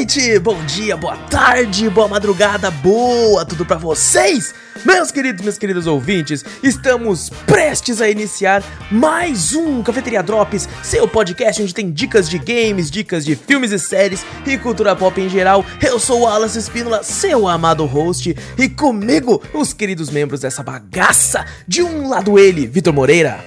noite, 0.00 0.38
bom 0.38 0.56
dia, 0.64 0.96
boa 0.96 1.14
tarde, 1.14 1.90
boa 1.90 2.08
madrugada, 2.08 2.70
boa 2.70 3.44
tudo 3.44 3.66
pra 3.66 3.76
vocês, 3.76 4.54
meus 4.82 5.10
queridos, 5.10 5.44
meus 5.44 5.58
queridos 5.58 5.86
ouvintes. 5.86 6.42
Estamos 6.62 7.28
prestes 7.44 8.00
a 8.00 8.08
iniciar 8.08 8.62
mais 8.90 9.52
um 9.52 9.82
Cafeteria 9.82 10.22
Drops, 10.22 10.66
seu 10.82 11.06
podcast 11.06 11.62
onde 11.62 11.74
tem 11.74 11.92
dicas 11.92 12.30
de 12.30 12.38
games, 12.38 12.90
dicas 12.90 13.26
de 13.26 13.36
filmes 13.36 13.72
e 13.72 13.78
séries 13.78 14.24
e 14.46 14.56
cultura 14.56 14.96
pop 14.96 15.20
em 15.20 15.28
geral. 15.28 15.62
Eu 15.86 15.98
sou 15.98 16.22
o 16.22 16.26
Alas 16.26 16.56
Espínola, 16.56 17.02
seu 17.02 17.46
amado 17.46 17.84
host, 17.84 18.34
e 18.56 18.68
comigo 18.70 19.42
os 19.52 19.74
queridos 19.74 20.08
membros 20.08 20.40
dessa 20.40 20.62
bagaça. 20.62 21.44
De 21.68 21.82
um 21.82 22.08
lado 22.08 22.38
ele, 22.38 22.66
Vitor 22.66 22.94
Moreira. 22.94 23.38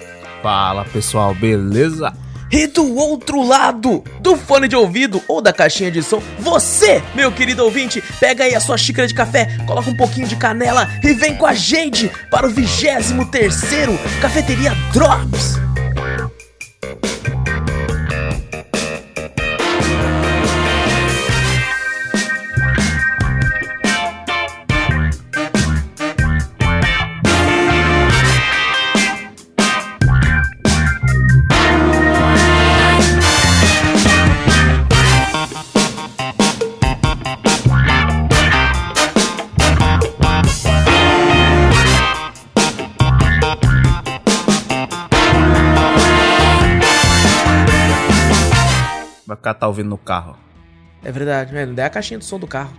Fala 0.43 0.85
pessoal, 0.85 1.33
beleza? 1.33 2.13
E 2.53 2.67
do 2.67 2.95
outro 2.95 3.41
lado 3.41 4.03
do 4.19 4.37
fone 4.37 4.67
de 4.67 4.75
ouvido 4.75 5.19
ou 5.27 5.41
da 5.41 5.51
caixinha 5.51 5.89
de 5.89 6.03
som, 6.03 6.21
você, 6.37 7.01
meu 7.15 7.31
querido 7.31 7.63
ouvinte, 7.63 7.99
pega 8.19 8.43
aí 8.43 8.53
a 8.53 8.59
sua 8.59 8.77
xícara 8.77 9.07
de 9.07 9.15
café, 9.15 9.57
coloca 9.65 9.89
um 9.89 9.97
pouquinho 9.97 10.27
de 10.27 10.35
canela 10.35 10.87
e 11.03 11.13
vem 11.13 11.35
com 11.35 11.47
a 11.47 11.55
gente 11.55 12.11
para 12.29 12.45
o 12.45 12.51
23 12.51 13.11
terceiro 13.31 13.97
Cafeteria 14.21 14.71
Drops. 14.93 15.55
Ficar 49.43 49.55
tá 49.55 49.67
ouvindo 49.67 49.89
no 49.89 49.97
carro. 49.97 50.37
É 51.03 51.11
verdade, 51.11 51.53
mano, 51.53 51.73
dá 51.73 51.87
a 51.87 51.89
caixinha 51.89 52.17
do 52.17 52.23
som 52.23 52.39
do 52.39 52.47
carro. 52.47 52.71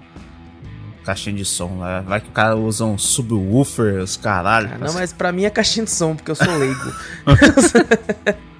Caixinha 1.04 1.36
de 1.36 1.44
som, 1.44 1.68
né? 1.76 2.02
vai 2.06 2.22
que 2.22 2.30
o 2.30 2.32
cara 2.32 2.56
usa 2.56 2.86
um 2.86 2.96
subwoofer, 2.96 4.02
os 4.02 4.16
caralho. 4.16 4.70
Ah, 4.72 4.78
não, 4.78 4.94
mas 4.94 5.12
pra 5.12 5.30
mim 5.30 5.44
é 5.44 5.50
caixinha 5.50 5.84
de 5.84 5.90
som, 5.90 6.16
porque 6.16 6.30
eu 6.30 6.34
sou 6.34 6.56
leigo. 6.56 6.80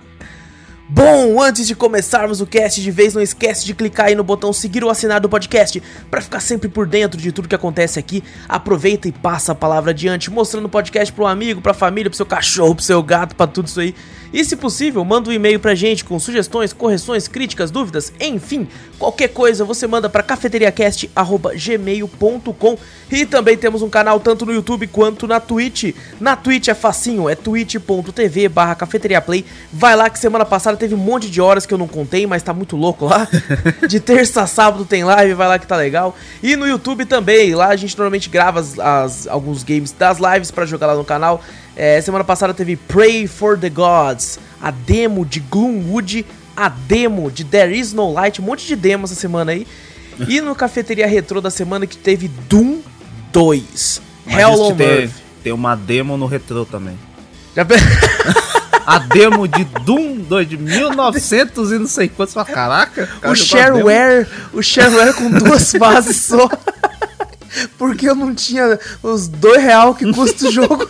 Bom, 0.86 1.42
antes 1.42 1.66
de 1.66 1.74
começarmos 1.74 2.42
o 2.42 2.46
cast 2.46 2.82
de 2.82 2.90
vez, 2.90 3.14
não 3.14 3.22
esquece 3.22 3.64
de 3.64 3.74
clicar 3.74 4.08
aí 4.08 4.14
no 4.14 4.22
botão 4.22 4.52
seguir 4.52 4.84
ou 4.84 4.90
assinar 4.90 5.18
do 5.18 5.30
podcast 5.30 5.82
para 6.10 6.20
ficar 6.20 6.40
sempre 6.40 6.68
por 6.68 6.86
dentro 6.86 7.18
de 7.18 7.32
tudo 7.32 7.48
que 7.48 7.54
acontece 7.54 7.98
aqui. 7.98 8.22
Aproveita 8.46 9.08
e 9.08 9.12
passa 9.12 9.52
a 9.52 9.54
palavra 9.54 9.92
adiante, 9.92 10.30
mostrando 10.30 10.66
o 10.66 10.68
podcast 10.68 11.12
um 11.18 11.26
amigo, 11.26 11.62
para 11.62 11.70
a 11.70 11.74
família, 11.74 12.10
para 12.10 12.16
seu 12.18 12.26
cachorro, 12.26 12.74
para 12.74 12.84
seu 12.84 13.02
gato, 13.02 13.34
para 13.34 13.46
tudo 13.46 13.66
isso 13.66 13.80
aí. 13.80 13.94
E 14.34 14.44
se 14.44 14.56
possível, 14.56 15.02
manda 15.04 15.30
um 15.30 15.32
e-mail 15.32 15.60
pra 15.60 15.76
gente 15.76 16.04
com 16.04 16.18
sugestões, 16.18 16.72
correções, 16.72 17.28
críticas, 17.28 17.70
dúvidas, 17.70 18.12
enfim, 18.20 18.66
qualquer 18.98 19.28
coisa 19.28 19.64
você 19.64 19.86
manda 19.86 20.08
para 20.10 20.24
cafeteriacast@gmail.com. 20.24 22.76
E 23.12 23.24
também 23.26 23.56
temos 23.56 23.80
um 23.82 23.88
canal 23.88 24.18
tanto 24.18 24.44
no 24.44 24.52
YouTube 24.52 24.88
quanto 24.88 25.28
na 25.28 25.38
Twitch. 25.38 25.94
Na 26.20 26.34
Twitch 26.34 26.66
é 26.68 26.74
facinho, 26.74 27.28
é 27.28 27.36
twitch.tv/cafeteriaplay. 27.36 29.44
Vai 29.72 29.94
lá 29.94 30.10
que 30.10 30.18
semana 30.18 30.44
passada 30.44 30.76
teve 30.76 30.94
um 30.94 30.98
monte 30.98 31.30
de 31.30 31.40
horas 31.40 31.64
que 31.64 31.72
eu 31.72 31.78
não 31.78 31.86
contei, 31.86 32.26
mas 32.26 32.42
tá 32.42 32.52
muito 32.52 32.74
louco 32.76 33.06
lá. 33.06 33.28
De 33.88 34.00
terça 34.00 34.42
a 34.42 34.46
sábado 34.48 34.84
tem 34.84 35.04
live, 35.04 35.34
vai 35.34 35.46
lá 35.48 35.58
que 35.60 35.66
tá 35.66 35.76
legal. 35.76 36.16
E 36.42 36.56
no 36.56 36.66
YouTube 36.66 37.04
também, 37.04 37.54
lá 37.54 37.68
a 37.68 37.76
gente 37.76 37.96
normalmente 37.96 38.28
grava 38.28 38.58
as, 38.60 38.76
as- 38.78 39.26
alguns 39.28 39.62
games 39.62 39.92
das 39.92 40.18
lives 40.18 40.50
pra 40.50 40.66
jogar 40.66 40.88
lá 40.88 40.94
no 40.96 41.04
canal. 41.04 41.40
É, 41.76 42.00
semana 42.00 42.22
passada 42.24 42.54
teve 42.54 42.76
Pray 42.76 43.26
for 43.26 43.58
the 43.58 43.68
Gods, 43.68 44.38
a 44.62 44.70
demo 44.70 45.24
de 45.24 45.40
Gloomwood, 45.40 46.24
a 46.56 46.68
demo 46.68 47.30
de 47.30 47.44
There 47.44 47.76
Is 47.76 47.92
No 47.92 48.12
Light, 48.12 48.40
um 48.40 48.44
monte 48.44 48.66
de 48.66 48.76
demo 48.76 49.04
essa 49.04 49.14
semana 49.14 49.52
aí. 49.52 49.66
E 50.28 50.40
no 50.40 50.54
Cafeteria 50.54 51.08
Retrô 51.08 51.40
da 51.40 51.50
semana 51.50 51.88
que 51.88 51.96
teve 51.96 52.28
Doom 52.48 52.78
2. 53.32 54.00
Mas 54.26 54.36
Hell 54.38 54.52
on 54.62 54.74
tem, 54.76 54.86
Earth. 54.86 55.10
tem 55.42 55.52
uma 55.52 55.74
demo 55.74 56.16
no 56.16 56.26
retrô 56.26 56.64
também. 56.64 56.96
Já 57.56 57.64
pe- 57.64 57.74
A 58.86 58.98
demo 59.00 59.48
de 59.48 59.64
Doom 59.84 60.18
2 60.18 60.48
de 60.50 60.56
1900 60.56 61.72
e 61.72 61.78
não 61.80 61.88
sei 61.88 62.08
quantos. 62.08 62.32
Fala, 62.32 62.46
Caraca, 62.46 63.08
cara 63.20 63.32
o 63.32 63.34
shareware, 63.34 64.28
o 64.52 64.62
shareware 64.62 65.14
com 65.14 65.28
duas 65.30 65.72
fases 65.72 66.16
só. 66.20 66.48
Porque 67.76 68.08
eu 68.08 68.14
não 68.14 68.32
tinha 68.32 68.78
os 69.02 69.26
dois 69.26 69.60
real 69.62 69.96
que 69.96 70.12
custa 70.12 70.46
o 70.48 70.52
jogo 70.52 70.86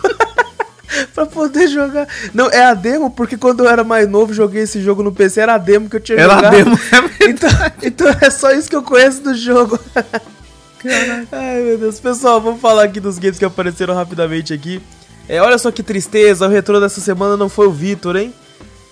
pra 1.13 1.25
poder 1.25 1.67
jogar. 1.67 2.07
Não, 2.33 2.49
é 2.49 2.65
a 2.65 2.73
demo, 2.73 3.09
porque 3.11 3.37
quando 3.37 3.63
eu 3.63 3.69
era 3.69 3.83
mais 3.83 4.07
novo, 4.09 4.33
joguei 4.33 4.63
esse 4.63 4.81
jogo 4.81 5.03
no 5.03 5.11
PC, 5.11 5.41
era 5.41 5.55
a 5.55 5.57
demo 5.57 5.89
que 5.89 5.95
eu 5.97 5.99
tinha 5.99 6.17
Era 6.19 6.33
a 6.33 6.35
jogado. 6.37 6.51
demo, 6.55 6.79
é 7.19 7.25
então, 7.29 7.49
então 7.83 8.07
é 8.21 8.29
só 8.29 8.51
isso 8.51 8.69
que 8.69 8.75
eu 8.75 8.83
conheço 8.83 9.21
do 9.21 9.33
jogo. 9.35 9.79
Ai, 11.31 11.61
meu 11.61 11.77
Deus. 11.77 11.99
Pessoal, 11.99 12.39
vamos 12.39 12.61
falar 12.61 12.83
aqui 12.83 12.99
dos 12.99 13.17
games 13.17 13.39
que 13.39 13.45
apareceram 13.45 13.95
rapidamente 13.95 14.53
aqui. 14.53 14.81
É, 15.27 15.41
olha 15.41 15.57
só 15.57 15.71
que 15.71 15.81
tristeza, 15.81 16.45
o 16.45 16.49
retrô 16.49 16.79
dessa 16.79 17.01
semana 17.01 17.35
não 17.35 17.49
foi 17.49 17.67
o 17.67 17.71
Vitor, 17.71 18.15
hein? 18.15 18.31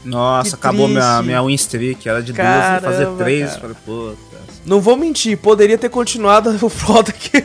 Nossa, 0.04 0.50
Que 0.52 0.56
acabou 0.56 0.88
minha, 0.88 1.02
triste. 1.02 1.26
minha 1.26 1.44
win 1.44 1.54
streak. 1.54 2.10
Era 2.10 2.22
de 2.22 2.34
duas, 2.34 2.46
Caramba, 2.48 2.82
fazer 2.92 3.08
três. 3.18 3.50
cara. 3.52 3.60
Falei, 3.62 3.76
puta. 3.86 4.18
Não 4.66 4.82
vou 4.82 4.98
mentir, 4.98 5.38
poderia 5.38 5.78
ter 5.78 5.90
continuado 5.90 6.50
o 6.62 6.70
foda 6.70 7.10
aqui. 7.12 7.44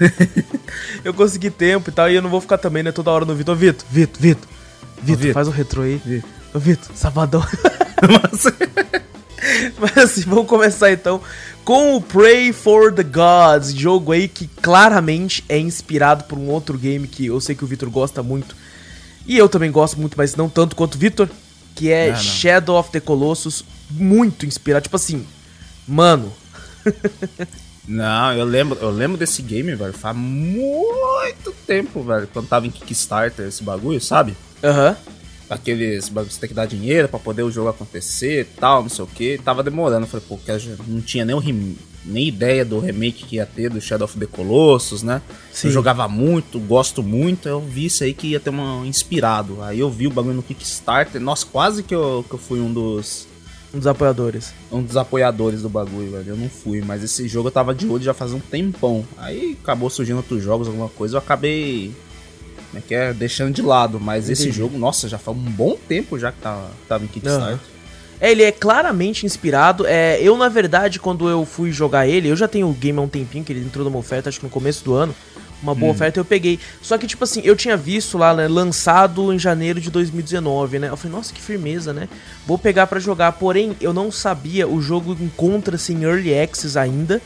eu 1.04 1.12
consegui 1.14 1.50
tempo 1.50 1.90
e 1.90 1.92
tal, 1.92 2.10
e 2.10 2.14
eu 2.14 2.22
não 2.22 2.30
vou 2.30 2.40
ficar 2.40 2.58
também, 2.58 2.82
né, 2.82 2.92
toda 2.92 3.10
hora 3.10 3.24
no 3.24 3.34
Vitor. 3.34 3.54
Ô, 3.54 3.58
Vitor, 3.58 3.86
Vitor, 3.90 4.20
Vitor. 4.20 4.48
Vitor, 5.02 5.32
faz 5.32 5.48
o 5.48 5.50
retrô 5.50 5.82
aí. 5.82 6.00
Vitor. 6.04 6.30
Ô, 6.54 6.58
Vitor, 6.58 6.90
sabadão. 6.94 7.44
Mas 9.78 9.96
assim, 9.98 10.22
vamos 10.22 10.46
começar 10.46 10.92
então 10.92 11.20
com 11.64 11.96
o 11.96 12.00
Pray 12.00 12.52
for 12.52 12.92
the 12.92 13.02
Gods, 13.02 13.74
jogo 13.74 14.12
aí 14.12 14.26
que 14.26 14.46
claramente 14.46 15.44
é 15.48 15.58
inspirado 15.58 16.24
por 16.24 16.38
um 16.38 16.48
outro 16.48 16.78
game 16.78 17.06
que 17.06 17.26
eu 17.26 17.40
sei 17.40 17.54
que 17.54 17.64
o 17.64 17.66
Vitor 17.66 17.90
gosta 17.90 18.22
muito. 18.22 18.56
E 19.26 19.36
eu 19.36 19.48
também 19.48 19.70
gosto 19.70 20.00
muito, 20.00 20.16
mas 20.16 20.34
não 20.34 20.48
tanto 20.48 20.74
quanto 20.74 20.94
o 20.94 20.98
Vitor, 20.98 21.28
que 21.74 21.90
é 21.90 22.08
Ah, 22.08 22.12
não. 22.12 22.18
Shadow 22.18 22.78
of 22.78 22.90
the 22.90 23.00
Colossus, 23.00 23.62
muito 23.90 24.46
inspirado, 24.46 24.84
tipo 24.84 24.96
assim, 24.96 25.26
mano, 25.86 26.32
Não, 27.88 28.32
eu 28.34 28.44
lembro, 28.44 28.78
eu 28.80 28.90
lembro 28.90 29.16
desse 29.16 29.40
game, 29.40 29.74
velho. 29.74 29.92
Faz 29.94 30.14
muito 30.16 31.52
tempo, 31.66 32.02
velho. 32.02 32.28
Quando 32.32 32.46
tava 32.48 32.66
em 32.66 32.70
Kickstarter 32.70 33.46
esse 33.48 33.62
bagulho, 33.62 34.00
sabe? 34.00 34.36
aham. 34.62 34.96
Aqueles 35.50 36.10
bagulhos 36.10 36.28
que 36.28 36.34
você 36.34 36.40
tem 36.40 36.48
que 36.50 36.54
dar 36.54 36.66
dinheiro 36.66 37.08
pra 37.08 37.18
poder 37.18 37.42
o 37.42 37.50
jogo 37.50 37.70
acontecer 37.70 38.42
e 38.42 38.44
tal, 38.44 38.82
não 38.82 38.90
sei 38.90 39.02
o 39.02 39.06
que. 39.08 39.38
Tava 39.38 39.62
demorando. 39.62 40.04
Eu 40.04 40.06
falei, 40.10 40.26
pô, 40.28 40.36
que 40.36 40.52
não 40.86 41.00
tinha 41.00 41.24
nem, 41.24 41.34
o 41.34 41.38
rem- 41.38 41.74
nem 42.04 42.28
ideia 42.28 42.66
do 42.66 42.78
remake 42.78 43.24
que 43.24 43.36
ia 43.36 43.46
ter 43.46 43.70
do 43.70 43.80
Shadow 43.80 44.04
of 44.04 44.18
the 44.18 44.26
Colossus, 44.26 45.02
né? 45.02 45.22
Sim. 45.50 45.68
Eu 45.68 45.72
jogava 45.72 46.06
muito, 46.06 46.60
gosto 46.60 47.02
muito. 47.02 47.48
Eu 47.48 47.60
vi 47.62 47.86
isso 47.86 48.04
aí 48.04 48.12
que 48.12 48.26
ia 48.26 48.40
ter 48.40 48.50
uma 48.50 48.86
inspirado. 48.86 49.62
Aí 49.62 49.80
eu 49.80 49.88
vi 49.90 50.06
o 50.06 50.10
bagulho 50.10 50.34
no 50.34 50.42
Kickstarter. 50.42 51.18
Nossa, 51.18 51.46
quase 51.46 51.82
que 51.82 51.94
eu, 51.94 52.22
que 52.28 52.34
eu 52.34 52.38
fui 52.38 52.60
um 52.60 52.70
dos 52.70 53.26
Um 53.72 53.78
dos 53.78 53.86
apoiadores. 53.86 54.52
um 54.72 54.82
dos 54.82 54.96
apoiadores 54.96 55.62
do 55.62 55.68
bagulho, 55.68 56.10
velho. 56.12 56.28
Eu 56.28 56.36
não 56.36 56.48
fui, 56.48 56.80
mas 56.80 57.04
esse 57.04 57.28
jogo 57.28 57.48
eu 57.48 57.52
tava 57.52 57.74
de 57.74 57.86
olho 57.86 58.02
já 58.02 58.14
faz 58.14 58.32
um 58.32 58.40
tempão. 58.40 59.04
Aí 59.18 59.56
acabou 59.62 59.90
surgindo 59.90 60.16
outros 60.16 60.42
jogos, 60.42 60.68
alguma 60.68 60.88
coisa, 60.88 61.16
eu 61.16 61.18
acabei. 61.18 61.92
Como 62.70 62.78
é 62.78 62.80
que 62.86 62.94
é? 62.94 63.12
Deixando 63.12 63.54
de 63.54 63.62
lado. 63.62 64.00
Mas 64.00 64.28
esse 64.30 64.44
Entendi. 64.44 64.56
jogo, 64.58 64.78
nossa, 64.78 65.08
já 65.08 65.18
faz 65.18 65.36
um 65.36 65.40
bom 65.40 65.76
tempo 65.88 66.18
já 66.18 66.32
que 66.32 66.40
tava, 66.40 66.70
tava 66.88 67.04
em 67.04 67.08
Kickstarter. 67.08 67.48
Aham. 67.54 67.60
É, 68.20 68.32
ele 68.32 68.42
é 68.42 68.50
claramente 68.50 69.24
inspirado. 69.24 69.86
É, 69.86 70.20
eu, 70.20 70.36
na 70.36 70.48
verdade, 70.48 70.98
quando 70.98 71.28
eu 71.28 71.44
fui 71.44 71.70
jogar 71.70 72.06
ele, 72.06 72.28
eu 72.28 72.36
já 72.36 72.48
tenho 72.48 72.68
o 72.68 72.72
game 72.72 72.98
há 72.98 73.02
um 73.02 73.08
tempinho, 73.08 73.44
que 73.44 73.52
ele 73.52 73.60
entrou 73.64 73.84
numa 73.84 73.98
oferta, 73.98 74.28
acho 74.28 74.40
que 74.40 74.44
no 74.46 74.50
começo 74.50 74.84
do 74.84 74.94
ano. 74.94 75.14
Uma 75.62 75.74
boa 75.74 75.92
oferta 75.92 76.20
eu 76.20 76.24
peguei. 76.24 76.58
Só 76.80 76.96
que, 76.96 77.06
tipo 77.06 77.24
assim, 77.24 77.40
eu 77.44 77.56
tinha 77.56 77.76
visto 77.76 78.16
lá, 78.16 78.32
né, 78.32 78.46
lançado 78.46 79.32
em 79.32 79.38
janeiro 79.38 79.80
de 79.80 79.90
2019, 79.90 80.78
né? 80.78 80.88
Eu 80.88 80.96
falei, 80.96 81.16
nossa, 81.16 81.32
que 81.32 81.42
firmeza, 81.42 81.92
né? 81.92 82.08
Vou 82.46 82.56
pegar 82.56 82.86
pra 82.86 83.00
jogar. 83.00 83.32
Porém, 83.32 83.76
eu 83.80 83.92
não 83.92 84.12
sabia, 84.12 84.68
o 84.68 84.80
jogo 84.80 85.16
encontra-se 85.20 85.92
em 85.92 86.04
Early 86.04 86.38
Access 86.38 86.78
ainda. 86.78 87.20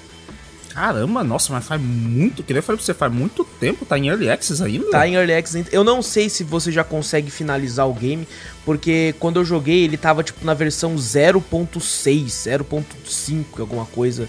Caramba, 0.73 1.23
nossa, 1.23 1.52
mas 1.52 1.67
faz 1.67 1.81
muito. 1.81 2.43
Que 2.43 2.55
nem 2.55 2.58
eu 2.58 2.62
falei 2.62 2.79
pra 2.79 2.87
você, 2.87 2.94
faz 2.94 3.12
muito 3.12 3.44
tempo, 3.61 3.84
tá 3.84 3.99
em 3.99 4.08
Early 4.08 4.31
Access 4.31 4.62
ainda? 4.62 4.90
Tá 4.90 5.06
em 5.06 5.14
Early 5.14 5.35
Access. 5.35 5.58
ainda. 5.58 5.70
Eu 5.70 5.85
não 5.85 6.00
sei 6.00 6.31
se 6.31 6.43
você 6.43 6.73
já 6.73 6.82
consegue 6.82 7.31
finalizar 7.31 7.87
o 7.87 7.93
game, 7.93 8.26
porque 8.64 9.14
quando 9.20 9.38
eu 9.38 9.44
joguei 9.44 9.85
ele 9.85 9.99
tava 9.99 10.23
tipo 10.23 10.44
na 10.46 10.55
versão 10.55 10.94
0.6, 10.96 12.25
0.5, 12.26 13.44
alguma 13.61 13.85
coisa. 13.85 14.26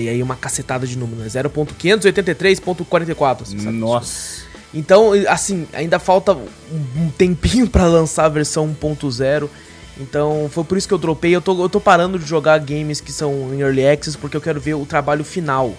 E 0.00 0.08
aí 0.08 0.22
uma 0.22 0.36
cacetada 0.36 0.86
de 0.86 0.96
número, 0.96 1.20
né? 1.20 1.28
0.583.44. 1.28 3.42
assim, 3.42 3.58
sabe? 3.58 3.76
Nossa. 3.76 4.46
Então, 4.72 5.12
assim, 5.28 5.66
ainda 5.72 5.98
falta 5.98 6.36
um 6.96 7.10
tempinho 7.10 7.68
pra 7.70 7.86
lançar 7.86 8.26
a 8.26 8.28
versão 8.28 8.74
1.0. 8.80 9.48
Então 10.00 10.48
foi 10.50 10.64
por 10.64 10.78
isso 10.78 10.86
que 10.86 10.94
eu 10.94 10.98
dropei. 10.98 11.34
Eu 11.34 11.40
tô, 11.40 11.62
eu 11.62 11.68
tô 11.68 11.80
parando 11.80 12.18
de 12.18 12.26
jogar 12.26 12.58
games 12.58 13.00
que 13.00 13.12
são 13.12 13.52
em 13.52 13.60
Early 13.60 13.88
Access 13.88 14.16
porque 14.16 14.36
eu 14.36 14.40
quero 14.40 14.60
ver 14.60 14.74
o 14.74 14.86
trabalho 14.86 15.24
final, 15.24 15.74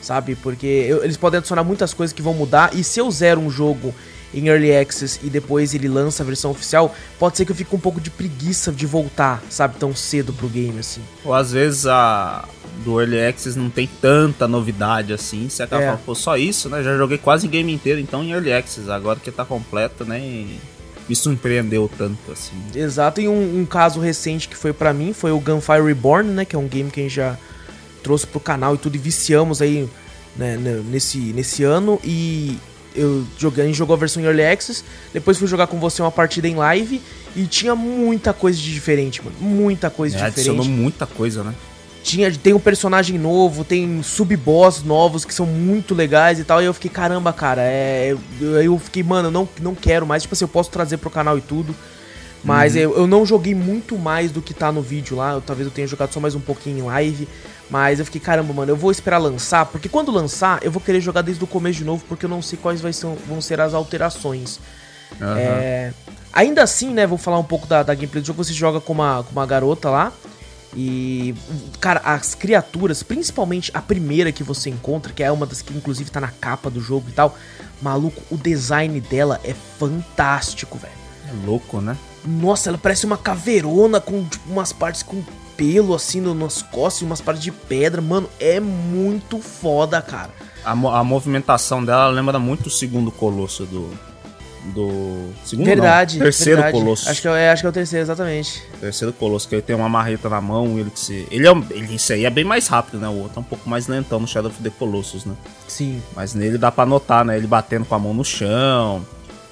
sabe? 0.00 0.36
Porque 0.36 0.66
eu, 0.66 1.02
eles 1.02 1.16
podem 1.16 1.38
adicionar 1.38 1.64
muitas 1.64 1.92
coisas 1.92 2.14
que 2.14 2.22
vão 2.22 2.34
mudar. 2.34 2.74
E 2.74 2.84
se 2.84 3.00
eu 3.00 3.10
zero 3.10 3.40
um 3.40 3.50
jogo 3.50 3.94
em 4.32 4.48
Early 4.48 4.76
Access 4.76 5.20
e 5.22 5.30
depois 5.30 5.74
ele 5.74 5.88
lança 5.88 6.22
a 6.22 6.26
versão 6.26 6.50
oficial, 6.50 6.94
pode 7.18 7.36
ser 7.36 7.44
que 7.44 7.52
eu 7.52 7.56
fique 7.56 7.74
um 7.74 7.78
pouco 7.78 8.00
de 8.00 8.10
preguiça 8.10 8.70
de 8.70 8.86
voltar, 8.86 9.42
sabe? 9.48 9.76
Tão 9.76 9.94
cedo 9.94 10.32
pro 10.32 10.48
game, 10.48 10.78
assim. 10.78 11.00
Ou 11.24 11.34
às 11.34 11.52
vezes 11.52 11.86
a 11.86 12.44
do 12.84 13.00
Early 13.00 13.24
Access 13.24 13.58
não 13.58 13.70
tem 13.70 13.88
tanta 14.00 14.48
novidade 14.48 15.12
assim. 15.12 15.48
Você 15.48 15.62
acaba 15.62 15.82
é. 15.82 15.86
falando, 15.86 16.04
pô, 16.04 16.14
só 16.14 16.36
isso, 16.36 16.68
né? 16.68 16.82
Já 16.82 16.96
joguei 16.96 17.18
quase 17.18 17.46
o 17.46 17.50
game 17.50 17.72
inteiro, 17.72 18.00
então 18.00 18.22
em 18.22 18.32
Early 18.32 18.52
Access. 18.52 18.90
Agora 18.90 19.18
que 19.18 19.30
tá 19.30 19.44
completo, 19.44 20.04
né? 20.04 20.18
E 20.18 20.58
me 21.08 21.14
surpreendeu 21.14 21.90
tanto, 21.96 22.32
assim. 22.32 22.56
Exato, 22.74 23.20
e 23.20 23.28
um, 23.28 23.60
um 23.60 23.66
caso 23.66 24.00
recente 24.00 24.48
que 24.48 24.56
foi 24.56 24.72
para 24.72 24.92
mim 24.92 25.12
foi 25.12 25.30
o 25.30 25.38
Gunfire 25.38 25.82
Reborn, 25.82 26.30
né? 26.30 26.44
Que 26.44 26.56
é 26.56 26.58
um 26.58 26.66
game 26.66 26.90
que 26.90 27.00
a 27.00 27.02
gente 27.02 27.14
já 27.14 27.36
trouxe 28.02 28.26
pro 28.26 28.40
canal 28.40 28.74
e 28.74 28.78
tudo, 28.78 28.96
e 28.96 28.98
viciamos 28.98 29.62
aí 29.62 29.88
né, 30.36 30.56
nesse, 30.56 31.18
nesse 31.18 31.62
ano. 31.62 32.00
E 32.02 32.58
eu 32.94 33.26
joguei, 33.38 33.64
a 33.64 33.66
gente 33.66 33.76
jogou 33.76 33.94
a 33.94 33.98
versão 33.98 34.22
em 34.22 34.26
Early 34.26 34.44
Access, 34.44 34.84
depois 35.12 35.38
fui 35.38 35.48
jogar 35.48 35.66
com 35.66 35.78
você 35.78 36.00
uma 36.02 36.10
partida 36.10 36.48
em 36.48 36.54
live 36.54 37.00
e 37.36 37.46
tinha 37.46 37.74
muita 37.74 38.32
coisa 38.32 38.58
de 38.58 38.72
diferente, 38.72 39.22
mano. 39.24 39.36
Muita 39.40 39.90
coisa 39.90 40.16
é, 40.16 40.18
diferente. 40.18 40.50
Adicionou 40.50 40.64
muita 40.64 41.06
coisa, 41.06 41.42
né? 41.42 41.54
Tinha 42.04 42.30
tem 42.30 42.52
um 42.52 42.60
personagem 42.60 43.18
novo, 43.18 43.64
tem 43.64 44.02
sub-boss 44.02 44.82
novos 44.82 45.24
que 45.24 45.32
são 45.32 45.46
muito 45.46 45.94
legais 45.94 46.38
e 46.38 46.44
tal. 46.44 46.62
E 46.62 46.66
eu 46.66 46.74
fiquei, 46.74 46.90
caramba, 46.90 47.32
cara, 47.32 47.62
é. 47.62 48.14
Eu 48.62 48.78
fiquei, 48.78 49.02
mano, 49.02 49.28
eu 49.28 49.32
não, 49.32 49.48
não 49.58 49.74
quero 49.74 50.06
mais. 50.06 50.22
Tipo 50.22 50.34
assim, 50.34 50.44
eu 50.44 50.48
posso 50.48 50.70
trazer 50.70 50.98
pro 50.98 51.08
canal 51.08 51.38
e 51.38 51.40
tudo. 51.40 51.74
Mas 52.44 52.74
uhum. 52.74 52.80
eu, 52.80 52.96
eu 52.98 53.06
não 53.06 53.24
joguei 53.24 53.54
muito 53.54 53.96
mais 53.96 54.30
do 54.30 54.42
que 54.42 54.52
tá 54.52 54.70
no 54.70 54.82
vídeo 54.82 55.16
lá. 55.16 55.32
Eu, 55.32 55.40
talvez 55.40 55.66
eu 55.66 55.72
tenha 55.72 55.86
jogado 55.86 56.12
só 56.12 56.20
mais 56.20 56.34
um 56.34 56.40
pouquinho 56.40 56.80
em 56.80 56.82
live. 56.82 57.26
Mas 57.70 57.98
eu 57.98 58.04
fiquei, 58.04 58.20
caramba, 58.20 58.52
mano, 58.52 58.70
eu 58.70 58.76
vou 58.76 58.90
esperar 58.90 59.16
lançar. 59.16 59.64
Porque 59.64 59.88
quando 59.88 60.12
lançar, 60.12 60.62
eu 60.62 60.70
vou 60.70 60.82
querer 60.82 61.00
jogar 61.00 61.22
desde 61.22 61.42
o 61.42 61.46
começo 61.46 61.78
de 61.78 61.84
novo. 61.84 62.04
Porque 62.06 62.26
eu 62.26 62.30
não 62.30 62.42
sei 62.42 62.58
quais 62.60 62.82
vai 62.82 62.92
ser, 62.92 63.06
vão 63.26 63.40
ser 63.40 63.62
as 63.62 63.72
alterações. 63.72 64.60
Uhum. 65.18 65.36
É, 65.38 65.94
ainda 66.30 66.62
assim, 66.62 66.90
né, 66.90 67.06
vou 67.06 67.16
falar 67.16 67.38
um 67.38 67.44
pouco 67.44 67.66
da, 67.66 67.82
da 67.82 67.94
gameplay 67.94 68.20
do 68.20 68.26
jogo. 68.26 68.44
Você 68.44 68.52
joga 68.52 68.78
com 68.78 68.92
uma, 68.92 69.22
com 69.22 69.32
uma 69.32 69.46
garota 69.46 69.88
lá. 69.88 70.12
E, 70.76 71.34
cara, 71.80 72.00
as 72.04 72.34
criaturas, 72.34 73.02
principalmente 73.02 73.70
a 73.74 73.80
primeira 73.80 74.32
que 74.32 74.42
você 74.42 74.70
encontra, 74.70 75.12
que 75.12 75.22
é 75.22 75.30
uma 75.30 75.46
das 75.46 75.62
que 75.62 75.72
inclusive 75.72 76.10
tá 76.10 76.20
na 76.20 76.28
capa 76.28 76.68
do 76.68 76.80
jogo 76.80 77.08
e 77.08 77.12
tal, 77.12 77.36
maluco, 77.80 78.20
o 78.30 78.36
design 78.36 79.00
dela 79.00 79.40
é 79.44 79.54
fantástico, 79.54 80.78
velho. 80.78 80.92
É 81.28 81.46
louco, 81.46 81.80
né? 81.80 81.96
Nossa, 82.24 82.70
ela 82.70 82.78
parece 82.78 83.06
uma 83.06 83.16
caveirona 83.16 84.00
com 84.00 84.24
tipo, 84.24 84.50
umas 84.50 84.72
partes 84.72 85.02
com 85.02 85.22
pelo 85.56 85.94
assim 85.94 86.20
nas 86.20 86.62
costas 86.62 87.02
e 87.02 87.04
umas 87.04 87.20
partes 87.20 87.42
de 87.42 87.52
pedra. 87.52 88.00
Mano, 88.00 88.28
é 88.40 88.58
muito 88.58 89.38
foda, 89.38 90.02
cara. 90.02 90.30
A, 90.64 90.72
a 90.72 91.04
movimentação 91.04 91.84
dela 91.84 92.08
lembra 92.08 92.38
muito 92.38 92.66
o 92.66 92.70
segundo 92.70 93.12
colosso 93.12 93.64
do, 93.64 93.90
do 94.72 95.30
segundo 95.44 95.66
verdade, 95.66 96.18
não, 96.18 96.24
terceiro 96.24 96.62
verdade. 96.62 96.78
colosso. 96.78 97.10
Acho 97.10 97.20
que 97.20 97.28
é, 97.28 97.50
acho 97.50 97.62
que 97.62 97.66
é 97.66 97.70
o 97.70 97.72
terceiro, 97.72 98.04
exatamente. 98.04 98.62
Terceiro 98.80 99.12
colosso, 99.12 99.48
que 99.48 99.54
ele 99.54 99.62
tem 99.62 99.76
uma 99.76 99.88
marreta 99.88 100.28
na 100.28 100.40
mão, 100.40 100.78
ele 100.78 100.90
que 100.90 101.00
se 101.00 101.26
ele 101.30 101.46
é 101.46 101.50
ele 101.70 101.94
isso 101.94 102.12
aí 102.12 102.24
é 102.24 102.30
bem 102.30 102.44
mais 102.44 102.66
rápido, 102.66 102.98
né? 102.98 103.08
O 103.08 103.22
outro 103.22 103.38
é 103.38 103.40
um 103.40 103.44
pouco 103.44 103.68
mais 103.68 103.86
lentão 103.86 104.20
no 104.20 104.26
Shadow 104.26 104.50
of 104.50 104.62
the 104.62 104.70
Colossus, 104.70 105.24
né? 105.24 105.34
Sim. 105.68 106.02
Mas 106.14 106.34
nele 106.34 106.56
dá 106.56 106.72
para 106.72 106.86
notar, 106.86 107.24
né? 107.24 107.36
Ele 107.36 107.46
batendo 107.46 107.84
com 107.84 107.94
a 107.94 107.98
mão 107.98 108.14
no 108.14 108.24
chão. 108.24 109.04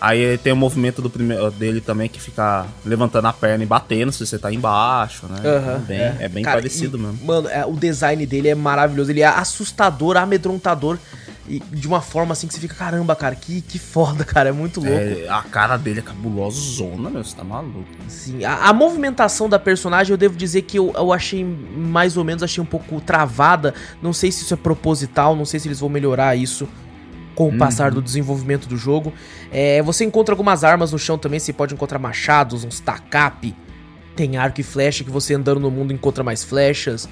Aí 0.03 0.37
tem 0.39 0.53
o 0.53 0.57
movimento 0.57 1.01
do 1.01 1.09
primeiro 1.09 1.49
dele 1.53 1.81
também 1.81 2.09
que 2.09 2.21
fica 2.21 2.67
levantando 2.85 3.29
a 3.29 3.33
perna 3.33 3.63
e 3.63 3.67
batendo 3.69 4.11
se 4.11 4.27
você 4.27 4.37
tá 4.37 4.53
embaixo, 4.53 5.29
né? 5.29 5.41
Uhum, 5.45 5.77
é 5.77 5.79
bem, 5.79 5.99
é. 6.01 6.17
é 6.23 6.29
bem 6.29 6.43
Cara, 6.43 6.57
parecido 6.57 6.99
e, 6.99 7.01
mesmo. 7.01 7.25
Mano, 7.25 7.49
é, 7.49 7.65
o 7.65 7.75
design 7.75 8.27
dele 8.27 8.49
é 8.49 8.55
maravilhoso. 8.57 9.13
Ele 9.13 9.21
é 9.21 9.27
assustador, 9.27 10.17
amedrontador. 10.17 10.99
E 11.49 11.61
de 11.61 11.87
uma 11.87 12.01
forma 12.01 12.33
assim 12.33 12.49
que 12.49 12.55
você 12.55 12.59
fica, 12.59 12.75
caramba, 12.75 13.15
cara, 13.15 13.37
que, 13.37 13.61
que 13.61 13.79
foda, 13.79 14.25
cara, 14.25 14.49
é 14.49 14.53
muito 14.53 14.81
louco. 14.81 14.93
É, 14.93 15.29
a 15.29 15.43
cara 15.43 15.77
dele 15.77 16.01
é 16.01 16.03
cabulosa, 16.03 16.59
zona, 16.59 17.09
meu, 17.09 17.23
você 17.23 17.37
tá 17.37 17.45
maluco. 17.45 17.87
Sim, 18.09 18.45
a, 18.45 18.71
a, 18.71 18.73
movimentação 18.73 19.49
da 19.49 19.59
personagem 19.59 20.11
eu 20.11 20.17
devo 20.17 20.37
dizer 20.37 20.63
que 20.63 20.81
eu, 20.81 20.93
eu 20.97 21.13
achei 21.13 21.45
mais 21.45 22.17
ou 22.17 22.25
menos, 22.25 22.43
achei 22.43 22.61
um 22.61 22.67
pouco 22.67 23.01
travada. 23.01 23.73
Não 24.03 24.13
sei 24.13 24.33
se 24.33 24.43
isso 24.43 24.55
é 24.55 24.57
proposital, 24.57 25.37
não 25.37 25.45
sei 25.45 25.61
se 25.61 25.69
eles 25.69 25.79
vão 25.79 25.89
melhorar 25.89 26.35
isso 26.35 26.69
com 27.35 27.45
o 27.45 27.49
uhum. 27.49 27.59
passar 27.59 27.91
do 27.91 28.03
desenvolvimento 28.03 28.69
do 28.69 28.77
jogo. 28.77 29.13
É, 29.51 29.83
você 29.83 30.05
encontra 30.05 30.33
algumas 30.33 30.65
armas 30.65 30.93
no 30.93 30.99
chão 30.99 31.19
também, 31.19 31.41
você 31.41 31.53
pode 31.53 31.75
encontrar 31.75 31.99
machados, 31.99 32.65
uns 32.65 32.81
tacape, 32.81 33.55
tem 34.15 34.37
arco 34.37 34.61
e 34.61 34.65
flecha 34.65 35.05
que 35.05 35.11
você 35.11 35.35
andando 35.35 35.61
no 35.61 35.71
mundo 35.71 35.93
encontra 35.93 36.23
mais 36.23 36.45
flechas. 36.45 37.09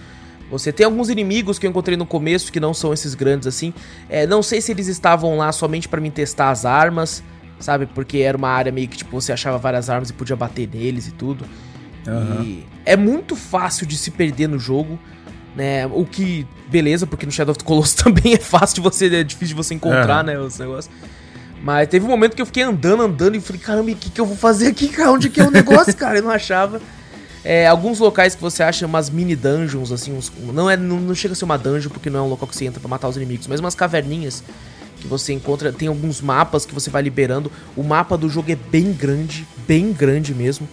Você 0.50 0.72
tem 0.72 0.84
alguns 0.84 1.08
inimigos 1.08 1.58
que 1.58 1.66
eu 1.66 1.70
encontrei 1.70 1.96
no 1.96 2.04
começo 2.04 2.50
que 2.50 2.58
não 2.58 2.74
são 2.74 2.92
esses 2.92 3.14
grandes 3.14 3.46
assim. 3.46 3.72
É, 4.08 4.26
não 4.26 4.42
sei 4.42 4.60
se 4.60 4.72
eles 4.72 4.88
estavam 4.88 5.36
lá 5.36 5.52
somente 5.52 5.88
para 5.88 6.00
me 6.00 6.10
testar 6.10 6.50
as 6.50 6.64
armas, 6.64 7.22
sabe? 7.60 7.86
Porque 7.86 8.18
era 8.18 8.36
uma 8.36 8.48
área 8.48 8.72
meio 8.72 8.88
que 8.88 8.96
tipo 8.96 9.12
você 9.12 9.32
achava 9.32 9.58
várias 9.58 9.88
armas 9.88 10.10
e 10.10 10.12
podia 10.12 10.34
bater 10.34 10.68
neles 10.68 11.06
e 11.06 11.12
tudo. 11.12 11.44
Uhum. 12.06 12.42
E 12.42 12.66
é 12.84 12.96
muito 12.96 13.36
fácil 13.36 13.86
de 13.86 13.96
se 13.96 14.10
perder 14.10 14.48
no 14.48 14.58
jogo, 14.58 14.98
né? 15.54 15.86
O 15.86 16.04
que 16.04 16.46
beleza, 16.68 17.06
porque 17.06 17.26
no 17.26 17.32
Shadow 17.32 17.52
of 17.52 17.58
the 17.58 17.64
Colossus 17.64 17.94
também 18.02 18.34
é 18.34 18.38
fácil 18.38 18.76
de 18.76 18.80
você, 18.80 19.06
é 19.06 19.24
difícil 19.24 19.48
de 19.48 19.54
você 19.54 19.74
encontrar, 19.74 20.20
uhum. 20.20 20.26
né, 20.26 20.38
os 20.38 20.58
negócios. 20.58 20.94
Mas 21.62 21.88
teve 21.88 22.06
um 22.06 22.08
momento 22.08 22.34
que 22.34 22.40
eu 22.40 22.46
fiquei 22.46 22.62
andando, 22.62 23.02
andando 23.02 23.36
e 23.36 23.40
falei, 23.40 23.60
caramba, 23.60 23.90
o 23.90 23.94
que, 23.94 24.08
que 24.08 24.20
eu 24.20 24.24
vou 24.24 24.36
fazer 24.36 24.68
aqui? 24.68 24.88
Cara? 24.88 25.12
Onde 25.12 25.28
que 25.28 25.40
é 25.40 25.44
o 25.46 25.50
negócio, 25.50 25.94
cara? 25.94 26.18
Eu 26.18 26.22
não 26.22 26.30
achava. 26.30 26.80
É, 27.44 27.66
alguns 27.66 27.98
locais 27.98 28.34
que 28.34 28.40
você 28.40 28.62
acha 28.62 28.86
umas 28.86 29.10
mini 29.10 29.34
dungeons, 29.34 29.92
assim, 29.92 30.12
uns, 30.12 30.30
não, 30.52 30.68
é, 30.70 30.76
não, 30.76 31.00
não, 31.00 31.14
chega 31.14 31.32
a 31.32 31.36
ser 31.36 31.44
uma 31.44 31.56
dungeon 31.56 31.90
porque 31.90 32.10
não 32.10 32.20
é 32.20 32.22
um 32.22 32.28
local 32.28 32.46
que 32.46 32.56
você 32.56 32.66
entra 32.66 32.80
pra 32.80 32.88
matar 32.88 33.08
os 33.08 33.16
inimigos, 33.16 33.46
mas 33.46 33.60
umas 33.60 33.74
caverninhas 33.74 34.42
que 35.00 35.06
você 35.06 35.32
encontra, 35.32 35.72
tem 35.72 35.88
alguns 35.88 36.20
mapas 36.20 36.66
que 36.66 36.74
você 36.74 36.90
vai 36.90 37.02
liberando. 37.02 37.50
O 37.74 37.82
mapa 37.82 38.16
do 38.16 38.28
jogo 38.28 38.52
é 38.52 38.56
bem 38.56 38.92
grande, 38.92 39.46
bem 39.66 39.92
grande 39.92 40.34
mesmo. 40.34 40.68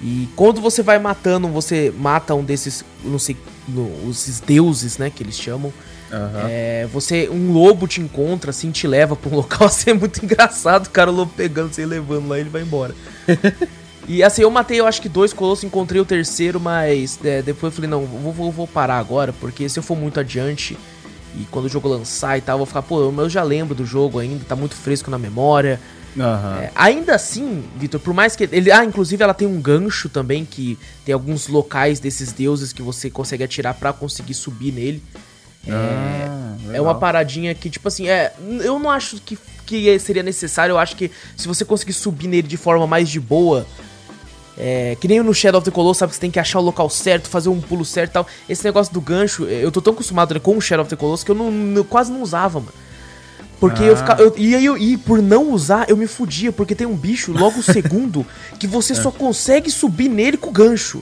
E 0.00 0.28
quando 0.36 0.60
você 0.60 0.82
vai 0.82 0.98
matando, 0.98 1.48
você 1.48 1.92
mata 1.96 2.34
um 2.34 2.44
desses, 2.44 2.84
não 3.04 3.18
sei, 3.18 3.36
no, 3.68 4.10
esses 4.10 4.40
deuses, 4.40 4.98
né, 4.98 5.10
que 5.10 5.22
eles 5.22 5.36
chamam. 5.36 5.72
Uhum. 6.10 6.46
É, 6.46 6.86
você, 6.92 7.28
um 7.28 7.52
lobo 7.52 7.88
te 7.88 8.00
encontra, 8.00 8.50
assim, 8.50 8.70
te 8.70 8.86
leva 8.86 9.16
pra 9.16 9.30
um 9.30 9.36
local, 9.36 9.66
assim, 9.66 9.90
é 9.90 9.94
muito 9.94 10.24
engraçado, 10.24 10.86
o 10.86 10.90
cara, 10.90 11.10
o 11.10 11.14
lobo 11.14 11.32
pegando 11.36 11.72
você 11.72 11.82
e 11.82 11.86
levando 11.86 12.28
lá, 12.28 12.38
ele 12.38 12.50
vai 12.50 12.62
embora. 12.62 12.94
E 14.08 14.22
assim, 14.22 14.42
eu 14.42 14.50
matei, 14.50 14.80
eu 14.80 14.86
acho 14.86 15.00
que 15.00 15.08
dois 15.08 15.32
colossos, 15.32 15.62
encontrei 15.64 16.00
o 16.00 16.04
terceiro, 16.04 16.58
mas 16.58 17.18
é, 17.24 17.40
depois 17.40 17.72
eu 17.72 17.76
falei, 17.76 17.88
não, 17.88 18.04
vou, 18.04 18.32
vou, 18.32 18.50
vou, 18.50 18.66
parar 18.66 18.98
agora, 18.98 19.32
porque 19.32 19.68
se 19.68 19.78
eu 19.78 19.82
for 19.82 19.96
muito 19.96 20.18
adiante 20.18 20.76
e 21.36 21.44
quando 21.50 21.66
o 21.66 21.68
jogo 21.68 21.88
lançar 21.88 22.36
e 22.36 22.40
tal, 22.40 22.54
eu 22.54 22.58
vou 22.58 22.66
ficar, 22.66 22.82
pô, 22.82 23.00
eu 23.00 23.30
já 23.30 23.42
lembro 23.42 23.74
do 23.74 23.86
jogo 23.86 24.18
ainda, 24.18 24.44
tá 24.44 24.56
muito 24.56 24.74
fresco 24.74 25.10
na 25.10 25.18
memória. 25.18 25.80
Uhum. 26.14 26.58
É, 26.60 26.70
ainda 26.74 27.14
assim, 27.14 27.64
Vitor, 27.76 27.98
por 28.00 28.12
mais 28.12 28.36
que. 28.36 28.48
Ele, 28.52 28.70
ah, 28.70 28.84
inclusive 28.84 29.22
ela 29.22 29.32
tem 29.32 29.48
um 29.48 29.60
gancho 29.60 30.08
também, 30.08 30.44
que 30.44 30.78
tem 31.04 31.12
alguns 31.12 31.48
locais 31.48 32.00
desses 32.00 32.32
deuses 32.32 32.72
que 32.72 32.82
você 32.82 33.08
consegue 33.10 33.42
atirar 33.42 33.74
para 33.74 33.92
conseguir 33.92 34.34
subir 34.34 34.72
nele. 34.72 35.02
É, 35.66 35.72
ah, 35.72 36.56
é 36.72 36.80
uma 36.80 36.94
paradinha 36.94 37.54
que, 37.54 37.70
tipo 37.70 37.88
assim, 37.88 38.08
é. 38.08 38.32
Eu 38.62 38.78
não 38.78 38.90
acho 38.90 39.16
que, 39.20 39.38
que 39.64 39.98
seria 39.98 40.22
necessário. 40.22 40.74
Eu 40.74 40.78
acho 40.78 40.96
que 40.96 41.10
se 41.36 41.48
você 41.48 41.64
conseguir 41.64 41.94
subir 41.94 42.28
nele 42.28 42.46
de 42.46 42.56
forma 42.58 42.86
mais 42.86 43.08
de 43.08 43.18
boa, 43.18 43.66
é, 44.58 44.96
que 45.00 45.08
nem 45.08 45.22
no 45.22 45.32
Shadow 45.32 45.60
of 45.60 45.64
the 45.64 45.74
Colossus, 45.74 45.98
sabe 45.98 46.10
que 46.10 46.16
você 46.16 46.20
tem 46.20 46.30
que 46.30 46.38
achar 46.38 46.58
o 46.58 46.62
local 46.62 46.90
certo, 46.90 47.28
fazer 47.28 47.48
um 47.48 47.60
pulo 47.60 47.84
certo 47.84 48.10
e 48.10 48.12
tal. 48.12 48.26
Esse 48.48 48.64
negócio 48.64 48.92
do 48.92 49.00
gancho, 49.00 49.44
eu 49.44 49.72
tô 49.72 49.80
tão 49.80 49.94
acostumado 49.94 50.34
né, 50.34 50.40
com 50.40 50.56
o 50.56 50.60
Shadow 50.60 50.82
of 50.82 50.90
the 50.90 50.96
Colossus 50.96 51.24
que 51.24 51.30
eu, 51.30 51.34
não, 51.34 51.50
eu 51.74 51.84
quase 51.84 52.12
não 52.12 52.22
usava, 52.22 52.60
mano. 52.60 52.72
Porque 53.62 53.84
ah. 53.84 53.86
eu 53.86 53.96
ficava. 53.96 54.20
Eu, 54.20 54.34
e, 54.36 54.64
eu, 54.64 54.76
e 54.76 54.96
por 54.96 55.22
não 55.22 55.52
usar, 55.52 55.88
eu 55.88 55.96
me 55.96 56.08
fudia, 56.08 56.50
porque 56.50 56.74
tem 56.74 56.84
um 56.84 56.96
bicho 56.96 57.30
logo 57.30 57.62
segundo 57.62 58.26
que 58.58 58.66
você 58.66 58.92
é. 58.92 58.96
só 58.96 59.12
consegue 59.12 59.70
subir 59.70 60.08
nele 60.08 60.36
com 60.36 60.50
o 60.50 60.52
gancho. 60.52 61.00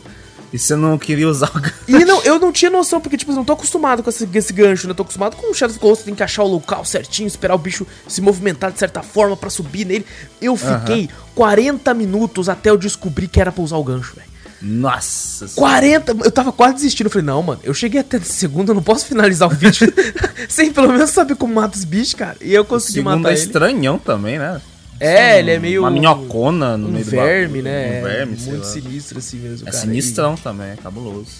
E 0.53 0.59
você 0.59 0.77
não 0.77 0.99
queria 0.99 1.27
usar 1.27 1.51
o 1.57 1.59
gancho. 1.59 1.75
E 1.89 2.05
não, 2.05 2.23
eu 2.23 2.39
não 2.39 2.53
tinha 2.53 2.71
noção, 2.71 3.01
porque, 3.01 3.17
tipo, 3.17 3.33
eu 3.33 3.37
não 3.37 3.47
tô 3.47 3.55
acostumado 3.55 4.03
com 4.03 4.11
esse, 4.11 4.29
esse 4.35 4.53
gancho, 4.53 4.87
né? 4.87 4.91
Eu 4.91 4.95
tô 4.95 5.05
acostumado 5.05 5.37
com 5.37 5.51
o 5.51 5.55
Shadow 5.55 5.73
of 5.73 5.81
Colossus, 5.81 6.05
tem 6.05 6.15
que 6.15 6.23
achar 6.23 6.43
o 6.43 6.49
local 6.49 6.85
certinho, 6.85 7.27
esperar 7.27 7.55
o 7.55 7.59
bicho 7.59 7.87
se 8.07 8.21
movimentar 8.21 8.71
de 8.71 8.79
certa 8.79 9.03
forma 9.03 9.35
para 9.35 9.49
subir 9.49 9.87
nele. 9.87 10.05
Eu 10.39 10.55
fiquei 10.55 11.09
40 11.35 11.95
minutos 11.95 12.51
até 12.51 12.69
eu 12.69 12.77
descobrir 12.77 13.29
que 13.29 13.41
era 13.41 13.51
pra 13.51 13.65
usar 13.65 13.79
o 13.79 13.85
gancho, 13.85 14.15
velho. 14.15 14.29
Nossa 14.63 15.49
40, 15.55 16.17
eu 16.25 16.31
tava 16.31 16.53
quase 16.53 16.75
desistindo. 16.75 17.07
Eu 17.07 17.11
falei, 17.11 17.27
não, 17.27 17.43
mano, 17.43 17.61
eu 17.65 17.73
cheguei 17.73 18.01
até 18.01 18.21
segunda, 18.21 18.73
eu 18.73 18.75
não 18.75 18.83
posso 18.83 19.07
finalizar 19.07 19.49
o 19.49 19.55
vídeo 19.55 19.93
sem 20.49 20.73
pelo 20.73 20.89
menos 20.89 21.11
saber 21.11 21.37
como 21.37 21.55
mata 21.55 21.77
os 21.77 21.85
bichos, 21.85 22.15
cara. 22.15 22.37
E 22.41 22.53
eu 22.53 22.65
consegui 22.65 23.03
matar 23.03 23.31
é 23.31 23.33
ele. 23.33 23.41
estranhão 23.41 23.99
também, 23.99 24.39
né? 24.39 24.61
É, 25.01 25.39
ele 25.39 25.53
é 25.53 25.59
meio. 25.59 25.81
Uma 25.81 25.91
minhocona 25.91 26.77
no 26.77 26.89
um 26.89 26.93
meio 26.93 27.05
verme, 27.07 27.59
do 27.59 27.65
né? 27.65 28.01
Um 28.01 28.05
verme, 28.05 28.37
Muito 28.37 28.67
sinistro 28.67 29.19
assim 29.19 29.39
mesmo, 29.39 29.67
é 29.67 29.71
cara. 29.71 29.77
É 29.77 29.81
sinistrão 29.81 30.35
e... 30.35 30.41
também, 30.41 30.71
é 30.73 30.77
cabuloso. 30.77 31.31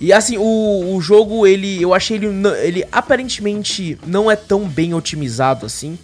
E 0.00 0.12
assim, 0.12 0.38
o, 0.38 0.94
o 0.96 1.00
jogo, 1.02 1.46
ele. 1.46 1.80
Eu 1.80 1.92
achei 1.92 2.16
ele. 2.16 2.26
Ele 2.62 2.84
aparentemente 2.90 3.98
não 4.06 4.30
é 4.30 4.34
tão 4.34 4.66
bem 4.66 4.94
otimizado 4.94 5.66
assim. 5.66 5.98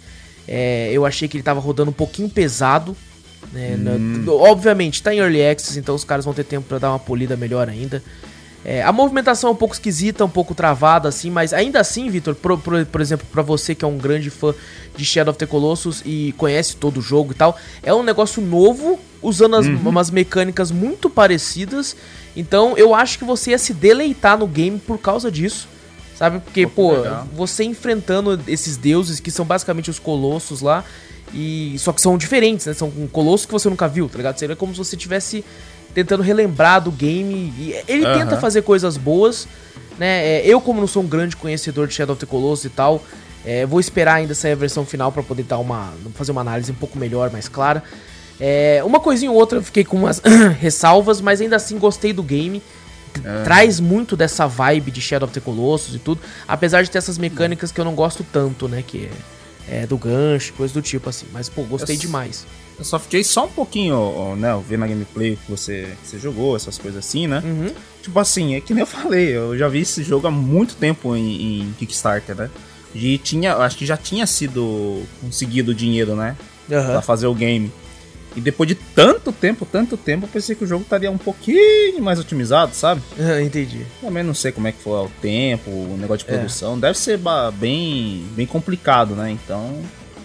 É, 0.47 0.89
eu 0.93 1.05
achei 1.05 1.27
que 1.27 1.35
ele 1.35 1.43
tava 1.43 1.59
rodando 1.59 1.89
um 1.89 1.93
pouquinho 1.93 2.29
pesado. 2.29 2.95
Né? 3.51 3.75
Hum. 3.77 4.25
obviamente, 4.27 5.01
tá 5.01 5.13
em 5.13 5.19
Early 5.19 5.43
Access, 5.43 5.79
então 5.79 5.95
os 5.95 6.03
caras 6.03 6.25
vão 6.25 6.33
ter 6.33 6.43
tempo 6.43 6.67
para 6.67 6.77
dar 6.77 6.89
uma 6.91 6.99
polida 6.99 7.35
melhor 7.35 7.67
ainda. 7.67 8.03
É, 8.63 8.83
a 8.83 8.91
movimentação 8.91 9.49
é 9.49 9.53
um 9.53 9.55
pouco 9.55 9.73
esquisita, 9.73 10.25
um 10.25 10.29
pouco 10.29 10.53
travada, 10.53 11.07
assim, 11.07 11.31
mas 11.31 11.53
ainda 11.53 11.79
assim, 11.79 12.09
Vitor, 12.09 12.35
por, 12.35 13.01
exemplo, 13.01 13.25
para 13.31 13.41
você 13.41 13.73
que 13.73 13.85
é 13.85 13.87
um 13.87 13.97
grande 13.97 14.29
fã 14.29 14.53
de 14.95 15.05
Shadow 15.05 15.31
of 15.31 15.39
the 15.39 15.45
Colossus 15.45 16.01
e 16.05 16.33
conhece 16.37 16.75
todo 16.75 16.97
o 16.97 17.01
jogo 17.01 17.31
e 17.31 17.35
tal, 17.35 17.57
é 17.81 17.93
um 17.93 18.03
negócio 18.03 18.41
novo, 18.41 18.99
usando 19.21 19.55
as, 19.55 19.65
uhum. 19.65 19.79
umas 19.85 20.11
mecânicas 20.11 20.71
muito 20.71 21.09
parecidas. 21.09 21.95
Então 22.35 22.77
eu 22.77 22.93
acho 22.93 23.17
que 23.17 23.23
você 23.23 23.51
ia 23.51 23.57
se 23.57 23.73
deleitar 23.73 24.37
no 24.37 24.45
game 24.45 24.77
por 24.77 24.97
causa 24.97 25.31
disso. 25.31 25.67
Sabe? 26.19 26.41
Porque, 26.41 26.67
pô, 26.67 26.97
legal. 26.97 27.25
você 27.33 27.63
enfrentando 27.63 28.37
esses 28.45 28.75
deuses 28.75 29.21
que 29.21 29.31
são 29.31 29.45
basicamente 29.45 29.89
os 29.89 29.99
colossos 29.99 30.59
lá. 30.59 30.83
E 31.33 31.77
só 31.79 31.93
que 31.93 32.01
são 32.01 32.17
diferentes, 32.17 32.65
né? 32.65 32.73
São 32.73 32.89
um 32.89 33.07
colosso 33.07 33.47
que 33.47 33.53
você 33.53 33.69
nunca 33.69 33.87
viu, 33.87 34.09
tá 34.09 34.17
ligado? 34.17 34.37
Seria 34.37 34.53
como 34.53 34.73
se 34.73 34.79
você 34.79 34.97
tivesse 34.97 35.45
tentando 35.93 36.21
relembrar 36.21 36.81
do 36.81 36.91
game. 36.91 37.53
E 37.57 37.73
ele 37.87 38.05
uhum. 38.05 38.17
tenta 38.17 38.35
fazer 38.35 38.63
coisas 38.63 38.97
boas, 38.97 39.47
né? 39.97 40.25
É, 40.25 40.45
eu, 40.45 40.59
como 40.59 40.81
não 40.81 40.87
sou 40.87 41.03
um 41.03 41.07
grande 41.07 41.37
conhecedor 41.37 41.87
de 41.87 41.93
Shadow 41.93 42.11
of 42.11 42.19
the 42.19 42.29
Colossus 42.29 42.65
e 42.65 42.69
tal, 42.69 43.01
é, 43.45 43.65
vou 43.65 43.79
esperar 43.79 44.15
ainda 44.15 44.35
sair 44.35 44.51
a 44.51 44.55
versão 44.55 44.85
final 44.85 45.13
para 45.13 45.23
poder 45.23 45.43
dar 45.43 45.59
uma, 45.59 45.93
fazer 46.15 46.33
uma 46.33 46.41
análise 46.41 46.69
um 46.69 46.75
pouco 46.75 46.99
melhor, 46.99 47.31
mais 47.31 47.47
clara. 47.47 47.81
É, 48.41 48.81
uma 48.83 48.99
coisinha 48.99 49.31
ou 49.31 49.37
outra 49.37 49.59
eu 49.59 49.63
fiquei 49.63 49.85
com 49.85 49.95
umas 49.95 50.21
ressalvas, 50.59 51.21
mas 51.21 51.39
ainda 51.39 51.55
assim 51.55 51.79
gostei 51.79 52.11
do 52.11 52.23
game. 52.23 52.61
Uhum. 53.17 53.43
Traz 53.43 53.79
muito 53.79 54.15
dessa 54.15 54.47
vibe 54.47 54.91
de 54.91 55.01
Shadow 55.01 55.27
of 55.27 55.33
the 55.33 55.39
Colossus 55.39 55.95
e 55.95 55.99
tudo, 55.99 56.21
apesar 56.47 56.83
de 56.83 56.91
ter 56.91 56.97
essas 56.97 57.17
mecânicas 57.17 57.71
que 57.71 57.79
eu 57.79 57.85
não 57.85 57.95
gosto 57.95 58.23
tanto, 58.23 58.67
né? 58.67 58.83
Que 58.85 59.09
é, 59.67 59.83
é 59.83 59.87
do 59.87 59.97
gancho, 59.97 60.53
coisa 60.53 60.73
do 60.73 60.81
tipo 60.81 61.09
assim. 61.09 61.25
Mas, 61.31 61.49
pô, 61.49 61.63
gostei 61.63 61.95
eu 61.95 61.99
demais. 61.99 62.45
Eu 62.77 62.85
só 62.85 62.97
fiquei 62.97 63.23
só 63.25 63.45
um 63.45 63.49
pouquinho, 63.49 64.37
né, 64.37 64.57
vendo 64.67 64.85
a 64.85 64.87
gameplay 64.87 65.35
que 65.35 65.51
você, 65.51 65.89
que 66.01 66.07
você 66.07 66.17
jogou, 66.17 66.55
essas 66.55 66.77
coisas 66.77 67.05
assim, 67.05 67.27
né? 67.27 67.41
Uhum. 67.43 67.73
Tipo 68.01 68.17
assim, 68.19 68.55
é 68.55 68.61
que 68.61 68.73
nem 68.73 68.81
eu 68.81 68.87
falei, 68.87 69.35
eu 69.35 69.57
já 69.57 69.67
vi 69.67 69.81
esse 69.81 70.01
jogo 70.01 70.27
há 70.27 70.31
muito 70.31 70.75
tempo 70.75 71.13
em, 71.13 71.61
em 71.61 71.75
Kickstarter, 71.77 72.35
né? 72.35 72.49
E 72.95 73.17
tinha, 73.17 73.55
acho 73.57 73.77
que 73.77 73.85
já 73.85 73.97
tinha 73.97 74.25
sido 74.25 75.03
conseguido 75.21 75.75
dinheiro, 75.75 76.15
né? 76.15 76.37
Uhum. 76.69 76.85
Pra 76.85 77.01
fazer 77.01 77.27
o 77.27 77.35
game. 77.35 77.71
E 78.35 78.41
depois 78.41 78.67
de 78.67 78.75
tanto 78.75 79.31
tempo, 79.31 79.65
tanto 79.65 79.97
tempo, 79.97 80.25
eu 80.25 80.29
pensei 80.29 80.55
que 80.55 80.63
o 80.63 80.67
jogo 80.67 80.83
estaria 80.83 81.09
um 81.09 81.17
pouquinho 81.17 82.01
mais 82.01 82.19
otimizado, 82.19 82.75
sabe? 82.75 83.01
Entendi. 83.43 83.85
Também 84.01 84.23
não 84.23 84.33
sei 84.33 84.51
como 84.51 84.67
é 84.67 84.71
que 84.71 84.81
foi 84.81 84.93
o 84.93 85.11
tempo, 85.21 85.69
o 85.69 85.97
negócio 85.99 86.25
de 86.25 86.33
é. 86.33 86.37
produção. 86.37 86.77
É. 86.77 86.79
Deve 86.81 86.97
ser 86.97 87.19
bem, 87.55 88.25
bem 88.35 88.45
complicado, 88.45 89.15
né? 89.15 89.31
Então, 89.31 89.81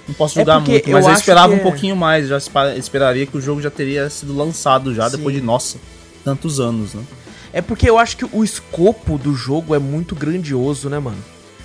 não 0.06 0.14
posso 0.14 0.34
julgar 0.34 0.58
é 0.58 0.61
muito, 0.61 0.90
mas 0.90 1.04
eu, 1.06 1.11
eu 1.12 1.16
esperava 1.16 1.52
um 1.52 1.56
é- 1.56 1.61
pouquinho 1.61 1.96
mais. 1.96 2.28
Já 2.28 2.38
esperaria 2.76 3.26
que 3.26 3.37
o 3.37 3.40
jogo 3.40 3.61
já 3.62 3.70
teria 3.70 4.08
sido 4.11 4.37
lançado 4.37 4.94
já 4.94 5.08
Sim. 5.08 5.16
depois 5.16 5.34
de, 5.34 5.40
nossa, 5.40 5.78
tantos 6.23 6.61
anos, 6.61 6.94
né? 6.94 7.02
É 7.52 7.62
porque 7.62 7.88
eu 7.88 7.99
acho 7.99 8.16
que 8.16 8.26
o 8.30 8.42
escopo 8.42 9.16
do 9.16 9.32
jogo 9.32 9.75
é 9.75 9.78
muito 9.78 10.14
grandioso, 10.14 10.90
né, 10.90 10.99
mano? 10.99 11.18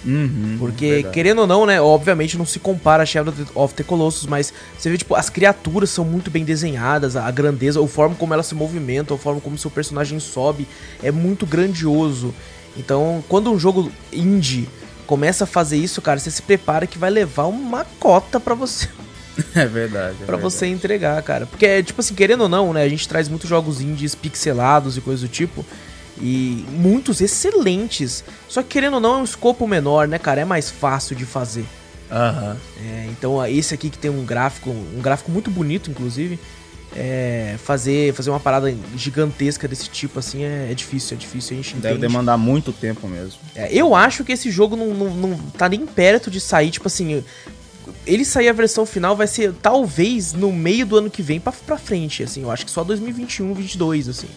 Uhum, 0.05 0.55
Porque, 0.59 0.89
verdade. 0.89 1.13
querendo 1.13 1.39
ou 1.39 1.47
não, 1.47 1.65
né? 1.65 1.81
Obviamente 1.81 2.37
não 2.37 2.45
se 2.45 2.59
compara 2.59 3.03
a 3.03 3.05
Shadow 3.05 3.33
of 3.55 3.73
the 3.73 3.83
Colossus, 3.83 4.25
mas 4.25 4.53
você 4.77 4.89
vê, 4.89 4.97
tipo, 4.97 5.15
as 5.15 5.29
criaturas 5.29 5.89
são 5.89 6.05
muito 6.05 6.31
bem 6.31 6.43
desenhadas, 6.43 7.15
a 7.15 7.29
grandeza, 7.31 7.83
a 7.83 7.87
forma 7.87 8.15
como 8.15 8.33
elas 8.33 8.47
se 8.47 8.55
movimentam, 8.55 9.15
a 9.15 9.19
forma 9.19 9.41
como 9.41 9.57
seu 9.57 9.69
personagem 9.69 10.19
sobe, 10.19 10.67
é 11.03 11.11
muito 11.11 11.45
grandioso. 11.45 12.33
Então, 12.77 13.23
quando 13.27 13.51
um 13.51 13.59
jogo 13.59 13.91
indie 14.13 14.69
começa 15.05 15.43
a 15.43 15.47
fazer 15.47 15.77
isso, 15.77 16.01
cara, 16.01 16.19
você 16.19 16.31
se 16.31 16.41
prepara 16.41 16.85
que 16.87 16.97
vai 16.97 17.09
levar 17.09 17.45
uma 17.45 17.85
cota 17.99 18.39
para 18.39 18.55
você. 18.55 18.87
É 19.55 19.65
verdade. 19.65 20.17
É 20.21 20.25
para 20.25 20.35
você 20.35 20.65
entregar, 20.67 21.21
cara. 21.23 21.45
Porque, 21.45 21.81
tipo 21.81 22.01
assim, 22.01 22.13
querendo 22.13 22.41
ou 22.41 22.49
não, 22.49 22.73
né? 22.73 22.83
A 22.83 22.89
gente 22.89 23.07
traz 23.07 23.29
muitos 23.29 23.49
jogos 23.49 23.79
indies 23.79 24.13
pixelados 24.13 24.97
e 24.97 25.01
coisas 25.01 25.21
do 25.21 25.29
tipo. 25.31 25.65
E 26.21 26.65
muitos 26.71 27.21
excelentes. 27.21 28.23
Só 28.47 28.61
que 28.61 28.69
querendo 28.69 28.95
ou 28.95 28.99
não, 28.99 29.15
é 29.15 29.17
um 29.17 29.23
escopo 29.23 29.67
menor, 29.67 30.07
né, 30.07 30.19
cara? 30.19 30.41
É 30.41 30.45
mais 30.45 30.69
fácil 30.69 31.15
de 31.15 31.25
fazer. 31.25 31.65
Aham. 32.11 32.51
Uhum. 32.51 32.85
É, 32.85 33.07
então, 33.09 33.45
esse 33.47 33.73
aqui 33.73 33.89
que 33.89 33.97
tem 33.97 34.11
um 34.11 34.25
gráfico, 34.25 34.69
um 34.69 35.01
gráfico 35.01 35.31
muito 35.31 35.49
bonito, 35.49 35.89
inclusive. 35.89 36.39
É, 36.95 37.55
fazer, 37.63 38.13
fazer 38.15 38.31
uma 38.31 38.39
parada 38.39 38.75
gigantesca 38.97 39.67
desse 39.67 39.87
tipo 39.89 40.17
assim 40.17 40.43
é, 40.43 40.71
é 40.71 40.73
difícil, 40.73 41.15
é 41.15 41.19
difícil, 41.19 41.53
a 41.53 41.61
gente 41.61 41.75
Deve 41.75 41.97
entende. 41.97 42.07
demandar 42.07 42.35
muito 42.35 42.73
tempo 42.73 43.07
mesmo. 43.07 43.39
É, 43.53 43.71
eu 43.71 43.93
acho 43.93 44.23
que 44.23 44.31
esse 44.31 44.49
jogo 44.49 44.75
não, 44.75 44.87
não, 44.87 45.09
não 45.11 45.37
tá 45.51 45.69
nem 45.69 45.85
perto 45.85 46.31
de 46.31 46.41
sair, 46.41 46.71
tipo 46.71 46.87
assim, 46.87 47.23
ele 48.07 48.25
sair 48.25 48.49
a 48.49 48.53
versão 48.53 48.87
final 48.87 49.15
vai 49.15 49.27
ser 49.27 49.53
talvez 49.61 50.33
no 50.33 50.51
meio 50.51 50.83
do 50.83 50.97
ano 50.97 51.11
que 51.11 51.21
vem 51.21 51.39
pra, 51.39 51.51
pra 51.51 51.77
frente, 51.77 52.23
assim, 52.23 52.41
eu 52.41 52.49
acho 52.49 52.65
que 52.65 52.71
só 52.71 52.83
2021, 52.83 53.45
2022, 53.53 54.09
assim. 54.09 54.27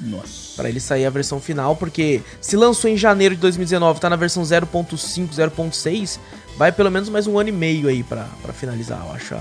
Nossa. 0.00 0.56
Pra 0.56 0.68
ele 0.68 0.80
sair 0.80 1.06
a 1.06 1.10
versão 1.10 1.40
final, 1.40 1.76
porque 1.76 2.22
se 2.40 2.56
lançou 2.56 2.90
em 2.90 2.96
janeiro 2.96 3.34
de 3.34 3.40
2019, 3.40 4.00
tá 4.00 4.08
na 4.08 4.16
versão 4.16 4.42
0.5, 4.42 5.28
0.6, 5.30 6.18
vai 6.56 6.70
pelo 6.72 6.90
menos 6.90 7.08
mais 7.08 7.26
um 7.26 7.38
ano 7.38 7.48
e 7.48 7.52
meio 7.52 7.88
aí 7.88 8.02
pra, 8.02 8.28
pra 8.42 8.52
finalizar, 8.52 9.04
eu 9.06 9.12
acho. 9.12 9.34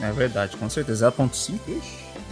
É 0.00 0.10
verdade, 0.12 0.56
com 0.56 0.68
certeza. 0.68 1.12
0.5, 1.12 1.58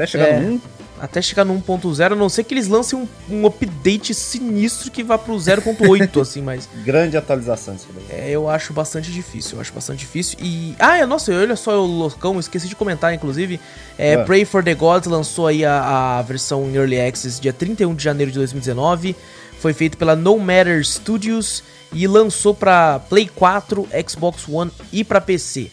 até 0.01 0.07
chegar 0.07 0.29
é, 0.29 0.41
no 0.41 0.55
1. 0.55 0.61
Até 1.01 1.23
chegar 1.23 1.45
no 1.45 1.55
1.0, 1.61 2.13
a 2.13 2.15
não 2.15 2.29
ser 2.29 2.45
que 2.45 2.53
eles 2.53 2.69
lancem 2.69 2.99
um, 2.99 3.09
um 3.35 3.47
update 3.47 4.13
sinistro 4.15 4.91
que 4.91 5.03
vá 5.03 5.17
pro 5.17 5.35
0.8, 5.35 6.21
assim, 6.21 6.43
mas. 6.43 6.69
Grande 6.85 7.17
atualização 7.17 7.75
isso 7.75 7.89
daí. 7.95 8.21
É, 8.21 8.31
eu 8.31 8.49
acho 8.49 8.73
bastante 8.73 9.11
difícil, 9.11 9.57
eu 9.57 9.61
acho 9.61 9.73
bastante 9.73 10.01
difícil. 10.01 10.39
E. 10.43 10.75
Ah, 10.79 10.99
é, 10.99 11.07
nossa, 11.07 11.33
olha 11.33 11.57
só 11.57 11.83
o 11.83 11.87
loucão, 11.87 12.39
esqueci 12.39 12.69
de 12.69 12.77
comentar, 12.77 13.15
inclusive. 13.15 13.61
É, 13.99 14.13
é. 14.13 14.25
Pray 14.25 14.45
for 14.45 14.63
the 14.63 14.75
Gods 14.75 15.09
lançou 15.09 15.47
aí 15.47 15.65
a, 15.65 16.19
a 16.19 16.23
versão 16.23 16.65
em 16.65 16.75
Early 16.75 17.01
Access 17.01 17.41
dia 17.41 17.53
31 17.53 17.95
de 17.95 18.03
janeiro 18.03 18.31
de 18.31 18.39
2019. 18.39 19.17
Foi 19.59 19.75
feito 19.75 19.99
pela 19.99 20.17
No 20.17 20.39
Matter 20.39 20.85
Studios 20.85 21.63
e 21.93 22.07
lançou 22.07 22.55
para 22.55 22.99
Play 22.99 23.29
4, 23.35 23.89
Xbox 24.09 24.49
One 24.49 24.71
e 24.93 25.05
para 25.05 25.21
PC. 25.21 25.71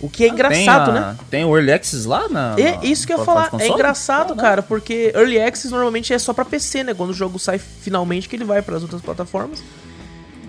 O 0.00 0.08
que 0.08 0.24
é 0.24 0.28
ah, 0.28 0.32
engraçado, 0.32 0.92
tem 0.92 0.96
a, 0.96 1.00
né? 1.00 1.16
Tem 1.28 1.44
o 1.44 1.56
Early 1.56 1.72
Access 1.72 2.06
lá 2.06 2.28
na. 2.28 2.54
É 2.56 2.86
isso 2.86 3.06
que 3.06 3.12
eu 3.12 3.18
ia 3.18 3.24
falar. 3.24 3.50
É 3.58 3.66
engraçado, 3.66 4.32
ah, 4.34 4.36
cara, 4.36 4.62
porque 4.62 5.12
Early 5.14 5.40
Access 5.40 5.70
normalmente 5.70 6.12
é 6.12 6.18
só 6.18 6.32
pra 6.32 6.44
PC, 6.44 6.84
né? 6.84 6.94
Quando 6.94 7.10
o 7.10 7.14
jogo 7.14 7.38
sai 7.38 7.58
finalmente 7.58 8.28
que 8.28 8.36
ele 8.36 8.44
vai 8.44 8.62
para 8.62 8.76
as 8.76 8.82
outras 8.82 9.02
plataformas. 9.02 9.62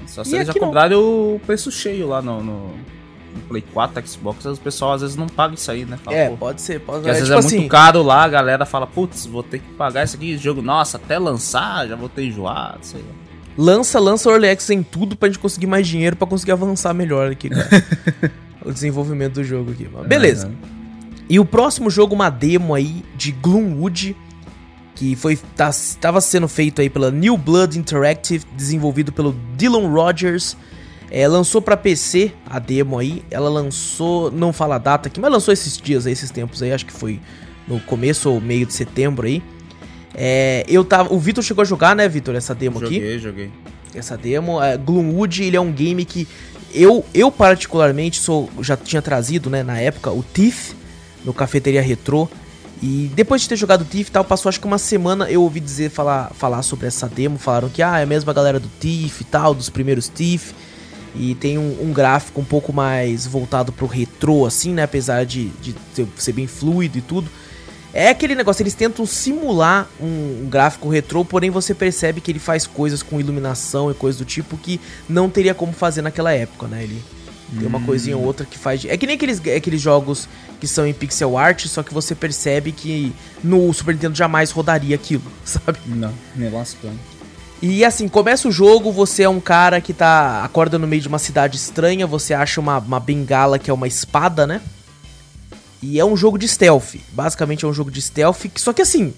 Só 0.06 0.24
se 0.24 0.36
eles 0.36 0.48
já 0.48 0.54
compraram 0.54 1.00
o 1.00 1.42
preço 1.46 1.72
cheio 1.72 2.08
lá 2.08 2.22
no, 2.22 2.44
no, 2.44 2.68
no, 2.68 3.42
Play 3.48 3.64
4, 3.74 4.08
Xbox, 4.08 4.46
o 4.46 4.58
pessoal 4.58 4.94
às 4.94 5.02
vezes 5.02 5.16
não 5.16 5.28
paga 5.28 5.56
isso 5.56 5.72
aí, 5.72 5.86
né? 5.86 5.98
Fala, 5.98 6.18
é, 6.18 6.30
pode 6.30 6.62
ser, 6.62 6.80
pode 6.80 7.04
ser. 7.04 7.10
Às 7.10 7.18
é, 7.18 7.20
vezes 7.20 7.28
tipo 7.30 7.36
é 7.36 7.46
assim, 7.46 7.58
muito 7.60 7.72
caro 7.72 8.04
lá, 8.04 8.24
a 8.24 8.28
galera 8.28 8.66
fala, 8.66 8.86
putz, 8.86 9.26
vou 9.26 9.44
ter 9.44 9.60
que 9.60 9.72
pagar 9.74 10.04
isso 10.04 10.16
aqui, 10.16 10.38
jogo, 10.38 10.62
nossa, 10.62 10.98
até 10.98 11.18
lançar, 11.18 11.88
já 11.88 11.96
vou 11.96 12.10
ter 12.10 12.26
enjoado, 12.26 12.80
sei 12.82 13.02
lá. 13.02 13.14
Lança, 13.58 14.00
lança 14.00 14.30
o 14.30 14.32
Early 14.32 14.50
Access 14.50 14.74
em 14.74 14.84
tudo 14.84 15.16
pra 15.16 15.28
gente 15.28 15.40
conseguir 15.40 15.68
mais 15.68 15.88
dinheiro 15.88 16.16
pra 16.16 16.28
conseguir 16.28 16.54
avançar 16.54 16.94
melhor 16.94 17.32
aqui, 17.32 17.50
cara. 17.50 17.70
o 18.64 18.72
desenvolvimento 18.72 19.36
do 19.36 19.44
jogo 19.44 19.72
aqui. 19.72 19.88
Beleza. 20.08 20.48
Uhum. 20.48 20.80
E 21.30 21.40
o 21.40 21.46
próximo 21.46 21.90
jogo, 21.90 22.16
uma 22.16 22.30
demo 22.30 22.74
aí 22.74 23.04
de 23.16 23.32
Gloomwood, 23.32 24.16
que 24.96 25.16
foi 25.16 25.38
tá, 25.56 25.70
estava 25.70 26.20
sendo 26.20 26.48
feito 26.48 26.82
aí 26.82 26.90
pela 26.90 27.12
New 27.12 27.38
Blood 27.38 27.78
Interactive, 27.78 28.44
desenvolvido 28.56 29.12
pelo 29.12 29.36
Dylan 29.56 29.88
Rogers. 29.88 30.58
É, 31.12 31.28
lançou 31.28 31.62
para 31.62 31.78
PC 31.78 32.32
a 32.46 32.60
demo 32.60 32.98
aí. 32.98 33.24
Ela 33.30 33.50
lançou, 33.50 34.32
não 34.32 34.52
fala 34.52 34.76
a 34.76 34.80
data 34.80 35.08
aqui, 35.08 35.20
mas 35.20 35.32
lançou 35.32 35.54
esses 35.54 35.78
dias 35.78 36.06
aí, 36.06 36.14
esses 36.14 36.32
tempos 36.32 36.62
aí, 36.62 36.72
acho 36.72 36.86
que 36.86 36.94
foi 36.94 37.20
no 37.68 37.80
começo 37.82 38.30
ou 38.30 38.42
meio 38.42 38.66
de 38.66 38.74
setembro 38.74 39.28
aí. 39.28 39.42
É, 40.16 40.66
eu 40.68 40.84
tava, 40.84 41.14
o 41.14 41.20
Vitor 41.20 41.44
chegou 41.44 41.62
a 41.62 41.66
jogar, 41.66 41.96
né, 41.96 42.08
Vitor, 42.08 42.36
essa 42.36 42.56
demo 42.56 42.80
joguei, 42.80 42.98
aqui? 42.98 43.20
Joguei, 43.20 43.20
joguei. 43.20 43.52
Essa 43.94 44.18
demo, 44.18 44.62
é, 44.62 44.76
Gloomwood, 44.78 45.44
ele 45.44 45.56
é 45.56 45.62
um 45.62 45.72
game 45.72 46.04
que 46.04 46.28
eu, 46.74 47.06
eu 47.14 47.32
particularmente 47.32 48.20
sou, 48.20 48.50
já 48.62 48.78
tinha 48.78 49.02
trazido, 49.02 49.50
né, 49.50 49.64
na 49.64 49.80
época, 49.80 50.12
o 50.12 50.24
Thief 50.24 50.74
no 51.24 51.34
Cafeteria 51.34 51.82
Retrô. 51.82 52.28
E 52.82 53.12
depois 53.14 53.42
de 53.42 53.50
ter 53.50 53.58
jogado 53.58 53.82
o 53.82 53.86
Thief 53.86 54.08
e 54.08 54.12
tal, 54.12 54.24
passou 54.24 54.48
acho 54.50 54.60
que 54.60 54.66
uma 54.66 54.78
semana 54.78 55.30
eu 55.30 55.42
ouvi 55.44 55.60
dizer 55.60 55.90
falar, 55.90 56.32
falar 56.34 56.62
sobre 56.62 56.88
essa 56.88 57.08
demo. 57.08 57.38
Falaram 57.38 57.68
que 57.70 57.84
ah, 57.84 58.00
é 58.00 58.04
a 58.04 58.06
mesma 58.06 58.32
galera 58.32 58.60
do 58.60 58.70
Thief 58.80 59.22
e 59.22 59.24
tal, 59.26 59.54
dos 59.54 59.70
primeiros 59.70 60.08
Thief. 60.08 60.54
E 61.16 61.36
tem 61.36 61.58
um, 61.58 61.78
um, 61.82 61.92
gráfico 61.92 62.40
um 62.40 62.46
pouco 62.46 62.72
mais 62.72 63.26
voltado 63.26 63.72
pro 63.72 63.88
retrô, 63.88 64.46
assim, 64.46 64.74
né? 64.74 64.84
Apesar 64.84 65.26
de, 65.26 65.50
de 65.62 65.76
ser 66.16 66.32
bem 66.32 66.48
fluido 66.48 66.98
e 66.98 67.02
tudo. 67.02 67.30
É 67.94 68.10
aquele 68.10 68.36
negócio, 68.36 68.62
eles 68.62 68.76
tentam 68.76 69.06
simular 69.06 69.88
um, 70.00 70.48
gráfico 70.50 70.90
retrô, 70.90 71.26
porém 71.26 71.50
você 71.50 71.74
percebe 71.74 72.22
que 72.22 72.32
ele 72.32 72.40
faz 72.40 72.68
coisas 72.68 73.02
com 73.02 73.20
iluminação 73.20 73.90
e 73.90 73.94
coisas 73.94 74.20
do 74.20 74.26
tipo 74.26 74.58
que 74.58 74.80
não 75.08 75.30
teria 75.30 75.56
como 75.56 75.74
fazer 75.74 76.02
naquela 76.02 76.32
época, 76.32 76.68
né? 76.68 76.84
Ele 76.84 77.02
tem 77.58 77.68
uma 77.68 77.82
coisinha 77.82 78.16
ou 78.16 78.24
hum. 78.24 78.28
outra 78.28 78.46
que 78.46 78.58
faz. 78.58 78.86
É 78.86 78.96
que 78.96 79.08
nem 79.08 79.16
aqueles, 79.16 79.42
aqueles 79.56 79.82
jogos 79.82 80.30
que 80.60 80.68
são 80.68 80.86
em 80.86 80.94
pixel 80.94 81.36
art, 81.36 81.66
só 81.66 81.82
que 81.82 81.94
você 81.94 82.14
percebe 82.14 82.72
que 82.72 83.12
no 83.44 83.74
Super 83.74 83.96
Nintendo 83.96 84.16
jamais 84.16 84.52
rodaria 84.52 84.96
aquilo, 84.96 85.24
sabe? 85.44 85.80
Não, 85.88 86.14
nem 86.36 86.52
lascando. 86.52 87.00
E 87.62 87.84
assim, 87.84 88.08
começa 88.08 88.48
o 88.48 88.52
jogo, 88.52 88.92
você 88.92 89.24
é 89.24 89.30
um 89.30 89.40
cara 89.40 89.82
que 89.82 89.94
tá. 89.94 90.44
acorda 90.44 90.78
no 90.78 90.88
meio 90.88 91.02
de 91.02 91.08
uma 91.08 91.20
cidade 91.20 91.58
estranha, 91.58 92.08
você 92.08 92.34
acha 92.34 92.62
uma, 92.62 92.78
uma 92.78 93.00
bengala 93.00 93.60
que 93.60 93.70
é 93.70 93.74
uma 93.74 93.88
espada, 93.88 94.48
né? 94.48 94.62
E 95.82 96.00
é 96.00 96.06
um 96.06 96.16
jogo 96.16 96.38
de 96.38 96.48
stealth. 96.48 96.96
Basicamente 97.12 97.66
é 97.66 97.68
um 97.68 97.74
jogo 97.74 97.92
de 97.92 98.02
stealth. 98.02 98.46
Só 98.56 98.74
que 98.74 98.82
assim, 98.82 99.14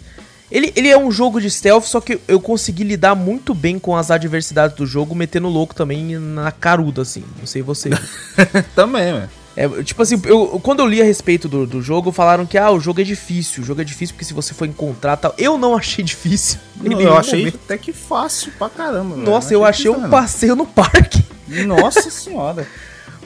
ele, 0.51 0.72
ele 0.75 0.89
é 0.89 0.98
um 0.98 1.10
jogo 1.10 1.39
de 1.39 1.50
stealth, 1.50 1.86
só 1.86 2.01
que 2.01 2.20
eu 2.27 2.39
consegui 2.39 2.84
lidar 2.84 3.15
muito 3.15 3.53
bem 3.53 3.80
com 3.80 3.96
as 3.96 4.12
adversidades 4.12 4.75
do 4.75 4.86
jogo, 4.86 5.15
metendo 5.15 5.48
louco 5.48 5.74
também 5.74 6.18
na 6.18 6.51
caruda, 6.51 7.01
assim. 7.03 7.24
Não 7.39 7.48
sei 7.48 7.62
você. 7.62 7.89
também, 8.75 9.13
velho. 9.13 9.30
É, 9.56 9.68
tipo 9.84 10.01
assim, 10.01 10.20
eu, 10.25 10.60
quando 10.63 10.80
eu 10.80 10.88
li 10.88 11.01
a 11.01 11.06
respeito 11.06 11.48
do, 11.50 11.65
do 11.68 11.82
jogo, 11.82 12.12
falaram 12.12 12.46
que 12.46 12.58
ah, 12.58 12.72
o 12.72 12.80
jogo 12.80 13.01
é 13.01 13.03
difícil, 13.03 13.62
o 13.63 13.65
jogo 13.65 13.82
é 13.82 13.84
difícil 13.84 14.15
porque 14.15 14.24
se 14.24 14.34
você 14.34 14.53
for 14.53 14.65
encontrar 14.65 15.18
tal. 15.18 15.34
Eu 15.38 15.58
não 15.58 15.75
achei 15.75 16.03
difícil. 16.03 16.60
Não, 16.77 17.00
eu 17.00 17.18
achei 17.18 17.39
momento. 17.39 17.60
até 17.65 17.77
que 17.77 17.91
fácil 17.91 18.51
pra 18.58 18.70
caramba. 18.70 19.15
Nossa, 19.18 19.53
eu 19.53 19.65
achei 19.65 19.91
um 19.91 20.10
passeio 20.10 20.56
no 20.56 20.65
parque. 20.65 21.24
Nossa 21.65 22.10
senhora. 22.10 22.65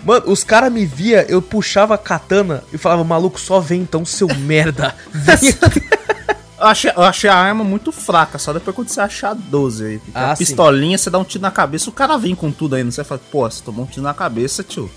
Mano, 0.06 0.26
os 0.28 0.44
caras 0.44 0.72
me 0.72 0.86
via, 0.86 1.26
eu 1.28 1.42
puxava 1.42 1.96
a 1.96 1.98
katana 1.98 2.64
e 2.72 2.78
falava, 2.78 3.04
maluco, 3.04 3.40
só 3.40 3.60
vem 3.60 3.82
então, 3.82 4.06
seu 4.06 4.28
merda. 4.36 4.96
Vem 5.12 5.36
Eu 6.58 6.68
achei, 6.68 6.92
eu 6.96 7.04
achei, 7.04 7.30
a 7.30 7.36
arma 7.36 7.66
muito 7.66 7.92
fraca, 7.92 8.40
só 8.40 8.54
depois 8.54 8.74
quando 8.74 8.88
você 8.88 9.02
achar 9.02 9.36
12 9.36 9.86
aí. 9.86 10.02
Ah, 10.14 10.32
a 10.32 10.38
pistolinha, 10.38 10.98
sim. 10.98 11.04
você 11.04 11.10
dá 11.10 11.20
um 11.20 11.24
tiro 11.24 11.42
na 11.42 11.52
cabeça, 11.52 11.90
o 11.90 11.94
cara 11.94 12.18
vem 12.18 12.34
com 12.34 12.50
tudo 12.50 12.76
aí, 12.76 12.84
não 12.84 12.92
você 12.92 13.04
fala, 13.04 13.20
pô, 13.30 13.42
você 13.42 13.62
tomou 13.62 13.84
um 13.84 13.88
tiro 13.88 14.04
na 14.04 14.14
cabeça, 14.14 14.64
tio. 14.64 14.90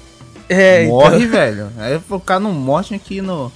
É, 0.48 0.86
Morre, 0.86 1.18
então... 1.18 1.30
velho. 1.30 1.72
Aí 1.76 2.00
o 2.08 2.20
cara 2.20 2.40
não 2.40 2.52
morre 2.52 2.96
aqui 2.96 3.20
no. 3.20 3.46
O 3.46 3.52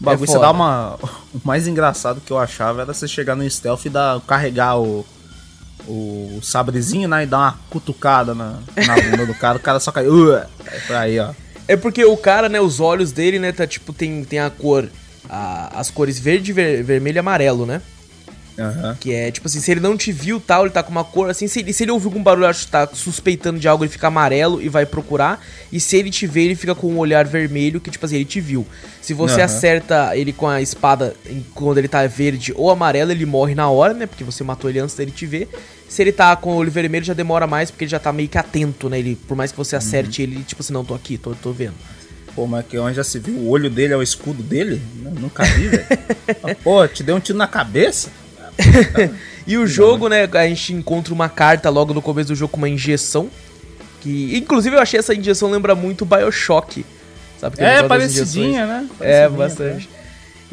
bagulho, 0.00 0.24
é 0.24 0.26
você 0.26 0.38
dá 0.38 0.50
uma. 0.50 0.98
O 1.34 1.40
mais 1.44 1.66
engraçado 1.66 2.20
que 2.20 2.30
eu 2.30 2.38
achava 2.38 2.82
era 2.82 2.92
você 2.92 3.08
chegar 3.08 3.34
no 3.34 3.48
stealth 3.48 3.84
e 3.86 3.90
dar, 3.90 4.20
carregar 4.20 4.78
o. 4.78 5.04
O 5.88 6.40
sabrezinho, 6.42 7.08
né? 7.08 7.24
E 7.24 7.26
dar 7.26 7.38
uma 7.38 7.58
cutucada 7.68 8.34
na, 8.34 8.58
na 8.86 8.94
bunda 8.94 9.26
do 9.26 9.34
cara, 9.34 9.58
o 9.58 9.60
cara 9.60 9.80
só 9.80 9.90
cai. 9.90 10.06
Uh, 10.06 10.34
é 10.34 10.48
aí, 10.94 11.18
ó. 11.18 11.32
É 11.66 11.76
porque 11.76 12.04
o 12.04 12.16
cara, 12.16 12.48
né, 12.48 12.60
os 12.60 12.80
olhos 12.80 13.12
dele, 13.12 13.38
né, 13.38 13.52
tá 13.52 13.66
tipo, 13.66 13.92
tem, 13.92 14.24
tem 14.24 14.38
a 14.38 14.50
cor 14.50 14.88
a, 15.28 15.80
as 15.80 15.90
cores 15.90 16.18
verde, 16.18 16.52
ver, 16.52 16.82
vermelho 16.82 17.16
e 17.16 17.18
amarelo, 17.18 17.66
né? 17.66 17.80
Uhum. 18.58 18.94
Que 19.00 19.14
é 19.14 19.30
tipo 19.30 19.46
assim, 19.46 19.60
se 19.60 19.70
ele 19.70 19.80
não 19.80 19.96
te 19.96 20.12
viu 20.12 20.38
tal, 20.38 20.64
ele 20.64 20.70
tá 20.70 20.82
com 20.82 20.90
uma 20.90 21.04
cor 21.04 21.30
assim. 21.30 21.48
Se 21.48 21.60
ele, 21.60 21.72
se 21.72 21.84
ele 21.84 21.90
ouvir 21.90 22.06
algum 22.06 22.22
barulho, 22.22 22.46
acho 22.46 22.66
que 22.66 22.72
tá 22.72 22.88
suspeitando 22.92 23.58
de 23.58 23.66
algo, 23.66 23.84
ele 23.84 23.90
fica 23.90 24.08
amarelo 24.08 24.60
e 24.60 24.68
vai 24.68 24.84
procurar. 24.84 25.44
E 25.72 25.80
se 25.80 25.96
ele 25.96 26.10
te 26.10 26.26
vê, 26.26 26.42
ele 26.42 26.54
fica 26.54 26.74
com 26.74 26.88
um 26.88 26.98
olhar 26.98 27.24
vermelho, 27.24 27.80
que 27.80 27.90
tipo 27.90 28.04
assim, 28.04 28.16
ele 28.16 28.24
te 28.24 28.40
viu. 28.40 28.66
Se 29.00 29.14
você 29.14 29.38
uhum. 29.38 29.44
acerta 29.44 30.16
ele 30.16 30.32
com 30.32 30.46
a 30.46 30.60
espada 30.60 31.14
quando 31.54 31.78
ele 31.78 31.88
tá 31.88 32.06
verde 32.06 32.52
ou 32.56 32.70
amarelo, 32.70 33.10
ele 33.10 33.26
morre 33.26 33.54
na 33.54 33.68
hora, 33.70 33.94
né? 33.94 34.06
Porque 34.06 34.24
você 34.24 34.44
matou 34.44 34.68
ele 34.68 34.78
antes 34.78 34.94
dele 34.94 35.10
te 35.10 35.26
ver. 35.26 35.48
Se 35.88 36.02
ele 36.02 36.12
tá 36.12 36.34
com 36.36 36.52
o 36.52 36.56
olho 36.56 36.70
vermelho, 36.70 37.04
já 37.04 37.14
demora 37.14 37.46
mais, 37.46 37.70
porque 37.70 37.84
ele 37.84 37.90
já 37.90 37.98
tá 37.98 38.12
meio 38.12 38.28
que 38.28 38.38
atento, 38.38 38.88
né? 38.88 38.98
Ele, 38.98 39.14
por 39.14 39.36
mais 39.36 39.50
que 39.50 39.58
você 39.58 39.76
acerte 39.76 40.22
uhum. 40.22 40.28
ele, 40.28 40.42
tipo 40.44 40.62
assim, 40.62 40.72
não, 40.72 40.84
tô 40.84 40.94
aqui, 40.94 41.18
tô, 41.18 41.34
tô 41.34 41.52
vendo. 41.52 41.74
Pô, 42.34 42.46
mas 42.46 42.64
que 42.66 42.78
onde 42.78 42.96
já 42.96 43.04
se 43.04 43.18
viu? 43.18 43.34
O 43.34 43.48
olho 43.50 43.68
dele 43.68 43.92
é 43.92 43.96
o 43.96 44.02
escudo 44.02 44.42
dele? 44.42 44.80
nunca 45.20 45.44
vi, 45.44 45.68
velho. 45.68 45.86
Pô, 46.64 46.86
te 46.88 47.02
deu 47.02 47.16
um 47.16 47.20
tiro 47.20 47.36
na 47.36 47.46
cabeça? 47.46 48.10
e 49.46 49.56
o 49.56 49.66
jogo, 49.66 50.08
né? 50.08 50.28
A 50.32 50.46
gente 50.48 50.72
encontra 50.72 51.12
uma 51.12 51.28
carta 51.28 51.70
logo 51.70 51.92
no 51.92 52.02
começo 52.02 52.28
do 52.28 52.34
jogo 52.34 52.52
com 52.52 52.58
uma 52.58 52.68
injeção. 52.68 53.30
Que, 54.00 54.36
inclusive, 54.36 54.76
eu 54.76 54.80
achei 54.80 54.98
essa 54.98 55.14
injeção 55.14 55.50
lembra 55.50 55.74
muito 55.74 56.04
Bioshock. 56.04 56.84
Sabe? 57.40 57.56
Que 57.56 57.62
é, 57.64 57.82
parecidinha, 57.82 58.66
né? 58.66 58.88
é, 59.00 59.28
bastante. 59.28 59.88
É. 59.98 60.02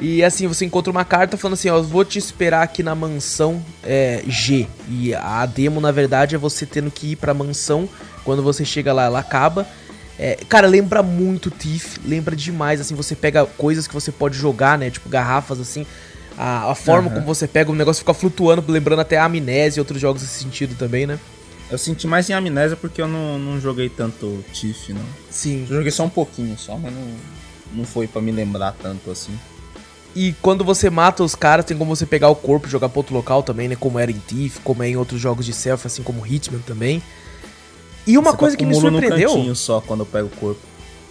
E 0.01 0.23
assim, 0.23 0.47
você 0.47 0.65
encontra 0.65 0.89
uma 0.89 1.03
carta 1.03 1.35
falando 1.35 1.55
assim, 1.55 1.69
ó, 1.69 1.81
vou 1.81 2.05
te 2.05 2.17
esperar 2.17 2.63
aqui 2.63 2.81
na 2.81 2.95
mansão 2.95 3.63
é, 3.83 4.23
G. 4.27 4.65
E 4.87 5.13
a 5.13 5.45
demo, 5.45 5.81
na 5.81 5.91
verdade, 5.91 6.35
é 6.35 6.37
você 6.37 6.65
tendo 6.65 6.89
que 6.89 7.11
ir 7.11 7.15
pra 7.17 7.33
mansão. 7.33 7.87
Quando 8.23 8.41
você 8.41 8.63
chega 8.63 8.93
lá, 8.93 9.05
ela 9.05 9.19
acaba. 9.19 9.67
É, 10.17 10.37
cara, 10.47 10.67
lembra 10.67 11.01
muito 11.01 11.49
Thief, 11.49 11.97
lembra 12.05 12.35
demais, 12.35 12.81
assim, 12.81 12.93
você 12.93 13.15
pega 13.15 13.45
coisas 13.45 13.87
que 13.87 13.93
você 13.93 14.11
pode 14.11 14.37
jogar, 14.37 14.77
né, 14.77 14.89
tipo 14.89 15.07
garrafas, 15.07 15.61
assim, 15.61 15.85
a, 16.41 16.71
a 16.71 16.75
forma 16.75 17.09
uhum. 17.09 17.15
como 17.15 17.25
você 17.25 17.45
pega 17.45 17.69
o 17.69 17.75
negócio 17.75 17.99
fica 17.99 18.13
flutuando, 18.13 18.63
lembrando 18.71 19.01
até 19.01 19.17
a 19.17 19.25
Amnésia 19.25 19.79
e 19.79 19.81
outros 19.81 19.99
jogos 19.99 20.21
nesse 20.21 20.41
sentido 20.41 20.73
também, 20.73 21.05
né. 21.05 21.19
Eu 21.69 21.77
senti 21.77 22.07
mais 22.07 22.29
em 22.29 22.33
Amnésia 22.33 22.77
porque 22.77 23.01
eu 23.01 23.09
não, 23.09 23.37
não 23.37 23.59
joguei 23.59 23.89
tanto 23.89 24.41
Thief, 24.53 24.89
não. 24.89 25.01
Sim. 25.29 25.67
Eu 25.69 25.75
joguei 25.75 25.91
só 25.91 26.05
um 26.05 26.09
pouquinho 26.09 26.57
só, 26.57 26.77
mas 26.77 26.93
não, 26.93 27.07
não 27.73 27.83
foi 27.83 28.07
para 28.07 28.21
me 28.21 28.31
lembrar 28.31 28.73
tanto 28.81 29.11
assim. 29.11 29.37
E 30.15 30.33
quando 30.41 30.63
você 30.63 30.89
mata 30.89 31.23
os 31.25 31.35
caras, 31.35 31.65
tem 31.65 31.77
como 31.77 31.93
você 31.93 32.05
pegar 32.05 32.29
o 32.29 32.35
corpo 32.35 32.67
e 32.67 32.71
jogar 32.71 32.87
pra 32.87 32.99
outro 32.99 33.13
local 33.13 33.43
também, 33.43 33.67
né? 33.67 33.75
Como 33.75 33.99
era 33.99 34.09
em 34.09 34.17
Thief, 34.17 34.59
como 34.63 34.81
é 34.81 34.87
em 34.87 34.95
outros 34.95 35.19
jogos 35.19 35.45
de 35.45 35.51
self, 35.51 35.85
assim 35.85 36.01
como 36.01 36.25
Hitman 36.25 36.61
também. 36.65 37.03
E 38.07 38.17
uma 38.17 38.31
Você 38.31 38.37
coisa 38.37 38.57
que 38.57 38.65
me 38.65 38.73
surpreendeu. 38.73 39.29
no 39.29 39.35
cantinho 39.35 39.55
só 39.55 39.81
quando 39.81 39.99
eu 39.99 40.05
pego 40.05 40.27
o 40.27 40.39
corpo. 40.39 40.61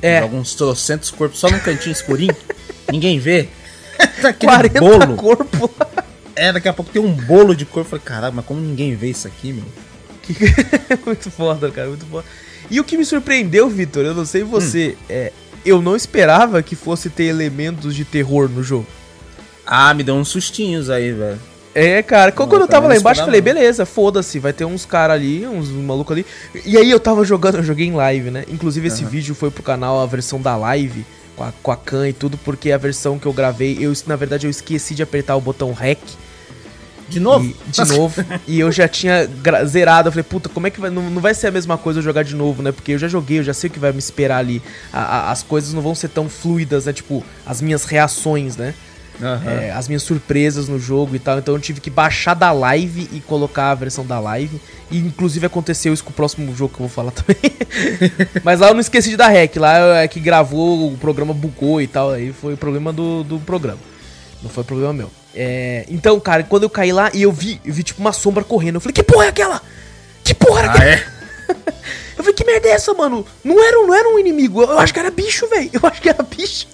É. 0.00 0.22
Joga 0.22 0.36
uns 0.36 0.54
trocentos 0.54 1.10
corpos 1.10 1.38
só 1.38 1.50
num 1.50 1.60
cantinho 1.60 1.92
escurinho. 1.92 2.34
ninguém 2.90 3.18
vê. 3.18 3.48
Aquele 4.24 4.52
40 4.52 4.80
bolo. 4.80 5.16
corpo. 5.16 5.70
É, 6.34 6.52
daqui 6.52 6.68
a 6.68 6.72
pouco 6.72 6.90
tem 6.90 7.02
um 7.02 7.12
bolo 7.12 7.54
de 7.54 7.64
corpo. 7.64 7.80
Eu 7.80 7.84
falei, 7.90 8.04
caralho, 8.04 8.34
mas 8.34 8.44
como 8.44 8.60
ninguém 8.60 8.94
vê 8.94 9.10
isso 9.10 9.26
aqui, 9.26 9.52
meu? 9.52 9.64
muito 11.04 11.30
foda, 11.30 11.70
cara, 11.70 11.88
muito 11.88 12.06
foda. 12.06 12.24
E 12.70 12.78
o 12.78 12.84
que 12.84 12.96
me 12.96 13.04
surpreendeu, 13.04 13.68
Vitor, 13.68 14.04
eu 14.04 14.14
não 14.14 14.24
sei 14.24 14.42
você, 14.42 14.96
hum. 15.00 15.04
é, 15.08 15.32
eu 15.64 15.80
não 15.80 15.96
esperava 15.96 16.62
que 16.62 16.76
fosse 16.76 17.08
ter 17.08 17.24
elementos 17.24 17.94
de 17.94 18.04
terror 18.04 18.48
no 18.48 18.62
jogo. 18.62 18.86
Ah, 19.66 19.92
me 19.94 20.02
deu 20.02 20.14
uns 20.14 20.28
sustinhos 20.28 20.90
aí, 20.90 21.12
velho. 21.12 21.40
É, 21.74 22.02
cara, 22.02 22.32
quando 22.32 22.56
eu 22.56 22.66
tava 22.66 22.88
lá 22.88 22.96
embaixo, 22.96 23.20
eu 23.20 23.26
falei, 23.26 23.40
beleza, 23.40 23.86
foda-se, 23.86 24.38
vai 24.38 24.52
ter 24.52 24.64
uns 24.64 24.84
caras 24.84 25.16
ali, 25.16 25.46
uns 25.46 25.68
malucos 25.68 26.12
ali. 26.12 26.26
E 26.64 26.76
aí 26.76 26.90
eu 26.90 26.98
tava 26.98 27.24
jogando, 27.24 27.58
eu 27.58 27.62
joguei 27.62 27.86
em 27.86 27.92
live, 27.92 28.30
né? 28.30 28.44
Inclusive 28.48 28.88
esse 28.88 29.04
uhum. 29.04 29.10
vídeo 29.10 29.34
foi 29.34 29.50
pro 29.50 29.62
canal, 29.62 30.00
a 30.00 30.06
versão 30.06 30.40
da 30.40 30.56
live, 30.56 31.06
com 31.38 31.44
a, 31.44 31.52
com 31.62 31.70
a 31.70 31.76
Khan 31.76 32.08
e 32.08 32.12
tudo, 32.12 32.36
porque 32.38 32.72
a 32.72 32.76
versão 32.76 33.18
que 33.18 33.26
eu 33.26 33.32
gravei, 33.32 33.78
eu, 33.80 33.92
na 34.06 34.16
verdade, 34.16 34.46
eu 34.46 34.50
esqueci 34.50 34.94
de 34.94 35.02
apertar 35.02 35.36
o 35.36 35.40
botão 35.40 35.72
REC. 35.72 36.00
De 37.08 37.20
novo? 37.20 37.46
E, 37.46 37.70
de 37.70 37.84
novo. 37.86 38.22
e 38.46 38.60
eu 38.60 38.70
já 38.70 38.86
tinha 38.86 39.26
zerado. 39.64 40.08
Eu 40.08 40.12
falei, 40.12 40.24
puta, 40.24 40.48
como 40.50 40.66
é 40.66 40.70
que 40.70 40.78
vai. 40.78 40.90
Não, 40.90 41.08
não 41.08 41.22
vai 41.22 41.32
ser 41.32 41.46
a 41.46 41.50
mesma 41.50 41.78
coisa 41.78 42.00
eu 42.00 42.02
jogar 42.02 42.22
de 42.22 42.34
novo, 42.34 42.62
né? 42.62 42.70
Porque 42.70 42.92
eu 42.92 42.98
já 42.98 43.08
joguei, 43.08 43.38
eu 43.38 43.44
já 43.44 43.54
sei 43.54 43.70
o 43.70 43.72
que 43.72 43.78
vai 43.78 43.92
me 43.92 43.98
esperar 43.98 44.38
ali. 44.38 44.60
A, 44.92 45.00
a, 45.00 45.30
as 45.30 45.42
coisas 45.42 45.72
não 45.72 45.80
vão 45.80 45.94
ser 45.94 46.08
tão 46.08 46.28
fluidas, 46.28 46.84
né? 46.84 46.92
Tipo, 46.92 47.24
as 47.46 47.62
minhas 47.62 47.84
reações, 47.84 48.58
né? 48.58 48.74
Uhum. 49.20 49.50
É, 49.50 49.72
as 49.72 49.88
minhas 49.88 50.02
surpresas 50.02 50.68
no 50.68 50.78
jogo 50.78 51.16
e 51.16 51.18
tal. 51.18 51.38
Então 51.38 51.54
eu 51.54 51.60
tive 51.60 51.80
que 51.80 51.90
baixar 51.90 52.34
da 52.34 52.52
live 52.52 53.08
e 53.12 53.20
colocar 53.20 53.70
a 53.70 53.74
versão 53.74 54.06
da 54.06 54.20
live. 54.20 54.60
E 54.90 54.98
inclusive 54.98 55.44
aconteceu 55.46 55.92
isso 55.92 56.04
com 56.04 56.10
o 56.10 56.14
próximo 56.14 56.54
jogo 56.54 56.74
que 56.74 56.80
eu 56.80 56.86
vou 56.86 56.94
falar 56.94 57.10
também. 57.12 57.36
Mas 58.44 58.60
lá 58.60 58.68
eu 58.68 58.74
não 58.74 58.80
esqueci 58.80 59.10
de 59.10 59.16
dar 59.16 59.28
rec. 59.28 59.56
Lá 59.56 60.02
é 60.02 60.08
que 60.08 60.20
gravou, 60.20 60.92
o 60.92 60.96
programa 60.96 61.34
bugou 61.34 61.82
e 61.82 61.86
tal. 61.86 62.12
Aí 62.12 62.32
foi 62.32 62.54
o 62.54 62.56
problema 62.56 62.92
do, 62.92 63.24
do 63.24 63.38
programa. 63.40 63.80
Não 64.42 64.48
foi 64.48 64.62
problema 64.62 64.92
meu. 64.92 65.10
É, 65.34 65.84
então, 65.88 66.18
cara, 66.20 66.42
quando 66.44 66.62
eu 66.62 66.70
caí 66.70 66.92
lá 66.92 67.10
e 67.12 67.22
eu 67.22 67.32
vi, 67.32 67.60
eu 67.64 67.72
vi 67.72 67.82
tipo 67.82 68.00
uma 68.00 68.12
sombra 68.12 68.44
correndo. 68.44 68.76
Eu 68.76 68.80
falei, 68.80 68.94
que 68.94 69.02
porra 69.02 69.26
é 69.26 69.28
aquela? 69.28 69.60
Que 70.22 70.34
porra 70.34 70.60
era 70.60 70.68
ah, 70.68 70.74
aquela? 70.74 70.90
É? 70.90 71.06
eu 72.16 72.24
falei, 72.24 72.32
que 72.32 72.44
merda 72.44 72.68
é 72.68 72.72
essa, 72.72 72.94
mano? 72.94 73.26
Não 73.42 73.62
era, 73.62 73.76
não 73.76 73.94
era 73.94 74.08
um 74.08 74.18
inimigo. 74.18 74.62
Eu 74.62 74.78
acho 74.78 74.92
que 74.92 75.00
era 75.00 75.10
bicho, 75.10 75.48
velho. 75.48 75.70
Eu 75.72 75.80
acho 75.82 76.00
que 76.00 76.08
era 76.08 76.22
bicho. 76.22 76.66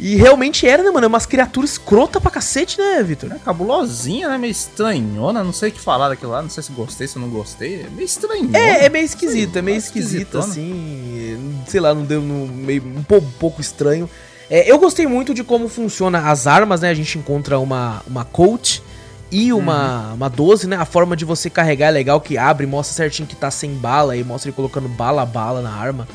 E 0.00 0.16
realmente 0.16 0.66
era, 0.66 0.82
né, 0.82 0.90
mano? 0.90 1.04
É 1.04 1.08
umas 1.08 1.26
criaturas 1.26 1.72
escrota 1.72 2.18
pra 2.18 2.30
cacete, 2.30 2.78
né, 2.78 3.02
Vitor? 3.02 3.32
É 3.32 3.38
cabulosinha, 3.38 4.30
né? 4.30 4.38
Meio 4.38 4.50
estranhona. 4.50 5.44
Não 5.44 5.52
sei 5.52 5.68
o 5.68 5.72
que 5.72 5.80
falar 5.80 6.08
daquilo 6.08 6.32
lá. 6.32 6.40
Não 6.40 6.48
sei 6.48 6.62
se 6.62 6.72
gostei, 6.72 7.06
se 7.06 7.18
não 7.18 7.28
gostei. 7.28 7.82
É 7.82 7.90
meio 7.90 8.06
estranho. 8.06 8.48
É, 8.54 8.86
é 8.86 8.88
meio 8.88 9.04
esquisito. 9.04 9.58
É 9.58 9.62
meio 9.62 9.76
esquisito, 9.76 10.38
assim. 10.38 11.62
Sei 11.66 11.80
lá, 11.80 11.94
não 11.94 12.04
deu 12.04 12.22
no 12.22 12.46
meio 12.46 12.82
um 12.82 13.02
pouco, 13.02 13.26
um 13.26 13.38
pouco 13.38 13.60
estranho. 13.60 14.08
É, 14.48 14.70
eu 14.70 14.78
gostei 14.78 15.06
muito 15.06 15.34
de 15.34 15.44
como 15.44 15.68
funciona 15.68 16.30
as 16.30 16.46
armas, 16.46 16.80
né? 16.80 16.88
A 16.88 16.94
gente 16.94 17.18
encontra 17.18 17.58
uma, 17.58 18.02
uma 18.06 18.24
coach 18.24 18.82
e 19.30 19.52
uma, 19.52 20.08
uhum. 20.08 20.14
uma 20.14 20.30
12, 20.30 20.66
né? 20.66 20.76
A 20.76 20.86
forma 20.86 21.14
de 21.14 21.26
você 21.26 21.50
carregar 21.50 21.88
é 21.88 21.90
legal, 21.90 22.22
que 22.22 22.38
abre, 22.38 22.66
mostra 22.66 22.96
certinho 22.96 23.28
que 23.28 23.36
tá 23.36 23.50
sem 23.50 23.74
bala 23.74 24.16
e 24.16 24.24
mostra 24.24 24.48
ele 24.48 24.56
colocando 24.56 24.88
bala 24.88 25.22
a 25.22 25.26
bala 25.26 25.60
na 25.60 25.70
arma. 25.70 26.08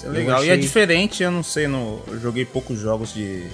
Isso 0.00 0.06
é 0.06 0.10
legal. 0.10 0.38
Achei... 0.38 0.48
E 0.48 0.52
é 0.52 0.56
diferente, 0.56 1.22
eu 1.22 1.30
não 1.30 1.42
sei, 1.42 1.68
no... 1.68 2.00
eu 2.08 2.18
joguei 2.18 2.44
poucos 2.44 2.78
jogos 2.78 3.12
de, 3.12 3.44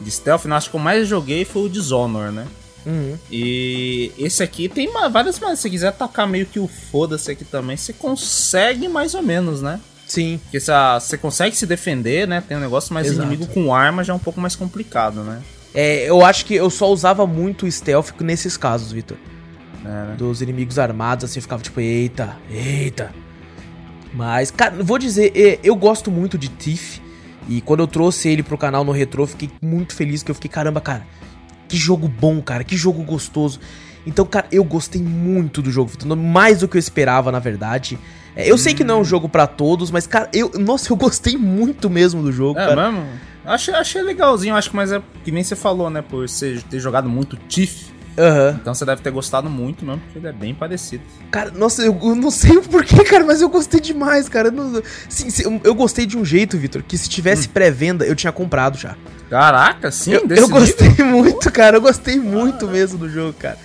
de 0.00 0.10
stealth, 0.10 0.46
né? 0.46 0.56
acho 0.56 0.70
que 0.70 0.76
o 0.76 0.80
mais 0.80 1.06
joguei 1.06 1.44
foi 1.44 1.62
o 1.62 1.68
Dishonor, 1.68 2.32
né? 2.32 2.46
Uhum. 2.86 3.18
E 3.30 4.10
esse 4.18 4.42
aqui 4.42 4.66
tem 4.66 4.88
uma, 4.88 5.06
várias 5.10 5.38
maneiras. 5.38 5.58
Se 5.58 5.64
você 5.64 5.70
quiser 5.70 5.88
atacar 5.88 6.26
meio 6.26 6.46
que 6.46 6.58
o 6.58 6.66
foda-se 6.66 7.30
aqui 7.30 7.44
também, 7.44 7.76
você 7.76 7.92
consegue 7.92 8.88
mais 8.88 9.14
ou 9.14 9.22
menos, 9.22 9.60
né? 9.60 9.78
Sim. 10.06 10.40
Porque 10.44 10.58
você 10.58 11.18
consegue 11.18 11.54
se 11.54 11.66
defender, 11.66 12.26
né? 12.26 12.42
Tem 12.46 12.56
um 12.56 12.60
negócio, 12.60 12.94
mas 12.94 13.06
Exato. 13.06 13.28
inimigo 13.28 13.46
com 13.52 13.74
arma 13.74 14.02
já 14.02 14.14
é 14.14 14.16
um 14.16 14.20
pouco 14.20 14.40
mais 14.40 14.56
complicado, 14.56 15.22
né? 15.22 15.42
É, 15.74 16.08
eu 16.08 16.24
acho 16.24 16.46
que 16.46 16.54
eu 16.54 16.70
só 16.70 16.90
usava 16.90 17.26
muito 17.26 17.66
o 17.66 17.70
stealth 17.70 18.12
nesses 18.20 18.56
casos, 18.56 18.90
Victor. 18.90 19.18
É, 19.84 19.88
né? 19.88 20.14
Dos 20.16 20.40
inimigos 20.40 20.78
armados, 20.78 21.26
assim, 21.26 21.38
eu 21.38 21.42
ficava 21.42 21.62
tipo, 21.62 21.80
eita, 21.80 22.36
eita. 22.50 23.12
Mas, 24.12 24.50
cara, 24.50 24.82
vou 24.82 24.98
dizer, 24.98 25.32
é, 25.34 25.58
eu 25.62 25.74
gosto 25.76 26.10
muito 26.10 26.36
de 26.36 26.48
Thief. 26.48 26.98
E 27.48 27.60
quando 27.60 27.80
eu 27.80 27.86
trouxe 27.86 28.28
ele 28.28 28.42
pro 28.42 28.58
canal 28.58 28.84
no 28.84 28.92
Retro, 28.92 29.26
fiquei 29.26 29.50
muito 29.60 29.94
feliz, 29.94 30.22
que 30.22 30.30
eu 30.30 30.34
fiquei, 30.34 30.50
caramba, 30.50 30.80
cara, 30.80 31.06
que 31.68 31.76
jogo 31.76 32.08
bom, 32.08 32.40
cara, 32.40 32.62
que 32.62 32.76
jogo 32.76 33.02
gostoso. 33.02 33.60
Então, 34.06 34.24
cara, 34.24 34.46
eu 34.50 34.64
gostei 34.64 35.02
muito 35.02 35.60
do 35.60 35.70
jogo, 35.70 35.90
mais 36.16 36.60
do 36.60 36.68
que 36.68 36.76
eu 36.76 36.78
esperava, 36.78 37.30
na 37.30 37.38
verdade. 37.38 37.98
É, 38.34 38.48
eu 38.50 38.54
hum. 38.54 38.58
sei 38.58 38.74
que 38.74 38.84
não 38.84 38.96
é 38.96 39.00
um 39.00 39.04
jogo 39.04 39.28
para 39.28 39.46
todos, 39.46 39.90
mas, 39.90 40.06
cara, 40.06 40.28
eu. 40.32 40.50
Nossa, 40.58 40.92
eu 40.92 40.96
gostei 40.96 41.36
muito 41.36 41.90
mesmo 41.90 42.22
do 42.22 42.32
jogo, 42.32 42.58
é 42.58 42.66
cara. 42.66 42.90
mesmo? 42.90 43.06
Achei, 43.44 43.74
achei 43.74 44.02
legalzinho, 44.02 44.54
acho 44.54 44.70
que, 44.70 44.76
mas 44.76 44.92
é 44.92 45.02
que 45.24 45.32
nem 45.32 45.42
você 45.42 45.56
falou, 45.56 45.90
né? 45.90 46.02
Por 46.02 46.28
você 46.28 46.62
ter 46.70 46.78
jogado 46.78 47.08
muito 47.08 47.36
Tiff. 47.48 47.92
Uhum. 48.20 48.58
Então 48.60 48.74
você 48.74 48.84
deve 48.84 49.00
ter 49.00 49.10
gostado 49.10 49.48
muito 49.48 49.82
mesmo, 49.82 50.00
porque 50.00 50.18
ele 50.18 50.28
é 50.28 50.32
bem 50.32 50.54
parecido. 50.54 51.02
Cara, 51.30 51.50
nossa, 51.52 51.80
eu, 51.82 51.98
eu 52.02 52.14
não 52.14 52.28
sei 52.30 52.58
o 52.58 52.62
porquê, 52.62 53.02
cara, 53.02 53.24
mas 53.24 53.40
eu 53.40 53.48
gostei 53.48 53.80
demais, 53.80 54.28
cara. 54.28 54.48
Eu, 54.48 54.52
não, 54.52 54.82
sim, 55.08 55.30
sim, 55.30 55.60
eu 55.64 55.74
gostei 55.74 56.04
de 56.04 56.18
um 56.18 56.24
jeito, 56.24 56.58
Vitor, 56.58 56.82
que 56.82 56.98
se 56.98 57.08
tivesse 57.08 57.48
hum. 57.48 57.52
pré-venda, 57.54 58.04
eu 58.04 58.14
tinha 58.14 58.32
comprado 58.32 58.76
já. 58.76 58.94
Caraca, 59.30 59.90
sim, 59.90 60.12
Eu, 60.12 60.26
eu 60.28 60.48
gostei 60.48 60.88
nível? 60.88 61.06
muito, 61.08 61.50
cara. 61.50 61.76
Eu 61.76 61.80
gostei 61.80 62.18
muito 62.18 62.68
mesmo 62.68 62.98
do 62.98 63.08
jogo, 63.08 63.32
cara. 63.32 63.56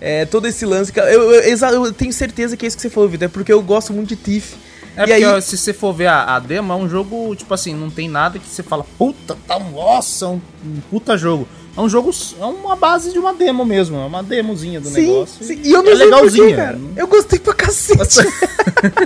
É, 0.00 0.24
todo 0.26 0.46
esse 0.46 0.64
lance, 0.64 0.92
cara. 0.92 1.10
Eu, 1.10 1.32
eu, 1.32 1.56
eu, 1.56 1.92
tenho 1.92 2.12
certeza 2.12 2.56
que 2.56 2.64
é 2.64 2.68
isso 2.68 2.76
que 2.76 2.82
você 2.82 2.90
falou, 2.90 3.08
Vitor. 3.08 3.26
É 3.26 3.28
porque 3.28 3.52
eu 3.52 3.62
gosto 3.62 3.92
muito 3.92 4.10
de 4.10 4.16
Tiff. 4.16 4.54
É 4.94 5.02
e 5.02 5.06
porque, 5.06 5.24
aí... 5.24 5.42
se 5.42 5.56
você 5.56 5.72
for 5.72 5.92
ver 5.92 6.06
a, 6.06 6.36
a, 6.36 6.38
demo, 6.38 6.72
é 6.72 6.76
um 6.76 6.88
jogo, 6.88 7.34
tipo 7.34 7.52
assim, 7.52 7.74
não 7.74 7.90
tem 7.90 8.08
nada 8.08 8.38
que 8.38 8.46
você 8.46 8.62
fala, 8.62 8.84
puta, 8.96 9.36
tá, 9.46 9.58
nossa, 9.58 10.26
é 10.26 10.28
um, 10.28 10.40
um 10.64 10.80
puta 10.90 11.18
jogo. 11.18 11.48
É 11.76 11.80
um 11.80 11.88
jogo, 11.88 12.10
é 12.40 12.44
uma 12.44 12.74
base 12.74 13.12
de 13.12 13.18
uma 13.18 13.34
demo 13.34 13.64
mesmo, 13.64 13.98
é 13.98 14.06
uma 14.06 14.22
demozinha 14.22 14.80
do 14.80 14.88
sim, 14.88 15.08
negócio. 15.08 15.44
Sim. 15.44 15.60
E 15.62 15.72
eu 15.72 15.82
não 15.82 15.92
é 15.92 15.94
legalzinho, 15.94 16.56
cara. 16.56 16.80
Eu 16.96 17.06
gostei 17.06 17.38
pra 17.38 17.52
cacete. 17.52 18.20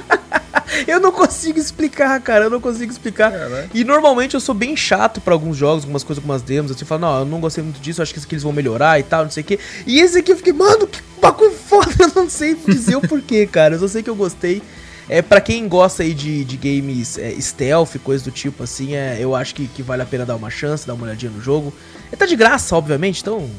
eu 0.86 1.00
não 1.00 1.10
consigo 1.10 1.58
explicar, 1.58 2.20
cara. 2.20 2.44
Eu 2.44 2.50
não 2.50 2.60
consigo 2.60 2.92
explicar. 2.92 3.32
É, 3.32 3.48
né? 3.48 3.70
E 3.74 3.82
normalmente 3.82 4.34
eu 4.34 4.40
sou 4.40 4.54
bem 4.54 4.76
chato 4.76 5.20
para 5.20 5.34
alguns 5.34 5.56
jogos, 5.56 5.82
algumas 5.82 6.04
coisas, 6.04 6.22
algumas 6.22 6.42
demos. 6.42 6.70
Assim, 6.70 6.84
falo, 6.84 7.00
não, 7.00 7.18
eu 7.18 7.24
não 7.24 7.40
gostei 7.40 7.64
muito 7.64 7.80
disso, 7.80 8.00
acho 8.02 8.14
que 8.14 8.20
aqui 8.20 8.34
eles 8.34 8.44
vão 8.44 8.52
melhorar 8.52 9.00
e 9.00 9.02
tal, 9.02 9.24
não 9.24 9.30
sei 9.32 9.42
o 9.42 9.46
quê. 9.46 9.58
E 9.84 9.98
esse 9.98 10.18
aqui 10.18 10.30
eu 10.30 10.36
fiquei, 10.36 10.52
mano, 10.52 10.86
que 10.86 11.00
bagulho 11.20 11.52
foda. 11.52 11.90
Eu 12.00 12.12
não 12.14 12.30
sei 12.30 12.54
dizer 12.54 12.96
o 12.96 13.00
porquê, 13.00 13.46
cara. 13.46 13.74
Eu 13.74 13.80
só 13.80 13.88
sei 13.88 14.02
que 14.02 14.10
eu 14.10 14.14
gostei. 14.14 14.62
É, 15.12 15.20
para 15.20 15.40
quem 15.40 15.66
gosta 15.66 16.04
aí 16.04 16.14
de, 16.14 16.44
de 16.44 16.56
games 16.56 17.18
é, 17.18 17.32
stealth, 17.40 17.96
coisa 18.04 18.22
do 18.22 18.30
tipo 18.30 18.62
assim, 18.62 18.94
é, 18.94 19.16
eu 19.18 19.34
acho 19.34 19.56
que, 19.56 19.66
que 19.66 19.82
vale 19.82 20.02
a 20.02 20.06
pena 20.06 20.24
dar 20.24 20.36
uma 20.36 20.50
chance, 20.50 20.86
dar 20.86 20.94
uma 20.94 21.02
olhadinha 21.02 21.32
no 21.32 21.40
jogo. 21.40 21.74
Ele 22.06 22.16
tá 22.16 22.26
de 22.26 22.36
graça, 22.36 22.76
obviamente, 22.76 23.20
então. 23.20 23.50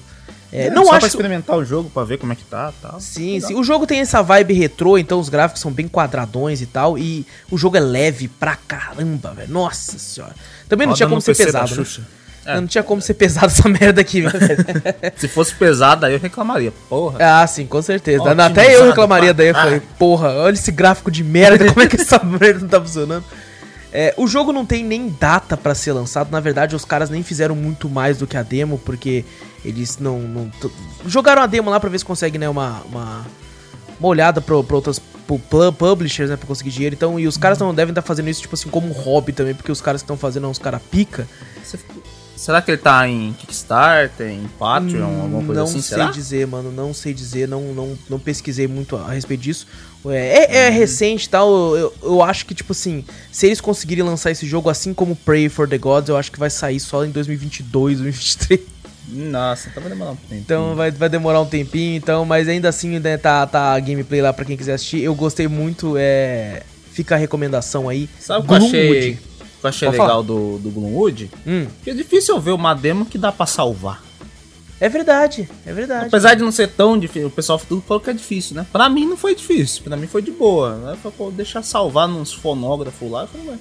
É, 0.49 0.67
é, 0.67 0.69
não 0.69 0.85
só 0.85 0.91
acho... 0.91 0.99
pra 0.99 1.07
experimentar 1.09 1.57
o 1.57 1.65
jogo, 1.65 1.89
pra 1.89 2.05
ver 2.05 2.17
como 2.19 2.31
é 2.31 2.37
que 2.37 2.45
tá 2.45 2.71
tal. 2.81 3.01
Sim, 3.01 3.33
Legal. 3.33 3.49
sim. 3.49 3.55
O 3.55 3.65
jogo 3.65 3.85
tem 3.85 3.99
essa 3.99 4.21
vibe 4.21 4.53
retrô, 4.53 4.97
então 4.97 5.19
os 5.19 5.27
gráficos 5.27 5.61
são 5.61 5.73
bem 5.73 5.89
quadradões 5.89 6.61
e 6.61 6.65
tal. 6.65 6.97
E 6.97 7.25
o 7.51 7.57
jogo 7.57 7.75
é 7.75 7.81
leve 7.81 8.29
pra 8.29 8.55
caramba, 8.55 9.33
velho. 9.33 9.51
Nossa 9.51 9.99
senhora. 9.99 10.33
Também 10.69 10.87
não 10.87 10.93
Roda 10.93 10.97
tinha 10.97 11.09
como 11.09 11.19
ser 11.19 11.35
pesado. 11.35 11.75
Né? 11.75 11.85
É. 12.45 12.55
Não 12.55 12.65
tinha 12.65 12.83
como 12.83 13.01
ser 13.01 13.13
pesado 13.13 13.47
essa 13.47 13.67
merda 13.69 14.01
aqui, 14.01 14.21
velho. 14.21 14.33
Se 15.15 15.27
fosse 15.27 15.53
pesado, 15.53 16.05
aí 16.05 16.13
eu 16.13 16.19
reclamaria, 16.19 16.73
porra. 16.89 17.19
Ah, 17.21 17.45
sim, 17.45 17.67
com 17.67 17.81
certeza. 17.81 18.31
Até 18.31 18.75
eu 18.75 18.87
reclamaria 18.87 19.33
daí. 19.33 19.49
Eu 19.49 19.53
falei, 19.55 19.81
porra, 19.99 20.29
olha 20.29 20.53
esse 20.53 20.71
gráfico 20.71 21.11
de 21.11 21.23
merda, 21.23 21.65
como 21.71 21.81
é 21.81 21.87
que 21.87 22.01
essa 22.01 22.19
merda 22.23 22.59
não 22.59 22.67
tá 22.67 22.81
funcionando? 22.81 23.23
É, 23.93 24.13
o 24.17 24.25
jogo 24.25 24.53
não 24.53 24.65
tem 24.65 24.83
nem 24.83 25.09
data 25.19 25.57
para 25.57 25.75
ser 25.75 25.91
lançado. 25.91 26.31
Na 26.31 26.39
verdade, 26.39 26.75
os 26.75 26.85
caras 26.85 27.09
nem 27.09 27.21
fizeram 27.21 27.55
muito 27.55 27.89
mais 27.89 28.17
do 28.17 28.25
que 28.25 28.37
a 28.37 28.43
demo, 28.43 28.79
porque 28.79 29.25
eles 29.63 29.97
não. 29.99 30.19
não 30.19 30.51
jogaram 31.05 31.41
a 31.41 31.45
demo 31.45 31.69
lá 31.69 31.79
pra 31.79 31.89
ver 31.89 31.99
se 31.99 32.05
consegue, 32.05 32.37
né, 32.37 32.49
uma, 32.49 32.81
uma, 32.85 33.25
uma 33.99 34.09
olhada 34.09 34.41
pra, 34.41 34.63
pra 34.63 34.75
outras 34.75 34.99
pro 35.27 35.71
publishers, 35.71 36.29
né, 36.29 36.37
pra 36.37 36.47
conseguir 36.47 36.71
dinheiro. 36.71 36.95
Então, 36.95 37.19
e 37.19 37.27
os 37.27 37.37
caras 37.37 37.57
não 37.57 37.73
devem 37.73 37.91
estar 37.91 38.01
tá 38.01 38.07
fazendo 38.07 38.29
isso, 38.29 38.41
tipo 38.41 38.55
assim, 38.55 38.69
como 38.69 38.91
hobby 38.91 39.31
também, 39.31 39.53
porque 39.53 39.71
os 39.71 39.81
caras 39.81 40.01
que 40.01 40.05
estão 40.05 40.17
fazendo 40.17 40.43
são 40.43 40.51
uns 40.51 40.59
caras 40.59 40.81
pica. 40.89 41.27
Você 41.63 41.77
Será 42.35 42.61
que 42.61 42.71
ele 42.71 42.77
tá 42.77 43.07
em 43.07 43.33
Kickstarter, 43.33 44.27
em 44.27 44.47
Patreon, 44.57 45.07
hum, 45.07 45.21
alguma 45.21 45.43
coisa 45.43 45.61
não 45.61 45.67
assim? 45.67 45.75
Não 45.75 45.81
sei 45.83 45.97
será? 45.97 46.11
dizer, 46.11 46.47
mano. 46.47 46.71
Não 46.71 46.93
sei 46.93 47.13
dizer. 47.13 47.47
Não, 47.47 47.61
não, 47.73 47.97
não 48.09 48.19
pesquisei 48.19 48.67
muito 48.67 48.95
a 48.95 49.11
respeito 49.11 49.41
disso. 49.41 49.67
É, 50.05 50.55
é, 50.55 50.67
é 50.67 50.69
hum. 50.69 50.73
recente 50.73 51.25
e 51.25 51.29
tal. 51.29 51.77
Eu, 51.77 51.93
eu 52.01 52.23
acho 52.23 52.45
que, 52.45 52.55
tipo 52.55 52.71
assim, 52.71 53.05
se 53.31 53.45
eles 53.45 53.61
conseguirem 53.61 54.03
lançar 54.03 54.31
esse 54.31 54.45
jogo 54.45 54.69
assim 54.69 54.93
como 54.93 55.15
Pray 55.15 55.49
for 55.49 55.67
the 55.67 55.77
Gods, 55.77 56.09
eu 56.09 56.17
acho 56.17 56.31
que 56.31 56.39
vai 56.39 56.49
sair 56.49 56.79
só 56.79 57.05
em 57.05 57.11
2022, 57.11 57.99
2023. 57.99 58.61
Nossa, 59.07 59.69
então 59.69 59.83
vai 59.83 59.91
demorar 59.91 60.11
um 60.11 60.15
tempinho. 60.15 60.41
Então 60.41 60.75
vai, 60.75 60.91
vai 60.91 61.09
demorar 61.09 61.41
um 61.41 61.45
tempinho, 61.45 61.97
então, 61.97 62.23
mas 62.23 62.47
ainda 62.47 62.69
assim, 62.69 62.97
né, 62.99 63.17
tá, 63.17 63.45
tá 63.45 63.73
a 63.73 63.79
gameplay 63.79 64.21
lá 64.21 64.31
pra 64.31 64.45
quem 64.45 64.55
quiser 64.55 64.73
assistir. 64.73 65.01
Eu 65.01 65.13
gostei 65.13 65.47
muito, 65.47 65.95
é. 65.97 66.63
Fica 66.91 67.15
a 67.15 67.17
recomendação 67.17 67.87
aí. 67.87 68.09
Sabe 68.19 68.45
o 68.45 68.47
que 68.47 68.53
eu 68.53 68.57
achei 68.57 69.19
que 69.61 69.65
eu 69.67 69.69
achei 69.69 69.87
Pode 69.87 70.01
legal 70.01 70.23
do, 70.23 70.57
do 70.57 70.69
Gloomwood, 70.69 71.31
hum. 71.47 71.67
que 71.83 71.91
é 71.91 71.93
difícil 71.93 72.35
eu 72.35 72.41
ver 72.41 72.51
uma 72.51 72.73
demo 72.73 73.05
que 73.05 73.17
dá 73.17 73.31
para 73.31 73.45
salvar. 73.45 74.03
É 74.79 74.89
verdade, 74.89 75.47
é 75.63 75.71
verdade. 75.71 76.07
Apesar 76.07 76.33
de 76.33 76.41
não 76.41 76.51
ser 76.51 76.67
tão 76.69 76.97
difícil, 76.97 77.27
o 77.27 77.31
pessoal 77.31 77.59
tudo 77.59 77.83
falou 77.87 78.01
que 78.01 78.09
é 78.09 78.13
difícil, 78.13 78.55
né? 78.55 78.65
Pra 78.71 78.89
mim 78.89 79.05
não 79.05 79.15
foi 79.15 79.35
difícil, 79.35 79.83
pra 79.83 79.95
mim 79.95 80.07
foi 80.07 80.23
de 80.23 80.31
boa. 80.31 80.75
Né? 80.75 80.97
Falei, 81.01 81.31
deixar 81.33 81.61
salvar 81.61 82.07
nos 82.07 82.33
fonógrafos 82.33 83.11
lá, 83.11 83.21
eu 83.21 83.27
falei, 83.27 83.47
ué. 83.49 83.57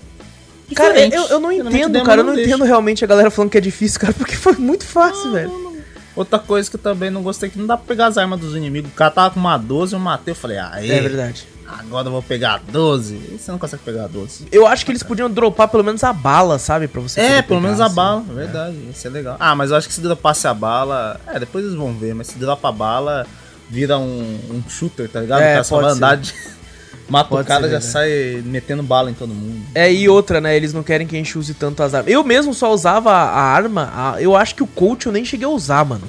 Cara, 0.74 1.14
eu, 1.14 1.24
eu 1.26 1.40
não 1.40 1.52
entendo, 1.52 2.02
cara. 2.02 2.20
Eu 2.20 2.24
não, 2.24 2.32
não 2.32 2.40
entendo 2.40 2.64
realmente 2.64 3.04
a 3.04 3.06
galera 3.06 3.30
falando 3.30 3.50
que 3.50 3.58
é 3.58 3.60
difícil, 3.60 4.00
cara, 4.00 4.14
porque 4.14 4.34
foi 4.34 4.54
muito 4.54 4.86
fácil, 4.86 5.26
não, 5.26 5.32
velho. 5.32 5.48
Não, 5.50 5.70
Outra 6.16 6.38
coisa 6.38 6.68
que 6.68 6.76
eu 6.76 6.80
também 6.80 7.10
não 7.10 7.22
gostei, 7.22 7.50
que 7.50 7.58
não 7.58 7.66
dá 7.66 7.76
pra 7.76 7.86
pegar 7.86 8.06
as 8.06 8.18
armas 8.18 8.40
dos 8.40 8.56
inimigos. 8.56 8.90
O 8.90 8.94
cara 8.94 9.10
tava 9.10 9.34
com 9.34 9.40
uma 9.40 9.56
12, 9.56 9.94
eu 9.94 9.98
matei, 9.98 10.32
eu 10.32 10.36
falei, 10.36 10.58
ah, 10.58 10.72
é 10.76 11.00
verdade. 11.00 11.46
Agora 11.78 12.08
eu 12.08 12.12
vou 12.12 12.22
pegar 12.22 12.60
12. 12.70 13.14
E 13.14 13.38
você 13.38 13.50
não 13.50 13.58
consegue 13.58 13.82
pegar 13.84 14.06
12. 14.08 14.46
Eu 14.50 14.66
acho 14.66 14.84
que 14.84 14.90
eles 14.90 15.02
podiam 15.02 15.30
dropar 15.30 15.68
pelo 15.68 15.84
menos 15.84 16.02
a 16.02 16.12
bala, 16.12 16.58
sabe? 16.58 16.88
Pra 16.88 17.00
você 17.00 17.20
É, 17.20 17.42
pelo 17.42 17.60
menos 17.60 17.80
a 17.80 17.86
assim. 17.86 17.94
bala, 17.94 18.24
é. 18.30 18.34
verdade. 18.34 18.76
Isso 18.90 19.06
é 19.06 19.10
legal. 19.10 19.36
Ah, 19.38 19.54
mas 19.54 19.70
eu 19.70 19.76
acho 19.76 19.88
que 19.88 19.94
se 19.94 20.00
dropasse 20.00 20.46
a 20.46 20.54
bala. 20.54 21.20
É, 21.26 21.38
depois 21.38 21.64
eles 21.64 21.76
vão 21.76 21.92
ver, 21.92 22.14
mas 22.14 22.28
se 22.28 22.38
dropa 22.38 22.68
a 22.68 22.72
bala, 22.72 23.26
vira 23.68 23.98
um, 23.98 24.38
um 24.50 24.62
shooter, 24.68 25.08
tá 25.08 25.20
ligado? 25.20 25.42
É, 25.42 25.50
o 25.50 25.52
cara 25.52 25.64
só 25.64 25.80
vai 25.80 25.90
andar 25.92 26.16
de. 26.16 26.34
Mata 27.08 27.34
o 27.34 27.44
cara 27.44 27.68
já 27.68 27.80
sai 27.80 28.40
metendo 28.44 28.84
bala 28.84 29.10
em 29.10 29.14
todo 29.14 29.34
mundo. 29.34 29.66
É, 29.74 29.92
e 29.92 30.08
outra, 30.08 30.40
né? 30.40 30.56
Eles 30.56 30.72
não 30.72 30.84
querem 30.84 31.08
que 31.08 31.16
a 31.16 31.18
gente 31.18 31.36
use 31.36 31.54
tanto 31.54 31.82
as 31.82 31.92
armas. 31.92 32.12
Eu 32.12 32.22
mesmo 32.22 32.54
só 32.54 32.72
usava 32.72 33.10
a 33.10 33.42
arma. 33.42 33.90
A... 33.92 34.22
eu 34.22 34.36
acho 34.36 34.54
que 34.54 34.62
o 34.62 34.66
coach 34.66 35.06
eu 35.06 35.12
nem 35.12 35.24
cheguei 35.24 35.44
a 35.44 35.50
usar, 35.50 35.84
mano. 35.84 36.04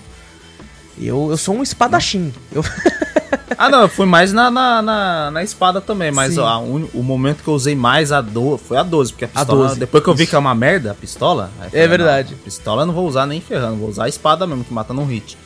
Eu, 1.00 1.32
eu 1.32 1.38
sou 1.38 1.56
um 1.56 1.64
espadachim. 1.64 2.32
Eu... 2.52 2.64
ah, 3.58 3.70
não, 3.70 3.82
eu 3.82 3.90
fui 3.90 4.06
mais 4.06 4.34
na, 4.34 4.50
na, 4.50 4.82
na, 4.82 5.32
na 5.32 5.44
espada 5.44 5.82
também, 5.82 6.12
mas 6.12 6.38
ó, 6.38 6.60
un, 6.62 6.88
o 6.94 7.04
momento 7.04 7.44
que 7.44 7.48
eu 7.48 7.54
usei 7.54 7.76
mais 7.76 8.12
a 8.12 8.22
12 8.22 8.64
foi 8.64 8.78
a 8.78 8.84
12, 8.84 9.12
porque 9.12 9.26
a 9.26 9.28
pistola, 9.28 9.66
a 9.66 9.68
12. 9.68 9.80
depois 9.80 10.04
que 10.04 10.10
eu 10.10 10.16
vi 10.16 10.28
que 10.28 10.36
é 10.36 10.40
uma 10.40 10.56
merda 10.56 10.92
a 10.92 10.96
pistola, 10.96 11.52
falei, 11.58 11.82
é 11.82 11.88
verdade. 11.88 12.32
Não, 12.34 12.40
pistola 12.40 12.82
eu 12.84 12.86
não 12.86 12.94
vou 12.94 13.08
usar 13.08 13.26
nem 13.26 13.42
ferrando, 13.42 13.78
vou 13.78 13.90
usar 13.90 14.06
a 14.06 14.10
espada 14.10 14.46
mesmo, 14.48 14.64
que 14.64 14.74
mata 14.74 14.94
no 14.94 15.06
hit. 15.06 15.38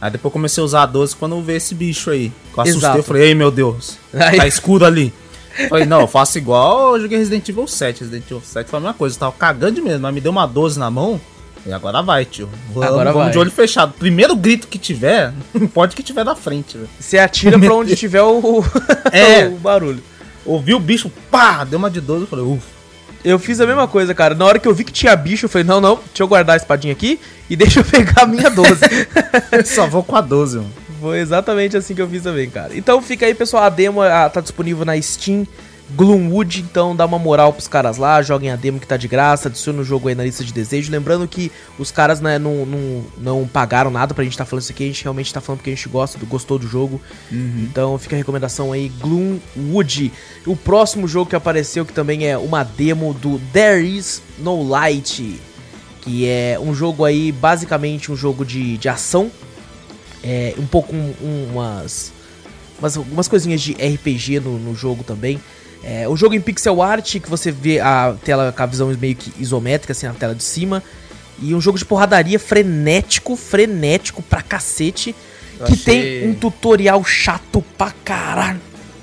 Aí 0.00 0.10
depois 0.10 0.32
comecei 0.32 0.62
a 0.62 0.64
usar 0.64 0.82
a 0.82 0.86
12 0.86 1.14
quando 1.16 1.36
eu 1.36 1.42
vi 1.42 1.54
esse 1.54 1.74
bicho 1.74 2.10
aí. 2.10 2.32
Eu 2.56 2.62
assustei, 2.62 2.78
Exato. 2.78 2.98
eu 2.98 3.02
falei, 3.02 3.22
ei 3.24 3.34
meu 3.34 3.50
Deus, 3.50 3.98
aí... 4.14 4.38
tá 4.38 4.46
escuro 4.46 4.84
ali. 4.84 5.12
Falei, 5.68 5.84
não, 5.84 6.00
eu 6.00 6.06
faço 6.06 6.38
igual 6.38 6.94
eu 6.96 7.02
joguei 7.02 7.18
Resident 7.18 7.48
Evil 7.48 7.66
7. 7.66 8.00
Resident 8.00 8.24
Evil 8.24 8.42
7 8.42 8.70
foi 8.70 8.78
a 8.78 8.80
mesma 8.80 8.94
coisa, 8.94 9.16
eu 9.16 9.20
tava 9.20 9.32
cagando 9.32 9.74
de 9.74 9.82
medo, 9.82 10.00
mas 10.00 10.14
me 10.14 10.20
deu 10.20 10.32
uma 10.32 10.46
12 10.46 10.78
na 10.78 10.90
mão. 10.90 11.20
E 11.66 11.72
agora 11.72 12.02
vai, 12.02 12.24
tio. 12.24 12.48
Vamos, 12.68 12.88
agora 12.88 13.12
vamos 13.12 13.24
vai. 13.26 13.32
de 13.32 13.38
olho 13.38 13.50
fechado. 13.50 13.92
Primeiro 13.98 14.34
grito 14.34 14.66
que 14.66 14.78
tiver, 14.78 15.32
pode 15.74 15.94
que 15.94 16.02
tiver 16.02 16.24
na 16.24 16.34
frente, 16.34 16.76
velho. 16.76 16.88
Você 16.98 17.18
atira 17.18 17.58
pra 17.58 17.74
onde 17.74 17.94
tiver 17.96 18.22
o, 18.22 18.64
é. 19.12 19.46
o 19.46 19.56
barulho. 19.56 20.02
Ouvi 20.44 20.74
o 20.74 20.80
bicho, 20.80 21.10
pá, 21.30 21.64
deu 21.64 21.78
uma 21.78 21.90
de 21.90 22.00
12, 22.00 22.22
eu 22.22 22.26
falei, 22.26 22.44
ufa. 22.44 22.80
Eu 23.22 23.38
fiz 23.38 23.60
a 23.60 23.66
mesma 23.66 23.86
coisa, 23.86 24.14
cara. 24.14 24.34
Na 24.34 24.46
hora 24.46 24.58
que 24.58 24.66
eu 24.66 24.74
vi 24.74 24.82
que 24.82 24.92
tinha 24.92 25.14
bicho, 25.14 25.44
eu 25.44 25.50
falei, 25.50 25.66
não, 25.66 25.80
não, 25.80 25.96
deixa 25.96 26.22
eu 26.22 26.28
guardar 26.28 26.54
a 26.54 26.56
espadinha 26.56 26.92
aqui 26.92 27.20
e 27.50 27.54
deixa 27.56 27.80
eu 27.80 27.84
pegar 27.84 28.22
a 28.22 28.26
minha 28.26 28.48
12. 28.48 28.80
Só 29.66 29.86
vou 29.86 30.02
com 30.02 30.16
a 30.16 30.20
12, 30.22 30.56
mano. 30.56 30.72
Foi 31.00 31.18
exatamente 31.18 31.76
assim 31.76 31.94
que 31.94 32.02
eu 32.02 32.08
fiz 32.08 32.22
também, 32.22 32.48
cara. 32.48 32.76
Então 32.76 33.00
fica 33.00 33.24
aí, 33.26 33.34
pessoal, 33.34 33.62
a 33.64 33.68
demo 33.68 34.02
a, 34.02 34.28
tá 34.28 34.40
disponível 34.40 34.84
na 34.84 35.00
Steam. 35.00 35.46
Gloomwood, 35.94 36.60
então 36.62 36.94
dá 36.94 37.04
uma 37.04 37.18
moral 37.18 37.52
pros 37.52 37.66
caras 37.66 37.96
lá, 37.96 38.22
joguem 38.22 38.50
a 38.50 38.56
demo 38.56 38.78
que 38.78 38.86
tá 38.86 38.96
de 38.96 39.08
graça, 39.08 39.48
adiciona 39.48 39.80
o 39.80 39.84
jogo 39.84 40.08
aí 40.08 40.14
na 40.14 40.24
lista 40.24 40.44
de 40.44 40.52
desejo. 40.52 40.90
Lembrando 40.90 41.26
que 41.26 41.50
os 41.78 41.90
caras 41.90 42.20
né, 42.20 42.38
não, 42.38 42.64
não, 42.64 43.04
não 43.18 43.48
pagaram 43.48 43.90
nada 43.90 44.14
pra 44.14 44.24
gente 44.24 44.36
tá 44.36 44.44
falando 44.44 44.62
isso 44.62 44.72
aqui, 44.72 44.84
a 44.84 44.86
gente 44.86 45.02
realmente 45.02 45.32
tá 45.32 45.40
falando 45.40 45.58
porque 45.58 45.70
a 45.70 45.74
gente 45.74 45.88
gosta, 45.88 46.18
gostou 46.26 46.58
do 46.58 46.66
jogo. 46.66 47.00
Uhum. 47.30 47.66
Então 47.70 47.98
fica 47.98 48.14
a 48.14 48.18
recomendação 48.18 48.72
aí, 48.72 48.88
Gloomwood. 49.00 50.12
O 50.46 50.56
próximo 50.56 51.08
jogo 51.08 51.30
que 51.30 51.36
apareceu, 51.36 51.84
que 51.84 51.92
também 51.92 52.26
é 52.26 52.38
uma 52.38 52.62
demo 52.62 53.12
do 53.12 53.40
There 53.52 53.84
Is 53.84 54.22
No 54.38 54.62
Light, 54.68 55.40
que 56.02 56.26
é 56.26 56.58
um 56.60 56.74
jogo 56.74 57.04
aí, 57.04 57.32
basicamente 57.32 58.12
um 58.12 58.16
jogo 58.16 58.44
de, 58.44 58.78
de 58.78 58.88
ação. 58.88 59.30
É 60.22 60.54
um 60.58 60.66
pouco 60.66 60.94
um, 60.94 61.14
um, 61.22 61.48
umas, 61.52 62.12
umas, 62.78 62.96
umas 62.96 63.28
coisinhas 63.28 63.60
de 63.60 63.72
RPG 63.72 64.40
no, 64.40 64.58
no 64.58 64.74
jogo 64.74 65.02
também. 65.02 65.40
É, 65.82 66.06
o 66.08 66.16
jogo 66.16 66.34
em 66.34 66.40
pixel 66.40 66.82
art, 66.82 67.18
que 67.18 67.30
você 67.30 67.50
vê 67.50 67.80
a 67.80 68.14
tela 68.24 68.52
com 68.54 68.62
a 68.62 68.66
visão 68.66 68.88
meio 68.88 69.16
que 69.16 69.32
isométrica, 69.40 69.92
assim, 69.92 70.06
a 70.06 70.12
tela 70.12 70.34
de 70.34 70.44
cima. 70.44 70.82
E 71.40 71.54
um 71.54 71.60
jogo 71.60 71.78
de 71.78 71.84
porradaria 71.84 72.38
frenético, 72.38 73.34
frenético 73.34 74.22
pra 74.22 74.42
cacete. 74.42 75.14
Eu 75.58 75.66
que 75.66 75.72
achei... 75.72 76.20
tem 76.20 76.30
um 76.30 76.34
tutorial 76.34 77.02
chato 77.04 77.64
pra 77.78 77.92
caralho. 78.04 78.60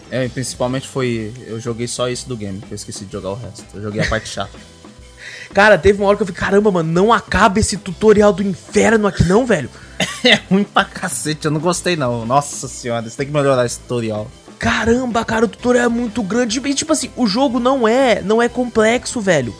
É, 0.09 0.27
principalmente 0.29 0.87
foi. 0.87 1.33
Eu 1.47 1.59
joguei 1.59 1.87
só 1.87 2.07
isso 2.09 2.29
do 2.29 2.37
game, 2.37 2.61
que 2.61 2.71
eu 2.71 2.75
esqueci 2.75 3.05
de 3.05 3.11
jogar 3.11 3.31
o 3.31 3.35
resto. 3.35 3.65
Eu 3.73 3.81
joguei 3.81 4.01
a 4.01 4.07
parte 4.07 4.29
chata. 4.29 4.57
Cara, 5.53 5.77
teve 5.77 5.99
uma 5.99 6.07
hora 6.07 6.17
que 6.17 6.23
eu 6.23 6.27
falei, 6.27 6.39
caramba, 6.39 6.71
mano, 6.71 6.91
não 6.91 7.11
acaba 7.11 7.59
esse 7.59 7.77
tutorial 7.77 8.31
do 8.31 8.43
inferno 8.43 9.07
aqui 9.07 9.23
não, 9.23 9.45
velho. 9.45 9.69
é 10.23 10.35
ruim 10.49 10.63
pra 10.63 10.85
cacete, 10.85 11.45
eu 11.45 11.51
não 11.51 11.59
gostei 11.59 11.95
não. 11.95 12.25
Nossa 12.25 12.67
senhora, 12.67 13.09
você 13.09 13.17
tem 13.17 13.25
que 13.25 13.33
melhorar 13.33 13.65
esse 13.65 13.79
tutorial. 13.79 14.29
Caramba, 14.57 15.23
cara, 15.23 15.45
o 15.45 15.47
tutorial 15.47 15.85
é 15.85 15.89
muito 15.89 16.21
grande. 16.23 16.59
E 16.63 16.73
tipo 16.73 16.93
assim, 16.93 17.09
o 17.15 17.27
jogo 17.27 17.59
não 17.59 17.87
é, 17.87 18.21
não 18.21 18.41
é 18.41 18.49
complexo, 18.49 19.21
velho. 19.21 19.53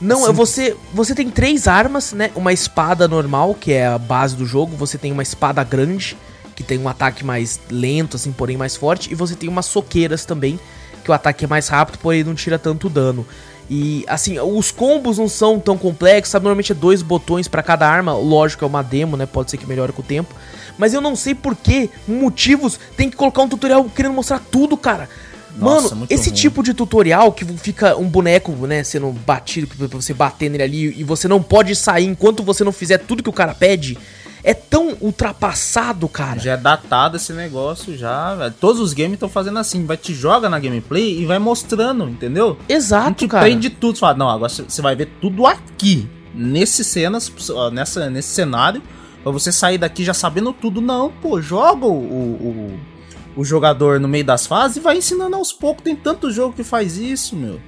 Não, 0.00 0.28
é 0.28 0.32
você, 0.32 0.76
você 0.92 1.14
tem 1.14 1.30
três 1.30 1.66
armas, 1.66 2.12
né? 2.12 2.30
Uma 2.34 2.52
espada 2.52 3.08
normal, 3.08 3.54
que 3.54 3.72
é 3.72 3.86
a 3.86 3.98
base 3.98 4.36
do 4.36 4.44
jogo, 4.44 4.76
você 4.76 4.98
tem 4.98 5.10
uma 5.10 5.22
espada 5.22 5.64
grande, 5.64 6.16
que 6.54 6.62
tem 6.62 6.78
um 6.78 6.88
ataque 6.88 7.24
mais 7.24 7.60
lento 7.70 8.16
assim, 8.16 8.30
porém 8.30 8.56
mais 8.56 8.76
forte, 8.76 9.10
e 9.10 9.14
você 9.14 9.34
tem 9.34 9.48
umas 9.48 9.66
soqueiras 9.66 10.26
também, 10.26 10.60
que 11.02 11.10
o 11.10 11.14
ataque 11.14 11.46
é 11.46 11.48
mais 11.48 11.68
rápido, 11.68 11.98
porém 11.98 12.24
não 12.24 12.34
tira 12.34 12.58
tanto 12.58 12.90
dano. 12.90 13.26
E 13.68 14.04
assim, 14.06 14.38
os 14.38 14.70
combos 14.70 15.18
não 15.18 15.28
são 15.28 15.58
tão 15.58 15.76
complexos, 15.76 16.30
sabe? 16.30 16.44
Normalmente 16.44 16.72
é 16.72 16.74
dois 16.74 17.02
botões 17.02 17.48
para 17.48 17.62
cada 17.62 17.88
arma, 17.88 18.16
lógico 18.16 18.64
é 18.64 18.68
uma 18.68 18.82
demo, 18.82 19.16
né? 19.16 19.26
Pode 19.26 19.50
ser 19.50 19.56
que 19.56 19.66
melhore 19.66 19.92
com 19.92 20.02
o 20.02 20.04
tempo. 20.04 20.34
Mas 20.78 20.94
eu 20.94 21.00
não 21.00 21.16
sei 21.16 21.34
por 21.34 21.56
que 21.56 21.90
motivos 22.06 22.78
tem 22.96 23.10
que 23.10 23.16
colocar 23.16 23.42
um 23.42 23.48
tutorial 23.48 23.84
querendo 23.84 24.14
mostrar 24.14 24.40
tudo, 24.50 24.76
cara. 24.76 25.08
Nossa, 25.56 25.94
Mano, 25.94 26.06
esse 26.10 26.28
ruim. 26.28 26.38
tipo 26.38 26.62
de 26.62 26.74
tutorial 26.74 27.32
que 27.32 27.44
fica 27.56 27.96
um 27.96 28.06
boneco, 28.06 28.52
né, 28.66 28.84
sendo 28.84 29.10
batido, 29.10 29.66
pra 29.66 29.86
você 29.88 30.12
bater 30.12 30.50
nele 30.50 30.62
ali 30.62 31.00
e 31.00 31.02
você 31.02 31.26
não 31.26 31.42
pode 31.42 31.74
sair 31.74 32.04
enquanto 32.04 32.42
você 32.42 32.62
não 32.62 32.72
fizer 32.72 32.98
tudo 32.98 33.22
que 33.22 33.30
o 33.30 33.32
cara 33.32 33.54
pede, 33.54 33.98
é 34.46 34.54
tão 34.54 34.96
ultrapassado, 35.00 36.08
cara. 36.08 36.38
Já 36.38 36.52
é 36.52 36.56
datado 36.56 37.16
esse 37.16 37.32
negócio 37.32 37.98
já, 37.98 38.32
velho. 38.36 38.54
Todos 38.60 38.80
os 38.80 38.92
games 38.92 39.14
estão 39.14 39.28
fazendo 39.28 39.58
assim, 39.58 39.84
vai 39.84 39.96
te 39.96 40.14
joga 40.14 40.48
na 40.48 40.60
gameplay 40.60 41.20
e 41.20 41.26
vai 41.26 41.40
mostrando, 41.40 42.08
entendeu? 42.08 42.56
Exato, 42.68 43.12
te 43.14 43.28
cara. 43.28 43.52
de 43.56 43.70
tudo, 43.70 43.96
você 43.96 44.00
fala, 44.00 44.16
não, 44.16 44.30
agora 44.30 44.48
você 44.48 44.80
vai 44.80 44.94
ver 44.94 45.10
tudo 45.20 45.44
aqui, 45.48 46.08
nesse 46.32 46.84
cenas, 46.84 47.32
nessa 47.72 48.08
nesse 48.08 48.28
cenário, 48.28 48.80
pra 49.20 49.32
você 49.32 49.50
sair 49.50 49.78
daqui 49.78 50.04
já 50.04 50.14
sabendo 50.14 50.52
tudo. 50.52 50.80
Não, 50.80 51.10
pô, 51.10 51.40
joga 51.40 51.84
o, 51.84 51.90
o 51.92 52.80
o 53.36 53.44
jogador 53.44 54.00
no 54.00 54.08
meio 54.08 54.24
das 54.24 54.46
fases 54.46 54.78
e 54.78 54.80
vai 54.80 54.96
ensinando 54.96 55.36
aos 55.36 55.52
poucos. 55.52 55.84
Tem 55.84 55.94
tanto 55.94 56.30
jogo 56.30 56.54
que 56.54 56.64
faz 56.64 56.96
isso, 56.96 57.36
meu. 57.36 57.60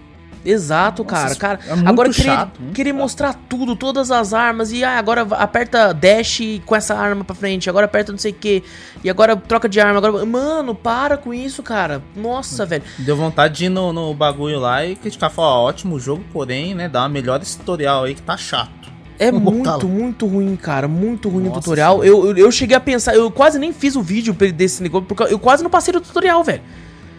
Exato, 0.49 1.05
Nossa, 1.05 1.37
cara. 1.37 1.59
cara 1.59 1.81
é 1.83 1.89
agora 1.89 2.11
querer, 2.11 2.25
chato, 2.25 2.61
querer 2.73 2.93
mostrar 2.95 3.35
tudo, 3.49 3.77
todas 3.77 4.11
as 4.11 4.33
armas, 4.33 4.73
e 4.73 4.83
ah, 4.83 4.99
agora 4.99 5.27
aperta 5.33 5.93
dash 5.93 6.41
com 6.65 6.75
essa 6.75 6.95
arma 6.95 7.23
pra 7.23 7.35
frente, 7.35 7.69
agora 7.69 7.85
aperta 7.85 8.13
não 8.13 8.19
sei 8.19 8.33
o 8.33 8.35
que, 8.35 8.65
e 9.05 9.11
agora 9.11 9.37
troca 9.37 9.69
de 9.69 9.79
arma, 9.79 9.99
agora. 9.99 10.25
Mano, 10.25 10.75
para 10.75 11.19
com 11.19 11.35
isso, 11.35 11.63
cara. 11.63 12.03
Nossa, 12.17 12.65
velho. 12.65 12.83
Deu 12.99 13.15
vontade 13.15 13.59
de 13.59 13.65
ir 13.67 13.69
no, 13.69 13.93
no 13.93 14.15
bagulho 14.15 14.59
lá 14.59 14.87
e 14.87 14.97
criticar, 14.97 15.31
falar, 15.31 15.59
ó, 15.59 15.69
ótimo 15.69 16.01
jogo, 16.01 16.25
porém, 16.33 16.75
né, 16.75 16.89
dá 16.89 17.03
uma 17.03 17.09
melhor 17.11 17.43
esse 17.43 17.59
tutorial 17.59 18.05
aí 18.05 18.15
que 18.15 18.23
tá 18.23 18.37
chato. 18.37 18.89
É 19.19 19.33
muito, 19.33 19.89
muito 19.89 20.27
ruim, 20.27 20.55
cara. 20.57 20.87
Muito 20.87 21.29
ruim 21.29 21.45
Nossa, 21.45 21.59
o 21.59 21.61
tutorial. 21.61 22.05
Eu, 22.05 22.27
eu, 22.27 22.37
eu, 22.37 22.53
cheguei 22.53 22.77
a 22.77 22.81
pensar, 22.81 23.17
eu 23.17 23.31
quase 23.31 23.59
nem 23.59 23.73
fiz 23.73 23.97
o 23.97 24.03
vídeo 24.03 24.33
desse 24.33 24.83
negócio, 24.83 25.07
porque 25.07 25.25
eu 25.25 25.39
quase 25.39 25.63
não 25.63 25.71
passei 25.71 25.93
do 25.93 26.01
tutorial, 26.01 26.45
velho. 26.45 26.63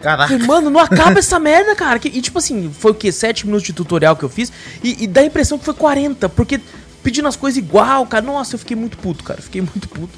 Caraca. 0.02 0.38
Mano, 0.40 0.70
não 0.70 0.80
acaba 0.80 1.20
essa 1.20 1.40
merda, 1.40 1.76
cara. 1.76 2.00
E 2.04 2.22
tipo 2.22 2.38
assim, 2.38 2.72
foi 2.72 2.92
o 2.92 2.96
quê? 2.96 3.12
7 3.12 3.46
minutos 3.46 3.66
de 3.66 3.74
tutorial 3.74 4.16
que 4.16 4.24
eu 4.24 4.30
fiz. 4.30 4.52
E, 4.84 5.04
e 5.04 5.08
dá 5.08 5.22
a 5.22 5.26
impressão 5.26 5.58
que 5.58 5.66
foi 5.66 5.74
40, 5.74 6.30
porque 6.30 6.60
pedindo 7.04 7.28
as 7.28 7.36
coisas 7.36 7.58
igual, 7.58 8.06
cara. 8.06 8.24
Nossa, 8.24 8.56
eu 8.56 8.60
fiquei 8.60 8.78
muito 8.78 8.98
puto, 8.98 9.24
cara. 9.24 9.42
Fiquei 9.42 9.62
muito 9.62 9.88
puto. 9.90 10.18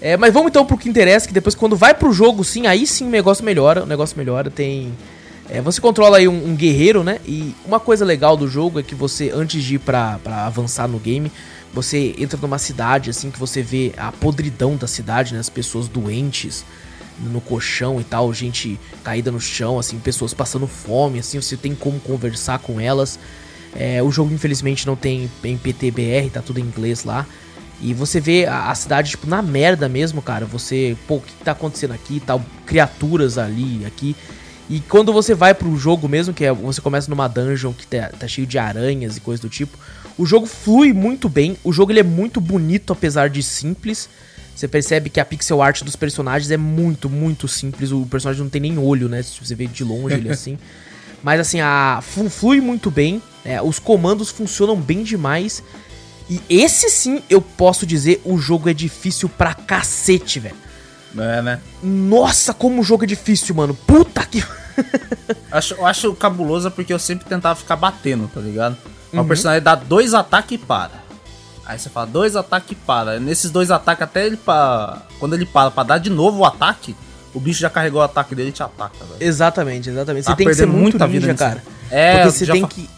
É, 0.00 0.16
mas 0.16 0.34
vamos 0.34 0.50
então 0.50 0.66
pro 0.66 0.76
que 0.76 0.88
interessa, 0.88 1.26
que 1.26 1.32
depois 1.32 1.54
quando 1.54 1.76
vai 1.76 1.94
pro 1.94 2.12
jogo, 2.12 2.44
sim, 2.44 2.66
aí 2.66 2.86
sim 2.86 3.06
o 3.06 3.10
negócio 3.10 3.44
melhora. 3.44 3.84
O 3.84 3.86
negócio 3.86 4.18
melhora, 4.18 4.50
tem 4.50 4.92
é, 5.48 5.60
você 5.60 5.80
controla 5.80 6.18
aí 6.18 6.26
um, 6.26 6.48
um, 6.48 6.56
guerreiro, 6.56 7.04
né? 7.04 7.18
E 7.26 7.54
uma 7.66 7.78
coisa 7.78 8.04
legal 8.04 8.36
do 8.36 8.48
jogo 8.48 8.80
é 8.80 8.82
que 8.82 8.94
você, 8.94 9.30
antes 9.34 9.62
de 9.62 9.74
ir 9.74 9.78
pra, 9.78 10.18
pra 10.22 10.46
avançar 10.46 10.88
no 10.88 10.98
game, 10.98 11.30
você 11.72 12.14
entra 12.18 12.38
numa 12.40 12.58
cidade, 12.58 13.10
assim, 13.10 13.30
que 13.30 13.38
você 13.38 13.62
vê 13.62 13.92
a 13.96 14.10
podridão 14.10 14.76
da 14.76 14.86
cidade, 14.86 15.34
né? 15.34 15.40
As 15.40 15.50
pessoas 15.50 15.86
doentes 15.86 16.64
no 17.20 17.40
colchão 17.40 18.00
e 18.00 18.04
tal, 18.04 18.32
gente 18.32 18.78
caída 19.02 19.30
no 19.30 19.40
chão, 19.40 19.78
assim, 19.78 19.98
pessoas 19.98 20.34
passando 20.34 20.66
fome, 20.66 21.18
assim, 21.18 21.40
você 21.40 21.56
tem 21.56 21.74
como 21.74 22.00
conversar 22.00 22.58
com 22.58 22.80
elas. 22.80 23.18
É, 23.74 24.02
o 24.02 24.10
jogo, 24.10 24.32
infelizmente, 24.32 24.86
não 24.86 24.96
tem 24.96 25.28
em 25.42 25.58
PTBR, 25.58 26.30
tá 26.30 26.40
tudo 26.40 26.60
em 26.60 26.62
inglês 26.62 27.04
lá. 27.04 27.26
E 27.80 27.92
você 27.92 28.20
vê 28.20 28.46
a, 28.46 28.70
a, 28.70 28.74
cidade, 28.74 29.10
tipo, 29.10 29.26
na 29.26 29.42
merda 29.42 29.88
mesmo, 29.88 30.22
cara. 30.22 30.46
Você, 30.46 30.96
pô, 31.06 31.16
o 31.16 31.20
que 31.20 31.32
tá 31.44 31.52
acontecendo 31.52 31.92
aqui 31.92 32.20
tal? 32.20 32.42
Criaturas 32.66 33.36
ali, 33.36 33.84
aqui. 33.84 34.14
E 34.70 34.80
quando 34.80 35.12
você 35.12 35.34
vai 35.34 35.52
pro 35.52 35.76
jogo 35.76 36.08
mesmo, 36.08 36.32
que 36.32 36.44
é 36.44 36.52
você 36.52 36.80
começa 36.80 37.10
numa 37.10 37.28
dungeon 37.28 37.72
que 37.72 37.86
tá, 37.86 38.08
tá, 38.08 38.26
cheio 38.26 38.46
de 38.46 38.58
aranhas 38.58 39.16
e 39.16 39.20
coisa 39.20 39.42
do 39.42 39.48
tipo, 39.48 39.76
o 40.16 40.24
jogo 40.24 40.46
flui 40.46 40.92
muito 40.92 41.28
bem. 41.28 41.56
O 41.62 41.72
jogo 41.72 41.92
ele 41.92 42.00
é 42.00 42.04
muito 42.04 42.40
bonito, 42.40 42.92
apesar 42.92 43.28
de 43.28 43.42
simples. 43.42 44.08
Você 44.54 44.68
percebe 44.68 45.10
que 45.10 45.18
a 45.18 45.24
pixel 45.24 45.60
art 45.60 45.82
dos 45.82 45.96
personagens 45.96 46.50
é 46.50 46.56
muito, 46.56 47.10
muito 47.10 47.48
simples. 47.48 47.90
O 47.90 48.06
personagem 48.06 48.42
não 48.42 48.50
tem 48.50 48.60
nem 48.60 48.78
olho, 48.78 49.08
né? 49.08 49.22
Se 49.22 49.44
você 49.44 49.54
vê 49.54 49.66
de 49.66 49.82
longe 49.82 50.14
ele 50.14 50.30
assim. 50.32 50.58
Mas 51.22 51.40
assim, 51.40 51.60
a 51.60 52.00
flui 52.02 52.60
muito 52.60 52.90
bem. 52.90 53.20
É, 53.44 53.60
os 53.60 53.78
comandos 53.78 54.30
funcionam 54.30 54.76
bem 54.76 55.02
demais. 55.02 55.62
E 56.28 56.40
esse 56.48 56.88
sim, 56.88 57.22
eu 57.28 57.40
posso 57.40 57.86
dizer, 57.86 58.22
o 58.24 58.38
jogo 58.38 58.68
é 58.68 58.74
difícil 58.74 59.28
pra 59.28 59.54
cacete, 59.54 60.40
velho. 60.40 60.56
É, 61.16 61.42
né? 61.42 61.60
Nossa, 61.82 62.52
como 62.54 62.80
o 62.80 62.84
jogo 62.84 63.04
é 63.04 63.06
difícil, 63.06 63.54
mano. 63.54 63.74
Puta 63.74 64.24
que. 64.24 64.42
acho, 65.50 65.74
eu 65.74 65.86
acho 65.86 66.14
cabuloso 66.14 66.70
porque 66.70 66.92
eu 66.92 66.98
sempre 66.98 67.26
tentava 67.26 67.54
ficar 67.54 67.76
batendo, 67.76 68.28
tá 68.28 68.40
ligado? 68.40 68.76
Uhum. 69.12 69.20
O 69.20 69.24
personagem 69.26 69.62
dá 69.62 69.74
dois 69.74 70.14
ataques 70.14 70.52
e 70.52 70.58
para. 70.58 71.03
Aí 71.66 71.78
você 71.78 71.88
fala, 71.88 72.06
dois 72.06 72.36
ataques 72.36 72.72
e 72.72 72.74
para. 72.74 73.18
Nesses 73.18 73.50
dois 73.50 73.70
ataques, 73.70 74.02
até 74.02 74.26
ele 74.26 74.36
para. 74.36 75.02
Quando 75.18 75.34
ele 75.34 75.46
para 75.46 75.70
pra 75.70 75.82
dar 75.82 75.98
de 75.98 76.10
novo 76.10 76.40
o 76.40 76.44
ataque, 76.44 76.94
o 77.32 77.40
bicho 77.40 77.60
já 77.60 77.70
carregou 77.70 78.00
o 78.00 78.04
ataque 78.04 78.34
dele 78.34 78.50
e 78.50 78.52
te 78.52 78.62
ataca, 78.62 78.98
velho. 78.98 79.16
Exatamente, 79.18 79.88
exatamente. 79.88 80.24
Tá 80.24 80.32
você 80.32 80.36
tem 80.36 80.46
que 80.46 80.54
ser 80.54 80.66
muito 80.66 80.98
ninja, 80.98 81.08
vida 81.08 81.34
cara. 81.34 81.62
É, 81.90 82.16
porque 82.18 82.30
você 82.30 82.46
tem 82.46 82.66
que. 82.66 82.88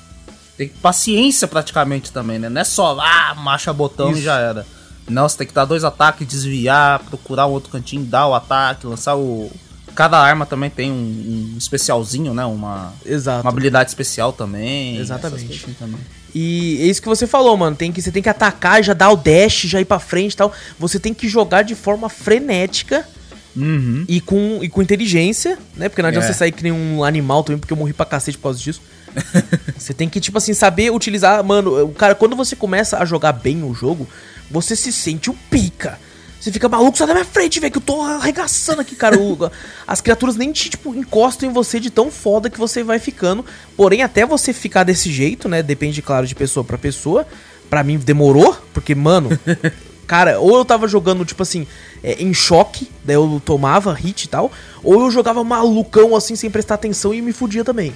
Tem 0.56 0.68
paciência 0.68 1.46
praticamente 1.46 2.10
também, 2.10 2.38
né? 2.38 2.48
Não 2.48 2.60
é 2.60 2.64
só, 2.64 2.98
ah, 2.98 3.34
marcha 3.34 3.72
botão 3.72 4.10
Isso. 4.10 4.20
e 4.20 4.22
já 4.22 4.38
era. 4.38 4.66
Não, 5.08 5.28
você 5.28 5.38
tem 5.38 5.46
que 5.46 5.52
dar 5.52 5.64
dois 5.64 5.84
ataques, 5.84 6.26
desviar, 6.26 6.98
procurar 7.00 7.46
um 7.46 7.50
outro 7.50 7.70
cantinho, 7.70 8.04
dar 8.04 8.26
o 8.26 8.34
ataque, 8.34 8.86
lançar 8.86 9.16
o. 9.16 9.50
Cada 9.94 10.18
arma 10.18 10.44
também 10.44 10.68
tem 10.68 10.90
um, 10.90 11.54
um 11.54 11.58
especialzinho, 11.58 12.34
né? 12.34 12.44
Uma, 12.44 12.92
Exato. 13.04 13.42
uma 13.42 13.50
habilidade 13.50 13.88
especial 13.88 14.32
também. 14.32 14.96
Exatamente. 14.96 15.74
Também. 15.78 16.00
E 16.38 16.82
é 16.82 16.84
isso 16.84 17.00
que 17.00 17.08
você 17.08 17.26
falou, 17.26 17.56
mano. 17.56 17.74
Tem 17.74 17.90
que, 17.90 18.02
você 18.02 18.12
tem 18.12 18.22
que 18.22 18.28
atacar, 18.28 18.84
já 18.84 18.92
dar 18.92 19.08
o 19.10 19.16
dash, 19.16 19.62
já 19.62 19.80
ir 19.80 19.86
pra 19.86 19.98
frente 19.98 20.34
e 20.34 20.36
tal. 20.36 20.52
Você 20.78 21.00
tem 21.00 21.14
que 21.14 21.26
jogar 21.30 21.62
de 21.62 21.74
forma 21.74 22.10
frenética. 22.10 23.08
Uhum. 23.56 24.04
E, 24.06 24.20
com, 24.20 24.58
e 24.60 24.68
com 24.68 24.82
inteligência, 24.82 25.58
né? 25.74 25.88
Porque 25.88 26.02
não 26.02 26.10
adianta 26.10 26.26
é. 26.26 26.28
você 26.30 26.38
sair 26.38 26.52
que 26.52 26.62
nem 26.62 26.72
um 26.72 27.02
animal 27.02 27.42
também, 27.42 27.58
porque 27.58 27.72
eu 27.72 27.76
morri 27.76 27.94
pra 27.94 28.04
cacete 28.04 28.36
por 28.36 28.42
causa 28.42 28.58
disso. 28.58 28.82
você 29.78 29.94
tem 29.94 30.10
que, 30.10 30.20
tipo 30.20 30.36
assim, 30.36 30.52
saber 30.52 30.92
utilizar. 30.92 31.42
Mano, 31.42 31.86
o 31.86 31.94
cara, 31.94 32.14
quando 32.14 32.36
você 32.36 32.54
começa 32.54 32.98
a 32.98 33.06
jogar 33.06 33.32
bem 33.32 33.62
o 33.62 33.72
jogo, 33.72 34.06
você 34.50 34.76
se 34.76 34.92
sente 34.92 35.30
um 35.30 35.34
pica. 35.50 35.98
Você 36.40 36.52
fica 36.52 36.68
maluco, 36.68 36.96
sai 36.96 37.06
da 37.06 37.14
minha 37.14 37.24
frente, 37.24 37.58
velho, 37.58 37.72
que 37.72 37.78
eu 37.78 37.82
tô 37.82 38.02
arregaçando 38.02 38.80
aqui, 38.80 38.94
cara. 38.94 39.18
O, 39.18 39.50
as 39.86 40.00
criaturas 40.00 40.36
nem 40.36 40.52
te, 40.52 40.70
tipo, 40.70 40.94
encostam 40.94 41.48
em 41.48 41.52
você 41.52 41.80
de 41.80 41.90
tão 41.90 42.10
foda 42.10 42.50
que 42.50 42.58
você 42.58 42.82
vai 42.82 42.98
ficando. 42.98 43.44
Porém, 43.76 44.02
até 44.02 44.24
você 44.24 44.52
ficar 44.52 44.84
desse 44.84 45.10
jeito, 45.10 45.48
né? 45.48 45.62
Depende, 45.62 46.02
claro, 46.02 46.26
de 46.26 46.34
pessoa 46.34 46.62
para 46.62 46.78
pessoa. 46.78 47.26
Pra 47.68 47.82
mim 47.82 47.98
demorou, 47.98 48.56
porque, 48.72 48.94
mano. 48.94 49.30
cara, 50.06 50.38
ou 50.38 50.56
eu 50.56 50.64
tava 50.64 50.86
jogando, 50.86 51.24
tipo 51.24 51.42
assim, 51.42 51.66
é, 52.02 52.22
em 52.22 52.32
choque, 52.32 52.88
daí 53.04 53.16
eu 53.16 53.42
tomava 53.44 53.92
hit 53.92 54.24
e 54.24 54.28
tal. 54.28 54.52
Ou 54.82 55.00
eu 55.00 55.10
jogava 55.10 55.42
malucão 55.42 56.14
assim, 56.14 56.36
sem 56.36 56.50
prestar 56.50 56.74
atenção 56.74 57.12
e 57.12 57.20
me 57.20 57.32
fudia 57.32 57.64
também. 57.64 57.92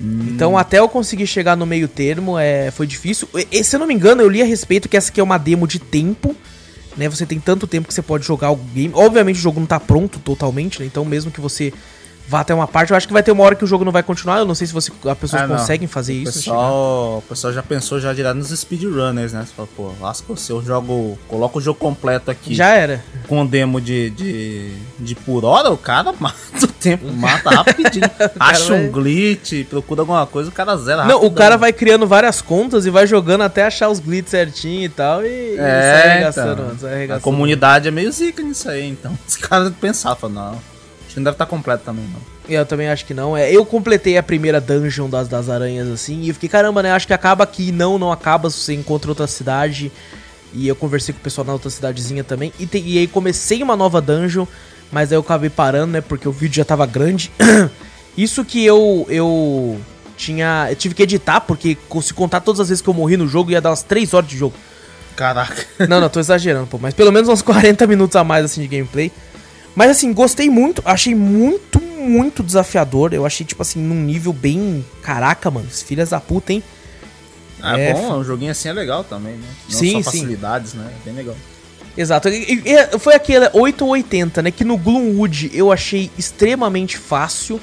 Hum. 0.00 0.28
Então, 0.30 0.56
até 0.56 0.78
eu 0.78 0.88
conseguir 0.88 1.26
chegar 1.26 1.56
no 1.56 1.66
meio 1.66 1.88
termo, 1.88 2.38
é, 2.38 2.70
foi 2.70 2.86
difícil. 2.86 3.28
E, 3.50 3.64
se 3.64 3.76
eu 3.76 3.80
não 3.80 3.86
me 3.86 3.94
engano, 3.94 4.22
eu 4.22 4.28
li 4.28 4.40
a 4.40 4.44
respeito 4.44 4.88
que 4.88 4.96
essa 4.96 5.10
aqui 5.10 5.20
é 5.20 5.24
uma 5.24 5.38
demo 5.38 5.66
de 5.66 5.78
tempo. 5.78 6.36
Né, 6.96 7.08
você 7.08 7.24
tem 7.24 7.40
tanto 7.40 7.66
tempo 7.66 7.88
que 7.88 7.94
você 7.94 8.02
pode 8.02 8.26
jogar 8.26 8.50
o 8.50 8.56
game. 8.56 8.92
Obviamente 8.94 9.36
o 9.36 9.42
jogo 9.42 9.58
não 9.58 9.66
tá 9.66 9.80
pronto 9.80 10.18
totalmente, 10.18 10.80
né? 10.80 10.86
Então 10.86 11.04
mesmo 11.04 11.30
que 11.30 11.40
você 11.40 11.72
vá 12.28 12.40
até 12.40 12.54
uma 12.54 12.66
parte. 12.66 12.90
Eu 12.90 12.96
acho 12.96 13.06
que 13.06 13.12
vai 13.12 13.22
ter 13.22 13.32
uma 13.32 13.44
hora 13.44 13.54
que 13.54 13.64
o 13.64 13.66
jogo 13.66 13.84
não 13.84 13.92
vai 13.92 14.02
continuar. 14.02 14.38
Eu 14.38 14.46
não 14.46 14.54
sei 14.54 14.66
se 14.66 14.72
você, 14.72 14.90
as 15.04 15.18
pessoas 15.18 15.42
ah, 15.42 15.48
conseguem 15.48 15.88
fazer 15.88 16.12
o 16.12 16.16
isso. 16.16 16.32
Pessoal, 16.32 17.18
o 17.18 17.22
pessoal 17.28 17.52
já 17.52 17.62
pensou 17.62 18.00
já 18.00 18.12
direto 18.12 18.36
nos 18.36 18.48
speedrunners, 18.48 19.32
né? 19.32 19.44
Você 19.46 19.52
fala, 19.54 19.68
pô, 19.76 19.92
lasca 20.00 20.36
se 20.36 20.50
eu 20.50 20.62
jogo. 20.62 21.18
Coloca 21.28 21.58
o 21.58 21.60
jogo 21.60 21.78
completo 21.78 22.30
aqui. 22.30 22.54
Já 22.54 22.70
era. 22.74 23.04
Com 23.28 23.44
demo 23.44 23.80
de, 23.80 24.10
de, 24.10 24.72
de 24.98 25.14
por 25.14 25.44
hora, 25.44 25.70
o 25.70 25.76
cara 25.76 26.12
mata 26.18 26.36
o 26.62 26.66
tempo, 26.66 27.10
mata 27.12 27.50
rapidinho. 27.50 28.10
acha 28.38 28.70
vai... 28.70 28.84
um 28.84 28.90
glitch, 28.90 29.64
procura 29.68 30.02
alguma 30.02 30.26
coisa, 30.26 30.48
o 30.48 30.52
cara 30.52 30.76
zera 30.76 31.04
Não, 31.04 31.24
o 31.24 31.30
cara 31.30 31.56
vai 31.56 31.72
criando 31.72 32.06
várias 32.06 32.40
contas 32.40 32.86
e 32.86 32.90
vai 32.90 33.06
jogando 33.06 33.42
até 33.42 33.64
achar 33.64 33.88
os 33.88 33.98
glitches 33.98 34.30
certinho 34.30 34.84
e 34.84 34.88
tal. 34.88 35.24
E, 35.24 35.28
é, 35.28 35.52
e 35.52 35.56
sai 35.56 36.10
arregaçando, 36.10 36.62
então, 36.62 36.78
sai 36.78 36.94
arregaçando. 36.94 37.20
A 37.20 37.22
comunidade 37.22 37.88
é 37.88 37.90
meio 37.90 38.10
zica 38.10 38.42
nisso 38.42 38.68
aí, 38.68 38.88
então. 38.88 39.16
Os 39.26 39.36
caras 39.36 39.72
pensavam, 39.80 40.30
não. 40.30 40.71
Acho 41.12 41.14
que 41.14 41.20
não 41.20 41.24
deve 41.24 41.34
estar 41.34 41.46
completo 41.46 41.84
também, 41.84 42.06
não. 42.06 42.20
Eu 42.48 42.64
também 42.64 42.88
acho 42.88 43.04
que 43.04 43.12
não. 43.12 43.36
É, 43.36 43.50
eu 43.52 43.66
completei 43.66 44.16
a 44.16 44.22
primeira 44.22 44.60
dungeon 44.60 45.10
das, 45.10 45.28
das 45.28 45.50
aranhas, 45.50 45.88
assim, 45.88 46.22
e 46.22 46.28
eu 46.28 46.34
fiquei, 46.34 46.48
caramba, 46.48 46.82
né? 46.82 46.90
Acho 46.90 47.06
que 47.06 47.12
acaba 47.12 47.44
aqui. 47.44 47.70
Não, 47.70 47.98
não 47.98 48.10
acaba. 48.10 48.48
Você 48.48 48.72
encontra 48.72 49.10
outra 49.10 49.26
cidade. 49.26 49.92
E 50.54 50.66
eu 50.66 50.74
conversei 50.74 51.12
com 51.12 51.20
o 51.20 51.22
pessoal 51.22 51.46
na 51.46 51.52
outra 51.52 51.68
cidadezinha 51.68 52.24
também. 52.24 52.50
E, 52.58 52.66
te, 52.66 52.78
e 52.78 52.98
aí 52.98 53.06
comecei 53.06 53.62
uma 53.62 53.76
nova 53.76 54.00
dungeon. 54.00 54.46
Mas 54.90 55.12
aí 55.12 55.16
eu 55.16 55.20
acabei 55.20 55.50
parando, 55.50 55.92
né? 55.92 56.00
Porque 56.00 56.26
o 56.26 56.32
vídeo 56.32 56.56
já 56.56 56.64
tava 56.64 56.86
grande. 56.86 57.30
Isso 58.16 58.42
que 58.42 58.64
eu. 58.64 59.06
eu 59.10 59.78
tinha. 60.16 60.68
Eu 60.70 60.76
tive 60.76 60.94
que 60.94 61.02
editar, 61.02 61.42
porque 61.42 61.76
se 62.00 62.14
contar 62.14 62.40
todas 62.40 62.60
as 62.60 62.70
vezes 62.70 62.80
que 62.80 62.88
eu 62.88 62.94
morri 62.94 63.18
no 63.18 63.28
jogo, 63.28 63.50
ia 63.50 63.60
dar 63.60 63.68
umas 63.68 63.82
3 63.82 64.14
horas 64.14 64.30
de 64.30 64.36
jogo. 64.38 64.54
Caraca. 65.14 65.66
Não, 65.86 66.00
não, 66.00 66.08
tô 66.08 66.20
exagerando, 66.20 66.66
pô. 66.66 66.78
Mas 66.78 66.94
pelo 66.94 67.12
menos 67.12 67.28
uns 67.28 67.42
40 67.42 67.86
minutos 67.86 68.16
a 68.16 68.24
mais, 68.24 68.46
assim, 68.46 68.62
de 68.62 68.68
gameplay. 68.68 69.12
Mas 69.74 69.90
assim, 69.90 70.12
gostei 70.12 70.50
muito, 70.50 70.82
achei 70.84 71.14
muito, 71.14 71.80
muito 71.80 72.42
desafiador. 72.42 73.14
Eu 73.14 73.24
achei, 73.24 73.44
tipo 73.44 73.62
assim, 73.62 73.80
num 73.80 74.02
nível 74.02 74.32
bem. 74.32 74.84
Caraca, 75.02 75.50
mano, 75.50 75.68
filhas 75.68 76.10
da 76.10 76.20
puta, 76.20 76.52
hein? 76.52 76.62
Ah, 77.62 77.78
é 77.78 77.94
bom, 77.94 78.18
um 78.18 78.24
joguinho 78.24 78.50
assim 78.50 78.68
é 78.68 78.72
legal 78.72 79.04
também, 79.04 79.34
né? 79.34 79.46
Não 79.70 79.78
sim, 79.78 80.02
só 80.02 80.10
facilidades, 80.10 80.72
sim. 80.72 80.78
né? 80.78 80.92
É 81.00 81.04
bem 81.04 81.14
legal. 81.14 81.36
Exato. 81.96 82.28
E, 82.28 82.62
e, 82.64 82.98
foi 82.98 83.14
aquele 83.14 83.48
8 83.52 83.84
ou 83.84 83.90
80, 83.92 84.42
né? 84.42 84.50
Que 84.50 84.64
no 84.64 84.76
Gloomwood 84.76 85.50
eu 85.54 85.70
achei 85.70 86.10
extremamente 86.18 86.96
fácil. 86.96 87.60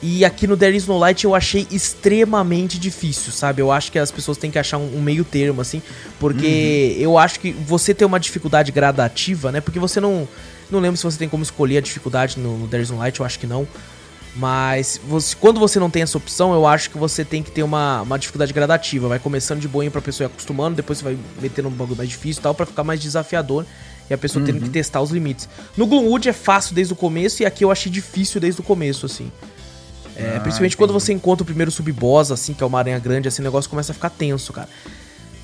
E 0.00 0.24
aqui 0.24 0.46
no 0.46 0.56
There 0.56 0.76
Is 0.76 0.86
No 0.86 0.96
Light 0.96 1.24
eu 1.24 1.34
achei 1.34 1.66
extremamente 1.72 2.78
difícil, 2.78 3.32
sabe? 3.32 3.60
Eu 3.60 3.72
acho 3.72 3.90
que 3.90 3.98
as 3.98 4.12
pessoas 4.12 4.38
têm 4.38 4.48
que 4.48 4.58
achar 4.58 4.78
um, 4.78 4.96
um 4.96 5.02
meio 5.02 5.24
termo, 5.24 5.60
assim. 5.60 5.82
Porque 6.20 6.94
uhum. 6.96 7.02
eu 7.02 7.18
acho 7.18 7.40
que 7.40 7.50
você 7.50 7.92
tem 7.92 8.06
uma 8.06 8.20
dificuldade 8.20 8.70
gradativa, 8.70 9.50
né? 9.50 9.60
Porque 9.60 9.78
você 9.78 10.00
não. 10.00 10.28
Não 10.70 10.80
lembro 10.80 10.96
se 10.96 11.04
você 11.04 11.18
tem 11.18 11.28
como 11.28 11.42
escolher 11.42 11.78
a 11.78 11.80
dificuldade 11.80 12.38
no, 12.38 12.58
no 12.58 12.68
There 12.68 12.82
Is 12.82 12.90
No 12.90 12.98
Light, 12.98 13.18
eu 13.18 13.26
acho 13.26 13.38
que 13.38 13.46
não. 13.46 13.66
Mas 14.36 15.00
você, 15.08 15.34
quando 15.34 15.58
você 15.58 15.80
não 15.80 15.90
tem 15.90 16.02
essa 16.02 16.16
opção, 16.16 16.52
eu 16.52 16.66
acho 16.66 16.90
que 16.90 16.98
você 16.98 17.24
tem 17.24 17.42
que 17.42 17.50
ter 17.50 17.62
uma, 17.62 18.02
uma 18.02 18.18
dificuldade 18.18 18.52
gradativa. 18.52 19.08
Vai 19.08 19.18
começando 19.18 19.60
de 19.60 19.66
boinha 19.66 19.90
pra 19.90 20.00
pessoa 20.00 20.26
ir 20.26 20.30
acostumando, 20.30 20.76
depois 20.76 20.98
você 20.98 21.04
vai 21.04 21.18
metendo 21.40 21.68
um 21.68 21.72
bagulho 21.72 21.96
mais 21.96 22.08
difícil 22.08 22.40
e 22.40 22.42
tal, 22.42 22.54
pra 22.54 22.64
ficar 22.64 22.84
mais 22.84 23.00
desafiador. 23.00 23.66
E 24.08 24.14
a 24.14 24.18
pessoa 24.18 24.40
uhum. 24.40 24.46
tendo 24.46 24.62
que 24.62 24.70
testar 24.70 25.00
os 25.00 25.10
limites. 25.10 25.48
No 25.76 25.86
Gloomwood 25.86 26.28
é 26.28 26.32
fácil 26.32 26.74
desde 26.74 26.92
o 26.92 26.96
começo, 26.96 27.42
e 27.42 27.46
aqui 27.46 27.64
eu 27.64 27.70
achei 27.70 27.90
difícil 27.90 28.40
desde 28.40 28.60
o 28.60 28.64
começo, 28.64 29.06
assim. 29.06 29.30
É, 30.16 30.36
ah, 30.36 30.40
principalmente 30.40 30.56
entendi. 30.56 30.76
quando 30.76 30.92
você 30.92 31.12
encontra 31.12 31.42
o 31.42 31.46
primeiro 31.46 31.70
sub-boss, 31.70 32.30
assim, 32.30 32.54
que 32.54 32.62
é 32.62 32.66
uma 32.66 32.78
aranha 32.78 32.98
grande, 32.98 33.28
assim, 33.28 33.42
o 33.42 33.44
negócio 33.44 33.68
começa 33.68 33.92
a 33.92 33.94
ficar 33.94 34.10
tenso, 34.10 34.52
cara. 34.52 34.68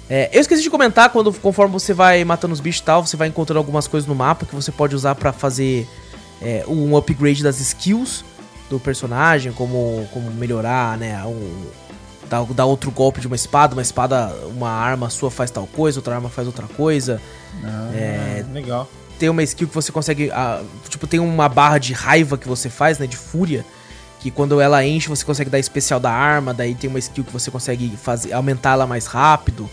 É, 0.08 0.28
eu 0.32 0.40
esqueci 0.40 0.62
de 0.62 0.70
comentar, 0.70 1.10
quando 1.10 1.32
conforme 1.32 1.72
você 1.72 1.94
vai 1.94 2.24
matando 2.24 2.52
os 2.52 2.60
bichos 2.60 2.80
e 2.80 2.84
tal, 2.84 3.06
você 3.06 3.16
vai 3.16 3.28
encontrando 3.28 3.58
algumas 3.58 3.88
coisas 3.88 4.06
no 4.06 4.14
mapa 4.14 4.44
que 4.44 4.54
você 4.54 4.70
pode 4.70 4.94
usar 4.94 5.14
para 5.14 5.32
fazer 5.32 5.88
é, 6.42 6.64
um 6.68 6.96
upgrade 6.96 7.42
das 7.42 7.58
skills 7.58 8.24
do 8.68 8.78
personagem, 8.78 9.52
como, 9.52 10.06
como 10.12 10.30
melhorar, 10.30 10.98
né, 10.98 11.22
um, 11.24 11.66
dar, 12.28 12.44
dar 12.44 12.64
outro 12.66 12.90
golpe 12.90 13.20
de 13.20 13.26
uma 13.26 13.36
espada, 13.36 13.74
uma 13.74 13.82
espada, 13.82 14.34
uma 14.48 14.68
arma 14.68 15.08
sua 15.08 15.30
faz 15.30 15.50
tal 15.50 15.66
coisa, 15.66 15.98
outra 15.98 16.14
arma 16.14 16.28
faz 16.28 16.46
outra 16.46 16.66
coisa. 16.66 17.20
Ah, 17.62 17.90
é, 17.94 18.44
legal. 18.52 18.88
Tem 19.18 19.28
uma 19.28 19.42
skill 19.42 19.68
que 19.68 19.74
você 19.74 19.92
consegue, 19.92 20.30
ah, 20.32 20.62
tipo, 20.88 21.06
tem 21.06 21.20
uma 21.20 21.48
barra 21.48 21.78
de 21.78 21.92
raiva 21.92 22.36
que 22.36 22.48
você 22.48 22.68
faz, 22.68 22.98
né, 22.98 23.06
de 23.06 23.16
fúria, 23.16 23.64
que 24.20 24.30
quando 24.30 24.60
ela 24.60 24.84
enche 24.84 25.08
você 25.08 25.24
consegue 25.24 25.50
dar 25.50 25.58
especial 25.58 26.00
da 26.00 26.10
arma, 26.10 26.52
daí 26.52 26.74
tem 26.74 26.90
uma 26.90 26.98
skill 26.98 27.24
que 27.24 27.32
você 27.32 27.50
consegue 27.50 27.96
fazer 27.96 28.32
aumentar 28.32 28.72
ela 28.72 28.86
mais 28.86 29.06
rápido. 29.06 29.68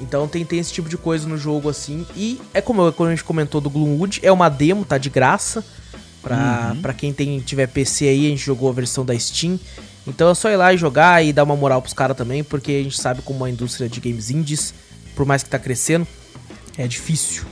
Então 0.00 0.26
tem, 0.26 0.44
tem 0.44 0.58
esse 0.58 0.72
tipo 0.72 0.88
de 0.88 0.96
coisa 0.96 1.28
no 1.28 1.36
jogo 1.36 1.68
assim. 1.68 2.06
E 2.16 2.40
é 2.52 2.60
como 2.60 2.92
quando 2.92 3.10
a 3.10 3.12
gente 3.12 3.24
comentou 3.24 3.60
do 3.60 3.70
Gloomwood, 3.70 4.20
é 4.22 4.32
uma 4.32 4.48
demo, 4.48 4.84
tá 4.84 4.98
de 4.98 5.10
graça. 5.10 5.64
Pra, 6.20 6.72
uhum. 6.74 6.82
Pra 6.82 6.94
quem 6.94 7.12
tem, 7.12 7.40
tiver 7.40 7.66
PC 7.66 8.08
aí, 8.08 8.26
a 8.26 8.30
gente 8.30 8.44
jogou 8.44 8.68
a 8.68 8.72
versão 8.72 9.04
da 9.04 9.18
Steam. 9.18 9.58
Então 10.06 10.30
é 10.30 10.34
só 10.34 10.50
ir 10.50 10.56
lá 10.56 10.72
e 10.72 10.76
jogar 10.76 11.24
e 11.24 11.32
dar 11.32 11.44
uma 11.44 11.56
moral 11.56 11.80
pros 11.80 11.94
caras 11.94 12.16
também, 12.16 12.42
porque 12.42 12.72
a 12.72 12.82
gente 12.82 13.00
sabe 13.00 13.22
como 13.22 13.44
a 13.44 13.50
indústria 13.50 13.88
de 13.88 14.00
games 14.00 14.30
indies, 14.30 14.74
por 15.14 15.24
mais 15.24 15.42
que 15.42 15.50
tá 15.50 15.58
crescendo, 15.58 16.06
é 16.76 16.86
difícil 16.88 17.44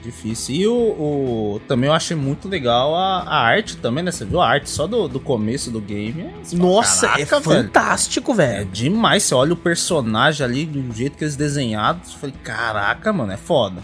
difícil. 0.00 0.54
E 0.54 0.66
o, 0.66 0.74
o, 0.74 1.60
também 1.68 1.88
eu 1.88 1.94
achei 1.94 2.16
muito 2.16 2.48
legal 2.48 2.94
a, 2.94 3.22
a 3.22 3.40
arte 3.40 3.76
também, 3.76 4.02
né? 4.02 4.10
Você 4.10 4.24
viu 4.24 4.40
a 4.40 4.48
arte 4.48 4.70
só 4.70 4.86
do, 4.86 5.08
do 5.08 5.20
começo 5.20 5.70
do 5.70 5.80
game? 5.80 6.22
É, 6.22 6.56
Nossa, 6.56 7.20
é 7.20 7.26
fantástico, 7.26 8.34
velho. 8.34 8.62
É 8.62 8.64
demais. 8.64 9.24
Você 9.24 9.34
olha 9.34 9.52
o 9.52 9.56
personagem 9.56 10.44
ali 10.44 10.66
do 10.66 10.94
jeito 10.94 11.16
que 11.16 11.24
eles 11.24 11.36
desenhados. 11.36 12.12
Eu 12.12 12.18
falei, 12.18 12.34
caraca, 12.42 13.12
mano, 13.12 13.32
é 13.32 13.36
foda. 13.36 13.80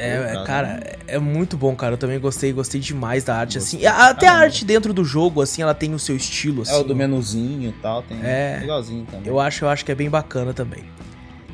É, 0.00 0.34
é 0.34 0.44
cara, 0.44 0.98
é 1.06 1.18
muito 1.18 1.56
bom, 1.58 1.76
cara. 1.76 1.94
Eu 1.94 1.98
também 1.98 2.18
gostei, 2.18 2.52
gostei 2.52 2.80
demais 2.80 3.24
da 3.24 3.36
arte, 3.36 3.58
gostei, 3.58 3.86
assim. 3.86 4.00
Até 4.00 4.26
a 4.26 4.32
arte 4.32 4.64
dentro 4.64 4.94
do 4.94 5.04
jogo, 5.04 5.42
assim, 5.42 5.60
ela 5.60 5.74
tem 5.74 5.92
o 5.92 5.98
seu 5.98 6.16
estilo, 6.16 6.62
assim. 6.62 6.72
É, 6.72 6.78
o 6.78 6.82
do 6.82 6.96
menuzinho 6.96 7.68
e 7.68 7.72
tal, 7.72 8.02
tem 8.02 8.18
é, 8.22 8.58
legalzinho 8.62 9.04
também. 9.04 9.28
Eu 9.28 9.38
acho, 9.38 9.64
eu 9.66 9.68
acho 9.68 9.84
que 9.84 9.92
é 9.92 9.94
bem 9.94 10.08
bacana 10.08 10.54
também. 10.54 10.84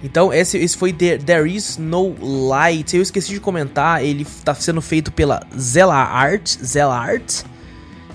Então, 0.02 0.32
esse, 0.32 0.58
esse 0.58 0.76
foi 0.76 0.92
The, 0.92 1.18
There 1.18 1.52
Is 1.52 1.78
No 1.78 2.14
Light. 2.48 2.94
Eu 2.94 3.02
esqueci 3.02 3.32
de 3.32 3.40
comentar, 3.40 4.04
ele 4.04 4.22
está 4.22 4.54
sendo 4.54 4.80
feito 4.80 5.10
pela 5.10 5.42
Zella 5.58 5.96
Art, 5.96 6.56
Zella 6.62 6.96
Art 6.96 7.42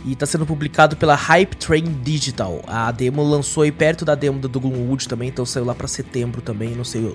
e 0.05 0.13
está 0.13 0.25
sendo 0.25 0.45
publicado 0.45 0.95
pela 0.95 1.15
Hype 1.15 1.55
Train 1.57 1.83
Digital. 2.03 2.61
A 2.67 2.91
demo 2.91 3.23
lançou 3.23 3.63
aí 3.63 3.71
perto 3.71 4.05
da 4.05 4.15
demo 4.15 4.39
do 4.39 4.59
Gloomwood 4.59 5.07
também, 5.07 5.29
então 5.29 5.45
saiu 5.45 5.65
lá 5.65 5.75
para 5.75 5.87
setembro 5.87 6.41
também. 6.41 6.69
Não 6.69 6.83
sei 6.83 7.13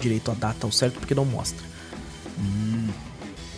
direito 0.00 0.30
a 0.30 0.34
data 0.34 0.66
ao 0.66 0.72
certo 0.72 0.98
porque 0.98 1.14
não 1.14 1.24
mostra. 1.24 1.64
Hum. 2.38 2.88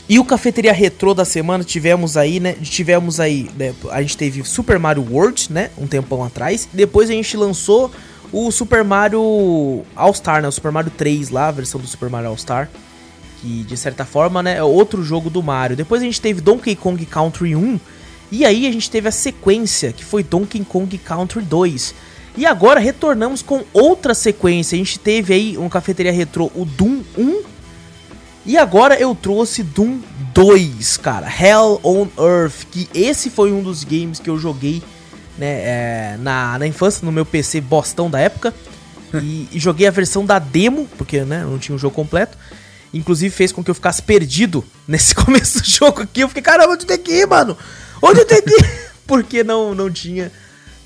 E 0.08 0.18
o 0.18 0.24
Cafeteria 0.24 0.72
Retrô 0.72 1.14
da 1.14 1.24
semana 1.24 1.62
tivemos 1.62 2.16
aí, 2.16 2.40
né? 2.40 2.54
Tivemos 2.54 3.20
aí, 3.20 3.48
né, 3.56 3.72
a 3.90 4.02
gente 4.02 4.16
teve 4.16 4.42
Super 4.42 4.78
Mario 4.78 5.06
World, 5.08 5.52
né? 5.52 5.70
Um 5.78 5.86
tempão 5.86 6.24
atrás. 6.24 6.68
Depois 6.72 7.08
a 7.08 7.12
gente 7.12 7.36
lançou 7.36 7.92
o 8.32 8.50
Super 8.50 8.84
Mario 8.84 9.82
All-Star, 9.94 10.42
né? 10.42 10.48
O 10.48 10.52
Super 10.52 10.70
Mario 10.70 10.90
3 10.96 11.30
lá, 11.30 11.48
a 11.48 11.52
versão 11.52 11.80
do 11.80 11.86
Super 11.86 12.08
Mario 12.08 12.28
All-Star. 12.28 12.68
Que 13.40 13.64
de 13.64 13.76
certa 13.76 14.04
forma, 14.04 14.42
né, 14.42 14.58
é 14.58 14.62
outro 14.62 15.02
jogo 15.02 15.30
do 15.30 15.42
Mario. 15.42 15.76
Depois 15.76 16.02
a 16.02 16.04
gente 16.04 16.20
teve 16.20 16.40
Donkey 16.40 16.76
Kong 16.76 17.04
Country 17.06 17.56
1. 17.56 17.80
E 18.30 18.44
aí 18.44 18.66
a 18.66 18.72
gente 18.72 18.90
teve 18.90 19.08
a 19.08 19.12
sequência, 19.12 19.92
que 19.92 20.04
foi 20.04 20.22
Donkey 20.22 20.64
Kong 20.64 20.96
Country 20.98 21.42
2. 21.42 21.94
E 22.36 22.46
agora 22.46 22.78
retornamos 22.78 23.42
com 23.42 23.64
outra 23.72 24.14
sequência. 24.14 24.76
A 24.76 24.78
gente 24.78 24.98
teve 24.98 25.34
aí 25.34 25.58
um 25.58 25.68
cafeteria 25.68 26.12
retrô, 26.12 26.50
o 26.54 26.64
Doom 26.64 27.02
1. 27.18 27.42
E 28.46 28.56
agora 28.56 28.98
eu 28.98 29.14
trouxe 29.14 29.62
Doom 29.62 30.00
2, 30.32 30.96
cara. 30.98 31.26
Hell 31.28 31.80
on 31.82 32.06
Earth. 32.18 32.66
Que 32.70 32.88
esse 32.94 33.30
foi 33.30 33.52
um 33.52 33.62
dos 33.62 33.82
games 33.84 34.20
que 34.20 34.30
eu 34.30 34.38
joguei 34.38 34.82
né, 35.40 35.46
é, 35.46 36.16
na, 36.18 36.58
na 36.58 36.66
infância, 36.66 37.02
no 37.02 37.10
meu 37.10 37.24
PC 37.24 37.62
bostão 37.62 38.10
da 38.10 38.20
época. 38.20 38.52
E, 39.14 39.48
e, 39.50 39.58
joguei 39.58 39.86
a 39.86 39.90
versão 39.90 40.24
da 40.24 40.38
demo, 40.38 40.86
porque 40.98 41.22
né, 41.22 41.42
não 41.42 41.58
tinha 41.58 41.74
o 41.74 41.76
um 41.76 41.78
jogo 41.78 41.94
completo. 41.94 42.36
Inclusive 42.92 43.34
fez 43.34 43.50
com 43.50 43.64
que 43.64 43.70
eu 43.70 43.74
ficasse 43.74 44.02
perdido 44.02 44.62
nesse 44.86 45.14
começo 45.14 45.62
do 45.62 45.66
jogo 45.66 46.02
aqui. 46.02 46.20
Eu 46.20 46.28
fiquei, 46.28 46.42
caramba, 46.42 46.74
onde 46.74 46.84
tem 46.84 46.98
que 46.98 47.10
ir, 47.10 47.26
mano? 47.26 47.56
Onde 48.02 48.22
tem 48.26 48.42
que 48.42 48.50
ir? 48.50 48.90
porque 49.06 49.42
não, 49.42 49.74
não 49.74 49.90
tinha. 49.90 50.30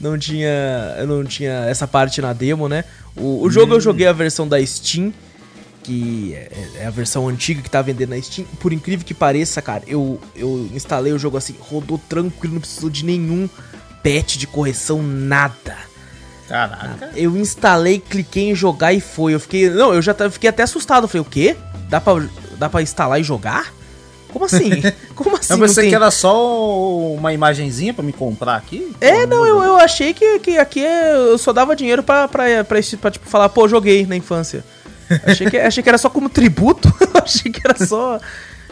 Não 0.01 0.17
tinha. 0.17 0.95
Eu 0.99 1.07
não 1.09 1.25
tinha 1.25 1.67
essa 1.67 1.89
parte 1.89 2.21
na 2.23 2.33
demo, 2.33 2.69
né? 2.69 2.85
O, 3.17 3.43
o 3.43 3.51
jogo 3.51 3.73
hum. 3.73 3.77
eu 3.77 3.81
joguei 3.81 4.07
a 4.07 4.13
versão 4.13 4.47
da 4.47 4.65
Steam. 4.65 5.13
Que 5.83 6.33
é, 6.35 6.69
é 6.77 6.87
a 6.87 6.91
versão 6.91 7.29
antiga 7.29 7.61
que 7.61 7.69
tá 7.69 7.83
vendendo 7.83 8.11
na 8.11 8.23
Steam. 8.23 8.47
Por 8.61 8.73
incrível 8.73 9.05
que 9.05 9.13
pareça, 9.13 9.61
cara, 9.61 9.83
eu, 9.87 10.19
eu 10.35 10.71
instalei 10.73 11.13
o 11.13 11.19
jogo 11.19 11.37
assim, 11.37 11.55
rodou 11.59 11.99
tranquilo, 12.09 12.55
não 12.55 12.61
precisou 12.61 12.89
de 12.89 13.05
nenhum 13.05 13.47
patch 14.05 14.37
de 14.37 14.47
correção, 14.47 15.03
nada. 15.03 15.77
Caraca. 16.47 17.11
Eu 17.17 17.37
instalei, 17.37 17.99
cliquei 17.99 18.51
em 18.51 18.55
jogar 18.55 18.93
e 18.93 19.01
foi. 19.01 19.35
Eu 19.35 19.41
fiquei. 19.41 19.71
Não, 19.71 19.95
eu 19.95 20.03
já 20.03 20.15
fiquei 20.31 20.51
até 20.51 20.63
assustado. 20.63 21.05
Eu 21.05 21.09
falei, 21.09 21.23
o 21.23 21.31
quê? 21.31 21.57
Dá 21.89 22.01
pra, 22.01 22.23
dá 22.59 22.69
pra 22.69 22.83
instalar 22.83 23.19
e 23.19 23.25
jogar? 23.25 23.73
Como 24.29 24.45
assim? 24.45 24.83
Como 25.15 25.37
assim? 25.37 25.55
Eu 25.55 25.59
pensei 25.59 25.85
tem... 25.85 25.91
que 25.91 25.95
era 25.97 26.11
só 26.11 27.15
uma 27.15 27.33
imagenzinha 27.33 27.95
para 27.95 28.05
me 28.05 28.13
comprar 28.13 28.57
aqui. 28.57 28.93
É, 29.01 29.25
não, 29.27 29.47
eu, 29.47 29.63
eu 29.63 29.77
achei 29.77 30.13
que, 30.13 30.39
que 30.41 30.59
aqui 30.59 30.81
eu 30.81 31.39
só 31.39 31.53
dava 31.53 31.75
dinheiro 31.75 32.03
pra, 32.03 32.29
pra, 32.29 32.65
pra, 32.65 32.79
pra, 33.01 33.11
tipo, 33.11 33.29
falar, 33.29 33.49
pô, 33.49 33.67
joguei 33.67 34.05
na 34.05 34.17
infância. 34.17 34.65
Achei 35.27 35.51
que, 35.51 35.59
achei 35.59 35.83
que 35.83 35.89
era 35.91 35.99
só 35.99 36.09
como 36.09 36.31
tributo. 36.31 36.91
achei 37.23 37.53
que 37.53 37.61
era 37.63 37.87
só. 37.87 38.19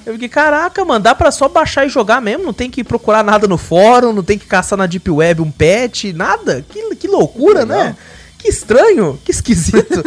Eu 0.04 0.14
fiquei, 0.14 0.28
caraca, 0.28 0.84
mano, 0.84 1.00
dá 1.00 1.14
pra 1.14 1.30
só 1.30 1.48
baixar 1.48 1.86
e 1.86 1.88
jogar 1.88 2.20
mesmo? 2.20 2.44
Não 2.44 2.52
tem 2.52 2.70
que 2.70 2.82
procurar 2.82 3.22
nada 3.22 3.46
no 3.46 3.56
fórum, 3.56 4.12
não 4.12 4.22
tem 4.22 4.37
que 4.38 4.46
caçar 4.46 4.77
na 4.77 4.87
Deep 4.87 5.08
Web 5.08 5.42
um 5.42 5.50
patch, 5.50 6.04
nada? 6.14 6.64
Que, 6.68 6.94
que 6.96 7.06
loucura, 7.06 7.64
né? 7.64 7.96
Que 8.38 8.48
estranho, 8.48 9.18
que 9.24 9.31
esquisito. 9.31 10.02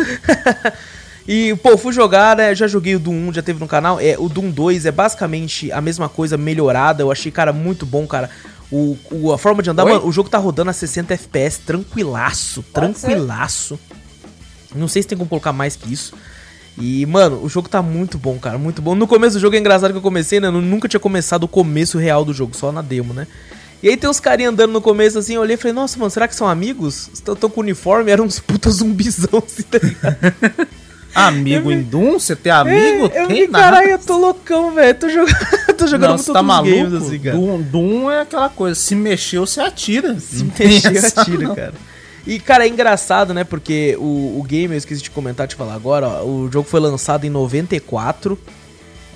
e, 1.26 1.56
pô, 1.64 1.78
fui 1.78 1.94
jogar, 1.94 2.36
né? 2.36 2.54
Já 2.54 2.68
joguei 2.68 2.96
o 2.96 3.00
Doom 3.00 3.30
1, 3.30 3.34
já 3.34 3.42
teve 3.42 3.60
no 3.60 3.68
canal. 3.68 3.98
É, 4.00 4.18
o 4.20 4.28
Doom 4.28 4.52
2 4.52 4.86
é 4.86 4.92
basicamente 4.92 5.72
a 5.72 5.80
mesma 5.80 6.10
coisa 6.10 6.38
melhorada. 6.38 7.02
Eu 7.02 7.12
achei, 7.12 7.32
cara, 7.32 7.54
muito 7.54 7.86
bom, 7.86 8.06
cara. 8.06 8.30
O, 8.70 8.98
o 9.10 9.32
a 9.32 9.38
forma 9.38 9.64
de 9.64 9.70
andar, 9.70 9.86
mano, 9.86 10.06
o 10.06 10.12
jogo 10.12 10.28
tá 10.28 10.38
rodando 10.38 10.72
a 10.72 10.74
60 10.74 11.14
FPS, 11.14 11.60
tranquilaço, 11.60 12.64
tranquilaço. 12.74 13.80
Não 14.76 14.90
sei 14.90 15.04
se 15.04 15.08
tem 15.08 15.18
como 15.18 15.30
colocar 15.30 15.54
mais 15.54 15.78
que 15.78 15.94
isso. 15.94 16.14
E, 16.78 17.06
mano, 17.06 17.40
o 17.42 17.48
jogo 17.48 17.70
tá 17.70 17.82
muito 17.82 18.18
bom, 18.18 18.38
cara, 18.38 18.58
muito 18.58 18.82
bom. 18.82 18.96
No 18.96 19.08
começo 19.08 19.38
do 19.38 19.40
jogo 19.40 19.56
é 19.56 19.60
engraçado 19.60 19.92
que 19.92 19.98
eu 19.98 20.02
comecei, 20.02 20.40
né? 20.40 20.48
Eu 20.48 20.52
nunca 20.52 20.88
tinha 20.88 21.00
começado 21.00 21.44
o 21.44 21.48
começo 21.48 21.98
real 21.98 22.26
do 22.26 22.34
jogo, 22.34 22.56
só 22.56 22.72
na 22.72 22.82
demo, 22.82 23.14
né? 23.14 23.28
E 23.82 23.90
aí 23.90 23.96
tem 23.98 24.10
uns 24.10 24.20
carinha 24.20 24.50
andando 24.50 24.72
no 24.72 24.82
começo 24.82 25.20
assim, 25.20 25.36
eu 25.36 25.42
olhei 25.42 25.56
e 25.56 25.58
falei, 25.58 25.74
nossa, 25.74 25.98
mano, 25.98 26.10
será 26.10 26.28
que 26.28 26.36
são 26.36 26.48
amigos? 26.48 27.10
Estão 27.14 27.50
com 27.50 27.62
uniforme? 27.62 28.12
Eram 28.12 28.26
uns 28.26 28.40
puta 28.40 28.70
zumbizão, 28.70 29.42
assim, 29.46 29.64
tá 29.64 29.80
ligado? 29.82 30.68
Amigo 31.14 31.72
em 31.72 31.82
Doom? 31.82 32.20
Você 32.20 32.36
tem 32.36 32.52
amigo? 32.52 33.10
É, 33.14 33.24
eu 33.24 33.28
tem 33.28 33.48
nada. 33.48 33.64
caralho, 33.64 33.92
eu 33.92 34.00
tô 34.00 34.18
loucão, 34.18 34.74
velho. 34.74 35.00
Tô 35.00 35.08
jogando, 35.08 35.38
tô 35.78 35.88
jogando 35.88 36.02
Não, 36.02 36.16
muito 36.16 36.26
você 36.26 36.34
tá 36.34 36.44
maluco? 36.44 36.76
games, 36.76 36.94
assim, 36.94 37.20
cara. 37.20 37.38
Doom, 37.38 37.62
Doom 37.62 38.12
é 38.12 38.22
aquela 38.22 38.50
coisa, 38.50 38.76
se 38.78 38.96
mexeu, 38.96 39.46
você 39.46 39.62
atira. 39.62 40.20
Se 40.20 40.44
mexer, 40.44 40.98
essa, 40.98 41.22
atira, 41.22 41.48
não. 41.48 41.56
cara. 41.56 41.74
E, 42.26 42.40
cara, 42.40 42.66
é 42.66 42.70
engraçado, 42.70 43.34
né? 43.34 43.44
Porque 43.44 43.96
o, 44.00 44.40
o 44.40 44.44
game, 44.48 44.74
eu 44.74 44.78
esqueci 44.78 45.02
de 45.02 45.12
comentar, 45.12 45.48
te 45.48 45.56
falar 45.56 45.76
agora, 45.76 46.08
ó, 46.08 46.24
o 46.26 46.50
jogo 46.52 46.68
foi 46.68 46.80
lançado 46.80 47.26
em 47.26 47.30
94. 47.30 48.38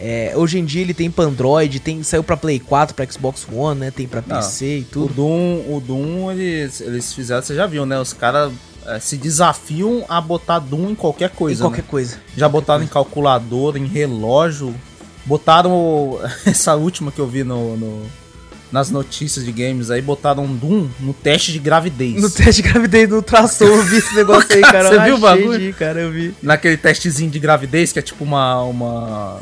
É, 0.01 0.32
hoje 0.36 0.57
em 0.60 0.64
dia 0.64 0.82
ele 0.82 0.93
tem 0.93 1.12
pra 1.12 1.26
Android, 1.26 1.80
tem, 1.80 2.01
saiu 2.03 2.24
pra 2.24 2.38
Play 2.38 2.57
4, 2.60 2.95
pra 2.95 3.05
Xbox 3.05 3.45
One, 3.51 3.80
né? 3.82 3.91
Tem 3.91 4.07
pra 4.07 4.22
PC 4.22 4.78
e 4.78 4.82
O 4.82 4.86
tudo. 4.86 5.14
Doom, 5.14 5.76
o 5.76 5.84
Doom 5.86 6.32
eles, 6.32 6.80
eles 6.80 7.12
fizeram, 7.14 7.41
você 7.41 7.53
já 7.55 7.66
viu, 7.66 7.86
né? 7.86 7.99
Os 7.99 8.14
caras 8.14 8.53
eh, 8.86 8.99
se 8.99 9.18
desafiam 9.18 10.05
a 10.07 10.22
botar 10.22 10.60
Doom 10.60 10.91
em 10.91 10.95
qualquer 10.95 11.30
Em 11.32 11.36
coisa. 11.36 11.64
qualquer 11.66 11.82
né? 11.82 11.88
coisa. 11.89 12.18
Já 12.38 12.47
botaram 12.47 12.82
em 12.84 12.88
calculador, 12.88 13.76
em 13.76 13.86
relógio. 13.88 14.74
Botaram 15.26 15.72
o- 15.72 16.20
essa 16.45 16.76
última 16.76 17.12
que 17.12 17.20
eu 17.20 17.28
vi 17.28 17.43
no, 17.43 17.76
no- 17.76 18.05
nas 18.72 18.89
notícias 18.91 19.43
de 19.43 19.51
games 19.51 19.89
aí, 19.89 20.01
botaram 20.01 20.45
Doom 20.45 20.88
no 20.99 21.13
teste 21.13 21.51
de 21.51 21.59
gravidez. 21.59 22.22
No 22.22 22.30
teste 22.30 22.61
de 22.61 22.70
gravidez 22.70 23.09
do 23.09 23.15
ultrassom, 23.15 23.65
eu 23.65 23.82
vi 23.84 23.97
esse 23.97 24.13
negócio 24.15 24.53
aí, 24.55 24.61
cara. 24.72 24.89
Você 24.89 24.95
Eu 24.95 25.03
viu 25.03 25.15
o 25.15 25.20
bagulho? 25.20 25.59
de 25.59 25.74
cara, 25.74 25.99
eu 26.01 26.11
vi. 26.11 26.36
Naquele 26.43 26.78
testezinho 26.78 27.32
de 27.32 27.39
gravidez, 27.39 27.91
que 27.91 27.99
é 27.99 28.01
tipo 28.01 28.24
uma. 28.24 28.61
uma... 28.63 29.41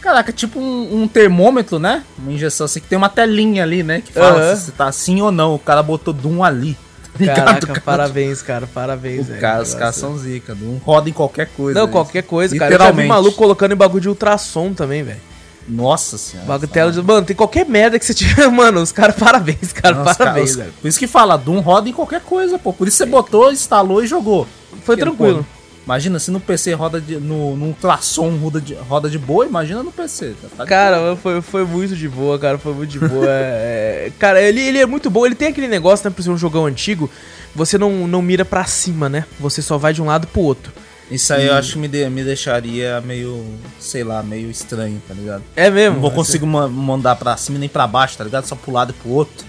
Caraca, 0.00 0.30
é 0.30 0.32
tipo 0.34 0.58
um, 0.58 1.02
um 1.02 1.08
termômetro, 1.08 1.78
né? 1.78 2.02
Uma 2.18 2.32
injeção 2.32 2.64
assim, 2.64 2.80
que 2.80 2.88
tem 2.88 2.98
uma 2.98 3.08
telinha 3.08 3.62
ali, 3.62 3.82
né? 3.84 4.00
Que 4.04 4.12
fala 4.12 4.54
se 4.56 4.64
você 4.66 4.72
tá 4.72 4.86
assim 4.88 5.22
ou 5.22 5.30
não. 5.30 5.54
O 5.54 5.58
cara 5.60 5.80
botou 5.82 6.12
Doom 6.12 6.42
ali. 6.42 6.76
tá? 7.18 7.34
Caraca, 7.34 7.66
Cara, 7.68 7.80
parabéns, 7.86 8.42
cara, 8.42 8.66
parabéns, 8.66 9.20
O 9.20 9.24
velho. 9.24 9.40
cara, 9.40 9.62
os 9.62 9.74
caras 9.74 9.94
são 9.96 10.18
zica. 10.18 10.54
Doom 10.56 10.78
roda 10.78 11.08
em 11.08 11.12
qualquer 11.12 11.46
coisa. 11.56 11.78
Não, 11.78 11.86
né? 11.86 11.92
qualquer 11.92 12.22
coisa, 12.24 12.54
cara. 12.58 12.66
Eu 12.66 12.72
já 12.72 12.78
vi 12.78 12.82
Literalmente. 12.90 13.08
maluco 13.08 13.36
colocando 13.38 13.72
em 13.72 13.76
bagulho 13.76 14.00
de 14.00 14.08
ultrassom 14.08 14.74
também, 14.74 15.04
velho. 15.04 15.20
Nossa 15.68 16.18
senhora. 16.18 16.58
De... 16.90 17.02
Mano, 17.02 17.26
tem 17.26 17.36
qualquer 17.36 17.66
merda 17.66 17.98
que 17.98 18.04
você 18.04 18.14
tiver. 18.14 18.48
Mano, 18.50 18.80
os 18.82 18.92
caras, 18.92 19.16
parabéns, 19.16 19.72
cara, 19.72 20.02
os 20.02 20.16
parabéns, 20.16 20.50
caras- 20.50 20.56
velho. 20.56 20.72
Por 20.80 20.88
isso 20.88 20.98
que 20.98 21.06
fala, 21.06 21.36
Doom 21.36 21.60
roda 21.60 21.88
em 21.88 21.92
qualquer 21.92 22.20
coisa, 22.20 22.58
pô. 22.58 22.72
Por 22.72 22.88
isso 22.88 22.96
você 22.96 23.06
botou, 23.06 23.52
instalou 23.52 24.02
e 24.02 24.06
jogou. 24.06 24.46
Foi 24.84 24.96
Porque, 24.96 25.02
tranquilo. 25.02 25.46
pô, 25.48 25.62
Imagina 25.84 26.20
se 26.20 26.30
no 26.30 26.38
PC 26.38 26.74
roda 26.74 27.00
de. 27.00 27.16
No, 27.16 27.56
no 27.56 27.66
ultrassom 27.66 28.36
roda 28.36 28.60
de, 28.60 28.74
roda 28.74 29.10
de 29.10 29.18
boa, 29.18 29.44
imagina 29.44 29.82
no 29.82 29.90
PC. 29.90 30.34
tá- 30.40 30.48
tá 30.58 30.64
Cara, 30.64 31.16
foi, 31.16 31.42
foi 31.42 31.64
muito 31.64 31.96
de 31.96 32.08
boa, 32.08 32.38
cara. 32.38 32.56
Foi 32.56 32.72
muito 32.72 32.90
de 32.90 33.00
boa. 33.00 33.26
é, 33.28 34.06
é, 34.06 34.12
cara, 34.16 34.40
ele, 34.40 34.60
ele 34.60 34.78
é 34.78 34.86
muito 34.86 35.10
bom. 35.10 35.26
Ele 35.26 35.34
tem 35.34 35.48
aquele 35.48 35.66
negócio, 35.66 36.08
né? 36.08 36.14
Por 36.14 36.22
ser 36.22 36.30
um 36.30 36.38
jogão 36.38 36.66
antigo, 36.66 37.10
você 37.54 37.76
não, 37.76 38.06
não 38.06 38.22
mira 38.22 38.44
pra 38.44 38.64
cima, 38.64 39.08
né? 39.08 39.24
Você 39.40 39.60
só 39.60 39.76
vai 39.76 39.92
de 39.92 40.00
um 40.00 40.06
lado 40.06 40.28
pro 40.28 40.40
outro. 40.42 40.72
Isso 41.14 41.32
aí 41.34 41.46
eu 41.46 41.54
acho 41.54 41.72
que 41.74 41.78
me, 41.78 41.88
de- 41.88 42.08
me 42.08 42.24
deixaria 42.24 43.00
meio, 43.00 43.44
sei 43.78 44.02
lá, 44.04 44.22
meio 44.22 44.50
estranho, 44.50 45.00
tá 45.06 45.14
ligado? 45.14 45.42
É 45.54 45.70
mesmo? 45.70 45.94
Não 45.96 46.00
vou 46.02 46.10
conseguir 46.10 46.46
ma- 46.46 46.68
mandar 46.68 47.16
pra 47.16 47.36
cima 47.36 47.58
nem 47.58 47.68
pra 47.68 47.86
baixo, 47.86 48.16
tá 48.16 48.24
ligado? 48.24 48.46
Só 48.46 48.54
pro 48.56 48.72
lado 48.72 48.90
e 48.90 48.94
pro 48.94 49.10
outro. 49.10 49.46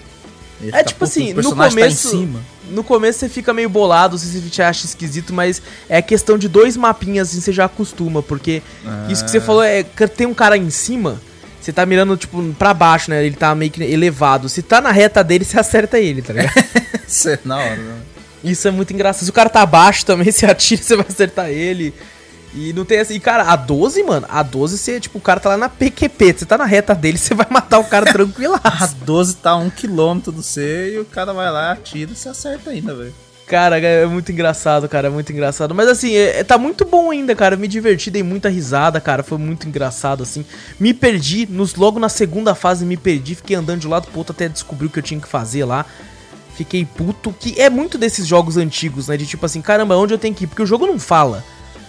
É 0.72 0.82
tipo 0.84 1.00
puta, 1.00 1.04
assim, 1.10 1.28
no 1.30 1.34
personagem 1.36 1.76
começo. 1.78 2.08
Tá. 2.10 2.40
No 2.70 2.84
começo 2.84 3.18
você 3.18 3.28
fica 3.28 3.52
meio 3.52 3.68
bolado, 3.68 4.16
se 4.16 4.40
você 4.40 4.62
acha 4.62 4.86
esquisito, 4.86 5.32
mas 5.34 5.60
é 5.88 6.00
questão 6.00 6.38
de 6.38 6.48
dois 6.48 6.76
mapinhas 6.76 7.28
assim, 7.30 7.40
você 7.40 7.52
já 7.52 7.64
acostuma, 7.66 8.22
porque 8.22 8.62
isso 9.10 9.24
que 9.24 9.30
você 9.30 9.40
falou 9.40 9.62
é 9.62 9.82
tem 9.82 10.26
um 10.26 10.32
cara 10.32 10.56
em 10.56 10.70
cima, 10.70 11.20
você 11.60 11.72
tá 11.72 11.84
mirando, 11.84 12.16
tipo, 12.16 12.42
pra 12.58 12.72
baixo, 12.72 13.10
né? 13.10 13.24
Ele 13.26 13.34
tá 13.36 13.54
meio 13.54 13.70
que 13.70 13.82
elevado. 13.82 14.48
Se 14.48 14.62
tá 14.62 14.80
na 14.80 14.90
reta 14.92 15.22
dele, 15.24 15.44
você 15.46 15.58
acerta 15.58 15.98
ele, 15.98 16.22
tá 16.22 16.32
ligado? 16.32 16.54
Isso 17.06 17.28
é 17.28 17.38
na 17.44 17.56
hora, 17.56 17.76
né? 17.76 17.96
Isso 18.44 18.68
é 18.68 18.70
muito 18.70 18.92
engraçado. 18.92 19.24
Se 19.24 19.30
o 19.30 19.32
cara 19.32 19.48
tá 19.48 19.62
abaixo 19.62 20.04
também, 20.04 20.30
você 20.32 20.46
atira, 20.46 20.82
você 20.82 20.96
vai 20.96 21.06
acertar 21.08 21.48
ele. 21.48 21.94
E 22.54 22.72
não 22.72 22.84
tem 22.84 23.00
assim. 23.00 23.14
E, 23.14 23.20
cara, 23.20 23.42
a 23.44 23.56
12, 23.56 24.02
mano, 24.04 24.26
a 24.28 24.42
12, 24.42 24.78
você, 24.78 25.00
tipo, 25.00 25.18
o 25.18 25.20
cara 25.20 25.40
tá 25.40 25.48
lá 25.48 25.56
na 25.56 25.68
PQP. 25.68 26.34
Você 26.38 26.44
tá 26.46 26.56
na 26.56 26.64
reta 26.64 26.94
dele, 26.94 27.18
você 27.18 27.34
vai 27.34 27.46
matar 27.50 27.78
o 27.80 27.84
cara 27.84 28.08
A 28.08 28.12
tranquilaço. 28.12 28.94
12 29.04 29.36
tá 29.36 29.50
a 29.52 29.56
um 29.56 29.70
quilômetro 29.70 30.30
do 30.30 30.42
C 30.42 30.92
e 30.94 30.98
o 31.00 31.04
cara 31.04 31.32
vai 31.32 31.50
lá, 31.50 31.72
atira 31.72 32.12
e 32.12 32.16
se 32.16 32.28
acerta 32.28 32.70
ainda, 32.70 32.94
velho. 32.94 33.12
Cara, 33.46 33.78
é 33.78 34.06
muito 34.06 34.32
engraçado, 34.32 34.88
cara, 34.88 35.08
é 35.08 35.10
muito 35.10 35.30
engraçado. 35.30 35.74
Mas 35.74 35.86
assim, 35.86 36.14
é- 36.14 36.38
é- 36.40 36.44
tá 36.44 36.56
muito 36.56 36.84
bom 36.86 37.10
ainda, 37.10 37.34
cara. 37.34 37.56
Me 37.56 37.68
diverti, 37.68 38.10
dei 38.10 38.22
muita 38.22 38.48
risada, 38.48 39.00
cara. 39.02 39.22
Foi 39.22 39.36
muito 39.36 39.68
engraçado, 39.68 40.22
assim. 40.22 40.46
Me 40.80 40.94
perdi, 40.94 41.46
nos, 41.50 41.74
logo 41.74 41.98
na 41.98 42.08
segunda 42.08 42.54
fase 42.54 42.86
me 42.86 42.96
perdi. 42.96 43.34
Fiquei 43.34 43.54
andando 43.56 43.80
de 43.80 43.86
um 43.86 43.90
lado 43.90 44.06
pro 44.08 44.18
outro 44.18 44.32
até 44.32 44.48
descobrir 44.48 44.86
o 44.86 44.90
que 44.90 44.98
eu 44.98 45.02
tinha 45.02 45.20
que 45.20 45.28
fazer 45.28 45.64
lá. 45.66 45.84
Fiquei 46.56 46.84
puto, 46.84 47.34
que 47.38 47.60
é 47.60 47.68
muito 47.68 47.98
desses 47.98 48.26
jogos 48.26 48.56
antigos, 48.56 49.08
né? 49.08 49.16
De 49.16 49.26
tipo 49.26 49.44
assim, 49.44 49.60
caramba, 49.60 49.96
onde 49.96 50.14
eu 50.14 50.18
tenho 50.18 50.34
que 50.34 50.44
ir? 50.44 50.46
Porque 50.46 50.62
o 50.62 50.66
jogo 50.66 50.86
não 50.86 50.98
fala. 50.98 51.44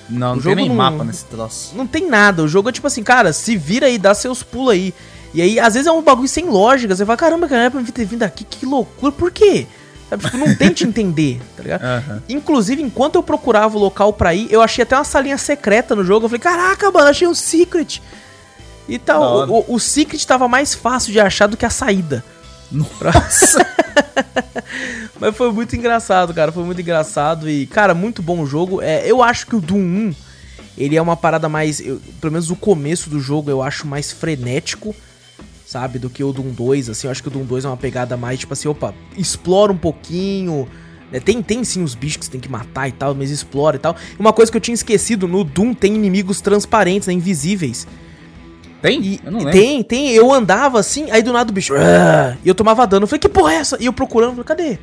Não, 0.10 0.34
O 0.34 0.36
não 0.36 0.42
jogo 0.42 0.56
tem 0.56 0.68
nem 0.68 0.70
não- 0.70 0.76
mapa 0.76 1.04
nesse 1.04 1.26
troço. 1.26 1.76
Não 1.76 1.86
tem 1.86 2.08
nada. 2.10 2.44
O 2.44 2.48
jogo 2.48 2.70
é 2.70 2.72
tipo 2.72 2.88
assim, 2.88 3.04
cara, 3.04 3.32
se 3.34 3.56
vira 3.58 3.88
aí, 3.88 3.98
dá 3.98 4.14
seus 4.14 4.42
pulos 4.44 4.72
aí. 4.74 4.94
E 5.34 5.42
aí, 5.42 5.60
às 5.60 5.74
vezes 5.74 5.88
é 5.88 5.92
um 5.92 6.02
bagulho 6.02 6.28
sem 6.28 6.46
lógica. 6.50 6.96
Você 6.96 7.06
fala, 7.06 7.18
caramba, 7.18 7.48
cara, 7.48 7.62
era 7.64 7.72
pra 7.72 7.82
eu 7.82 7.86
ter 7.88 8.06
vindo 8.06 8.24
aqui, 8.24 8.44
que 8.44 8.66
loucura, 8.66 9.12
por 9.12 9.32
quê? 9.32 9.68
Sabe, 10.10 10.24
tipo, 10.24 10.38
não 10.38 10.54
tente 10.56 10.84
entender, 10.84 11.42
tá 11.58 11.64
ligado? 11.64 11.82
Aham. 11.86 12.24
Inclusive, 12.30 12.82
enquanto 12.82 13.16
eu 13.16 13.24
procurava 13.24 13.76
o 13.76 13.80
local 13.80 14.14
pra 14.14 14.34
ir, 14.34 14.48
eu 14.52 14.62
achei 14.62 14.84
até 14.84 14.96
uma 14.96 15.04
salinha 15.04 15.38
secreta 15.38 15.96
no 15.96 16.06
jogo. 16.06 16.26
Eu 16.26 16.30
falei, 16.30 16.40
caraca, 16.40 16.92
mano, 16.92 17.08
achei 17.10 17.28
um 17.28 17.34
secret. 17.36 18.02
E 18.88 19.00
tal. 19.00 19.50
O, 19.50 19.60
o, 19.62 19.76
o 19.76 19.80
secret 19.80 20.24
tava 20.26 20.48
mais 20.48 20.74
fácil 20.76 21.12
de 21.12 21.20
achar 21.20 21.48
do 21.48 21.58
que 21.58 21.66
a 21.66 21.70
saída. 21.72 22.24
Nossa! 22.72 23.66
Mas 25.20 25.36
foi 25.36 25.52
muito 25.52 25.76
engraçado, 25.76 26.34
cara. 26.34 26.52
Foi 26.52 26.64
muito 26.64 26.82
engraçado. 26.82 27.50
E, 27.50 27.66
cara, 27.66 27.94
muito 27.94 28.22
bom 28.22 28.42
o 28.42 28.46
jogo. 28.46 28.82
É, 28.82 29.10
eu 29.10 29.22
acho 29.24 29.48
que 29.48 29.56
o 29.56 29.62
Doom 29.62 29.80
1, 29.80 30.16
ele 30.78 30.96
é 30.96 31.02
uma 31.02 31.16
parada 31.16 31.48
mais. 31.48 31.80
eu- 31.80 32.02
pelo 32.20 32.34
menos 32.34 32.50
o 32.52 32.56
começo 32.56 33.10
do 33.10 33.20
jogo 33.20 33.50
eu 33.50 33.62
acho 33.62 33.88
mais 33.88 34.12
frenético, 34.12 34.96
sabe? 35.66 36.00
Do 36.00 36.10
que 36.10 36.24
o 36.24 36.32
Doom 36.34 36.50
2. 36.52 36.90
Assim, 36.90 37.08
eu 37.08 37.12
acho 37.12 37.22
que 37.22 37.28
o 37.30 37.32
Doom 37.32 37.46
2 37.46 37.66
é 37.66 37.68
uma 37.68 37.78
pegada 37.78 38.18
mais, 38.18 38.40
tipo 38.40 38.54
assim, 38.54 38.68
opa, 38.68 38.94
explora 39.18 39.72
um 39.72 39.78
pouquinho. 39.78 40.68
né? 41.12 41.20
Tem, 41.20 41.42
tem 41.42 41.64
sim 41.64 41.84
os 41.84 41.96
bichos 41.96 42.18
que 42.18 42.26
você 42.26 42.32
tem 42.32 42.42
que 42.42 42.50
matar 42.50 42.88
e 42.90 42.92
tal, 42.92 43.14
mas 43.16 43.30
explora 43.30 43.76
e 43.78 43.80
tal. 43.80 43.96
Uma 44.20 44.34
coisa 44.34 44.52
que 44.52 44.58
eu 44.58 44.62
tinha 44.62 44.76
esquecido, 44.76 45.28
no 45.28 45.44
Doom 45.44 45.74
tem 45.74 45.96
inimigos 45.96 46.42
transparentes, 46.42 47.08
né, 47.08 47.14
invisíveis. 47.14 47.88
Tem? 48.82 49.02
E 49.02 49.20
eu 49.26 49.32
não 49.32 49.40
lembro. 49.40 49.54
tem, 49.54 49.84
tem. 49.84 50.12
Eu 50.12 50.32
andava 50.32 50.80
assim, 50.80 51.10
aí 51.12 51.22
do 51.24 51.34
nada 51.34 51.50
o 51.50 51.54
bicho. 51.54 51.74
"Ah", 51.76 52.36
E 52.44 52.48
eu 52.48 52.54
tomava 52.56 52.86
dano. 52.86 53.04
Eu 53.04 53.08
falei, 53.08 53.20
que 53.20 53.30
porra 53.30 53.54
é 53.54 53.56
essa? 53.58 53.78
E 53.80 53.86
eu 53.86 53.94
procurando, 53.94 54.32
falei, 54.32 54.44
cadê? 54.46 54.80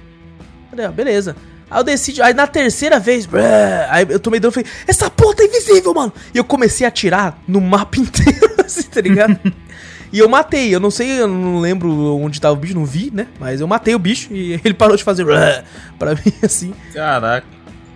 Cadê? 0.70 0.84
Ah, 0.84 0.90
Beleza. 0.92 1.36
Aí 1.70 1.80
eu 1.80 1.84
decidi, 1.84 2.20
aí 2.20 2.34
na 2.34 2.46
terceira 2.46 2.98
vez, 3.00 3.26
"Ah", 3.32 3.86
aí 3.90 4.06
eu 4.08 4.20
tomei 4.20 4.38
dano 4.40 4.50
e 4.52 4.54
falei, 4.54 4.70
essa 4.86 5.08
porra 5.08 5.36
tá 5.36 5.44
invisível, 5.44 5.94
mano. 5.94 6.12
E 6.34 6.38
eu 6.38 6.44
comecei 6.44 6.84
a 6.84 6.88
atirar 6.88 7.38
no 7.48 7.60
mapa 7.60 7.96
inteiro, 8.00 8.54
assim, 8.64 8.82
tá 8.82 9.00
ligado? 9.00 9.38
e 10.12 10.18
eu 10.18 10.28
matei, 10.28 10.74
eu 10.74 10.78
não 10.80 10.90
sei, 10.90 11.20
eu 11.22 11.26
não 11.28 11.58
lembro 11.60 11.90
onde 12.18 12.38
tava 12.40 12.52
o 12.54 12.58
bicho, 12.58 12.74
não 12.74 12.84
vi, 12.84 13.10
né? 13.14 13.26
Mas 13.40 13.60
eu 13.62 13.66
matei 13.66 13.94
o 13.94 13.98
bicho 13.98 14.28
e 14.34 14.52
ele 14.62 14.74
parou 14.74 14.96
de 14.96 15.02
fazer 15.04 15.24
pra 15.98 16.14
mim, 16.14 16.32
assim. 16.42 16.74
Caraca. 16.92 17.46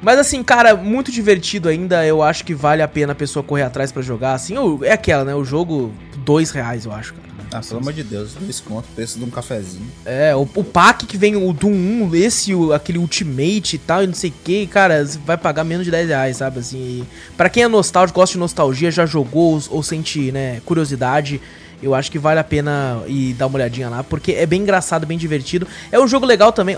Mas 0.03 0.19
assim, 0.19 0.43
cara, 0.43 0.75
muito 0.75 1.11
divertido 1.11 1.69
ainda. 1.69 2.07
Eu 2.07 2.23
acho 2.23 2.45
que 2.45 2.55
vale 2.55 2.83
a 2.83 2.89
pena 2.89 3.13
a 3.13 3.17
pessoa 3.17 3.43
correr 3.43 3.63
atrás 3.63 3.91
pra 3.91 4.03
jogar. 4.03 4.35
Assim, 4.35 4.55
é 4.83 4.93
aquela, 4.93 5.25
né? 5.25 5.35
O 5.35 5.45
jogo, 5.45 5.93
dois 6.19 6.51
reais, 6.51 6.85
eu 6.85 6.93
acho, 6.93 7.15
cara. 7.15 7.27
Ah, 7.53 7.61
pelo 7.61 7.81
amor 7.81 7.93
de 7.93 8.03
Deus, 8.03 8.35
dois 8.35 8.61
contos, 8.61 8.91
preço 8.95 9.19
de 9.19 9.25
um 9.25 9.31
cafezinho. 9.31 9.87
É, 10.05 10.35
o, 10.35 10.43
o 10.43 10.65
pack 10.65 11.07
que 11.07 11.17
vem 11.17 11.37
o 11.37 11.53
Doom 11.53 11.73
1, 12.11 12.15
esse, 12.15 12.55
o, 12.55 12.73
aquele 12.73 12.99
Ultimate 12.99 13.77
e 13.77 13.79
tal, 13.79 14.03
e 14.03 14.07
não 14.07 14.15
sei 14.15 14.31
o 14.31 14.35
que, 14.45 14.67
cara, 14.67 15.05
vai 15.25 15.39
pagar 15.39 15.65
menos 15.65 15.85
de 15.85 15.91
10 15.91 16.09
reais, 16.09 16.37
sabe? 16.39 16.59
Assim, 16.59 16.79
e 16.79 17.05
pra 17.37 17.49
quem 17.49 17.63
é 17.63 17.69
nostálgico, 17.69 18.19
gosta 18.19 18.33
de 18.33 18.39
nostalgia, 18.39 18.91
já 18.91 19.07
jogou 19.07 19.55
ou, 19.55 19.63
ou 19.71 19.83
sente, 19.83 20.33
né, 20.33 20.61
curiosidade, 20.65 21.41
eu 21.83 21.95
acho 21.95 22.11
que 22.11 22.19
vale 22.19 22.41
a 22.41 22.45
pena 22.45 23.03
ir 23.07 23.35
dar 23.35 23.47
uma 23.47 23.57
olhadinha 23.57 23.89
lá, 23.89 24.03
porque 24.03 24.33
é 24.33 24.47
bem 24.47 24.63
engraçado, 24.63 25.07
bem 25.07 25.19
divertido. 25.19 25.67
É 25.93 26.01
um 26.01 26.09
jogo 26.09 26.25
legal 26.27 26.53
também, 26.53 26.77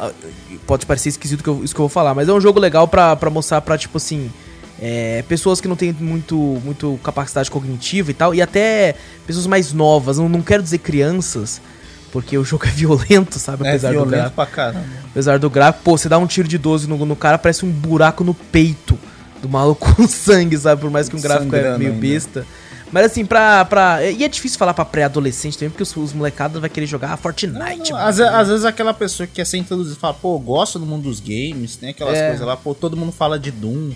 pode 0.66 0.84
parecer 0.86 1.08
esquisito 1.10 1.42
que 1.42 1.48
eu- 1.48 1.62
isso 1.64 1.74
que 1.74 1.80
eu 1.80 1.84
vou 1.84 1.88
falar, 1.88 2.14
mas 2.14 2.28
é 2.28 2.32
um 2.32 2.40
jogo 2.40 2.58
legal 2.60 2.86
pra, 2.88 3.14
pra 3.16 3.30
mostrar 3.30 3.60
pra, 3.60 3.78
tipo 3.78 3.96
assim, 3.96 4.30
é, 4.80 5.24
pessoas 5.28 5.60
que 5.60 5.68
não 5.68 5.76
têm 5.76 5.92
muito, 5.98 6.36
muito 6.64 6.98
capacidade 7.02 7.50
cognitiva 7.50 8.10
e 8.10 8.14
tal, 8.14 8.34
e 8.34 8.42
até 8.42 8.94
pessoas 9.26 9.46
mais 9.46 9.72
novas, 9.72 10.18
não, 10.18 10.28
não 10.28 10.42
quero 10.42 10.62
dizer 10.62 10.78
crianças, 10.78 11.60
porque 12.12 12.36
o 12.38 12.44
jogo 12.44 12.64
é 12.66 12.70
violento, 12.70 13.38
sabe? 13.38 13.64
É 13.66 13.70
Apesar 13.70 13.88
do 13.88 13.92
violento 13.94 14.10
gráfico. 14.12 14.34
pra 14.36 14.46
caramba. 14.46 14.84
Apesar 15.10 15.38
do 15.38 15.50
gráfico, 15.50 15.84
pô, 15.84 15.96
você 15.96 16.08
dá 16.08 16.18
um 16.18 16.26
tiro 16.26 16.48
de 16.48 16.58
12 16.58 16.88
no, 16.88 17.04
no 17.06 17.16
cara, 17.16 17.38
parece 17.38 17.64
um 17.64 17.70
buraco 17.70 18.24
no 18.24 18.34
peito 18.34 18.98
do 19.42 19.48
maluco 19.48 19.92
com 19.94 20.08
sangue, 20.08 20.56
sabe? 20.58 20.80
Por 20.80 20.90
mais 20.90 21.08
que 21.08 21.14
um 21.16 21.20
gráfico 21.20 21.54
é 21.54 21.58
Sangrando 21.58 21.78
meio 21.78 21.90
ainda. 21.92 22.00
besta. 22.00 22.46
Mas 22.92 23.06
assim, 23.06 23.24
pra. 23.24 23.64
pra 23.64 24.04
e 24.04 24.24
é 24.24 24.28
difícil 24.28 24.58
falar 24.58 24.74
pra 24.74 24.84
pré-adolescente 24.84 25.58
também, 25.58 25.70
porque 25.70 25.82
os, 25.82 25.96
os 25.96 26.12
molecados 26.12 26.60
vai 26.60 26.70
querer 26.70 26.86
jogar 26.86 27.16
Fortnite. 27.16 27.58
Não, 27.92 27.98
mano. 27.98 28.08
às, 28.08 28.18
às 28.20 28.48
vezes 28.48 28.64
aquela 28.64 28.94
pessoa 28.94 29.26
que 29.26 29.34
quer 29.34 29.44
ser 29.46 29.58
introduzida 29.58 29.96
fala, 29.98 30.14
pô, 30.14 30.38
gosto 30.38 30.78
do 30.78 30.86
mundo 30.86 31.02
dos 31.04 31.20
games, 31.20 31.76
tem 31.76 31.90
aquelas 31.90 32.16
É. 32.16 32.28
coisas 32.28 32.46
lá, 32.46 32.56
pô, 32.56 32.74
todo 32.74 32.96
mundo 32.96 33.12
fala 33.12 33.38
de 33.38 33.50
Doom. 33.50 33.92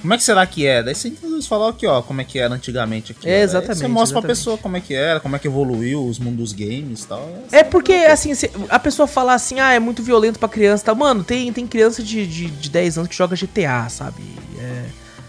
Como 0.00 0.12
é 0.12 0.18
que 0.18 0.22
será 0.24 0.46
que 0.46 0.66
é? 0.66 0.82
Daí 0.82 0.94
você 0.94 1.08
introduz 1.08 1.46
e 1.46 1.48
fala 1.48 1.70
aqui, 1.70 1.86
ó, 1.86 2.02
como 2.02 2.20
é 2.20 2.24
que 2.24 2.38
era 2.38 2.54
antigamente 2.54 3.12
aqui. 3.12 3.26
É, 3.28 3.40
exatamente, 3.40 3.78
Você 3.78 3.88
mostra 3.88 4.20
pra 4.20 4.30
exatamente. 4.30 4.38
pessoa 4.38 4.58
como 4.58 4.76
é 4.76 4.80
que 4.80 4.94
era, 4.94 5.18
como 5.20 5.34
é 5.34 5.38
que 5.38 5.48
evoluiu 5.48 6.04
os 6.06 6.18
mundos 6.18 6.36
dos 6.36 6.52
games 6.52 7.02
e 7.02 7.06
tal. 7.08 7.28
É 7.50 7.64
porque, 7.64 7.94
assim, 7.94 8.30
a 8.68 8.78
pessoa 8.78 9.08
fala 9.08 9.32
assim, 9.32 9.58
ah, 9.58 9.72
é 9.72 9.80
muito 9.80 10.02
violento 10.02 10.38
pra 10.38 10.50
criança, 10.50 10.84
tá? 10.84 10.94
Mano, 10.94 11.24
tem, 11.24 11.50
tem 11.50 11.66
criança 11.66 12.02
de, 12.02 12.26
de, 12.26 12.50
de 12.50 12.68
10 12.68 12.98
anos 12.98 13.08
que 13.08 13.16
joga 13.16 13.34
GTA, 13.34 13.88
sabe? 13.88 14.22
É, 14.60 14.84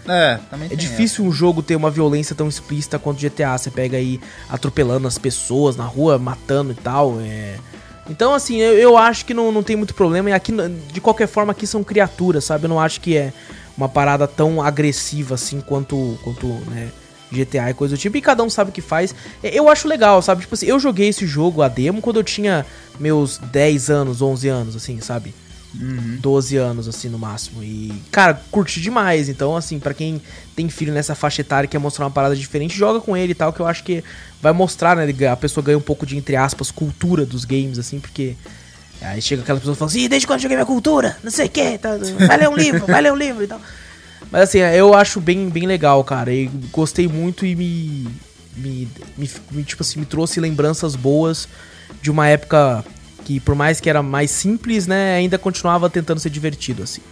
É, 0.08 0.38
também 0.50 0.68
É 0.70 0.76
difícil 0.76 1.24
essa. 1.24 1.30
um 1.30 1.32
jogo 1.32 1.62
ter 1.62 1.76
uma 1.76 1.90
violência 1.90 2.34
tão 2.34 2.48
explícita 2.48 2.98
quanto 2.98 3.20
GTA. 3.20 3.56
Você 3.56 3.70
pega 3.70 3.96
aí 3.96 4.20
atropelando 4.48 5.06
as 5.06 5.18
pessoas 5.18 5.76
na 5.76 5.84
rua, 5.84 6.18
matando 6.18 6.72
e 6.72 6.76
tal. 6.76 7.18
É... 7.20 7.56
Então, 8.08 8.32
assim, 8.32 8.58
eu, 8.58 8.74
eu 8.74 8.96
acho 8.96 9.24
que 9.24 9.34
não, 9.34 9.52
não 9.52 9.62
tem 9.62 9.76
muito 9.76 9.94
problema. 9.94 10.30
E 10.30 10.32
aqui, 10.32 10.52
de 10.92 11.00
qualquer 11.00 11.28
forma, 11.28 11.52
aqui 11.52 11.66
são 11.66 11.84
criaturas, 11.84 12.44
sabe? 12.44 12.64
Eu 12.64 12.68
não 12.68 12.80
acho 12.80 13.00
que 13.00 13.16
é 13.16 13.32
uma 13.76 13.88
parada 13.88 14.26
tão 14.26 14.60
agressiva 14.60 15.36
assim 15.36 15.60
quanto, 15.60 16.18
quanto 16.24 16.46
né, 16.68 16.88
GTA 17.30 17.70
e 17.70 17.74
coisa 17.74 17.94
do 17.94 17.98
tipo. 17.98 18.16
E 18.16 18.20
cada 18.20 18.42
um 18.42 18.50
sabe 18.50 18.70
o 18.70 18.72
que 18.72 18.80
faz. 18.80 19.14
Eu 19.42 19.68
acho 19.68 19.86
legal, 19.86 20.20
sabe? 20.22 20.40
Tipo 20.42 20.54
assim, 20.54 20.66
eu 20.66 20.80
joguei 20.80 21.08
esse 21.08 21.26
jogo, 21.26 21.62
a 21.62 21.68
demo, 21.68 22.00
quando 22.00 22.18
eu 22.18 22.24
tinha 22.24 22.66
meus 22.98 23.38
10 23.38 23.90
anos, 23.90 24.22
11 24.22 24.48
anos, 24.48 24.76
assim, 24.76 25.00
sabe? 25.00 25.34
Uhum. 25.80 26.18
12 26.20 26.56
anos, 26.56 26.88
assim, 26.88 27.08
no 27.08 27.18
máximo. 27.18 27.62
E, 27.62 28.02
cara, 28.10 28.40
curti 28.50 28.80
demais. 28.80 29.28
Então, 29.28 29.56
assim, 29.56 29.78
para 29.78 29.94
quem 29.94 30.20
tem 30.56 30.68
filho 30.68 30.92
nessa 30.92 31.14
faixa 31.14 31.40
etária 31.40 31.66
e 31.66 31.68
quer 31.68 31.78
mostrar 31.78 32.04
uma 32.04 32.10
parada 32.10 32.34
diferente, 32.34 32.76
joga 32.76 33.00
com 33.00 33.16
ele 33.16 33.32
e 33.32 33.34
tal, 33.34 33.52
que 33.52 33.60
eu 33.60 33.66
acho 33.66 33.84
que 33.84 34.02
vai 34.42 34.52
mostrar, 34.52 34.96
né? 34.96 35.06
A 35.30 35.36
pessoa 35.36 35.64
ganha 35.64 35.78
um 35.78 35.82
pouco 35.82 36.04
de, 36.04 36.16
entre 36.16 36.34
aspas, 36.34 36.70
cultura 36.70 37.24
dos 37.24 37.44
games, 37.44 37.78
assim, 37.78 38.00
porque. 38.00 38.34
Aí 39.00 39.22
chega 39.22 39.42
aquela 39.42 39.60
pessoa 39.60 39.74
e 39.74 39.78
fala 39.78 39.88
assim, 39.88 40.08
desde 40.08 40.26
quando 40.26 40.40
joguei 40.40 40.56
minha 40.56 40.66
cultura? 40.66 41.16
Não 41.22 41.30
sei 41.30 41.46
o 41.46 41.48
que, 41.48 41.78
tá, 41.78 41.90
vai 42.26 42.36
ler 42.36 42.48
um 42.48 42.56
livro, 42.56 42.84
vai 42.84 43.00
ler 43.00 43.12
um 43.12 43.16
livro 43.16 43.44
e 43.44 43.46
tal. 43.46 43.60
Mas 44.28 44.42
assim, 44.42 44.58
eu 44.58 44.92
acho 44.92 45.20
bem, 45.20 45.48
bem 45.48 45.68
legal, 45.68 46.02
cara. 46.02 46.32
E 46.32 46.46
gostei 46.72 47.06
muito 47.06 47.46
e 47.46 47.54
me, 47.54 48.08
me, 48.56 48.88
me, 49.52 49.62
tipo 49.62 49.84
assim, 49.84 50.00
me 50.00 50.06
trouxe 50.06 50.40
lembranças 50.40 50.96
boas 50.96 51.48
de 52.02 52.10
uma 52.10 52.26
época 52.26 52.84
que 53.24 53.40
por 53.40 53.54
mais 53.54 53.80
que 53.80 53.88
era 53.88 54.02
mais 54.02 54.30
simples, 54.30 54.86
né, 54.86 55.16
ainda 55.16 55.38
continuava 55.38 55.88
tentando 55.90 56.20
ser 56.20 56.30
divertido, 56.30 56.82
assim. 56.82 57.02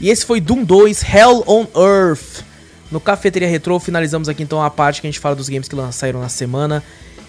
E 0.00 0.10
esse 0.10 0.24
foi 0.24 0.40
Doom 0.40 0.64
2 0.64 1.02
Hell 1.02 1.44
on 1.46 1.66
Earth. 1.76 2.44
No 2.90 3.00
Cafeteria 3.00 3.48
Retro, 3.48 3.78
finalizamos 3.78 4.28
aqui 4.28 4.42
então 4.42 4.62
a 4.62 4.68
parte 4.68 5.00
que 5.00 5.06
a 5.06 5.10
gente 5.10 5.20
fala 5.20 5.34
dos 5.34 5.48
games 5.48 5.68
que 5.68 5.76
saíram 5.92 6.20
na 6.20 6.28
semana. 6.28 6.82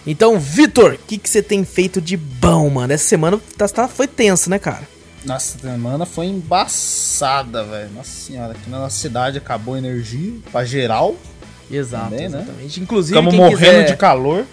Então, 0.06 0.38
Vitor, 0.38 0.94
o 0.94 0.98
que, 1.06 1.16
que 1.16 1.30
você 1.30 1.42
tem 1.42 1.64
feito 1.64 2.00
de 2.00 2.16
bom, 2.16 2.68
mano? 2.68 2.92
Essa 2.92 3.06
semana 3.06 3.40
tá, 3.56 3.66
tá, 3.68 3.88
foi 3.88 4.06
tenso, 4.06 4.50
né, 4.50 4.58
cara? 4.58 4.86
Nossa 5.24 5.58
semana 5.58 6.04
foi 6.04 6.26
embaçada, 6.26 7.64
velho. 7.64 7.90
Nossa 7.94 8.10
senhora, 8.10 8.52
aqui 8.52 8.68
na 8.68 8.78
nossa 8.78 8.98
cidade 8.98 9.38
acabou 9.38 9.74
a 9.74 9.78
energia 9.78 10.34
pra 10.52 10.64
geral. 10.64 11.16
Exato, 11.70 12.10
também, 12.10 12.28
né? 12.28 12.38
exatamente. 12.38 12.80
Inclusive, 12.80 13.18
Estamos 13.18 13.34
morrendo 13.34 13.82
quiser... 13.82 13.84
de 13.86 13.96
calor. 13.96 14.44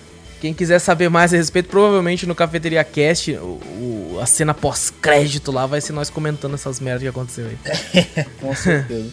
Quem 0.41 0.55
quiser 0.55 0.79
saber 0.79 1.07
mais 1.07 1.31
a 1.31 1.37
respeito, 1.37 1.69
provavelmente 1.69 2.25
no 2.25 2.33
Cafeteria 2.33 2.83
Cast, 2.83 3.31
o, 3.33 3.61
o 3.77 4.17
a 4.19 4.25
cena 4.25 4.55
pós-crédito 4.55 5.51
lá 5.51 5.67
vai 5.67 5.79
ser 5.79 5.93
nós 5.93 6.09
comentando 6.09 6.55
essas 6.55 6.79
merdas 6.79 7.03
que 7.03 7.07
aconteceu 7.07 7.45
aí. 7.45 8.25
Com 8.41 8.55
certeza. 8.55 9.11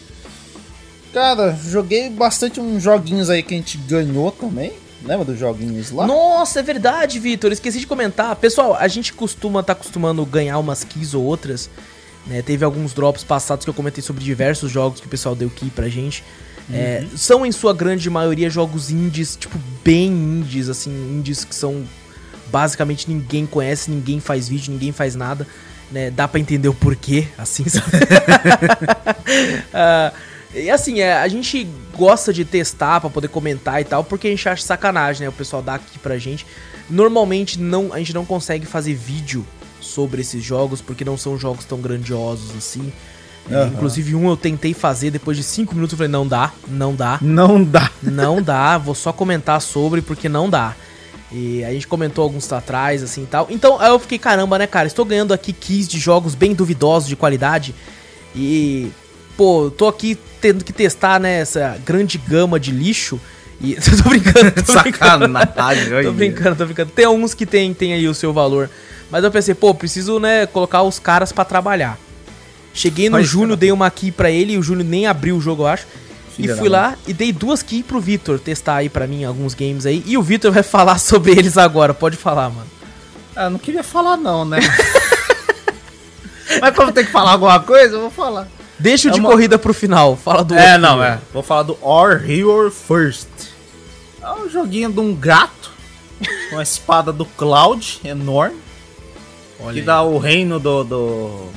Cara, 1.13 1.55
joguei 1.55 2.09
bastante 2.09 2.59
uns 2.59 2.81
joguinhos 2.81 3.29
aí 3.29 3.43
que 3.43 3.53
a 3.53 3.57
gente 3.57 3.77
ganhou 3.77 4.31
também. 4.31 4.73
Lembra 5.03 5.23
dos 5.23 5.37
joguinhos 5.39 5.91
lá? 5.91 6.07
Nossa, 6.07 6.61
é 6.61 6.63
verdade, 6.63 7.19
Vitor. 7.19 7.51
Esqueci 7.51 7.79
de 7.79 7.85
comentar. 7.85 8.35
Pessoal, 8.35 8.75
a 8.75 8.87
gente 8.87 9.13
costuma 9.13 9.61
tá 9.61 9.73
acostumando 9.73 10.25
ganhar 10.25 10.57
umas 10.57 10.83
keys 10.83 11.13
ou 11.13 11.23
outras. 11.23 11.69
Né? 12.25 12.41
Teve 12.41 12.65
alguns 12.65 12.91
drops 12.91 13.23
passados 13.23 13.63
que 13.63 13.69
eu 13.69 13.73
comentei 13.73 14.01
sobre 14.01 14.23
diversos 14.23 14.71
jogos 14.71 14.99
que 14.99 15.05
o 15.05 15.09
pessoal 15.09 15.35
deu 15.35 15.49
key 15.49 15.69
pra 15.69 15.87
gente. 15.89 16.23
É, 16.71 17.01
uhum. 17.01 17.17
são 17.17 17.45
em 17.45 17.51
sua 17.51 17.73
grande 17.73 18.09
maioria 18.09 18.49
jogos 18.49 18.91
indies, 18.91 19.35
tipo, 19.35 19.57
bem 19.83 20.07
indies, 20.07 20.69
assim, 20.69 20.91
indies 20.91 21.43
que 21.43 21.55
são 21.55 21.83
basicamente 22.51 23.09
ninguém 23.09 23.45
conhece, 23.45 23.89
ninguém 23.89 24.19
faz 24.19 24.47
vídeo, 24.47 24.71
ninguém 24.71 24.91
faz 24.91 25.15
nada, 25.15 25.47
né? 25.91 26.11
Dá 26.11 26.27
para 26.27 26.39
entender 26.39 26.67
o 26.67 26.73
porquê, 26.73 27.27
assim, 27.37 27.67
sabe? 27.67 27.87
uh, 29.73 30.15
e 30.53 30.69
assim, 30.69 30.99
é, 30.99 31.13
a 31.13 31.27
gente 31.27 31.67
gosta 31.95 32.33
de 32.33 32.45
testar 32.45 33.01
para 33.01 33.09
poder 33.09 33.29
comentar 33.29 33.81
e 33.81 33.83
tal, 33.83 34.03
porque 34.03 34.27
a 34.27 34.31
gente 34.31 34.47
acha 34.47 34.63
sacanagem, 34.63 35.23
né? 35.23 35.29
O 35.29 35.33
pessoal 35.33 35.61
dá 35.61 35.75
aqui 35.75 35.97
pra 35.99 36.17
gente. 36.17 36.45
Normalmente 36.89 37.59
não, 37.59 37.93
a 37.93 37.99
gente 37.99 38.13
não 38.13 38.25
consegue 38.25 38.65
fazer 38.65 38.93
vídeo 38.93 39.45
sobre 39.79 40.21
esses 40.21 40.43
jogos, 40.43 40.81
porque 40.81 41.05
não 41.05 41.17
são 41.17 41.37
jogos 41.37 41.65
tão 41.65 41.79
grandiosos 41.79 42.55
assim. 42.55 42.91
Uhum. 43.49 43.67
Inclusive, 43.67 44.15
um 44.15 44.29
eu 44.29 44.37
tentei 44.37 44.73
fazer, 44.73 45.11
depois 45.11 45.35
de 45.35 45.43
5 45.43 45.73
minutos 45.73 45.93
eu 45.93 45.97
falei, 45.97 46.11
não 46.11 46.27
dá, 46.27 46.51
não 46.67 46.93
dá. 46.93 47.17
Não 47.21 47.63
dá. 47.63 47.91
Não 48.01 48.41
dá, 48.41 48.77
vou 48.77 48.93
só 48.93 49.11
comentar 49.11 49.59
sobre 49.61 50.01
porque 50.01 50.29
não 50.29 50.49
dá. 50.49 50.75
E 51.31 51.63
a 51.63 51.71
gente 51.71 51.87
comentou 51.87 52.23
alguns 52.23 52.51
atrás, 52.51 53.03
assim 53.03 53.23
e 53.23 53.27
tal. 53.27 53.47
Então, 53.49 53.79
aí 53.79 53.89
eu 53.89 53.99
fiquei, 53.99 54.17
caramba, 54.17 54.57
né, 54.57 54.65
cara? 54.65 54.87
Estou 54.87 55.05
ganhando 55.05 55.33
aqui 55.33 55.53
keys 55.53 55.87
de 55.87 55.99
jogos 55.99 56.33
bem 56.33 56.53
duvidosos 56.53 57.07
de 57.07 57.15
qualidade. 57.15 57.75
E, 58.35 58.91
pô, 59.37 59.71
tô 59.75 59.87
aqui 59.87 60.17
tendo 60.41 60.63
que 60.63 60.73
testar, 60.73 61.19
né, 61.19 61.39
essa 61.39 61.79
grande 61.85 62.17
gama 62.17 62.59
de 62.59 62.71
lixo. 62.71 63.19
E. 63.61 63.75
tô 63.75 64.09
brincando, 64.09 64.51
tô 64.63 64.73
Sacanagem, 64.73 65.83
brincando. 65.85 66.03
tô 66.03 66.13
brincando, 66.13 66.55
tô 66.55 66.65
brincando. 66.65 66.91
Tem 66.91 67.05
alguns 67.05 67.33
que 67.33 67.45
tem, 67.45 67.73
tem 67.73 67.93
aí 67.93 68.07
o 68.07 68.13
seu 68.13 68.33
valor. 68.33 68.69
Mas 69.11 69.23
eu 69.23 69.31
pensei, 69.31 69.53
pô, 69.53 69.73
preciso, 69.73 70.19
né, 70.19 70.45
colocar 70.45 70.81
os 70.83 70.97
caras 70.97 71.31
para 71.31 71.45
trabalhar. 71.45 71.97
Cheguei 72.79 73.09
no 73.09 73.17
Mas, 73.17 73.27
Júnior, 73.27 73.57
dei 73.57 73.73
uma 73.73 73.91
key 73.91 74.09
pra 74.09 74.31
ele, 74.31 74.53
e 74.53 74.57
o 74.57 74.63
Júnior 74.63 74.87
nem 74.87 75.05
abriu 75.05 75.35
o 75.35 75.41
jogo, 75.41 75.63
eu 75.63 75.67
acho. 75.67 75.85
Filha 76.33 76.53
e 76.53 76.57
fui 76.57 76.69
lá 76.69 76.95
e 77.05 77.11
dei 77.11 77.33
duas 77.33 77.61
keys 77.61 77.85
pro 77.85 77.99
Vitor 77.99 78.39
testar 78.39 78.75
aí 78.75 78.87
pra 78.87 79.05
mim 79.05 79.25
alguns 79.25 79.53
games 79.53 79.85
aí. 79.85 80.01
E 80.05 80.17
o 80.17 80.23
Vitor 80.23 80.49
vai 80.49 80.63
falar 80.63 80.97
sobre 80.97 81.33
eles 81.33 81.57
agora. 81.57 81.93
Pode 81.93 82.15
falar, 82.15 82.49
mano. 82.49 82.67
Ah, 83.35 83.49
não 83.49 83.59
queria 83.59 83.83
falar 83.83 84.15
não, 84.15 84.45
né? 84.45 84.59
Mas 86.61 86.73
como 86.73 86.93
tem 86.93 87.03
que 87.03 87.11
falar 87.11 87.33
alguma 87.33 87.59
coisa, 87.59 87.97
eu 87.97 87.99
vou 87.99 88.11
falar. 88.11 88.47
Deixa 88.79 89.09
o 89.09 89.11
é 89.11 89.13
de 89.13 89.19
uma... 89.19 89.29
corrida 89.29 89.59
pro 89.59 89.73
final. 89.73 90.15
Fala 90.15 90.41
do 90.41 90.55
É, 90.55 90.77
não, 90.77 91.03
é. 91.03 91.19
Vou 91.33 91.43
falar 91.43 91.63
do 91.63 91.77
Our 91.81 92.23
Hero 92.23 92.71
First. 92.71 93.27
É 94.21 94.31
um 94.31 94.49
joguinho 94.49 94.89
de 94.89 95.01
um 95.01 95.13
gato. 95.13 95.69
com 96.49 96.57
a 96.57 96.63
espada 96.63 97.11
do 97.11 97.25
Cloud 97.25 97.99
enorme. 98.05 98.57
Olha 99.59 99.73
que 99.73 99.79
aí. 99.79 99.85
dá 99.85 100.01
o 100.01 100.17
reino 100.17 100.61
do, 100.61 100.85
do 100.85 101.49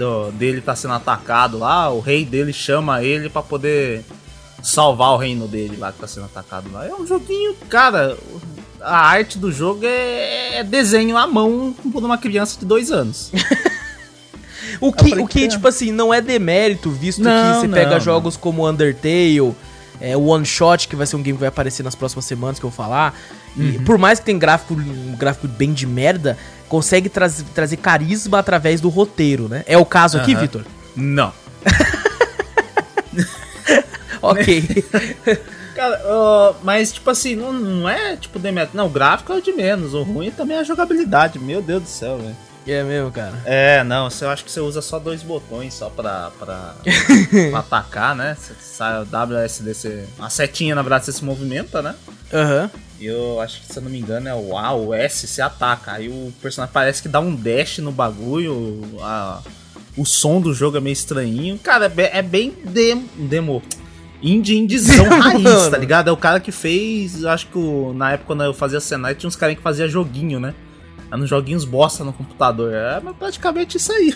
do, 0.00 0.32
dele 0.32 0.62
tá 0.62 0.74
sendo 0.74 0.94
atacado 0.94 1.58
lá, 1.58 1.90
o 1.90 2.00
rei 2.00 2.24
dele 2.24 2.52
chama 2.52 3.04
ele 3.04 3.28
para 3.28 3.42
poder 3.42 4.02
salvar 4.62 5.10
o 5.10 5.16
reino 5.18 5.46
dele 5.46 5.76
lá 5.76 5.92
que 5.92 5.98
tá 5.98 6.06
sendo 6.06 6.24
atacado 6.24 6.72
lá. 6.72 6.86
É 6.86 6.94
um 6.94 7.06
joguinho, 7.06 7.54
cara, 7.68 8.16
a 8.80 8.96
arte 8.96 9.38
do 9.38 9.52
jogo 9.52 9.84
é, 9.84 10.58
é 10.58 10.64
desenho 10.64 11.18
à 11.18 11.26
mão 11.26 11.74
por 11.92 12.02
uma 12.02 12.16
criança 12.16 12.58
de 12.58 12.64
dois 12.64 12.90
anos. 12.90 13.30
o 14.80 14.90
que, 14.90 15.14
o 15.14 15.26
que 15.26 15.48
tipo 15.48 15.68
assim, 15.68 15.92
não 15.92 16.12
é 16.12 16.20
demérito, 16.22 16.90
visto 16.90 17.22
não, 17.22 17.30
que 17.30 17.60
você 17.60 17.66
não, 17.66 17.74
pega 17.74 17.92
não. 17.92 18.00
jogos 18.00 18.38
como 18.38 18.66
Undertale, 18.66 19.54
é, 20.00 20.16
One 20.16 20.46
Shot, 20.46 20.88
que 20.88 20.96
vai 20.96 21.06
ser 21.06 21.16
um 21.16 21.22
game 21.22 21.36
que 21.36 21.40
vai 21.40 21.50
aparecer 21.50 21.82
nas 21.82 21.94
próximas 21.94 22.24
semanas 22.24 22.58
que 22.58 22.64
eu 22.64 22.70
vou 22.70 22.76
falar. 22.76 23.14
Uhum. 23.54 23.68
E 23.68 23.78
por 23.80 23.98
mais 23.98 24.18
que 24.18 24.24
tem 24.24 24.38
gráfico, 24.38 24.72
um 24.72 25.14
gráfico 25.16 25.46
bem 25.46 25.74
de 25.74 25.86
merda, 25.86 26.38
consegue 26.70 27.08
tra 27.08 27.28
trazer 27.52 27.76
carisma 27.76 28.38
através 28.38 28.80
do 28.80 28.88
roteiro, 28.88 29.48
né? 29.48 29.64
É 29.66 29.76
o 29.76 29.84
caso 29.84 30.16
aqui, 30.16 30.34
uhum. 30.34 30.40
Vitor? 30.40 30.64
Não. 30.96 31.32
ok. 34.22 34.84
Cara, 35.74 36.00
uh, 36.04 36.56
mas 36.62 36.92
tipo 36.92 37.10
assim, 37.10 37.34
não, 37.34 37.52
não 37.52 37.88
é 37.88 38.16
tipo 38.16 38.38
demérito. 38.38 38.76
Não, 38.76 38.86
o 38.86 38.90
gráfico 38.90 39.32
é 39.32 39.40
de 39.40 39.52
menos. 39.52 39.94
O 39.94 40.02
ruim 40.02 40.30
também 40.30 40.56
é 40.56 40.60
a 40.60 40.64
jogabilidade. 40.64 41.38
Meu 41.38 41.60
Deus 41.60 41.82
do 41.82 41.88
céu, 41.88 42.18
velho. 42.18 42.36
É 42.66 42.84
mesmo, 42.84 43.10
cara? 43.10 43.40
É, 43.46 43.82
não, 43.82 44.08
eu 44.20 44.30
acho 44.30 44.44
que 44.44 44.52
você 44.52 44.60
usa 44.60 44.80
só 44.80 44.98
dois 44.98 45.22
botões 45.22 45.74
só 45.74 45.88
pra, 45.88 46.30
pra, 46.38 46.74
pra 47.50 47.58
atacar, 47.58 48.14
né? 48.14 48.36
Você 48.38 48.52
sai 48.60 49.02
o 49.02 49.02
WSD, 49.02 50.04
a 50.18 50.30
setinha 50.30 50.74
na 50.74 50.82
verdade 50.82 51.06
você 51.06 51.12
se 51.12 51.24
movimenta, 51.24 51.82
né? 51.82 51.96
Aham. 52.32 52.70
Uhum. 52.72 52.89
Eu 53.00 53.40
acho 53.40 53.60
que, 53.60 53.72
se 53.72 53.78
eu 53.78 53.82
não 53.82 53.90
me 53.90 53.98
engano, 53.98 54.28
é 54.28 54.34
o 54.34 54.56
A, 54.56 54.74
o 54.74 54.92
S, 54.92 55.26
se 55.26 55.40
ataca. 55.40 55.92
Aí 55.92 56.08
o 56.08 56.32
personagem 56.40 56.72
parece 56.72 57.02
que 57.02 57.08
dá 57.08 57.20
um 57.20 57.34
dash 57.34 57.78
no 57.78 57.92
bagulho. 57.92 58.82
A, 59.00 59.40
o 59.96 60.04
som 60.04 60.40
do 60.40 60.52
jogo 60.52 60.76
é 60.76 60.80
meio 60.80 60.92
estranhinho. 60.92 61.58
Cara, 61.58 61.92
é, 61.96 62.18
é 62.18 62.22
bem 62.22 62.54
demo. 62.64 63.08
demo 63.16 63.62
indie 64.22 64.58
indizão 64.58 65.08
raiz, 65.08 65.68
tá 65.68 65.78
ligado? 65.78 66.08
É 66.08 66.12
o 66.12 66.16
cara 66.16 66.40
que 66.40 66.52
fez. 66.52 67.24
Acho 67.24 67.46
que 67.46 67.58
o, 67.58 67.92
na 67.92 68.12
época 68.12 68.26
quando 68.26 68.44
eu 68.44 68.54
fazia 68.54 68.80
Senai, 68.80 69.14
tinha 69.14 69.28
uns 69.28 69.36
caras 69.36 69.56
que 69.56 69.62
fazia 69.62 69.88
joguinho, 69.88 70.38
né? 70.38 70.54
Eram 71.10 71.26
joguinhos 71.26 71.64
bosta 71.64 72.04
no 72.04 72.12
computador. 72.12 72.72
É 72.72 73.00
praticamente 73.18 73.76
isso 73.76 73.92
aí. 73.92 74.14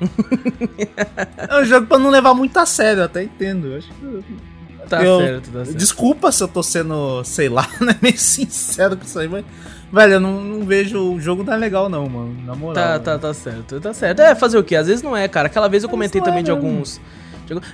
é 1.48 1.60
um 1.60 1.64
jogo 1.64 1.86
pra 1.86 1.98
não 1.98 2.10
levar 2.10 2.34
muito 2.34 2.56
a 2.56 2.66
sério, 2.66 3.00
eu 3.00 3.04
até 3.04 3.22
entendo. 3.22 3.74
Acho 3.76 3.88
que 3.88 4.24
Tá 4.88 5.02
eu, 5.02 5.18
certo, 5.18 5.50
tá 5.50 5.64
certo. 5.64 5.76
Desculpa 5.76 6.32
se 6.32 6.42
eu 6.42 6.48
tô 6.48 6.62
sendo, 6.62 7.22
sei 7.24 7.48
lá, 7.48 7.68
né, 7.80 7.96
meio 8.00 8.18
sincero 8.18 8.96
com 8.96 9.04
isso 9.04 9.18
aí, 9.18 9.28
mas. 9.28 9.44
Velho, 9.92 10.14
eu 10.14 10.20
não, 10.20 10.40
não 10.40 10.66
vejo. 10.66 10.98
O 10.98 11.20
jogo 11.20 11.44
não 11.44 11.52
é 11.52 11.56
legal, 11.56 11.88
não, 11.88 12.08
mano. 12.08 12.36
Na 12.44 12.54
moral. 12.54 12.74
Tá, 12.74 12.98
tá, 12.98 13.18
tá 13.18 13.34
certo. 13.34 13.80
Tá 13.80 13.94
certo. 13.94 14.20
É, 14.20 14.34
fazer 14.34 14.58
o 14.58 14.64
quê? 14.64 14.74
Às 14.74 14.88
vezes 14.88 15.02
não 15.02 15.16
é, 15.16 15.28
cara. 15.28 15.46
Aquela 15.46 15.68
vez 15.68 15.84
eu 15.84 15.88
comentei 15.88 16.20
também 16.20 16.40
é, 16.40 16.42
de 16.42 16.50
alguns. 16.50 17.00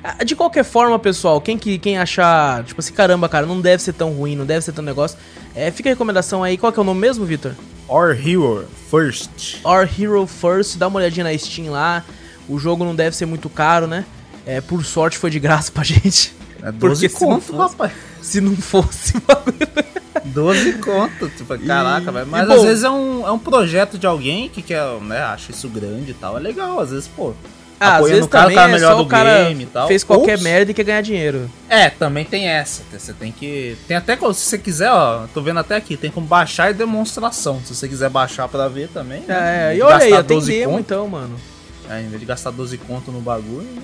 Ah, 0.02 0.24
de 0.24 0.34
qualquer 0.34 0.64
forma, 0.64 0.98
pessoal, 0.98 1.40
quem, 1.40 1.56
que, 1.56 1.78
quem 1.78 1.96
achar, 1.96 2.64
tipo 2.64 2.80
assim, 2.80 2.92
caramba, 2.92 3.28
cara, 3.28 3.46
não 3.46 3.60
deve 3.60 3.82
ser 3.82 3.92
tão 3.92 4.10
ruim, 4.12 4.34
não 4.34 4.44
deve 4.44 4.64
ser 4.64 4.72
tão 4.72 4.84
negócio. 4.84 5.16
É, 5.54 5.70
fica 5.70 5.88
a 5.88 5.92
recomendação 5.92 6.42
aí. 6.42 6.58
Qual 6.58 6.72
que 6.72 6.78
é 6.78 6.82
o 6.82 6.84
nome 6.84 7.00
mesmo, 7.00 7.24
Victor? 7.24 7.54
Our 7.88 8.10
Hero 8.10 8.66
First. 8.90 9.58
Our 9.64 9.88
Hero 9.98 10.26
First. 10.26 10.76
Dá 10.76 10.88
uma 10.88 10.98
olhadinha 10.98 11.24
na 11.24 11.36
Steam 11.38 11.70
lá. 11.70 12.04
O 12.48 12.58
jogo 12.58 12.84
não 12.84 12.94
deve 12.94 13.16
ser 13.16 13.26
muito 13.26 13.48
caro, 13.48 13.86
né? 13.86 14.04
É, 14.44 14.60
por 14.60 14.84
sorte 14.84 15.18
foi 15.18 15.30
de 15.30 15.38
graça 15.38 15.70
pra 15.70 15.82
gente. 15.84 16.34
É 16.62 16.70
12 16.72 17.08
Porque 17.08 17.24
conto, 17.24 17.42
se 17.44 17.52
não 17.52 17.58
fosse- 17.58 17.72
rapaz. 17.72 17.92
Se 18.22 18.40
não 18.40 18.56
fosse 18.56 19.16
o 19.16 19.20
bagulho. 19.20 19.90
12 20.26 20.72
conto. 20.74 21.28
Tipo, 21.30 21.58
caraca, 21.66 22.10
E- 22.10 22.12
velho. 22.12 22.26
e 22.26 22.30
Mas 22.30 22.48
bom- 22.48 22.54
às 22.54 22.62
vezes 22.62 22.84
é 22.84 22.90
um, 22.90 23.26
é 23.26 23.30
um 23.32 23.38
projeto 23.38 23.98
de 23.98 24.06
alguém 24.06 24.48
que 24.48 24.62
quer, 24.62 24.84
né, 25.00 25.18
acha 25.22 25.50
isso 25.52 25.68
grande 25.68 26.10
e 26.10 26.14
tal. 26.14 26.36
É 26.36 26.40
legal, 26.40 26.78
às 26.80 26.90
vezes, 26.90 27.08
pô. 27.08 27.32
Ah, 27.82 27.96
às 27.96 28.08
vezes 28.10 28.26
o 28.26 28.28
cara, 28.28 28.44
o 28.44 28.48
também 28.48 28.56
cara 28.56 28.68
é 28.68 28.74
melhor 28.74 28.90
só 28.90 28.96
do 28.98 29.02
o 29.04 29.06
cara 29.06 29.44
game 29.44 29.62
e 29.62 29.66
tal. 29.66 29.88
fez 29.88 30.04
qualquer 30.04 30.38
merda 30.38 30.70
e 30.70 30.74
quer 30.74 30.84
ganhar 30.84 31.00
dinheiro. 31.00 31.50
É, 31.66 31.88
também 31.88 32.26
tem 32.26 32.46
essa. 32.46 32.82
Você 32.92 33.14
tem 33.14 33.32
que. 33.32 33.74
Tem 33.88 33.96
até 33.96 34.16
como, 34.16 34.34
se 34.34 34.42
você 34.42 34.58
quiser, 34.58 34.90
ó. 34.92 35.26
Tô 35.32 35.40
vendo 35.40 35.60
até 35.60 35.76
aqui, 35.76 35.96
tem 35.96 36.10
como 36.10 36.26
baixar 36.26 36.70
e 36.70 36.74
demonstração. 36.74 37.58
Se 37.64 37.74
você 37.74 37.88
quiser 37.88 38.10
baixar 38.10 38.46
pra 38.48 38.68
ver 38.68 38.88
também. 38.88 39.22
né? 39.26 39.28
É, 39.28 39.68
vez 39.68 39.78
e 39.78 39.82
olha 39.82 39.96
aí, 39.96 40.10
gastar 40.10 40.24
tem 40.24 40.36
12 40.36 40.52
demo 40.52 40.72
conto, 40.72 40.80
então, 40.80 41.08
mano. 41.08 41.36
é, 41.88 42.02
em 42.02 42.08
vez 42.08 42.20
de 42.20 42.26
gastar 42.26 42.50
12 42.50 42.76
conto 42.76 43.10
no 43.10 43.22
bagulho, 43.22 43.62
né? 43.62 43.82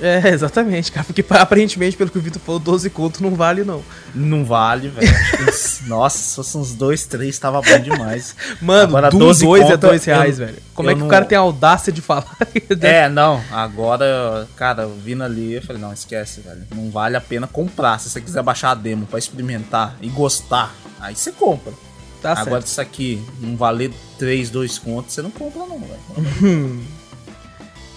É, 0.00 0.28
exatamente, 0.28 0.92
cara. 0.92 1.04
Porque 1.04 1.24
aparentemente, 1.28 1.96
pelo 1.96 2.10
que 2.10 2.18
o 2.18 2.20
Vitor 2.20 2.40
falou, 2.40 2.58
12 2.60 2.90
conto 2.90 3.22
não 3.22 3.34
vale, 3.34 3.64
não. 3.64 3.82
não 4.14 4.44
vale, 4.44 4.88
velho. 4.88 5.08
Nossa, 5.86 6.18
se 6.18 6.34
fosse 6.36 6.56
uns 6.58 6.74
2, 6.74 7.06
3, 7.06 7.38
tava 7.38 7.60
bom 7.62 7.78
demais. 7.80 8.34
Mano, 8.60 8.88
Agora, 8.88 9.10
do 9.10 9.18
12 9.18 9.44
2 9.44 9.62
é 9.62 9.66
conto, 9.72 9.80
2 9.88 10.04
reais, 10.04 10.38
eu- 10.38 10.46
velho. 10.46 10.58
Como 10.74 10.90
é 10.90 10.94
que 10.94 11.00
não- 11.00 11.06
o 11.06 11.10
cara 11.10 11.24
tem 11.24 11.38
a 11.38 11.40
audácia 11.40 11.92
de 11.92 12.02
falar? 12.02 12.36
É, 12.82 13.08
não. 13.08 13.42
Agora, 13.50 14.46
cara, 14.56 14.86
vindo 14.86 15.22
ali, 15.22 15.54
eu 15.54 15.62
falei, 15.62 15.80
não, 15.80 15.92
esquece, 15.92 16.40
velho. 16.40 16.62
Não 16.74 16.90
vale 16.90 17.16
a 17.16 17.20
pena 17.20 17.46
comprar. 17.46 17.98
Se 18.00 18.10
você 18.10 18.20
quiser 18.20 18.42
baixar 18.42 18.72
a 18.72 18.74
demo 18.74 19.06
pra 19.06 19.18
experimentar 19.18 19.96
e 20.00 20.08
gostar, 20.08 20.74
aí 21.00 21.14
você 21.14 21.32
compra. 21.32 21.72
Tá 22.20 22.32
Agora, 22.32 22.44
certo. 22.62 22.66
isso 22.66 22.80
aqui 22.80 23.22
não 23.40 23.56
valer 23.56 23.92
3, 24.18 24.50
2 24.50 24.78
contos, 24.78 25.14
você 25.14 25.22
não 25.22 25.30
compra, 25.30 25.60
não, 25.60 25.78
velho. 25.78 26.80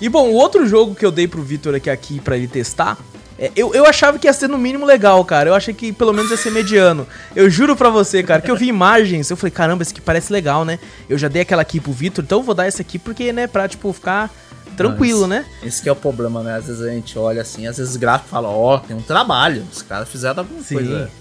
E 0.01 0.07
bom, 0.07 0.29
o 0.29 0.33
outro 0.33 0.67
jogo 0.67 0.95
que 0.95 1.05
eu 1.05 1.11
dei 1.11 1.27
pro 1.27 1.41
Vitor 1.41 1.75
aqui, 1.75 1.89
aqui 1.89 2.19
pra 2.19 2.37
ele 2.37 2.47
testar, 2.47 2.97
é, 3.37 3.51
eu, 3.55 3.73
eu 3.73 3.85
achava 3.85 4.19
que 4.19 4.27
ia 4.27 4.33
ser 4.33 4.49
no 4.49 4.57
mínimo 4.57 4.85
legal, 4.85 5.23
cara. 5.23 5.49
Eu 5.49 5.55
achei 5.55 5.73
que 5.73 5.93
pelo 5.93 6.13
menos 6.13 6.29
ia 6.29 6.37
ser 6.37 6.51
mediano. 6.51 7.07
Eu 7.35 7.49
juro 7.49 7.75
pra 7.75 7.89
você, 7.89 8.21
cara, 8.21 8.41
que 8.41 8.51
eu 8.51 8.55
vi 8.55 8.67
imagens, 8.67 9.29
eu 9.29 9.37
falei, 9.37 9.51
caramba, 9.51 9.81
esse 9.81 9.93
aqui 9.93 10.01
parece 10.01 10.31
legal, 10.31 10.65
né? 10.65 10.77
Eu 11.07 11.17
já 11.17 11.27
dei 11.27 11.41
aquela 11.41 11.61
aqui 11.61 11.79
pro 11.79 11.91
Vitor, 11.91 12.23
então 12.23 12.39
eu 12.39 12.43
vou 12.43 12.53
dar 12.53 12.65
essa 12.65 12.81
aqui 12.81 12.99
porque, 12.99 13.31
né, 13.31 13.47
pra, 13.47 13.67
tipo, 13.67 13.91
ficar 13.93 14.29
tranquilo, 14.75 15.21
Mas 15.21 15.29
né? 15.29 15.45
Esse 15.63 15.81
que 15.81 15.89
é 15.89 15.91
o 15.91 15.95
problema, 15.95 16.43
né? 16.43 16.55
Às 16.55 16.67
vezes 16.67 16.81
a 16.81 16.89
gente 16.89 17.17
olha 17.17 17.41
assim, 17.41 17.65
às 17.65 17.77
vezes 17.77 17.95
o 17.95 17.99
gráfico 17.99 18.29
fala, 18.29 18.49
ó, 18.49 18.77
tem 18.77 18.95
um 18.95 19.01
trabalho. 19.01 19.65
Os 19.71 19.81
caras 19.81 20.07
fizeram 20.09 20.39
alguma 20.39 20.61
Sim. 20.61 20.75
coisa 20.75 21.11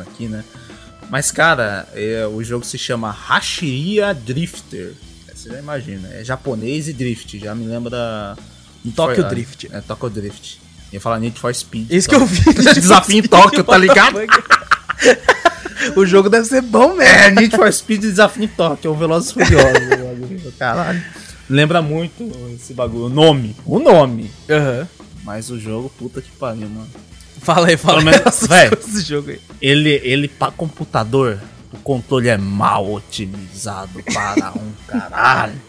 aqui, 0.00 0.28
né? 0.28 0.44
Mas, 1.10 1.30
cara, 1.30 1.86
é, 1.94 2.26
o 2.26 2.42
jogo 2.42 2.64
se 2.64 2.78
chama 2.78 3.10
Hashiria 3.10 4.14
Drifter. 4.14 4.94
Você 5.44 5.50
já 5.50 5.58
imagina, 5.58 6.08
é 6.10 6.24
japonês 6.24 6.88
e 6.88 6.94
drift, 6.94 7.38
já 7.38 7.54
me 7.54 7.66
lembra... 7.66 8.34
Need 8.82 8.96
Tokyo 8.96 9.28
Drift. 9.28 9.68
É, 9.70 9.80
Tokyo 9.82 10.08
Drift. 10.08 10.58
Ia 10.90 10.98
falar 10.98 11.20
Need 11.20 11.38
for 11.38 11.54
Speed. 11.54 11.90
Isso 11.92 12.08
que 12.08 12.14
eu 12.14 12.24
vi. 12.24 12.42
Desafio 12.72 13.18
em 13.18 13.22
Tóquio, 13.22 13.62
tá 13.62 13.76
ligado? 13.76 14.16
o 15.96 16.06
jogo 16.06 16.30
deve 16.30 16.46
ser 16.46 16.62
bom 16.62 16.94
mesmo. 16.94 17.02
É, 17.02 17.30
Need 17.30 17.54
for 17.54 17.70
Speed 17.70 18.00
Desafio 18.00 18.44
em 18.44 18.48
Tóquio, 18.48 18.88
é 18.88 18.90
o 18.90 18.94
Velozes 18.94 19.32
Furiosos. 19.32 20.54
Caralho. 20.58 21.02
Lembra 21.50 21.82
muito 21.82 22.30
esse 22.54 22.72
bagulho. 22.72 23.04
O 23.04 23.08
nome. 23.10 23.54
O 23.66 23.78
nome. 23.78 24.30
Aham. 24.48 24.88
Mas 25.24 25.50
o 25.50 25.60
jogo, 25.60 25.92
puta 25.98 26.22
que 26.22 26.30
pariu, 26.30 26.70
mano. 26.70 26.88
Fala 27.42 27.66
aí, 27.68 27.76
fala 27.76 27.98
Pelo 27.98 28.10
menos- 28.12 28.24
essas 28.26 28.48
véi. 28.48 28.70
coisas 28.70 28.86
desse 28.94 29.06
jogo 29.06 29.28
aí. 29.28 29.40
Ele, 29.60 30.00
ele 30.02 30.26
pra 30.26 30.50
computador, 30.50 31.38
o 31.74 31.78
controle 31.82 32.28
é 32.28 32.38
mal 32.38 32.90
otimizado 32.90 34.02
para 34.04 34.52
um 34.52 34.72
caralho. 34.86 35.60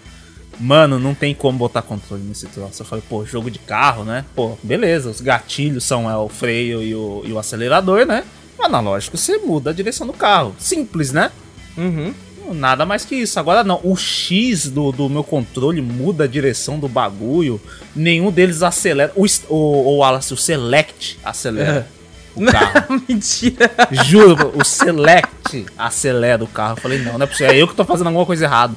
Mano, 0.59 0.99
não 0.99 1.13
tem 1.13 1.35
como 1.35 1.57
botar 1.57 1.81
controle 1.81 2.23
nesse 2.23 2.47
troço. 2.47 2.81
Eu 2.81 2.85
falei, 2.85 3.03
pô, 3.09 3.25
jogo 3.25 3.51
de 3.51 3.59
carro, 3.59 4.05
né? 4.05 4.23
Pô, 4.35 4.57
beleza, 4.63 5.09
os 5.09 5.19
gatilhos 5.19 5.83
são 5.83 6.09
é, 6.09 6.15
o 6.15 6.29
freio 6.29 6.81
e 6.81 6.95
o, 6.95 7.23
e 7.25 7.33
o 7.33 7.39
acelerador, 7.39 8.05
né? 8.05 8.23
O 8.57 8.63
analógico, 8.63 9.17
você 9.17 9.37
muda 9.39 9.71
a 9.71 9.73
direção 9.73 10.07
do 10.07 10.13
carro. 10.13 10.55
Simples, 10.57 11.11
né? 11.11 11.31
Uhum. 11.75 12.13
Nada 12.53 12.85
mais 12.85 13.03
que 13.03 13.15
isso. 13.15 13.39
Agora 13.39 13.63
não, 13.63 13.81
o 13.83 13.97
X 13.97 14.69
do, 14.69 14.91
do 14.91 15.09
meu 15.09 15.23
controle 15.23 15.81
muda 15.81 16.23
a 16.23 16.27
direção 16.27 16.79
do 16.79 16.87
bagulho. 16.87 17.59
Nenhum 17.95 18.31
deles 18.31 18.61
acelera. 18.61 19.11
O, 19.15 19.25
o, 19.49 19.55
o 19.55 19.97
Wallace, 19.97 20.33
o 20.33 20.37
Select 20.37 21.19
acelera 21.23 21.87
o 22.35 22.45
carro. 22.45 23.01
Mentira. 23.07 23.71
Juro, 24.05 24.51
o 24.55 24.63
Select 24.63 25.65
acelera 25.77 26.43
o 26.43 26.47
carro. 26.47 26.73
Eu 26.77 26.81
falei, 26.81 26.99
não, 26.99 27.13
não 27.17 27.23
é 27.23 27.27
possível. 27.27 27.53
É 27.53 27.57
eu 27.57 27.67
que 27.67 27.75
tô 27.75 27.85
fazendo 27.85 28.07
alguma 28.07 28.25
coisa 28.25 28.45
errada. 28.45 28.73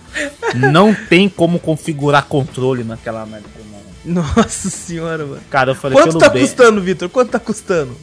Não 0.55 0.95
tem 0.95 1.29
como 1.29 1.59
configurar 1.59 2.25
controle 2.27 2.85
naquela 2.85 3.25
merda. 3.27 3.59
Nossa 4.05 4.71
senhora, 4.71 5.27
mano. 5.27 5.41
Cara, 5.51 5.73
eu 5.73 5.75
falei, 5.75 5.99
Quanto 5.99 6.19
tá 6.19 6.29
bem- 6.31 6.43
custando, 6.43 6.81
Vitor? 6.81 7.09
Quanto 7.11 7.31
tá 7.31 7.39
custando? 7.39 7.95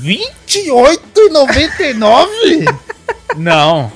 28,99? 0.00 2.78
Não. 3.36 3.90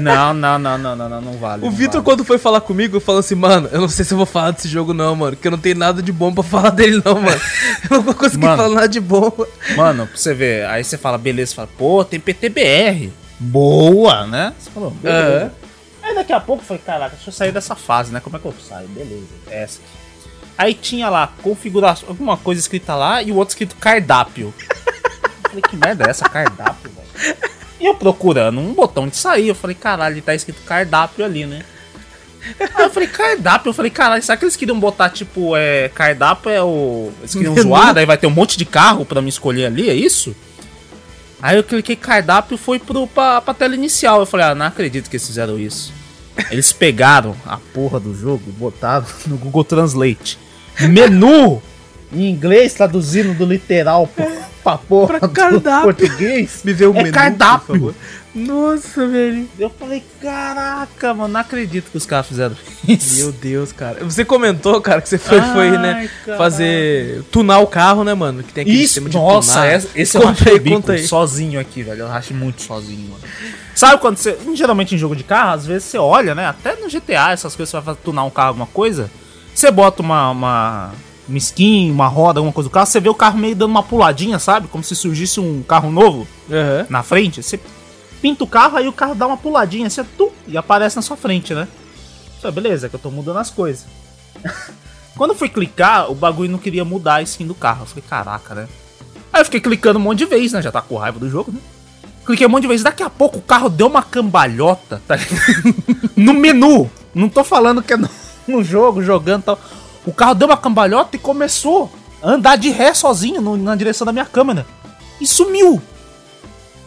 Não, 0.00 0.32
não, 0.32 0.58
não, 0.58 0.78
não, 0.78 0.96
não, 0.96 1.08
não, 1.08 1.20
não 1.20 1.32
vale. 1.38 1.66
O 1.66 1.70
Vitor, 1.70 1.94
vale. 1.94 2.04
quando 2.04 2.24
foi 2.24 2.38
falar 2.38 2.60
comigo, 2.60 3.00
falou 3.00 3.18
assim, 3.18 3.34
mano, 3.34 3.68
eu 3.72 3.80
não 3.80 3.88
sei 3.88 4.04
se 4.04 4.14
eu 4.14 4.16
vou 4.18 4.26
falar 4.26 4.52
desse 4.52 4.68
jogo 4.68 4.94
não, 4.94 5.16
mano, 5.16 5.36
porque 5.36 5.48
eu 5.48 5.52
não 5.52 5.58
tenho 5.58 5.76
nada 5.76 6.00
de 6.02 6.12
bom 6.12 6.32
pra 6.32 6.42
falar 6.44 6.70
dele 6.70 7.02
não, 7.04 7.20
mano. 7.20 7.40
Eu 7.90 7.96
não 7.96 8.02
vou 8.02 8.14
conseguir 8.14 8.44
Mano. 8.46 8.56
falar 8.56 8.74
nada 8.74 8.88
de 8.88 9.00
bom. 9.00 9.32
Mano, 9.76 10.06
pra 10.06 10.16
você 10.16 10.32
ver, 10.32 10.66
aí 10.66 10.84
você 10.84 10.96
fala, 10.96 11.18
beleza, 11.18 11.50
você 11.50 11.56
fala, 11.56 11.68
pô, 11.76 12.04
tem 12.04 12.20
PTBR. 12.20 13.12
Boa, 13.38 14.26
né? 14.26 14.54
Você 14.58 14.70
falou, 14.70 14.90
beleza. 14.90 15.36
Aham. 15.44 15.50
Aí 16.02 16.14
daqui 16.14 16.32
a 16.32 16.40
pouco 16.40 16.62
eu 16.62 16.66
falei, 16.66 16.82
caraca, 16.84 17.16
deixa 17.16 17.30
eu 17.30 17.34
sair 17.34 17.50
dessa 17.52 17.74
fase, 17.74 18.12
né? 18.12 18.20
Como 18.20 18.36
é 18.36 18.38
que 18.38 18.44
eu 18.46 18.54
saio? 18.68 18.86
Beleza, 18.88 19.26
essa 19.50 19.80
aqui. 19.80 20.04
Aí 20.56 20.72
tinha 20.74 21.08
lá, 21.08 21.32
configuração, 21.42 22.08
alguma 22.08 22.36
coisa 22.36 22.60
escrita 22.60 22.94
lá 22.94 23.20
e 23.22 23.32
o 23.32 23.36
outro 23.36 23.52
escrito 23.52 23.74
cardápio. 23.76 24.54
Eu 24.56 25.48
falei, 25.50 25.62
que 25.62 25.76
merda 25.76 26.04
é 26.06 26.10
essa, 26.10 26.28
cardápio, 26.28 26.90
velho? 26.92 27.36
E 27.80 27.86
eu 27.86 27.94
procurando 27.94 28.60
um 28.60 28.72
botão 28.72 29.08
de 29.08 29.16
sair, 29.16 29.48
eu 29.48 29.54
falei, 29.54 29.74
caralho, 29.74 30.22
tá 30.22 30.34
escrito 30.34 30.62
cardápio 30.64 31.24
ali, 31.24 31.44
né? 31.44 31.62
Aí 32.74 32.84
eu 32.84 32.90
falei, 32.90 33.08
cardápio, 33.08 33.70
eu 33.70 33.74
falei, 33.74 33.90
caralho, 33.90 34.22
será 34.22 34.36
que 34.36 34.44
eles 34.44 34.56
queriam 34.56 34.78
botar, 34.78 35.08
tipo, 35.10 35.56
é, 35.56 35.88
cardápio 35.88 36.50
é 36.50 36.62
o... 36.62 37.10
Eles 37.20 37.32
queriam 37.32 37.54
Menu. 37.54 37.68
zoar, 37.68 37.94
daí 37.94 38.04
vai 38.04 38.18
ter 38.18 38.26
um 38.26 38.30
monte 38.30 38.56
de 38.58 38.64
carro 38.64 39.04
pra 39.04 39.22
me 39.22 39.28
escolher 39.28 39.66
ali, 39.66 39.88
é 39.88 39.94
isso? 39.94 40.36
Aí 41.40 41.56
eu 41.56 41.62
cliquei 41.64 41.96
cardápio 41.96 42.54
e 42.54 42.58
foi 42.58 42.78
pro, 42.78 43.06
pra, 43.06 43.40
pra 43.40 43.52
tela 43.52 43.74
inicial. 43.74 44.20
Eu 44.20 44.26
falei, 44.26 44.46
ah, 44.46 44.54
não 44.54 44.64
acredito 44.64 45.10
que 45.10 45.16
eles 45.16 45.26
fizeram 45.26 45.58
isso. 45.58 45.92
Eles 46.50 46.72
pegaram 46.72 47.36
a 47.44 47.58
porra 47.58 48.00
do 48.00 48.14
jogo 48.14 48.42
e 48.46 48.52
botaram 48.52 49.06
no 49.26 49.36
Google 49.36 49.62
Translate. 49.62 50.38
Menu 50.80 51.62
em 52.14 52.30
inglês, 52.30 52.74
traduzindo 52.74 53.34
do 53.34 53.44
literal 53.44 54.06
pra, 54.06 54.26
pra 54.62 54.78
porra 54.78 55.18
Pra 55.18 55.26
do 55.28 55.30
cardápio. 55.34 55.82
português. 55.94 56.60
Me 56.64 56.72
vê 56.72 56.86
o 56.86 56.90
É 56.96 57.02
menu, 57.02 57.12
cardápio. 57.12 57.66
por 57.66 57.74
favor. 57.76 57.94
Nossa, 58.34 59.06
velho. 59.06 59.48
Eu 59.56 59.70
falei, 59.70 60.02
caraca, 60.20 61.14
mano, 61.14 61.32
não 61.34 61.40
acredito 61.40 61.88
que 61.90 61.96
os 61.96 62.04
caras 62.04 62.26
fizeram 62.26 62.56
isso. 62.88 63.16
Meu 63.18 63.30
Deus, 63.30 63.70
cara. 63.70 64.02
Você 64.02 64.24
comentou, 64.24 64.80
cara, 64.80 65.00
que 65.00 65.08
você 65.08 65.18
foi, 65.18 65.40
foi 65.40 65.68
Ai, 65.68 65.78
né, 65.78 66.10
caralho. 66.24 66.38
fazer... 66.38 67.22
Tunar 67.30 67.60
o 67.60 67.66
carro, 67.68 68.02
né, 68.02 68.12
mano? 68.12 68.42
Que 68.42 68.52
tem 68.52 68.62
aquele 68.62 68.76
Isso, 68.76 68.86
sistema 68.94 69.08
de 69.08 69.16
nossa, 69.16 69.52
tunar. 69.52 69.66
essa- 69.68 69.88
esse 69.94 70.16
eu 70.16 70.20
Conta 70.22 70.32
rachei 70.40 70.52
aí, 70.54 70.58
o 70.58 70.62
bico 70.62 70.76
conta 70.76 70.92
aí. 70.94 71.06
sozinho 71.06 71.60
aqui, 71.60 71.82
velho. 71.84 72.00
Eu 72.00 72.08
racho 72.08 72.34
muito 72.34 72.60
sozinho, 72.62 73.08
mano. 73.10 73.22
Sabe 73.72 74.00
quando 74.00 74.16
você. 74.16 74.36
Geralmente 74.54 74.94
em 74.96 74.98
jogo 74.98 75.14
de 75.14 75.22
carro, 75.24 75.52
às 75.52 75.66
vezes 75.66 75.84
você 75.84 75.98
olha, 75.98 76.34
né? 76.34 76.46
Até 76.46 76.74
no 76.76 76.88
GTA, 76.88 77.30
essas 77.32 77.54
coisas, 77.54 77.70
você 77.70 77.80
vai 77.80 77.94
tunar 78.02 78.24
um 78.24 78.30
carro, 78.30 78.48
alguma 78.48 78.66
coisa. 78.66 79.08
Você 79.54 79.70
bota 79.70 80.02
uma, 80.02 80.30
uma, 80.30 80.92
uma 81.28 81.38
skin, 81.38 81.90
uma 81.90 82.06
roda, 82.06 82.40
alguma 82.40 82.52
coisa 82.52 82.68
do 82.68 82.72
carro, 82.72 82.86
você 82.86 83.00
vê 83.00 83.08
o 83.08 83.14
carro 83.14 83.38
meio 83.38 83.54
dando 83.54 83.70
uma 83.70 83.82
puladinha, 83.82 84.38
sabe? 84.38 84.68
Como 84.68 84.84
se 84.84 84.94
surgisse 84.94 85.40
um 85.40 85.62
carro 85.62 85.90
novo 85.90 86.26
Aham. 86.50 86.86
na 86.88 87.02
frente. 87.02 87.42
Você 87.42 87.58
pinta 88.20 88.44
o 88.44 88.46
carro, 88.46 88.76
aí 88.76 88.88
o 88.88 88.92
carro 88.92 89.14
dá 89.14 89.26
uma 89.26 89.36
puladinha, 89.36 89.88
você 89.88 90.04
tum, 90.04 90.30
e 90.46 90.56
aparece 90.56 90.96
na 90.96 91.02
sua 91.02 91.16
frente, 91.16 91.54
né? 91.54 91.68
Falei, 92.40 92.54
beleza, 92.54 92.88
que 92.88 92.94
eu 92.94 93.00
tô 93.00 93.10
mudando 93.10 93.38
as 93.38 93.50
coisas. 93.50 93.86
Quando 95.16 95.30
eu 95.30 95.36
fui 95.36 95.48
clicar, 95.48 96.10
o 96.10 96.14
bagulho 96.14 96.50
não 96.50 96.58
queria 96.58 96.84
mudar 96.84 97.16
a 97.16 97.22
skin 97.22 97.46
do 97.46 97.54
carro. 97.54 97.82
Eu 97.82 97.86
falei, 97.86 98.04
caraca, 98.08 98.54
né? 98.54 98.68
Aí 99.32 99.40
eu 99.40 99.44
fiquei 99.44 99.60
clicando 99.60 99.98
um 99.98 100.02
monte 100.02 100.18
de 100.18 100.26
vez, 100.26 100.52
né? 100.52 100.60
Já 100.60 100.72
tá 100.72 100.80
com 100.80 100.96
raiva 100.96 101.18
do 101.18 101.30
jogo, 101.30 101.52
né? 101.52 101.60
Cliquei 102.26 102.46
um 102.46 102.50
monte 102.50 102.62
de 102.62 102.68
vezes. 102.68 102.82
Daqui 102.82 103.02
a 103.02 103.10
pouco 103.10 103.38
o 103.38 103.42
carro 103.42 103.68
deu 103.68 103.86
uma 103.86 104.02
cambalhota, 104.02 105.00
tá 105.06 105.16
ligado? 105.16 105.74
no 106.16 106.34
menu. 106.34 106.90
Não 107.14 107.28
tô 107.28 107.44
falando 107.44 107.82
que 107.82 107.92
é 107.92 107.96
no, 107.96 108.08
no 108.48 108.64
jogo, 108.64 109.02
jogando 109.02 109.42
e 109.42 109.44
tal. 109.44 109.58
O 110.06 110.12
carro 110.12 110.34
deu 110.34 110.48
uma 110.48 110.56
cambalhota 110.56 111.16
e 111.16 111.18
começou 111.18 111.90
a 112.22 112.30
andar 112.30 112.56
de 112.56 112.70
ré 112.70 112.92
sozinho 112.94 113.40
no- 113.40 113.56
na 113.56 113.74
direção 113.74 114.04
da 114.04 114.12
minha 114.12 114.24
câmera. 114.26 114.66
E 115.20 115.26
sumiu. 115.26 115.80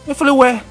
Eu 0.06 0.14
falei, 0.14 0.32
ué. 0.34 0.62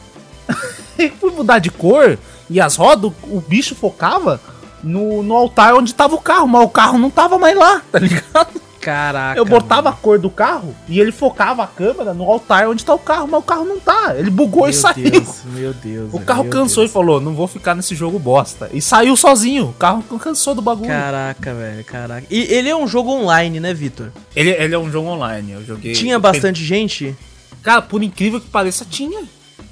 Fui 1.19 1.31
mudar 1.31 1.59
de 1.59 1.69
cor 1.69 2.17
e 2.49 2.59
as 2.61 2.75
rodas, 2.75 3.11
o 3.23 3.41
bicho 3.41 3.75
focava 3.75 4.39
no, 4.83 5.21
no 5.21 5.35
altar 5.35 5.75
onde 5.75 5.93
tava 5.93 6.15
o 6.15 6.21
carro, 6.21 6.47
mas 6.47 6.63
o 6.63 6.69
carro 6.69 6.97
não 6.97 7.09
tava 7.09 7.37
mais 7.37 7.55
lá, 7.57 7.81
tá 7.91 7.99
ligado? 7.99 8.61
Caraca. 8.87 9.37
Eu 9.37 9.43
botava 9.43 9.81
mano. 9.81 9.97
a 9.97 10.01
cor 10.01 10.17
do 10.17 10.29
carro 10.29 10.73
e 10.87 10.97
ele 10.97 11.11
focava 11.11 11.61
a 11.61 11.67
câmera 11.67 12.13
no 12.13 12.23
altar 12.23 12.69
onde 12.69 12.85
tá 12.85 12.93
o 12.93 12.99
carro, 12.99 13.27
mas 13.27 13.41
o 13.41 13.43
carro 13.43 13.65
não 13.65 13.77
tá. 13.77 14.15
Ele 14.17 14.29
bugou 14.29 14.61
meu 14.61 14.69
e 14.69 14.73
saiu. 14.73 15.11
Deus, 15.11 15.41
meu 15.43 15.73
Deus. 15.73 16.13
O 16.13 16.21
carro 16.21 16.45
cansou 16.45 16.83
Deus. 16.83 16.91
e 16.91 16.93
falou: 16.93 17.19
não 17.19 17.35
vou 17.35 17.49
ficar 17.49 17.75
nesse 17.75 17.93
jogo 17.93 18.17
bosta. 18.17 18.69
E 18.71 18.81
saiu 18.81 19.17
sozinho. 19.17 19.65
O 19.65 19.73
carro 19.73 20.01
cansou 20.17 20.55
do 20.55 20.61
bagulho. 20.61 20.87
Caraca, 20.87 21.53
velho, 21.53 21.83
caraca. 21.83 22.27
E 22.31 22.43
ele 22.43 22.69
é 22.69 22.75
um 22.77 22.87
jogo 22.87 23.11
online, 23.11 23.59
né, 23.59 23.73
Vitor? 23.73 24.09
Ele, 24.33 24.51
ele 24.51 24.73
é 24.73 24.79
um 24.79 24.89
jogo 24.89 25.09
online. 25.09 25.51
Eu 25.51 25.65
joguei. 25.65 25.91
Tinha 25.91 26.17
bastante 26.17 26.63
gente? 26.63 27.13
Cara, 27.61 27.81
por 27.81 28.01
incrível 28.01 28.39
que 28.39 28.47
pareça, 28.47 28.85
tinha. 28.89 29.25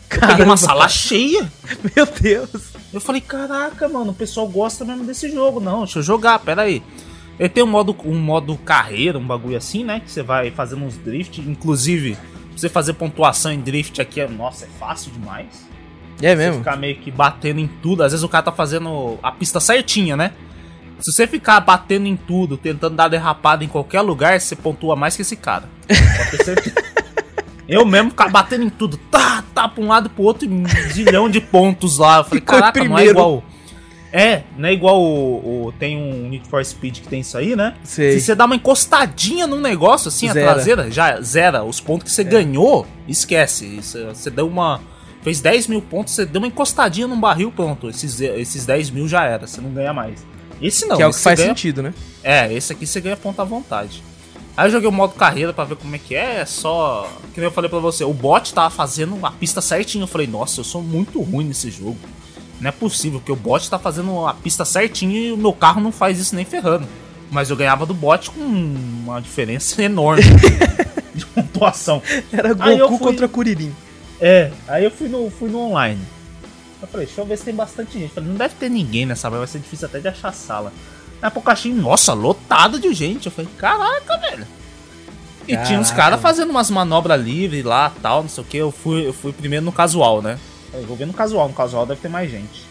Caramba. 0.10 0.26
Eu 0.26 0.28
peguei 0.28 0.46
uma 0.46 0.58
sala 0.58 0.90
cheia. 0.90 1.50
Meu 1.96 2.06
Deus. 2.06 2.50
Eu 2.94 3.00
falei, 3.00 3.22
caraca, 3.22 3.88
mano, 3.88 4.12
o 4.12 4.16
pessoal 4.16 4.46
gosta 4.48 4.84
mesmo 4.84 5.06
desse 5.06 5.32
jogo. 5.32 5.62
Não, 5.62 5.80
deixa 5.80 6.00
eu 6.00 6.04
jogar, 6.04 6.40
pera 6.40 6.64
aí. 6.64 6.84
Ele 7.40 7.50
tem 7.50 7.64
um 7.64 7.68
modo, 7.68 7.96
um 8.06 8.18
modo 8.18 8.56
carreira, 8.58 9.18
um 9.18 9.26
bagulho 9.26 9.58
assim, 9.58 9.84
né? 9.84 10.00
Que 10.00 10.10
você 10.10 10.24
vai 10.24 10.52
fazendo 10.52 10.84
uns 10.84 10.98
drift. 10.98 11.42
Inclusive, 11.42 12.16
pra 12.16 12.22
você 12.56 12.70
fazer 12.70 12.94
pontuação 12.94 13.52
em 13.52 13.60
drift 13.60 14.02
aqui, 14.02 14.22
é, 14.22 14.28
nossa, 14.28 14.66
é 14.66 14.70
fácil 14.80 15.12
demais. 15.12 15.68
É 16.22 16.34
mesmo? 16.36 16.54
Você 16.54 16.60
ficar 16.60 16.78
meio 16.78 16.96
que 16.96 17.12
batendo 17.12 17.60
em 17.60 17.68
tudo. 17.68 18.04
Às 18.04 18.14
vezes 18.14 18.24
o 18.24 18.30
cara 18.30 18.44
tá 18.44 18.52
fazendo 18.52 19.20
a 19.22 19.32
pista 19.32 19.60
certinha, 19.60 20.16
né? 20.16 20.32
Se 21.00 21.12
você 21.12 21.28
ficar 21.28 21.60
batendo 21.60 22.08
em 22.08 22.16
tudo, 22.16 22.56
tentando 22.56 22.96
dar 22.96 23.10
derrapada 23.10 23.64
em 23.64 23.68
qualquer 23.68 24.02
lugar, 24.02 24.40
você 24.40 24.56
pontua 24.56 24.96
mais 24.96 25.16
que 25.16 25.24
esse 25.24 25.36
cara. 25.36 25.70
Eu 27.68 27.84
mesmo 27.84 28.12
ficar 28.12 28.30
batendo 28.30 28.64
em 28.64 28.70
tudo, 28.70 28.96
tá, 29.12 29.44
tá 29.54 29.68
pra 29.68 29.84
um 29.84 29.88
lado 29.88 30.06
e 30.06 30.10
pro 30.10 30.24
outro, 30.24 30.48
um 30.48 30.64
zilhão 30.92 31.28
de 31.28 31.42
pontos 31.42 31.98
lá. 31.98 32.20
Eu 32.20 32.24
falei, 32.24 32.42
caraca, 32.42 32.72
primeiro. 32.74 32.94
não 32.94 33.00
é 33.00 33.06
igual. 33.08 33.44
É, 34.18 34.44
não 34.58 34.70
é 34.70 34.72
igual 34.72 34.98
o, 34.98 35.66
o, 35.66 35.72
Tem 35.74 35.98
um 35.98 36.30
Need 36.30 36.48
for 36.48 36.64
Speed 36.64 37.02
que 37.02 37.08
tem 37.10 37.20
isso 37.20 37.38
aí, 37.38 37.54
né? 37.54 37.76
Sei. 37.84 38.14
Se 38.14 38.22
você 38.22 38.34
dá 38.34 38.46
uma 38.46 38.56
encostadinha 38.56 39.46
num 39.46 39.60
negócio, 39.60 40.08
assim, 40.08 40.32
zera. 40.32 40.52
a 40.52 40.54
traseira, 40.54 40.90
já 40.90 41.20
zera. 41.20 41.66
Os 41.66 41.82
pontos 41.82 42.06
que 42.06 42.12
você 42.12 42.22
é. 42.22 42.24
ganhou, 42.24 42.88
esquece. 43.10 43.82
Você, 43.82 44.06
você 44.06 44.30
deu 44.30 44.48
uma. 44.48 44.80
Fez 45.22 45.42
10 45.42 45.68
mil 45.68 45.82
pontos, 45.82 46.14
você 46.14 46.26
deu 46.26 46.40
uma 46.40 46.48
encostadinha 46.48 47.08
num 47.08 47.20
barril, 47.20 47.52
pronto. 47.52 47.90
Esses, 47.90 48.22
esses 48.22 48.66
10 48.66 48.92
mil 48.92 49.06
já 49.06 49.26
era, 49.26 49.46
você 49.46 49.60
não 49.60 49.72
ganha 49.72 49.92
mais. 49.92 50.26
Esse 50.62 50.86
não. 50.86 50.96
Que 50.96 51.04
é 51.04 51.08
o 51.08 51.12
que 51.12 51.20
faz 51.20 51.38
ganha... 51.38 51.50
sentido, 51.50 51.84
né? 51.84 51.94
É, 52.24 52.54
esse 52.54 52.72
aqui 52.72 52.88
você 52.88 53.02
ganha 53.02 53.18
ponto 53.18 53.42
à 53.42 53.44
vontade. 53.44 54.02
Aí 54.56 54.68
eu 54.68 54.72
joguei 54.72 54.88
o 54.88 54.94
modo 54.94 55.14
carreira 55.16 55.52
para 55.52 55.66
ver 55.66 55.76
como 55.76 55.94
é 55.94 56.00
que 56.00 56.16
é, 56.16 56.38
é 56.40 56.46
só. 56.46 57.12
Que 57.34 57.42
nem 57.42 57.50
eu 57.50 57.52
falei 57.52 57.70
pra 57.70 57.80
você, 57.80 58.06
o 58.06 58.14
bot 58.14 58.54
tava 58.54 58.70
fazendo 58.70 59.20
a 59.26 59.32
pista 59.32 59.60
certinho. 59.60 60.04
Eu 60.04 60.08
falei, 60.08 60.26
nossa, 60.26 60.62
eu 60.62 60.64
sou 60.64 60.82
muito 60.82 61.22
ruim 61.22 61.44
nesse 61.44 61.70
jogo. 61.70 61.98
Não 62.66 62.70
é 62.70 62.72
possível, 62.72 63.20
porque 63.20 63.32
o 63.32 63.36
bot 63.36 63.70
tá 63.70 63.78
fazendo 63.78 64.26
a 64.26 64.34
pista 64.34 64.66
certinho 64.66 65.12
e 65.12 65.32
o 65.32 65.38
meu 65.38 65.54
carro 65.54 65.80
não 65.80 65.92
faz 65.92 66.18
isso 66.18 66.36
nem 66.36 66.44
ferrando. 66.44 66.88
Mas 67.30 67.52
eu 67.52 67.56
ganhava 67.56 67.86
do 67.86 67.94
bot 67.94 68.32
com 68.32 68.42
uma 68.42 69.22
diferença 69.22 69.80
enorme 69.84 70.24
de 71.14 71.28
pontuação. 71.28 72.02
Era 72.34 72.56
Goku 72.56 72.98
fui... 72.98 73.08
contra 73.08 73.28
Kuririn. 73.28 73.72
É, 74.20 74.52
aí 74.68 74.84
eu 74.84 74.90
fui 74.90 75.08
no, 75.08 75.30
fui 75.30 75.48
no 75.48 75.60
online. 75.60 76.02
Eu 76.82 76.88
falei, 76.88 77.06
deixa 77.06 77.22
eu 77.22 77.26
ver 77.28 77.38
se 77.38 77.44
tem 77.46 77.54
bastante 77.54 77.94
gente. 77.94 78.06
Eu 78.06 78.16
falei, 78.16 78.30
não 78.32 78.36
deve 78.36 78.56
ter 78.56 78.68
ninguém 78.68 79.06
nessa, 79.06 79.30
vai 79.30 79.46
ser 79.46 79.60
difícil 79.60 79.86
até 79.86 80.00
de 80.00 80.08
achar 80.08 80.34
sala. 80.34 80.74
Aí 81.22 81.30
pouco 81.30 81.52
achei, 81.52 81.72
nossa, 81.72 82.14
lotado 82.14 82.80
de 82.80 82.92
gente. 82.96 83.28
Eu 83.28 83.32
falei, 83.32 83.52
caraca, 83.60 84.18
velho. 84.18 84.48
E 85.48 85.52
caraca. 85.52 85.68
tinha 85.68 85.80
uns 85.80 85.92
caras 85.92 86.20
fazendo 86.20 86.50
umas 86.50 86.72
manobras 86.72 87.22
livres 87.22 87.64
lá, 87.64 87.92
tal, 88.02 88.24
não 88.24 88.30
sei 88.30 88.44
o 88.44 88.48
que. 88.48 88.58
Eu 88.58 88.72
fui, 88.72 89.08
eu 89.08 89.14
fui 89.14 89.32
primeiro 89.32 89.64
no 89.64 89.72
casual, 89.72 90.20
né? 90.20 90.40
Eu 90.76 90.86
vou 90.86 90.96
ver 90.96 91.06
no 91.06 91.14
casual, 91.14 91.48
no 91.48 91.54
casual 91.54 91.86
deve 91.86 92.02
ter 92.02 92.10
mais 92.10 92.30
gente. 92.30 92.66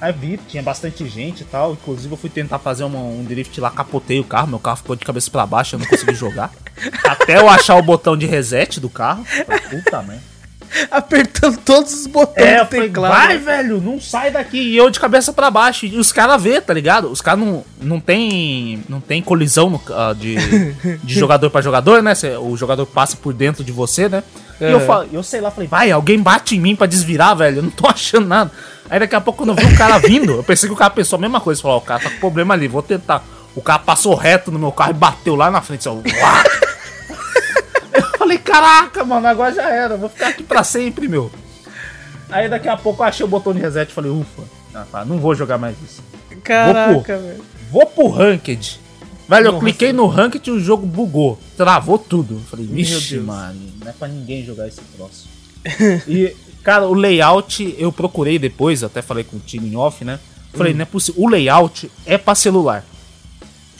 Aí 0.00 0.12
vi, 0.12 0.38
tinha 0.48 0.62
bastante 0.62 1.08
gente 1.08 1.40
e 1.40 1.44
tal. 1.44 1.72
Inclusive 1.72 2.12
eu 2.12 2.16
fui 2.16 2.30
tentar 2.30 2.58
fazer 2.58 2.84
uma, 2.84 3.00
um 3.00 3.24
drift 3.24 3.60
lá, 3.60 3.70
capotei 3.70 4.20
o 4.20 4.24
carro, 4.24 4.48
meu 4.48 4.58
carro 4.58 4.76
ficou 4.76 4.94
de 4.94 5.04
cabeça 5.04 5.30
para 5.30 5.44
baixo, 5.46 5.74
eu 5.74 5.80
não 5.80 5.86
consegui 5.86 6.14
jogar. 6.14 6.52
Até 7.04 7.38
eu 7.38 7.48
achar 7.48 7.76
o 7.76 7.82
botão 7.82 8.16
de 8.16 8.26
reset 8.26 8.78
do 8.78 8.88
carro. 8.88 9.24
Puta 9.70 10.02
merda. 10.02 10.38
apertando 10.90 11.58
todos 11.58 11.92
os 11.92 12.06
botões 12.06 12.46
é, 12.46 12.64
do 12.64 12.68
teclado. 12.68 13.12
Vai, 13.12 13.38
velho, 13.38 13.80
não 13.80 14.00
sai 14.00 14.30
daqui. 14.30 14.58
E 14.58 14.76
eu 14.76 14.90
de 14.90 15.00
cabeça 15.00 15.32
para 15.32 15.50
baixo. 15.50 15.86
E 15.86 15.96
os 15.98 16.12
caras 16.12 16.40
vê, 16.40 16.60
tá 16.60 16.72
ligado? 16.72 17.10
Os 17.10 17.20
caras 17.20 17.40
não, 17.40 17.64
não 17.80 18.00
tem 18.00 18.82
não 18.88 19.00
tem 19.00 19.22
colisão 19.22 19.70
no, 19.70 19.76
uh, 19.76 20.14
de, 20.14 20.36
de 21.02 21.14
jogador 21.14 21.50
para 21.50 21.60
jogador, 21.60 22.02
né? 22.02 22.14
Cê, 22.14 22.36
o 22.36 22.56
jogador 22.56 22.86
passa 22.86 23.16
por 23.16 23.32
dentro 23.32 23.64
de 23.64 23.72
você, 23.72 24.08
né? 24.08 24.22
É. 24.60 24.70
E 24.70 24.72
eu, 24.72 24.80
falo, 24.80 25.08
eu 25.12 25.22
sei 25.22 25.40
lá, 25.40 25.50
falei, 25.50 25.68
vai, 25.68 25.90
alguém 25.90 26.20
bate 26.20 26.56
em 26.56 26.60
mim 26.60 26.74
para 26.74 26.86
desvirar, 26.86 27.36
velho. 27.36 27.58
Eu 27.58 27.62
não 27.62 27.70
tô 27.70 27.86
achando 27.88 28.26
nada. 28.26 28.50
Aí 28.90 28.98
daqui 28.98 29.14
a 29.14 29.20
pouco, 29.20 29.44
quando 29.44 29.50
eu 29.50 29.54
vi 29.54 29.72
o 29.72 29.76
cara 29.76 29.98
vindo, 29.98 30.32
eu 30.32 30.42
pensei 30.42 30.68
que 30.68 30.72
o 30.72 30.78
cara 30.78 30.90
pensou 30.90 31.16
a 31.16 31.20
mesma 31.20 31.40
coisa. 31.40 31.60
Falou, 31.60 31.76
ó, 31.76 31.80
o 31.80 31.84
cara 31.84 32.02
tá 32.02 32.10
com 32.10 32.18
problema 32.18 32.54
ali, 32.54 32.68
vou 32.68 32.82
tentar. 32.82 33.24
O 33.54 33.62
cara 33.62 33.78
passou 33.78 34.14
reto 34.14 34.50
no 34.50 34.58
meu 34.58 34.72
carro 34.72 34.90
e 34.90 34.94
bateu 34.94 35.34
lá 35.34 35.50
na 35.50 35.60
frente. 35.60 35.84
Só, 35.84 35.96
falei, 38.18 38.38
caraca, 38.38 39.04
mano, 39.04 39.26
agora 39.26 39.54
já 39.54 39.70
era, 39.70 39.96
vou 39.96 40.08
ficar 40.08 40.28
aqui 40.28 40.42
pra 40.42 40.62
sempre, 40.62 41.08
meu. 41.08 41.30
Aí 42.30 42.48
daqui 42.48 42.68
a 42.68 42.76
pouco 42.76 43.02
eu 43.02 43.06
achei 43.06 43.24
o 43.24 43.28
botão 43.28 43.54
de 43.54 43.60
reset 43.60 43.90
e 43.90 43.94
falei, 43.94 44.10
ufa, 44.10 44.42
tá, 44.92 45.04
não 45.04 45.18
vou 45.18 45.34
jogar 45.34 45.58
mais 45.58 45.76
isso. 45.82 46.02
Caraca, 46.42 47.18
velho. 47.18 47.44
Vou 47.70 47.86
pro 47.86 48.08
Ranked. 48.08 48.80
Velho, 49.28 49.46
eu 49.48 49.58
cliquei 49.58 49.92
no 49.92 50.06
Ranked 50.06 50.48
e 50.48 50.52
o 50.52 50.60
jogo 50.60 50.86
bugou. 50.86 51.38
Travou 51.56 51.98
tudo. 51.98 52.34
Eu 52.34 52.40
falei, 52.40 52.66
vixe, 52.66 53.18
mano, 53.18 53.60
não 53.80 53.88
é 53.88 53.92
pra 53.92 54.08
ninguém 54.08 54.44
jogar 54.44 54.66
esse 54.66 54.80
troço. 54.96 55.28
e, 56.08 56.34
cara, 56.62 56.86
o 56.86 56.94
layout 56.94 57.74
eu 57.78 57.92
procurei 57.92 58.38
depois, 58.38 58.82
até 58.82 59.02
falei 59.02 59.24
com 59.24 59.36
o 59.36 59.40
time 59.40 59.68
em 59.68 59.76
off, 59.76 60.04
né? 60.04 60.18
Falei, 60.54 60.72
hum. 60.72 60.76
não 60.76 60.82
é 60.82 60.86
possível. 60.86 61.22
O 61.22 61.28
layout 61.28 61.90
é 62.06 62.16
pra 62.16 62.34
celular. 62.34 62.84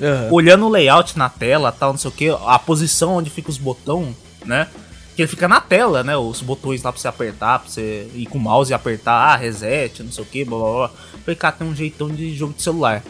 Uhum. 0.01 0.33
Olhando 0.35 0.67
o 0.67 0.69
layout 0.69 1.17
na 1.19 1.29
tela, 1.29 1.73
tal, 1.73 1.93
não 1.93 1.99
sei 1.99 2.09
o 2.09 2.13
que, 2.13 2.29
a 2.29 2.59
posição 2.59 3.17
onde 3.17 3.31
fica 3.31 3.51
os 3.51 3.59
botões 3.59 4.15
né? 4.45 4.69
Que 5.15 5.23
ele 5.23 5.29
fica 5.29 5.49
na 5.49 5.61
tela, 5.61 6.05
né? 6.05 6.17
Os 6.17 6.41
botões 6.41 6.83
lá 6.83 6.93
pra 6.93 7.01
você 7.01 7.09
apertar, 7.09 7.59
pra 7.59 7.69
você 7.69 8.09
ir 8.15 8.27
com 8.27 8.39
o 8.39 8.41
mouse 8.41 8.71
e 8.71 8.75
apertar, 8.75 9.15
ah, 9.15 9.37
reset, 9.37 10.03
não 10.03 10.13
sei 10.13 10.23
o 10.23 10.27
que, 10.27 10.45
blá 10.45 10.59
blá 10.59 10.73
blá. 10.73 10.91
Falei, 11.25 11.37
cara, 11.37 11.57
tem 11.57 11.67
um 11.67 11.75
jeitão 11.75 12.09
de 12.09 12.35
jogo 12.35 12.55
de 12.55 12.63
celular. 12.63 13.03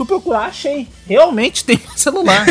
Fui 0.00 0.06
procurar, 0.06 0.46
achei. 0.46 0.88
Realmente 1.06 1.62
tem 1.62 1.78
celular. 1.94 2.46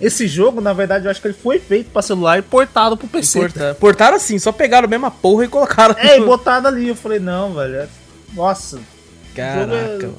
Esse 0.00 0.26
jogo, 0.26 0.62
na 0.62 0.72
verdade, 0.72 1.04
eu 1.04 1.10
acho 1.10 1.20
que 1.20 1.26
ele 1.26 1.34
foi 1.34 1.58
feito 1.58 1.90
pra 1.90 2.00
celular 2.00 2.38
e 2.38 2.42
portado 2.42 2.96
pro 2.96 3.06
PC. 3.06 3.38
Porta... 3.38 3.76
Portaram 3.78 4.16
assim, 4.16 4.38
só 4.38 4.50
pegaram 4.50 4.86
a 4.86 4.88
mesma 4.88 5.10
porra 5.10 5.44
e 5.44 5.48
colocaram. 5.48 5.94
É, 5.98 6.16
e 6.16 6.24
botaram 6.24 6.68
ali. 6.68 6.88
Eu 6.88 6.96
falei, 6.96 7.18
não, 7.18 7.52
velho. 7.52 7.76
É... 7.76 7.88
Nossa. 8.32 8.80
Caraca, 9.34 9.74
é... 9.74 10.06
mano. 10.06 10.18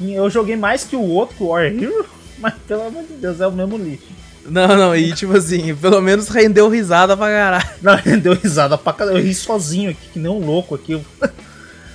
Eu 0.00 0.30
joguei 0.30 0.54
mais 0.54 0.84
que 0.84 0.94
o 0.94 1.02
outro, 1.02 1.34
o 1.40 1.48
War 1.48 1.64
Hero, 1.64 2.06
mas 2.38 2.54
pelo 2.68 2.86
amor 2.86 3.02
de 3.02 3.14
Deus, 3.14 3.40
é 3.40 3.46
o 3.48 3.52
mesmo 3.52 3.76
lixo. 3.76 4.06
Não, 4.46 4.68
não, 4.68 4.94
e 4.94 5.12
tipo 5.12 5.36
assim, 5.36 5.74
pelo 5.74 6.00
menos 6.00 6.28
rendeu 6.28 6.68
risada 6.68 7.16
pra 7.16 7.26
caralho. 7.26 7.68
Não, 7.82 7.96
rendeu 7.96 8.34
risada 8.34 8.78
pra 8.78 8.92
caralho. 8.92 9.18
Eu 9.18 9.22
ri 9.22 9.34
sozinho 9.34 9.90
aqui, 9.90 10.10
que 10.12 10.18
nem 10.20 10.30
um 10.30 10.38
louco 10.38 10.76
aqui. 10.76 10.98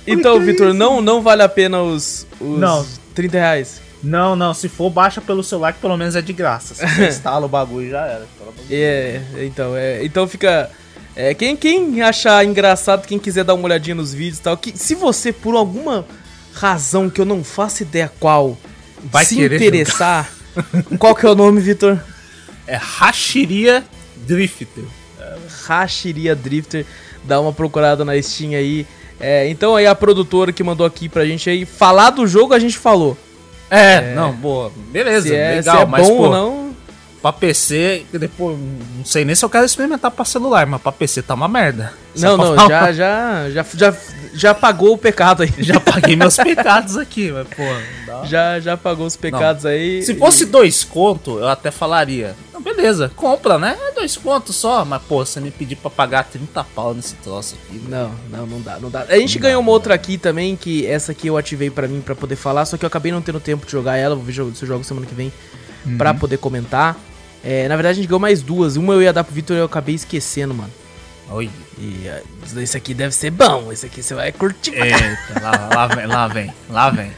Então, 0.06 0.38
Vitor, 0.38 0.74
não, 0.74 1.00
não 1.00 1.22
vale 1.22 1.42
a 1.42 1.48
pena 1.48 1.82
os, 1.82 2.26
os 2.38 2.60
não. 2.60 2.86
30 3.14 3.38
reais? 3.38 3.80
Não, 4.04 4.36
não, 4.36 4.52
se 4.52 4.68
for, 4.68 4.90
baixa 4.90 5.20
pelo 5.20 5.42
celular 5.42 5.72
que 5.72 5.80
pelo 5.80 5.96
menos 5.96 6.14
é 6.14 6.22
de 6.22 6.32
graça. 6.32 6.74
Se 6.74 6.86
você 6.86 7.08
instala 7.08 7.46
o 7.46 7.48
bagulho 7.48 7.90
já 7.90 8.06
era. 8.06 8.26
É, 8.70 9.22
então, 9.42 9.76
é, 9.76 10.04
então 10.04 10.28
fica... 10.28 10.70
É, 11.16 11.32
quem, 11.32 11.56
quem 11.56 12.02
achar 12.02 12.44
engraçado, 12.44 13.06
quem 13.06 13.18
quiser 13.18 13.44
dar 13.44 13.54
uma 13.54 13.64
olhadinha 13.64 13.94
nos 13.94 14.12
vídeos 14.12 14.38
e 14.38 14.42
tal, 14.42 14.56
que 14.56 14.76
se 14.76 14.96
você, 14.96 15.32
por 15.32 15.54
alguma 15.54 16.04
razão 16.52 17.08
que 17.08 17.20
eu 17.20 17.24
não 17.24 17.44
faço 17.44 17.82
ideia 17.82 18.10
qual, 18.18 18.58
Vai 19.04 19.24
se 19.24 19.40
interessar, 19.40 20.30
qual 20.98 21.14
que 21.14 21.26
é 21.26 21.30
o 21.30 21.34
nome, 21.34 21.60
Vitor? 21.60 22.00
É 22.66 22.76
Hashiria 22.76 23.84
Drifter. 24.16 24.84
Hashiria 25.68 26.34
Drifter. 26.34 26.86
Dá 27.24 27.40
uma 27.40 27.52
procurada 27.52 28.04
na 28.04 28.20
Steam 28.20 28.52
aí. 28.52 28.86
É, 29.20 29.48
então 29.48 29.76
aí 29.76 29.86
a 29.86 29.94
produtora 29.94 30.52
que 30.52 30.62
mandou 30.62 30.86
aqui 30.86 31.08
pra 31.08 31.24
gente 31.24 31.48
aí 31.48 31.64
falar 31.64 32.10
do 32.10 32.26
jogo 32.26 32.54
a 32.54 32.58
gente 32.58 32.78
falou. 32.78 33.16
É, 33.74 33.94
é 33.96 34.14
não, 34.14 34.32
boa. 34.32 34.70
Beleza, 34.92 35.28
se 35.28 35.34
é, 35.34 35.56
legal, 35.56 35.76
se 35.76 35.82
é 35.82 35.86
mas 35.86 36.08
bom 36.08 36.16
pô, 36.16 36.22
ou 36.24 36.30
não. 36.30 36.63
Pra 37.24 37.32
PC, 37.32 38.04
depois, 38.12 38.58
não 38.98 39.02
sei 39.02 39.24
nem 39.24 39.34
se 39.34 39.42
eu 39.42 39.48
quero 39.48 39.64
experimentar 39.64 40.10
pra 40.10 40.26
celular, 40.26 40.66
mas 40.66 40.78
pra 40.82 40.92
PC 40.92 41.22
tá 41.22 41.32
uma 41.32 41.48
merda. 41.48 41.94
Não, 42.14 42.36
não, 42.36 42.54
já, 42.68 42.92
já, 42.92 43.48
já, 43.48 43.64
já, 43.74 43.96
já 44.34 44.54
pagou 44.54 44.92
o 44.92 44.98
pecado 44.98 45.42
aí. 45.42 45.50
Já 45.56 45.80
paguei 45.80 46.16
meus 46.16 46.36
pecados 46.36 46.98
aqui, 46.98 47.32
mas 47.32 47.48
pô. 47.48 48.26
Já, 48.26 48.60
já 48.60 48.76
pagou 48.76 49.06
os 49.06 49.16
pecados 49.16 49.64
não. 49.64 49.70
aí. 49.70 50.02
Se 50.02 50.14
fosse 50.16 50.42
e... 50.42 50.46
dois 50.46 50.84
conto, 50.84 51.38
eu 51.38 51.48
até 51.48 51.70
falaria 51.70 52.36
beleza, 52.60 53.10
compra, 53.14 53.58
né? 53.58 53.76
É 53.88 53.92
dois 53.92 54.16
pontos 54.16 54.56
só, 54.56 54.84
mas 54.84 55.02
pô, 55.02 55.24
você 55.24 55.40
me 55.40 55.50
pedir 55.50 55.76
pra 55.76 55.90
pagar 55.90 56.24
30 56.24 56.64
pau 56.74 56.94
nesse 56.94 57.14
troço 57.16 57.54
aqui. 57.54 57.82
Não, 57.88 58.10
não, 58.30 58.46
não 58.46 58.60
dá, 58.60 58.78
não 58.78 58.90
dá. 58.90 59.06
A 59.08 59.16
gente 59.16 59.36
não 59.36 59.42
ganhou 59.42 59.62
dá, 59.62 59.66
uma 59.66 59.72
outra 59.72 59.94
aqui 59.94 60.18
também, 60.18 60.56
que 60.56 60.86
essa 60.86 61.12
aqui 61.12 61.26
eu 61.26 61.36
ativei 61.36 61.70
para 61.70 61.88
mim 61.88 62.00
para 62.00 62.14
poder 62.14 62.36
falar, 62.36 62.64
só 62.66 62.76
que 62.76 62.84
eu 62.84 62.86
acabei 62.86 63.12
não 63.12 63.22
tendo 63.22 63.40
tempo 63.40 63.64
de 63.64 63.72
jogar 63.72 63.96
ela, 63.96 64.14
vou 64.14 64.24
ver 64.24 64.32
se 64.32 64.40
eu 64.40 64.66
jogo 64.66 64.84
semana 64.84 65.06
que 65.06 65.14
vem 65.14 65.32
uhum. 65.86 65.98
pra 65.98 66.12
poder 66.14 66.38
comentar. 66.38 66.96
É, 67.44 67.68
na 67.68 67.76
verdade 67.76 67.98
a 67.98 68.02
gente 68.02 68.08
ganhou 68.08 68.20
mais 68.20 68.42
duas, 68.42 68.76
uma 68.76 68.94
eu 68.94 69.02
ia 69.02 69.12
dar 69.12 69.22
pro 69.22 69.34
Victor 69.34 69.56
e 69.56 69.60
eu 69.60 69.66
acabei 69.66 69.94
esquecendo, 69.94 70.54
mano. 70.54 70.72
Oi. 71.30 71.50
E 71.78 72.08
uh, 72.08 72.60
esse 72.60 72.76
aqui 72.76 72.94
deve 72.94 73.14
ser 73.14 73.30
bom, 73.30 73.70
esse 73.70 73.86
aqui 73.86 74.02
você 74.02 74.14
vai 74.14 74.32
curtir. 74.32 74.74
Eita, 74.74 75.40
lá, 75.42 75.68
lá 75.72 75.86
vem, 75.86 76.06
lá 76.06 76.28
vem, 76.28 76.54
lá 76.70 76.90
vem. 76.90 77.12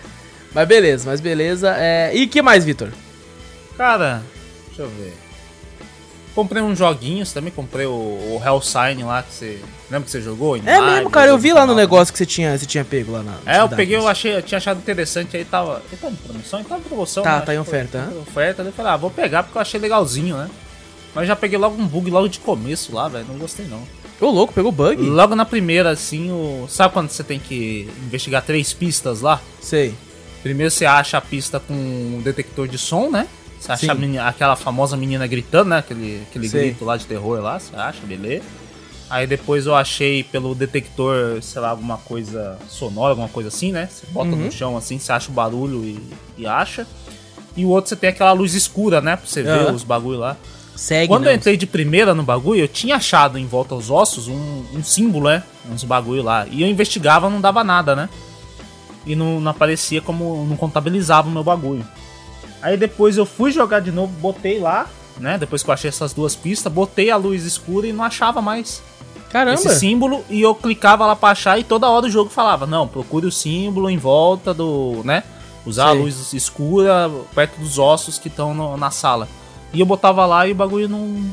Mas 0.52 0.68
beleza, 0.68 1.08
mas 1.08 1.20
beleza. 1.20 1.74
É... 1.76 2.14
E 2.14 2.26
que 2.26 2.42
mais, 2.42 2.64
Vitor? 2.64 2.90
Cara, 3.76 4.22
Deixa 4.76 4.82
eu 4.82 4.90
ver. 4.90 5.14
Comprei 6.36 6.62
uns 6.62 6.76
joguinhos 6.76 7.32
também, 7.32 7.50
comprei 7.50 7.86
o, 7.86 7.90
o 7.90 8.42
Hellsign 8.44 9.02
lá 9.04 9.22
que 9.22 9.32
você. 9.32 9.58
Lembra 9.90 10.04
que 10.04 10.10
você 10.10 10.20
jogou? 10.20 10.54
é 10.54 10.60
live, 10.60 10.96
mesmo, 10.96 11.10
cara, 11.10 11.30
eu 11.30 11.38
vi 11.38 11.50
lá 11.50 11.64
no 11.64 11.74
negócio 11.74 12.12
que 12.12 12.18
você 12.18 12.26
tinha, 12.26 12.58
você 12.58 12.66
tinha 12.66 12.84
pego 12.84 13.12
lá 13.12 13.22
na. 13.22 13.38
É, 13.46 13.60
eu 13.62 13.68
peguei, 13.70 13.96
eu 13.96 14.06
achei, 14.06 14.36
eu 14.36 14.42
tinha 14.42 14.58
achado 14.58 14.76
interessante, 14.76 15.34
aí 15.34 15.46
tava. 15.46 15.82
Ele 15.90 15.96
tá 15.98 16.10
em 16.10 16.14
promoção? 16.14 16.58
Ele 16.58 16.68
tá 16.68 16.76
em 16.76 16.80
promoção. 16.82 17.22
Tá, 17.22 17.38
né? 17.38 17.40
tá 17.46 17.54
em 17.54 17.58
oferta, 17.58 18.02
né? 18.02 18.12
Oferta, 18.20 18.62
eu 18.62 18.70
falei, 18.70 18.92
ah, 18.92 18.96
vou 18.98 19.10
pegar 19.10 19.44
porque 19.44 19.56
eu 19.56 19.62
achei 19.62 19.80
legalzinho, 19.80 20.36
né? 20.36 20.50
Mas 21.14 21.26
já 21.26 21.34
peguei 21.34 21.58
logo 21.58 21.80
um 21.80 21.86
bug 21.86 22.10
logo 22.10 22.28
de 22.28 22.38
começo 22.38 22.94
lá, 22.94 23.08
velho. 23.08 23.24
Não 23.26 23.38
gostei 23.38 23.64
não. 23.64 23.82
Ô, 24.20 24.30
louco, 24.30 24.52
pegou 24.52 24.70
bug? 24.70 25.02
Logo 25.02 25.34
na 25.34 25.46
primeira, 25.46 25.88
assim, 25.88 26.30
o. 26.30 26.66
Sabe 26.68 26.92
quando 26.92 27.08
você 27.08 27.24
tem 27.24 27.38
que 27.38 27.90
investigar 28.04 28.42
três 28.42 28.74
pistas 28.74 29.22
lá? 29.22 29.40
Sei. 29.58 29.94
Primeiro 30.42 30.70
você 30.70 30.84
acha 30.84 31.16
a 31.16 31.20
pista 31.22 31.58
com 31.58 31.72
um 31.72 32.20
detector 32.22 32.68
de 32.68 32.76
som, 32.76 33.08
né? 33.08 33.26
Você 33.58 33.72
acha 33.72 33.94
menina, 33.94 34.28
aquela 34.28 34.56
famosa 34.56 34.96
menina 34.96 35.26
gritando, 35.26 35.70
né? 35.70 35.78
Aquele, 35.78 36.22
aquele 36.28 36.48
grito 36.48 36.84
lá 36.84 36.96
de 36.96 37.06
terror 37.06 37.40
lá, 37.40 37.58
você 37.58 37.74
acha, 37.74 38.00
beleza. 38.06 38.44
Aí 39.08 39.26
depois 39.26 39.66
eu 39.66 39.74
achei 39.74 40.24
pelo 40.24 40.54
detector, 40.54 41.40
sei 41.40 41.60
lá, 41.60 41.70
alguma 41.70 41.96
coisa 41.96 42.58
sonora, 42.68 43.10
alguma 43.10 43.28
coisa 43.28 43.48
assim, 43.48 43.70
né? 43.70 43.88
Você 43.90 44.04
bota 44.10 44.30
uhum. 44.30 44.36
no 44.36 44.52
chão 44.52 44.76
assim, 44.76 44.98
você 44.98 45.12
acha 45.12 45.30
o 45.30 45.34
barulho 45.34 45.84
e, 45.84 46.00
e, 46.36 46.46
acha. 46.46 46.86
E 47.56 47.64
o 47.64 47.68
outro 47.68 47.88
você 47.88 47.96
tem 47.96 48.10
aquela 48.10 48.32
luz 48.32 48.54
escura, 48.54 49.00
né? 49.00 49.16
Pra 49.16 49.26
você 49.26 49.42
uhum. 49.42 49.46
ver 49.46 49.74
os 49.74 49.84
bagulho 49.84 50.18
lá. 50.18 50.36
Segue, 50.74 51.08
Quando 51.08 51.24
não. 51.24 51.30
eu 51.30 51.36
entrei 51.36 51.56
de 51.56 51.66
primeira 51.66 52.14
no 52.14 52.22
bagulho, 52.22 52.60
eu 52.60 52.68
tinha 52.68 52.96
achado 52.96 53.38
em 53.38 53.46
volta 53.46 53.74
aos 53.74 53.90
ossos 53.90 54.28
um, 54.28 54.64
um 54.74 54.82
símbolo, 54.82 55.28
né? 55.28 55.42
Uns 55.70 55.84
bagulho 55.84 56.22
lá. 56.22 56.46
E 56.50 56.62
eu 56.62 56.68
investigava, 56.68 57.30
não 57.30 57.40
dava 57.40 57.62
nada, 57.62 57.96
né? 57.96 58.08
E 59.06 59.14
não, 59.14 59.40
não 59.40 59.52
aparecia 59.52 60.02
como. 60.02 60.44
não 60.44 60.56
contabilizava 60.56 61.28
o 61.28 61.30
meu 61.30 61.44
bagulho. 61.44 61.86
Aí 62.66 62.76
depois 62.76 63.16
eu 63.16 63.24
fui 63.24 63.52
jogar 63.52 63.78
de 63.78 63.92
novo, 63.92 64.12
botei 64.14 64.58
lá, 64.58 64.88
né? 65.20 65.38
Depois 65.38 65.62
que 65.62 65.70
eu 65.70 65.74
achei 65.74 65.88
essas 65.88 66.12
duas 66.12 66.34
pistas, 66.34 66.72
botei 66.72 67.12
a 67.12 67.16
luz 67.16 67.44
escura 67.44 67.86
e 67.86 67.92
não 67.92 68.02
achava 68.02 68.42
mais. 68.42 68.82
Caramba. 69.30 69.54
Esse 69.54 69.72
símbolo 69.78 70.24
e 70.28 70.42
eu 70.42 70.52
clicava 70.52 71.06
lá 71.06 71.14
pra 71.14 71.28
achar 71.28 71.60
e 71.60 71.62
toda 71.62 71.88
hora 71.88 72.06
o 72.06 72.10
jogo 72.10 72.28
falava: 72.28 72.66
Não, 72.66 72.88
procure 72.88 73.24
o 73.24 73.30
símbolo 73.30 73.88
em 73.88 73.96
volta 73.96 74.52
do. 74.52 75.00
né? 75.04 75.22
Usar 75.64 75.84
Sim. 75.84 75.90
a 75.90 75.92
luz 75.92 76.32
escura 76.32 77.08
perto 77.36 77.56
dos 77.60 77.78
ossos 77.78 78.18
que 78.18 78.26
estão 78.26 78.76
na 78.76 78.90
sala. 78.90 79.28
E 79.72 79.78
eu 79.78 79.86
botava 79.86 80.26
lá 80.26 80.44
e 80.48 80.50
o 80.50 80.54
bagulho 80.56 80.88
não, 80.88 81.24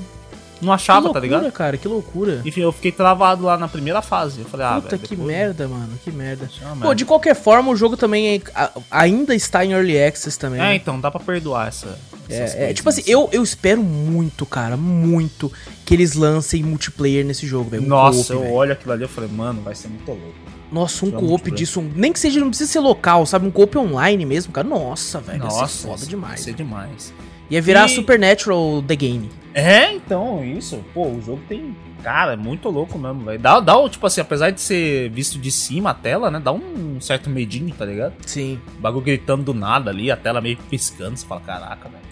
não 0.63 0.73
achava, 0.73 1.01
loucura, 1.01 1.13
tá 1.13 1.19
ligado? 1.19 1.51
cara, 1.51 1.77
que 1.77 1.87
loucura. 1.87 2.41
Enfim, 2.45 2.61
eu 2.61 2.71
fiquei 2.71 2.91
travado 2.91 3.43
lá 3.43 3.57
na 3.57 3.67
primeira 3.67 4.01
fase. 4.01 4.41
Eu 4.41 4.45
falei, 4.45 4.65
ah, 4.65 4.81
Puta, 4.81 4.97
que 4.97 5.15
depois... 5.15 5.27
merda, 5.27 5.67
mano, 5.67 5.89
que 6.03 6.11
merda. 6.11 6.49
Pô, 6.59 6.75
merda. 6.75 6.95
de 6.95 7.05
qualquer 7.05 7.35
forma, 7.35 7.71
o 7.71 7.75
jogo 7.75 7.97
também 7.97 8.35
é, 8.35 8.41
ainda 8.89 9.35
está 9.35 9.65
em 9.65 9.71
Early 9.71 10.01
Access 10.01 10.37
também. 10.37 10.59
É, 10.59 10.63
né? 10.63 10.75
então, 10.75 10.99
dá 10.99 11.11
pra 11.11 11.19
perdoar 11.19 11.67
essa. 11.67 11.97
É, 12.29 12.69
é, 12.69 12.73
tipo 12.73 12.87
assim, 12.87 13.03
eu, 13.05 13.29
eu 13.31 13.43
espero 13.43 13.83
muito, 13.83 14.45
cara, 14.45 14.77
muito 14.77 15.51
que 15.85 15.93
eles 15.93 16.13
lancem 16.13 16.63
multiplayer 16.63 17.25
nesse 17.25 17.45
jogo, 17.45 17.69
velho. 17.69 17.85
Nossa, 17.85 18.33
eu 18.33 18.51
olho 18.51 18.71
aquilo 18.71 18.93
ali 18.93 19.03
e 19.03 19.07
falei, 19.07 19.29
mano, 19.29 19.61
vai 19.61 19.75
ser 19.75 19.89
muito 19.89 20.07
louco. 20.09 20.53
Nossa, 20.71 21.05
um 21.05 21.11
co-op 21.11 21.51
disso, 21.51 21.79
um, 21.79 21.91
nem 21.95 22.11
que 22.11 22.19
seja, 22.19 22.39
não 22.39 22.49
precisa 22.49 22.71
ser 22.71 22.79
local, 22.79 23.27
sabe? 23.27 23.45
Um 23.45 23.51
co-op 23.51 23.77
online 23.77 24.25
mesmo, 24.25 24.51
cara. 24.51 24.67
Nossa, 24.67 25.19
velho. 25.19 25.39
Nossa, 25.39 25.59
vai 25.59 25.67
ser 25.67 25.87
foda 25.87 26.05
demais. 26.07 26.31
Vai 26.31 26.37
ser 26.39 26.53
demais. 26.53 27.13
Ia 27.49 27.61
virar 27.61 27.85
e... 27.85 27.89
Supernatural 27.89 28.83
The 28.87 28.95
Game. 28.95 29.29
É, 29.53 29.93
então, 29.93 30.43
isso. 30.43 30.83
Pô, 30.93 31.07
o 31.07 31.21
jogo 31.21 31.41
tem. 31.47 31.75
Cara, 32.01 32.33
é 32.33 32.35
muito 32.35 32.69
louco 32.69 32.97
mesmo, 32.97 33.21
velho. 33.21 33.39
Dá, 33.39 33.59
dá, 33.59 33.73
tipo 33.87 34.05
assim, 34.05 34.19
apesar 34.19 34.49
de 34.49 34.59
ser 34.59 35.09
visto 35.11 35.37
de 35.37 35.51
cima 35.51 35.91
a 35.91 35.93
tela, 35.93 36.29
né? 36.29 36.39
Dá 36.39 36.51
um 36.51 36.99
certo 36.99 37.29
medinho, 37.29 37.73
tá 37.73 37.85
ligado? 37.85 38.15
Sim. 38.25 38.59
O 38.77 38.81
bagulho 38.81 39.05
gritando 39.05 39.43
do 39.43 39.53
nada 39.53 39.91
ali, 39.91 40.11
a 40.11 40.17
tela 40.17 40.41
meio 40.41 40.57
piscando. 40.69 41.15
Você 41.17 41.25
fala, 41.25 41.41
caraca, 41.41 41.87
velho. 41.87 42.03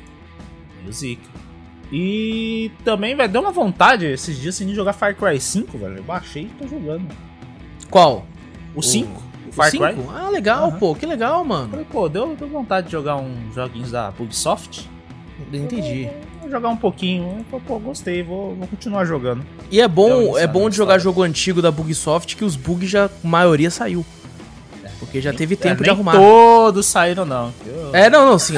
Meio 0.81 0.93
zica. 0.93 1.29
E 1.91 2.71
também, 2.85 3.15
velho, 3.15 3.29
deu 3.29 3.41
uma 3.41 3.51
vontade 3.51 4.05
esses 4.05 4.39
dias 4.39 4.55
assim, 4.55 4.65
de 4.65 4.73
jogar 4.73 4.93
Far 4.93 5.13
Cry 5.13 5.39
5, 5.39 5.77
velho. 5.77 5.97
Eu 5.97 6.03
baixei 6.03 6.43
e 6.43 6.49
tô 6.57 6.67
jogando. 6.67 7.05
Qual? 7.89 8.25
O 8.73 8.81
5. 8.81 9.21
O 9.49 9.51
Far 9.51 9.71
Cry? 9.71 10.01
Ah, 10.15 10.29
legal, 10.29 10.69
uhum. 10.69 10.79
pô. 10.79 10.95
Que 10.95 11.05
legal, 11.05 11.43
mano. 11.43 11.69
Falei, 11.69 11.85
pô, 11.91 12.07
deu, 12.07 12.33
deu 12.35 12.47
vontade 12.47 12.85
de 12.85 12.93
jogar 12.93 13.17
uns 13.17 13.53
joguinhos 13.53 13.91
da 13.91 14.13
Ubisoft. 14.17 14.89
Entendi. 15.53 16.09
Vou, 16.41 16.49
jogar 16.49 16.69
um 16.69 16.77
pouquinho. 16.77 17.45
Pô, 17.67 17.79
gostei, 17.79 18.23
vou, 18.23 18.55
vou 18.55 18.67
continuar 18.67 19.05
jogando. 19.05 19.45
E 19.69 19.79
é 19.79 19.87
bom, 19.87 20.37
é 20.37 20.47
bom 20.47 20.69
de 20.69 20.75
jogar 20.75 20.99
jogo 20.99 21.23
antigo 21.23 21.61
da 21.61 21.71
Bugsoft 21.71 22.35
que 22.35 22.43
os 22.43 22.55
bugs 22.55 22.89
já, 22.89 23.05
a 23.05 23.09
maioria 23.23 23.69
saiu. 23.71 24.05
Porque 24.99 25.19
já 25.19 25.33
teve 25.33 25.55
tempo 25.55 25.81
é, 25.81 25.85
de 25.85 25.89
arrumar. 25.89 26.13
Todos 26.13 26.85
saíram, 26.85 27.25
não. 27.25 27.51
Eu... 27.65 27.89
É, 27.91 28.09
não, 28.09 28.25
não, 28.25 28.37
sim. 28.37 28.53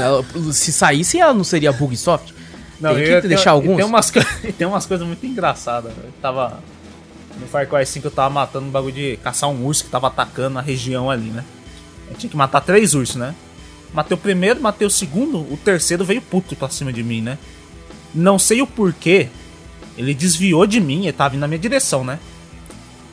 Se 0.52 0.74
saísse, 0.74 1.18
ela 1.18 1.34
não 1.34 1.44
seria 1.44 1.72
Bugsoft. 1.72 2.34
Não, 2.82 2.94
tem 2.94 3.06
que 3.06 3.12
eu, 3.12 3.22
deixar 3.22 3.52
alguns. 3.52 3.78
Tem 3.78 3.86
umas, 3.86 4.12
tem 4.58 4.68
umas 4.68 4.86
coisas 4.86 5.08
muito 5.08 5.26
engraçadas. 5.26 5.94
Eu 6.04 6.12
tava. 6.22 6.60
No 7.40 7.48
Far 7.48 7.68
Cry 7.68 7.86
5 7.86 8.06
eu 8.06 8.12
tava 8.12 8.30
matando 8.30 8.68
um 8.68 8.70
bagulho 8.70 8.94
de 8.94 9.18
caçar 9.24 9.50
um 9.50 9.66
urso 9.66 9.86
que 9.86 9.90
tava 9.90 10.08
atacando 10.08 10.60
a 10.60 10.62
região 10.62 11.10
ali, 11.10 11.30
né? 11.30 11.44
Eu 12.10 12.16
tinha 12.16 12.30
que 12.30 12.38
matar 12.38 12.62
três 12.62 12.94
ursos, 12.94 13.16
né? 13.16 13.34
Matei 13.94 14.16
o 14.16 14.20
primeiro, 14.20 14.60
matei 14.60 14.88
o 14.88 14.90
segundo, 14.90 15.40
o 15.40 15.58
terceiro 15.64 16.04
veio 16.04 16.22
puto 16.22 16.56
pra 16.56 16.70
cima 16.70 16.92
de 16.92 17.04
mim, 17.04 17.22
né? 17.22 17.38
Não 18.14 18.40
sei 18.40 18.62
o 18.62 18.68
porquê. 18.68 19.30
Ele 19.96 20.14
desviou 20.14 20.66
de 20.66 20.80
mim, 20.80 21.04
ele 21.04 21.14
tava 21.14 21.32
vindo 21.32 21.42
na 21.42 21.48
minha 21.48 21.60
direção, 21.60 22.04
né? 22.04 22.20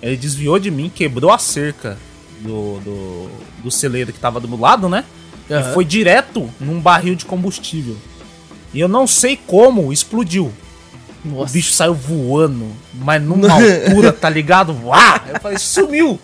Ele 0.01 0.17
desviou 0.17 0.59
de 0.59 0.71
mim, 0.71 0.91
quebrou 0.93 1.31
a 1.31 1.39
cerca 1.39 1.99
do, 2.41 2.81
do, 2.81 3.31
do 3.65 3.71
celeiro 3.71 4.13
que 4.13 4.19
tava 4.19 4.41
do 4.41 4.49
meu 4.49 4.59
lado, 4.59 4.89
né? 4.89 5.05
Uhum. 5.49 5.61
E 5.61 5.75
foi 5.75 5.85
direto 5.85 6.49
num 6.59 6.81
barril 6.81 7.15
de 7.15 7.27
combustível. 7.27 7.97
E 8.73 8.81
eu 8.81 8.89
não 8.89 9.07
sei 9.07 9.37
como 9.37 9.93
explodiu. 9.93 10.51
Nossa. 11.23 11.51
O 11.51 11.53
bicho 11.53 11.73
saiu 11.73 11.95
voando, 11.95 12.69
mas 12.95 13.23
numa 13.23 13.51
altura, 13.53 14.13
tá 14.13 14.31
ligado? 14.31 14.73
Uá! 14.85 15.23
Eu 15.29 15.41
falei, 15.41 15.59
sumiu! 15.59 16.19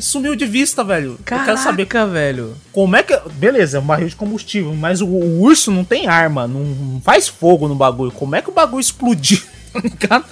Sumiu 0.00 0.34
de 0.34 0.46
vista, 0.46 0.82
velho. 0.82 1.18
Caraca, 1.24 1.50
eu 1.50 1.54
quero 1.54 1.64
saber, 1.64 1.86
velho. 1.86 2.56
Como 2.72 2.96
é 2.96 3.02
que. 3.02 3.18
Beleza, 3.32 3.78
é 3.78 3.80
um 3.80 3.86
barril 3.86 4.08
de 4.08 4.16
combustível, 4.16 4.74
mas 4.74 5.00
o, 5.00 5.06
o, 5.06 5.42
urso 5.42 5.70
não 5.70 5.84
tem 5.84 6.06
arma, 6.06 6.46
não 6.46 7.00
faz 7.04 7.28
fogo 7.28 7.68
no 7.68 7.74
bagulho. 7.74 8.10
Como 8.12 8.34
é 8.34 8.42
que 8.42 8.50
o 8.50 8.52
bagulho 8.52 8.80
explodiu? 8.80 9.40
Cara, 9.98 10.24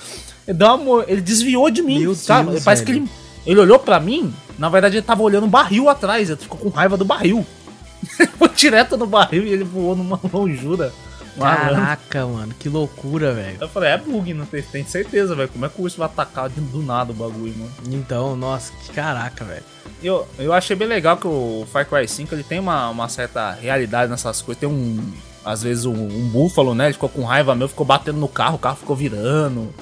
ele, 0.47 0.65
uma, 0.65 1.05
ele 1.07 1.21
desviou 1.21 1.71
de 1.71 1.83
mim, 1.83 2.01
Meu 2.01 2.15
sabe? 2.15 2.53
Deus, 2.53 2.65
Parece 2.65 2.85
velho. 2.85 3.05
que 3.05 3.11
ele, 3.11 3.53
ele 3.53 3.61
olhou 3.61 3.79
para 3.79 4.01
mim, 4.01 4.33
na 4.59 4.69
verdade 4.69 4.97
ele 4.97 5.07
tava 5.07 5.23
olhando 5.23 5.45
o 5.45 5.51
barril 5.51 5.89
atrás, 5.89 6.29
ele 6.29 6.39
ficou 6.39 6.59
com 6.59 6.69
raiva 6.69 6.97
do 6.97 7.05
barril. 7.05 7.47
Foi 8.39 8.49
direto 8.49 8.97
no 8.97 9.07
barril 9.07 9.45
e 9.45 9.51
ele 9.51 9.65
voou 9.65 9.95
numa 9.97 10.19
lonjura. 10.33 10.93
Caraca, 11.39 12.27
mano, 12.27 12.55
que 12.59 12.69
loucura, 12.69 13.33
velho. 13.33 13.59
Eu 13.61 13.69
falei, 13.69 13.91
é 13.91 13.99
bug, 13.99 14.35
não 14.35 14.47
tem, 14.47 14.63
tem 14.63 14.85
certeza, 14.85 15.35
velho. 15.35 15.49
Como 15.49 15.65
é 15.65 15.69
que 15.69 15.81
o 15.81 15.85
urso 15.85 15.99
vai 15.99 16.07
atacar 16.07 16.49
do 16.49 16.83
nada 16.83 17.13
o 17.13 17.15
bagulho, 17.15 17.55
mano? 17.57 17.73
Então, 17.89 18.37
nossa, 18.37 18.73
que 18.73 18.93
caraca, 18.93 19.45
velho. 19.45 19.63
Eu, 20.03 20.27
eu 20.39 20.53
achei 20.53 20.77
bem 20.77 20.87
legal 20.87 21.17
que 21.17 21.27
o 21.27 21.67
Far 21.73 21.87
Cry 21.87 22.07
5 22.07 22.35
ele 22.35 22.45
tem 22.45 22.59
uma, 22.59 22.89
uma 22.89 23.09
certa 23.09 23.53
realidade 23.53 24.11
nessas 24.11 24.41
coisas. 24.43 24.61
Tem 24.61 24.69
um. 24.69 25.13
Às 25.45 25.63
vezes 25.63 25.85
um, 25.85 25.95
um 25.95 26.29
búfalo, 26.29 26.75
né? 26.75 26.87
Ele 26.87 26.93
ficou 26.93 27.09
com 27.09 27.25
raiva 27.25 27.55
meu, 27.55 27.69
ficou 27.69 27.87
batendo 27.87 28.19
no 28.19 28.29
carro, 28.29 28.57
o 28.57 28.59
carro 28.59 28.77
ficou 28.77 28.95
virando. 28.95 29.73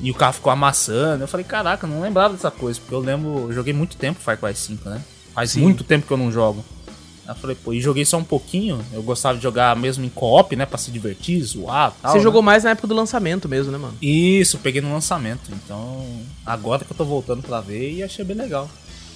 E 0.00 0.10
o 0.10 0.14
carro 0.14 0.32
ficou 0.32 0.52
amassando. 0.52 1.22
Eu 1.22 1.28
falei, 1.28 1.44
caraca, 1.44 1.86
não 1.86 2.00
lembrava 2.00 2.34
dessa 2.34 2.50
coisa. 2.50 2.80
Porque 2.80 2.94
eu 2.94 2.98
lembro, 2.98 3.46
eu 3.48 3.52
joguei 3.52 3.72
muito 3.72 3.96
tempo 3.96 4.18
Far 4.18 4.36
Cry 4.36 4.54
5, 4.54 4.88
né? 4.88 5.00
Faz 5.32 5.52
Sim. 5.52 5.60
muito 5.60 5.84
tempo 5.84 6.06
que 6.06 6.12
eu 6.12 6.16
não 6.16 6.30
jogo. 6.30 6.64
Eu 7.32 7.40
falei, 7.40 7.56
pô, 7.56 7.72
e 7.72 7.80
joguei 7.80 8.04
só 8.04 8.16
um 8.18 8.24
pouquinho. 8.24 8.80
Eu 8.92 9.02
gostava 9.02 9.36
de 9.36 9.42
jogar 9.42 9.74
mesmo 9.76 10.04
em 10.04 10.08
co-op, 10.08 10.54
né? 10.56 10.66
Pra 10.66 10.78
se 10.78 10.90
divertir, 10.90 11.42
zoar 11.42 11.92
tal. 12.00 12.12
Você 12.12 12.18
né? 12.18 12.24
jogou 12.24 12.42
mais 12.42 12.64
na 12.64 12.70
época 12.70 12.88
do 12.88 12.94
lançamento 12.94 13.48
mesmo, 13.48 13.72
né, 13.72 13.78
mano? 13.78 13.94
Isso, 14.00 14.58
peguei 14.58 14.80
no 14.80 14.92
lançamento. 14.92 15.50
Então, 15.52 16.04
agora 16.44 16.84
que 16.84 16.92
eu 16.92 16.96
tô 16.96 17.04
voltando 17.04 17.42
pra 17.42 17.60
ver 17.60 17.92
e 17.92 18.02
achei 18.02 18.24
bem 18.24 18.36
legal. 18.36 18.68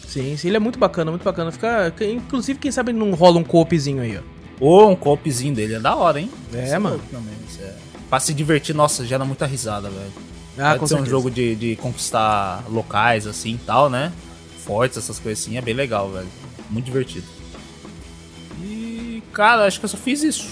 Sim, 0.07 0.37
sim, 0.37 0.49
ele 0.49 0.57
é 0.57 0.61
muito 0.61 0.79
bacana, 0.79 1.11
muito 1.11 1.25
bacana. 1.25 1.51
Fica, 1.51 1.93
inclusive, 2.01 2.59
quem 2.59 2.71
sabe 2.71 2.93
não 2.93 3.13
rola 3.13 3.39
um 3.39 3.45
co-opzinho 3.45 4.03
aí, 4.03 4.17
ó. 4.17 4.21
Ou 4.59 4.91
um 4.91 4.97
co-opzinho 4.97 5.55
dele, 5.55 5.75
é 5.75 5.81
da 5.81 5.95
hora, 5.95 6.21
hein? 6.21 6.31
É, 6.55 6.71
é 6.71 6.79
mano. 6.79 7.01
É. 7.61 7.75
Pra 8.09 8.21
se 8.21 8.33
divertir, 8.33 8.75
nossa, 8.75 9.05
gera 9.05 9.25
muita 9.25 9.47
risada, 9.47 9.91
velho. 9.91 10.13
Ah, 10.59 10.75
Pode 10.75 10.89
ser 10.89 10.95
certeza. 10.95 11.03
um 11.03 11.05
jogo 11.07 11.31
de, 11.31 11.55
de 11.55 11.77
conquistar 11.77 12.65
locais, 12.71 13.27
assim 13.27 13.55
e 13.55 13.59
tal, 13.59 13.91
né? 13.91 14.13
Fortes, 14.65 14.97
essas 14.97 15.19
coisas 15.19 15.45
assim, 15.45 15.59
é 15.59 15.61
bem 15.61 15.75
legal, 15.75 16.11
velho. 16.11 16.29
Muito 16.71 16.87
divertido. 16.87 17.27
Cara, 19.37 19.67
acho 19.67 19.79
que 19.79 19.85
eu 19.85 19.91
só 19.91 19.99
fiz 19.99 20.23
isso. 20.23 20.49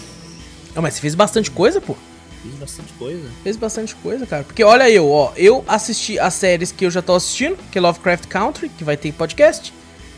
Não, 0.74 0.82
mas 0.82 0.92
você 0.92 1.00
fez 1.00 1.14
bastante 1.14 1.50
coisa, 1.50 1.80
pô. 1.80 1.96
Fiz 2.42 2.52
bastante 2.56 2.92
coisa. 2.92 3.30
Fez 3.42 3.56
bastante 3.56 3.94
coisa, 3.94 4.26
cara. 4.26 4.44
Porque 4.44 4.62
olha 4.62 4.90
eu, 4.90 5.10
ó. 5.10 5.32
Eu 5.38 5.64
assisti 5.66 6.18
as 6.18 6.34
séries 6.34 6.70
que 6.70 6.84
eu 6.84 6.90
já 6.90 7.00
tô 7.00 7.14
assistindo, 7.14 7.56
que 7.72 7.78
é 7.78 7.80
Lovecraft 7.80 8.26
Country, 8.26 8.68
que 8.68 8.84
vai 8.84 8.94
ter 8.94 9.10
podcast. 9.12 9.72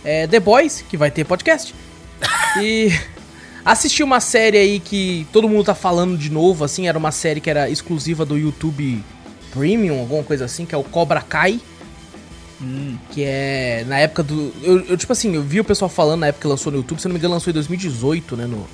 É 0.05 0.27
The 0.27 0.41
Boys, 0.41 0.83
que 0.83 0.97
vai 0.97 1.13
ter 1.13 1.25
podcast. 1.25 1.73
e 2.61 2.91
assisti 3.65 4.03
uma 4.03 4.19
série 4.19 4.59
aí 4.59 4.81
que 4.81 5.29
todo 5.33 5.49
mundo 5.49 5.67
tá 5.67 5.75
falando 5.75 6.19
de 6.19 6.29
novo, 6.29 6.65
assim. 6.65 6.89
Era 6.89 6.99
uma 6.99 7.13
série 7.13 7.41
que 7.41 7.49
era 7.49 7.71
exclusiva 7.71 8.27
do 8.27 8.37
YouTube 8.37 9.01
Premium, 9.53 10.01
alguma 10.01 10.25
coisa 10.25 10.45
assim, 10.45 10.67
que 10.67 10.75
é 10.75 10.79
o 10.79 10.83
Cobra 10.83 11.21
Kai. 11.21 11.61
Hum. 12.61 12.97
Que 13.11 13.23
é 13.25 13.85
na 13.87 13.99
época 13.99 14.23
do. 14.23 14.53
Eu, 14.63 14.85
eu, 14.87 14.97
tipo 14.97 15.13
assim, 15.13 15.35
eu 15.35 15.43
vi 15.43 15.61
o 15.61 15.65
pessoal 15.65 15.89
falando 15.89 16.21
na 16.21 16.29
época 16.29 16.43
que 16.43 16.49
lançou 16.49 16.73
no 16.73 16.79
YouTube, 16.79 17.01
se 17.01 17.07
não 17.07 17.13
me 17.13 17.19
engano, 17.19 17.35
lançou 17.35 17.51
em 17.51 17.55
2018, 17.55 18.37
né? 18.37 18.47
No, 18.47 18.67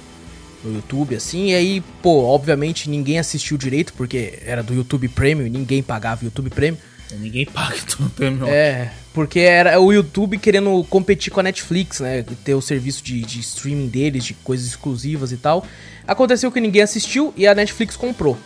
no 0.64 0.74
YouTube, 0.76 1.16
assim. 1.16 1.51
E 1.51 1.55
aí, 1.55 1.80
pô, 2.01 2.24
obviamente 2.24 2.89
ninguém 2.89 3.18
assistiu 3.18 3.57
direito, 3.59 3.93
porque 3.95 4.39
era 4.45 4.62
do 4.62 4.74
YouTube 4.74 5.09
Premium 5.09 5.47
e 5.47 5.51
ninguém 5.51 5.83
pagava 5.83 6.24
YouTube 6.24 6.51
Premium. 6.51 6.78
Ninguém 7.18 7.45
paga 7.45 7.76
YouTube 7.76 8.11
Premium. 8.11 8.47
É, 8.47 8.93
porque 9.12 9.41
era 9.41 9.78
o 9.80 9.93
YouTube 9.93 10.39
querendo 10.39 10.85
competir 10.89 11.33
com 11.33 11.41
a 11.41 11.43
Netflix, 11.43 12.01
né? 12.01 12.24
Ter 12.45 12.55
o 12.55 12.62
serviço 12.62 13.03
de, 13.03 13.20
de 13.20 13.41
streaming 13.41 13.89
deles, 13.89 14.24
de 14.24 14.35
coisas 14.35 14.66
exclusivas 14.66 15.33
e 15.33 15.37
tal. 15.37 15.66
Aconteceu 16.07 16.51
que 16.51 16.61
ninguém 16.61 16.83
assistiu 16.83 17.35
e 17.37 17.47
a 17.47 17.55
Netflix 17.55 17.97
comprou. 17.97 18.39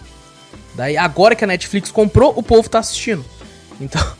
Daí, 0.75 0.97
agora 0.97 1.35
que 1.35 1.45
a 1.45 1.47
Netflix 1.47 1.91
comprou, 1.91 2.33
o 2.37 2.43
povo 2.43 2.69
tá 2.69 2.79
assistindo. 2.79 3.25
Então. 3.81 4.16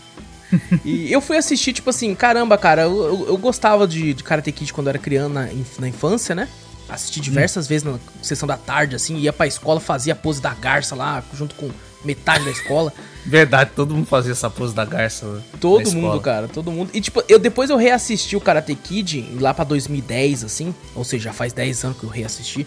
E 0.85 1.13
eu 1.13 1.21
fui 1.21 1.37
assistir, 1.37 1.73
tipo 1.73 1.91
assim, 1.91 2.15
caramba, 2.15 2.57
cara, 2.57 2.83
eu, 2.83 3.05
eu, 3.05 3.27
eu 3.29 3.37
gostava 3.37 3.87
de, 3.87 4.15
de 4.15 4.23
Karate 4.23 4.53
Kid 4.53 4.73
quando 4.73 4.87
eu 4.87 4.91
era 4.91 4.99
criança, 4.99 5.29
na, 5.29 5.49
na 5.79 5.89
infância, 5.89 6.35
né? 6.35 6.49
Assisti 6.89 7.21
diversas 7.21 7.67
hum. 7.67 7.69
vezes 7.69 7.85
na 7.85 7.99
sessão 8.23 8.47
da 8.47 8.57
tarde, 8.57 8.95
assim, 8.95 9.17
ia 9.17 9.33
pra 9.33 9.47
escola, 9.47 9.81
fazia 9.81 10.13
a 10.13 10.17
pose 10.17 10.41
da 10.41 10.55
garça 10.55 10.95
lá, 10.95 11.23
junto 11.35 11.55
com 11.57 11.71
metade 12.05 12.45
da 12.45 12.51
escola. 12.51 12.93
Verdade, 13.25 13.71
todo 13.75 13.95
mundo 13.95 14.07
fazia 14.07 14.33
essa 14.33 14.49
pose 14.49 14.73
da 14.73 14.85
garça. 14.85 15.43
Todo 15.61 15.91
mundo, 15.93 16.21
cara, 16.21 16.47
todo 16.47 16.71
mundo. 16.71 16.91
E 16.95 17.01
tipo, 17.01 17.23
eu 17.29 17.39
depois 17.39 17.71
eu 17.71 17.77
reassisti 17.77 18.37
o 18.37 18.41
Karate 18.41 18.75
Kid 18.77 19.37
lá 19.41 19.53
pra 19.53 19.65
2010, 19.65 20.45
assim, 20.45 20.75
ou 20.95 21.03
seja, 21.03 21.33
faz 21.33 21.53
10 21.53 21.85
anos 21.85 21.99
que 21.99 22.05
eu 22.05 22.11
reassisti. 22.11 22.67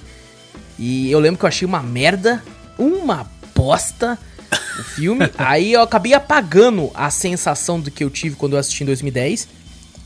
E 0.77 1.09
eu 1.09 1.19
lembro 1.19 1.39
que 1.39 1.45
eu 1.45 1.47
achei 1.47 1.65
uma 1.65 1.81
merda, 1.81 2.43
uma 2.77 3.25
bosta 3.55 4.17
o 4.51 4.83
filme. 4.83 5.29
aí 5.37 5.73
eu 5.73 5.81
acabei 5.81 6.13
apagando 6.13 6.91
a 6.93 7.09
sensação 7.09 7.79
do 7.79 7.91
que 7.91 8.03
eu 8.03 8.09
tive 8.09 8.35
quando 8.35 8.53
eu 8.53 8.59
assisti 8.59 8.83
em 8.83 8.87
2010. 8.87 9.47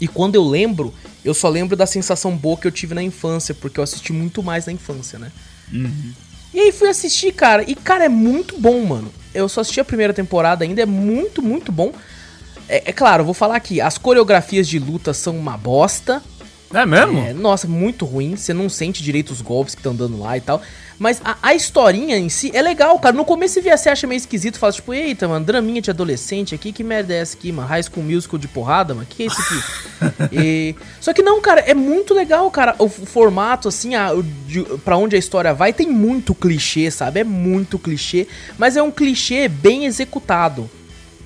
E 0.01 0.07
quando 0.07 0.35
eu 0.35 0.43
lembro, 0.43 0.93
eu 1.23 1.33
só 1.33 1.47
lembro 1.47 1.75
da 1.75 1.85
sensação 1.85 2.35
boa 2.35 2.57
que 2.57 2.67
eu 2.67 2.71
tive 2.71 2.93
na 2.93 3.01
infância, 3.01 3.53
porque 3.53 3.79
eu 3.79 3.83
assisti 3.83 4.11
muito 4.11 4.43
mais 4.43 4.65
na 4.65 4.73
infância, 4.73 5.17
né? 5.17 5.31
Uhum. 5.71 6.11
E 6.53 6.59
aí 6.59 6.71
fui 6.71 6.89
assistir, 6.89 7.31
cara, 7.33 7.63
e 7.65 7.73
cara, 7.73 8.05
é 8.05 8.09
muito 8.09 8.59
bom, 8.59 8.83
mano. 8.85 9.11
Eu 9.33 9.47
só 9.49 9.61
assisti 9.61 9.79
a 9.79 9.85
primeira 9.85 10.13
temporada 10.13 10.63
ainda, 10.63 10.81
é 10.81 10.85
muito, 10.85 11.41
muito 11.41 11.71
bom. 11.71 11.91
É, 12.67 12.89
é 12.89 12.93
claro, 12.93 13.21
eu 13.21 13.25
vou 13.25 13.33
falar 13.33 13.55
aqui, 13.55 13.81
as 13.81 13.97
coreografias 13.97 14.67
de 14.67 14.77
luta 14.77 15.13
são 15.13 15.37
uma 15.37 15.57
bosta. 15.57 16.21
É 16.73 16.85
mesmo? 16.85 17.19
É, 17.19 17.33
nossa, 17.33 17.67
muito 17.67 18.05
ruim. 18.05 18.35
Você 18.35 18.53
não 18.53 18.67
sente 18.67 19.03
direito 19.03 19.31
os 19.31 19.41
golpes 19.41 19.75
que 19.75 19.79
estão 19.79 19.95
dando 19.95 20.19
lá 20.19 20.37
e 20.37 20.41
tal. 20.41 20.61
Mas 20.97 21.21
a, 21.23 21.37
a, 21.41 21.53
historinha 21.53 22.17
em 22.17 22.29
si 22.29 22.51
é 22.53 22.61
legal, 22.61 22.97
cara. 22.99 23.15
No 23.15 23.25
começo 23.25 23.55
você 23.55 23.61
via, 23.61 23.77
você 23.77 23.89
acha 23.89 24.07
meio 24.07 24.17
esquisito, 24.17 24.59
fala 24.59 24.71
tipo, 24.71 24.93
eita, 24.93 25.27
mano, 25.27 25.45
draminha 25.45 25.81
de 25.81 25.89
adolescente 25.89 26.55
aqui, 26.55 26.71
que 26.71 26.83
merda 26.83 27.13
é 27.13 27.17
essa 27.17 27.35
aqui, 27.35 27.51
mano? 27.51 27.67
High 27.67 27.83
School 27.83 28.05
Musical 28.05 28.39
de 28.39 28.47
porrada, 28.47 28.93
mano? 28.93 29.07
Que 29.09 29.23
é 29.23 29.25
isso 29.25 29.41
aqui? 29.41 30.31
e... 30.31 30.75
Só 31.01 31.13
que 31.13 31.21
não, 31.21 31.41
cara, 31.41 31.61
é 31.61 31.73
muito 31.73 32.13
legal, 32.13 32.49
cara. 32.51 32.75
O, 32.79 32.87
formato, 32.87 33.67
assim, 33.67 33.95
a, 33.95 34.13
o, 34.13 34.23
de, 34.23 34.63
pra 34.85 34.97
onde 34.97 35.15
a 35.15 35.19
história 35.19 35.53
vai, 35.53 35.73
tem 35.73 35.87
muito 35.87 36.33
clichê, 36.33 36.89
sabe? 36.89 37.19
É 37.19 37.23
muito 37.23 37.77
clichê, 37.77 38.27
mas 38.57 38.77
é 38.77 38.81
um 38.81 38.91
clichê 38.91 39.47
bem 39.47 39.85
executado, 39.85 40.69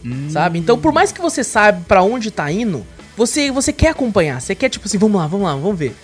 hum. 0.04 0.30
sabe? 0.30 0.60
Então, 0.60 0.78
por 0.80 0.94
mais 0.94 1.12
que 1.12 1.22
você 1.22 1.44
saiba 1.44 1.84
para 1.88 2.02
onde 2.02 2.32
tá 2.32 2.52
indo, 2.52 2.86
você, 3.18 3.52
você 3.52 3.74
quer 3.74 3.90
acompanhar, 3.90 4.40
você 4.40 4.54
quer, 4.54 4.70
tipo 4.70 4.86
assim, 4.86 5.00
vamos 5.00 5.20
lá, 5.20 5.26
vamos 5.26 5.48
lá, 5.48 5.56
vamos 5.56 5.78
ver. 5.78 5.96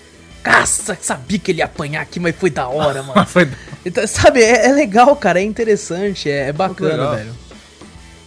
Caça, 0.42 0.98
sabia 1.00 1.38
que 1.38 1.52
ele 1.52 1.60
ia 1.60 1.66
apanhar 1.66 2.02
aqui, 2.02 2.20
mas 2.20 2.36
foi 2.36 2.50
da 2.50 2.68
hora, 2.68 3.02
mano. 3.04 3.26
foi... 3.28 3.48
Então, 3.86 4.06
sabe, 4.08 4.42
é, 4.42 4.66
é, 4.66 4.72
legal, 4.72 5.16
cara, 5.16 5.40
é 5.40 5.44
interessante, 5.44 6.30
é, 6.30 6.50
é 6.50 6.52
bacana, 6.52 7.16
velho. 7.16 7.32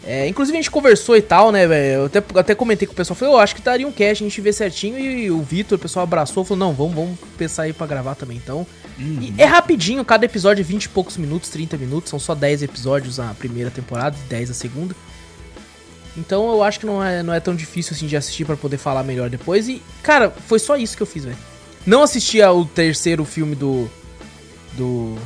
É, 0.05 0.29
inclusive 0.29 0.57
a 0.57 0.61
gente 0.61 0.71
conversou 0.71 1.17
e 1.17 1.21
tal, 1.21 1.51
né, 1.51 1.67
velho? 1.67 1.95
Eu 1.95 2.05
até, 2.07 2.23
até 2.37 2.55
comentei 2.55 2.87
com 2.87 2.93
o 2.93 2.97
pessoal, 2.97 3.17
falei, 3.17 3.35
eu 3.35 3.41
acho 3.41 3.57
que 3.57 3.61
daria 3.61 3.89
um 3.89 3.91
cast, 3.91 4.23
a 4.23 4.29
gente 4.29 4.41
vê 4.41 4.53
certinho. 4.53 4.97
E 4.97 5.29
o 5.33 5.43
Vitor, 5.43 5.77
o 5.77 5.81
pessoal 5.81 6.05
abraçou, 6.05 6.45
falou, 6.45 6.59
não, 6.65 6.73
vamos, 6.73 6.95
vamos 6.95 7.19
pensar 7.37 7.65
aí 7.65 7.73
pra 7.73 7.89
gravar 7.89 8.15
também, 8.15 8.37
então. 8.37 8.65
Uhum. 8.99 9.35
é 9.37 9.45
rapidinho, 9.45 10.03
cada 10.05 10.25
episódio 10.25 10.63
é 10.63 10.65
20 10.65 10.85
e 10.85 10.89
poucos 10.89 11.19
minutos, 11.19 11.51
30 11.51 11.77
minutos, 11.77 12.09
são 12.09 12.19
só 12.19 12.35
10 12.35 12.63
episódios 12.63 13.21
a 13.21 13.35
primeira 13.35 13.71
temporada 13.71 14.17
e 14.17 14.29
10 14.29 14.53
a 14.53 14.55
segunda. 14.55 14.95
Então 16.17 16.51
eu 16.51 16.63
acho 16.63 16.81
que 16.81 16.87
não 16.87 17.03
é, 17.03 17.23
não 17.23 17.33
é 17.33 17.41
tão 17.41 17.55
difícil 17.55 17.95
assim 17.95 18.07
de 18.07 18.17
assistir 18.17 18.45
para 18.45 18.57
poder 18.57 18.79
falar 18.79 19.03
melhor 19.03 19.29
depois. 19.29 19.69
E, 19.69 19.83
cara, 20.03 20.31
foi 20.31 20.59
só 20.59 20.77
isso 20.77 20.97
que 20.97 21.03
eu 21.03 21.07
fiz, 21.07 21.25
velho. 21.25 21.37
Não 21.87 22.03
assisti 22.03 22.43
ao 22.43 22.65
terceiro 22.65 23.25
filme 23.25 23.55
do. 23.55 23.89
Do. 24.73 25.17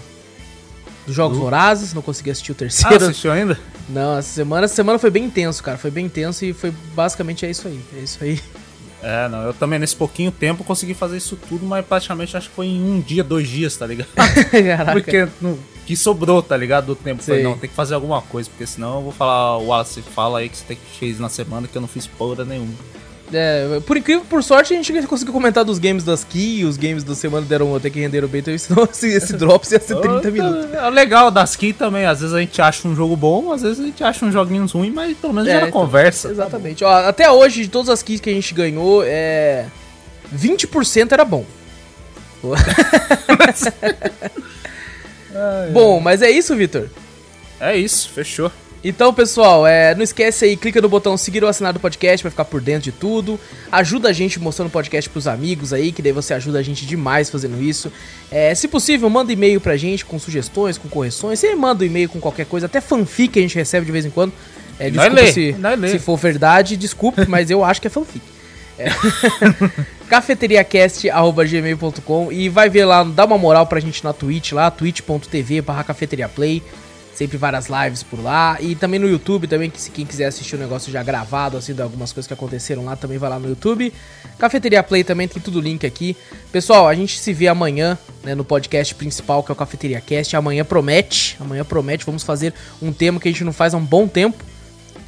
Dos 1.07 1.15
Jogos 1.15 1.39
uh. 1.39 1.41
Vorazes, 1.41 1.95
não 1.95 2.03
consegui 2.03 2.31
assistir 2.31 2.53
o 2.53 2.55
terceiro. 2.55 3.05
Ah, 3.07 3.09
assistiu 3.09 3.33
ainda? 3.33 3.59
Não, 3.89 4.19
essa 4.19 4.33
semana, 4.33 4.65
essa 4.67 4.75
semana 4.75 4.99
foi 4.99 5.11
bem 5.11 5.25
intenso, 5.25 5.63
cara. 5.63 5.79
Foi 5.79 5.91
bem 5.91 6.07
intenso 6.07 6.45
e 6.45 6.53
foi 6.53 6.73
basicamente 6.95 7.47
é 7.47 7.51
isso 7.51 7.67
aí. 7.67 7.81
É 7.97 8.01
isso 8.01 8.23
aí. 8.23 8.41
É, 9.03 9.29
não, 9.29 9.43
eu 9.43 9.55
também 9.55 9.79
nesse 9.79 9.97
pouquinho 9.97 10.31
tempo 10.31 10.63
consegui 10.63 10.93
fazer 10.93 11.17
isso 11.17 11.37
tudo, 11.49 11.65
mas 11.65 11.85
praticamente 11.87 12.37
acho 12.37 12.51
que 12.51 12.55
foi 12.55 12.67
em 12.67 12.83
um 12.83 13.01
dia, 13.01 13.25
dois 13.25 13.49
dias, 13.49 13.75
tá 13.77 13.87
ligado? 13.87 14.09
Caraca. 14.15 14.93
Porque 14.93 15.27
no, 15.41 15.59
que 15.91 15.97
sobrou, 15.97 16.41
tá 16.41 16.57
ligado? 16.57 16.87
Do 16.87 16.95
tempo. 16.95 17.21
Falei, 17.21 17.43
não, 17.43 17.59
tem 17.59 17.69
que 17.69 17.75
fazer 17.75 17.97
alguma 17.97 18.23
coisa, 18.23 18.49
porque 18.49 18.65
senão 18.65 18.99
eu 18.99 19.03
vou 19.03 19.13
falar, 19.13 19.59
o 19.59 19.67
Wallace 19.67 20.01
fala 20.03 20.39
aí 20.39 20.49
que 20.49 20.57
você 20.57 20.65
tem 20.65 20.77
que 20.77 20.99
fez 21.01 21.19
na 21.19 21.29
semana 21.29 21.67
que 21.67 21.77
eu 21.77 21.81
não 21.81 21.89
fiz 21.89 22.07
porra 22.07 22.45
nenhuma. 22.45 22.73
É, 23.33 23.81
por 23.85 23.97
incrível, 23.97 24.25
por 24.25 24.41
sorte, 24.41 24.73
a 24.73 24.77
gente 24.77 25.07
conseguiu 25.09 25.33
comentar 25.33 25.65
dos 25.65 25.81
games 25.81 26.05
das 26.05 26.23
Key, 26.23 26.65
os 26.65 26.77
games 26.77 27.03
da 27.03 27.17
semana 27.17 27.45
deram 27.45 27.75
até 27.75 27.91
que 27.91 27.99
renderam 27.99 28.29
bem, 28.29 28.41
então 28.41 28.57
senão 28.57 28.85
esse, 28.91 29.09
esse 29.09 29.33
Drops 29.33 29.73
ia 29.73 29.81
ser 29.81 29.97
30 29.97 30.31
minutos. 30.31 30.75
É 30.75 30.91
legal 30.91 31.29
das 31.29 31.57
Key 31.57 31.73
também, 31.73 32.07
às 32.07 32.21
vezes 32.21 32.37
a 32.37 32.39
gente 32.39 32.63
acha 32.63 32.87
um 32.87 32.95
jogo 32.95 33.17
bom, 33.17 33.53
às 33.53 33.63
vezes 33.63 33.81
a 33.81 33.83
gente 33.83 34.05
acha 34.05 34.25
um 34.25 34.31
joguinho 34.31 34.67
ruim, 34.67 34.93
mas 34.93 35.17
pelo 35.17 35.33
menos 35.33 35.49
é, 35.49 35.55
gera 35.55 35.69
então, 35.69 35.81
conversa. 35.81 36.29
Exatamente. 36.29 36.85
Ó, 36.85 36.89
até 36.89 37.29
hoje, 37.29 37.63
de 37.63 37.69
todas 37.69 37.89
as 37.89 38.01
Keys 38.01 38.21
que 38.21 38.31
a 38.31 38.33
gente 38.33 38.55
ganhou, 38.55 39.03
é... 39.05 39.67
20% 40.33 41.11
era 41.11 41.25
bom. 41.25 41.45
bom, 45.73 46.01
mas 46.01 46.23
é 46.23 46.31
isso, 46.31 46.55
Vitor? 46.57 46.89
É 47.61 47.77
isso, 47.77 48.09
fechou. 48.11 48.51
Então, 48.83 49.13
pessoal, 49.13 49.67
é, 49.67 49.95
não 49.95 50.03
esquece 50.03 50.47
aí, 50.47 50.57
clica 50.57 50.81
no 50.81 50.89
botão 50.89 51.15
seguir 51.15 51.45
ou 51.45 51.51
assinar 51.51 51.73
do 51.73 51.79
podcast 51.79 52.23
para 52.23 52.31
ficar 52.31 52.47
por 52.47 52.63
dentro 52.63 52.85
de 52.85 52.93
tudo. 52.93 53.39
Ajuda 53.71 54.09
a 54.09 54.13
gente 54.13 54.41
mostrando 54.41 54.69
o 54.69 54.71
podcast 54.71 55.09
pros 55.11 55.27
amigos 55.27 55.75
aí, 55.75 55.93
que 55.93 56.01
daí 56.01 56.13
você 56.13 56.33
ajuda 56.33 56.59
a 56.59 56.63
gente 56.63 56.87
demais 56.87 57.29
fazendo 57.29 57.63
isso. 57.63 57.93
É, 58.31 58.55
se 58.55 58.67
possível, 58.67 59.11
manda 59.11 59.31
e-mail 59.31 59.61
pra 59.61 59.77
gente 59.77 60.05
com 60.07 60.19
sugestões, 60.19 60.79
com 60.79 60.89
correções. 60.89 61.39
Você 61.39 61.55
manda 61.55 61.85
um 61.85 61.87
e-mail 61.87 62.09
com 62.09 62.19
qualquer 62.19 62.47
coisa, 62.47 62.67
até 62.67 62.81
fanfic 62.81 63.39
a 63.39 63.43
gente 63.43 63.55
recebe 63.55 63.85
de 63.85 63.93
vez 63.93 64.07
em 64.07 64.11
quando. 64.11 64.33
É, 64.79 64.89
desculpa 64.89 65.27
se, 65.27 65.55
se 65.91 65.99
for 65.99 66.17
verdade, 66.17 66.75
desculpe, 66.75 67.27
mas 67.29 67.51
eu 67.51 67.63
acho 67.63 67.83
que 67.83 67.87
é 67.87 67.91
fanfic. 67.91 68.23
É. 68.81 68.89
cafeteriacast.gmail.com 70.09 72.33
e 72.33 72.49
vai 72.49 72.71
ver 72.71 72.87
lá, 72.87 73.05
dá 73.05 73.27
uma 73.27 73.37
moral 73.37 73.67
pra 73.67 73.79
gente 73.79 74.03
na 74.03 74.11
Twitch 74.13 74.53
lá, 74.53 74.71
twitch.tv 74.71 75.61
barra 75.61 75.85
cafeteriaplay. 75.85 76.63
Sempre 77.15 77.37
várias 77.37 77.69
lives 77.69 78.03
por 78.03 78.19
lá. 78.19 78.57
E 78.61 78.75
também 78.75 78.99
no 78.99 79.07
YouTube, 79.07 79.47
também, 79.47 79.69
que 79.69 79.79
se 79.79 79.91
quem 79.91 80.07
quiser 80.07 80.25
assistir 80.25 80.55
o 80.55 80.59
um 80.59 80.63
negócio 80.63 80.91
já 80.91 81.03
gravado, 81.03 81.59
assim, 81.59 81.75
de 81.75 81.83
algumas 81.83 82.15
coisas 82.15 82.27
que 82.27 82.33
aconteceram 82.33 82.87
lá, 82.87 82.97
também 82.97 83.19
vai 83.19 83.29
lá 83.29 83.39
no 83.39 83.47
YouTube. 83.47 83.93
Cafeteria 84.39 84.83
Play 84.83 85.05
também, 85.05 85.29
tem 85.29 85.43
tudo 85.43 85.61
link 85.61 85.87
aqui. 85.87 86.17
Pessoal, 86.51 86.89
a 86.89 86.95
gente 86.95 87.19
se 87.19 87.35
vê 87.35 87.49
amanhã, 87.49 87.99
né, 88.25 88.35
no 88.35 88.43
podcast 88.43 88.95
principal, 88.95 89.43
que 89.43 89.51
é 89.51 89.53
o 89.53 89.57
Cafeteria 89.57 90.01
Cast. 90.01 90.35
Amanhã 90.35 90.65
promete, 90.65 91.37
amanhã 91.39 91.63
promete, 91.63 92.07
vamos 92.07 92.23
fazer 92.23 92.55
um 92.81 92.91
tema 92.91 93.21
que 93.21 93.29
a 93.29 93.31
gente 93.31 93.45
não 93.45 93.53
faz 93.53 93.75
há 93.75 93.77
um 93.77 93.85
bom 93.85 94.09
tempo. 94.09 94.43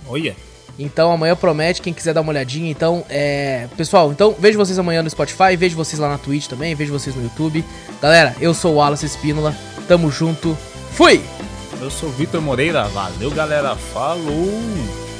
Olha. 0.06 0.36
Então 0.78 1.12
amanhã 1.12 1.36
promete, 1.36 1.82
quem 1.82 1.92
quiser 1.92 2.14
dar 2.14 2.20
uma 2.22 2.30
olhadinha. 2.30 2.70
Então, 2.70 3.04
é. 3.08 3.68
Pessoal, 3.76 4.10
então 4.10 4.34
vejo 4.38 4.58
vocês 4.58 4.78
amanhã 4.78 5.02
no 5.02 5.10
Spotify, 5.10 5.56
vejo 5.56 5.76
vocês 5.76 5.98
lá 5.98 6.08
na 6.08 6.18
Twitch 6.18 6.46
também, 6.46 6.74
vejo 6.74 6.92
vocês 6.92 7.14
no 7.14 7.22
YouTube. 7.22 7.64
Galera, 8.00 8.34
eu 8.40 8.54
sou 8.54 8.74
o 8.74 8.76
Wallace 8.76 9.06
Espínola, 9.06 9.54
tamo 9.86 10.10
junto, 10.10 10.56
fui! 10.92 11.22
Eu 11.82 11.90
sou 11.90 12.10
Vitor 12.10 12.40
Moreira. 12.40 12.84
Valeu, 12.84 13.30
galera. 13.32 13.74
Falou! 13.74 15.11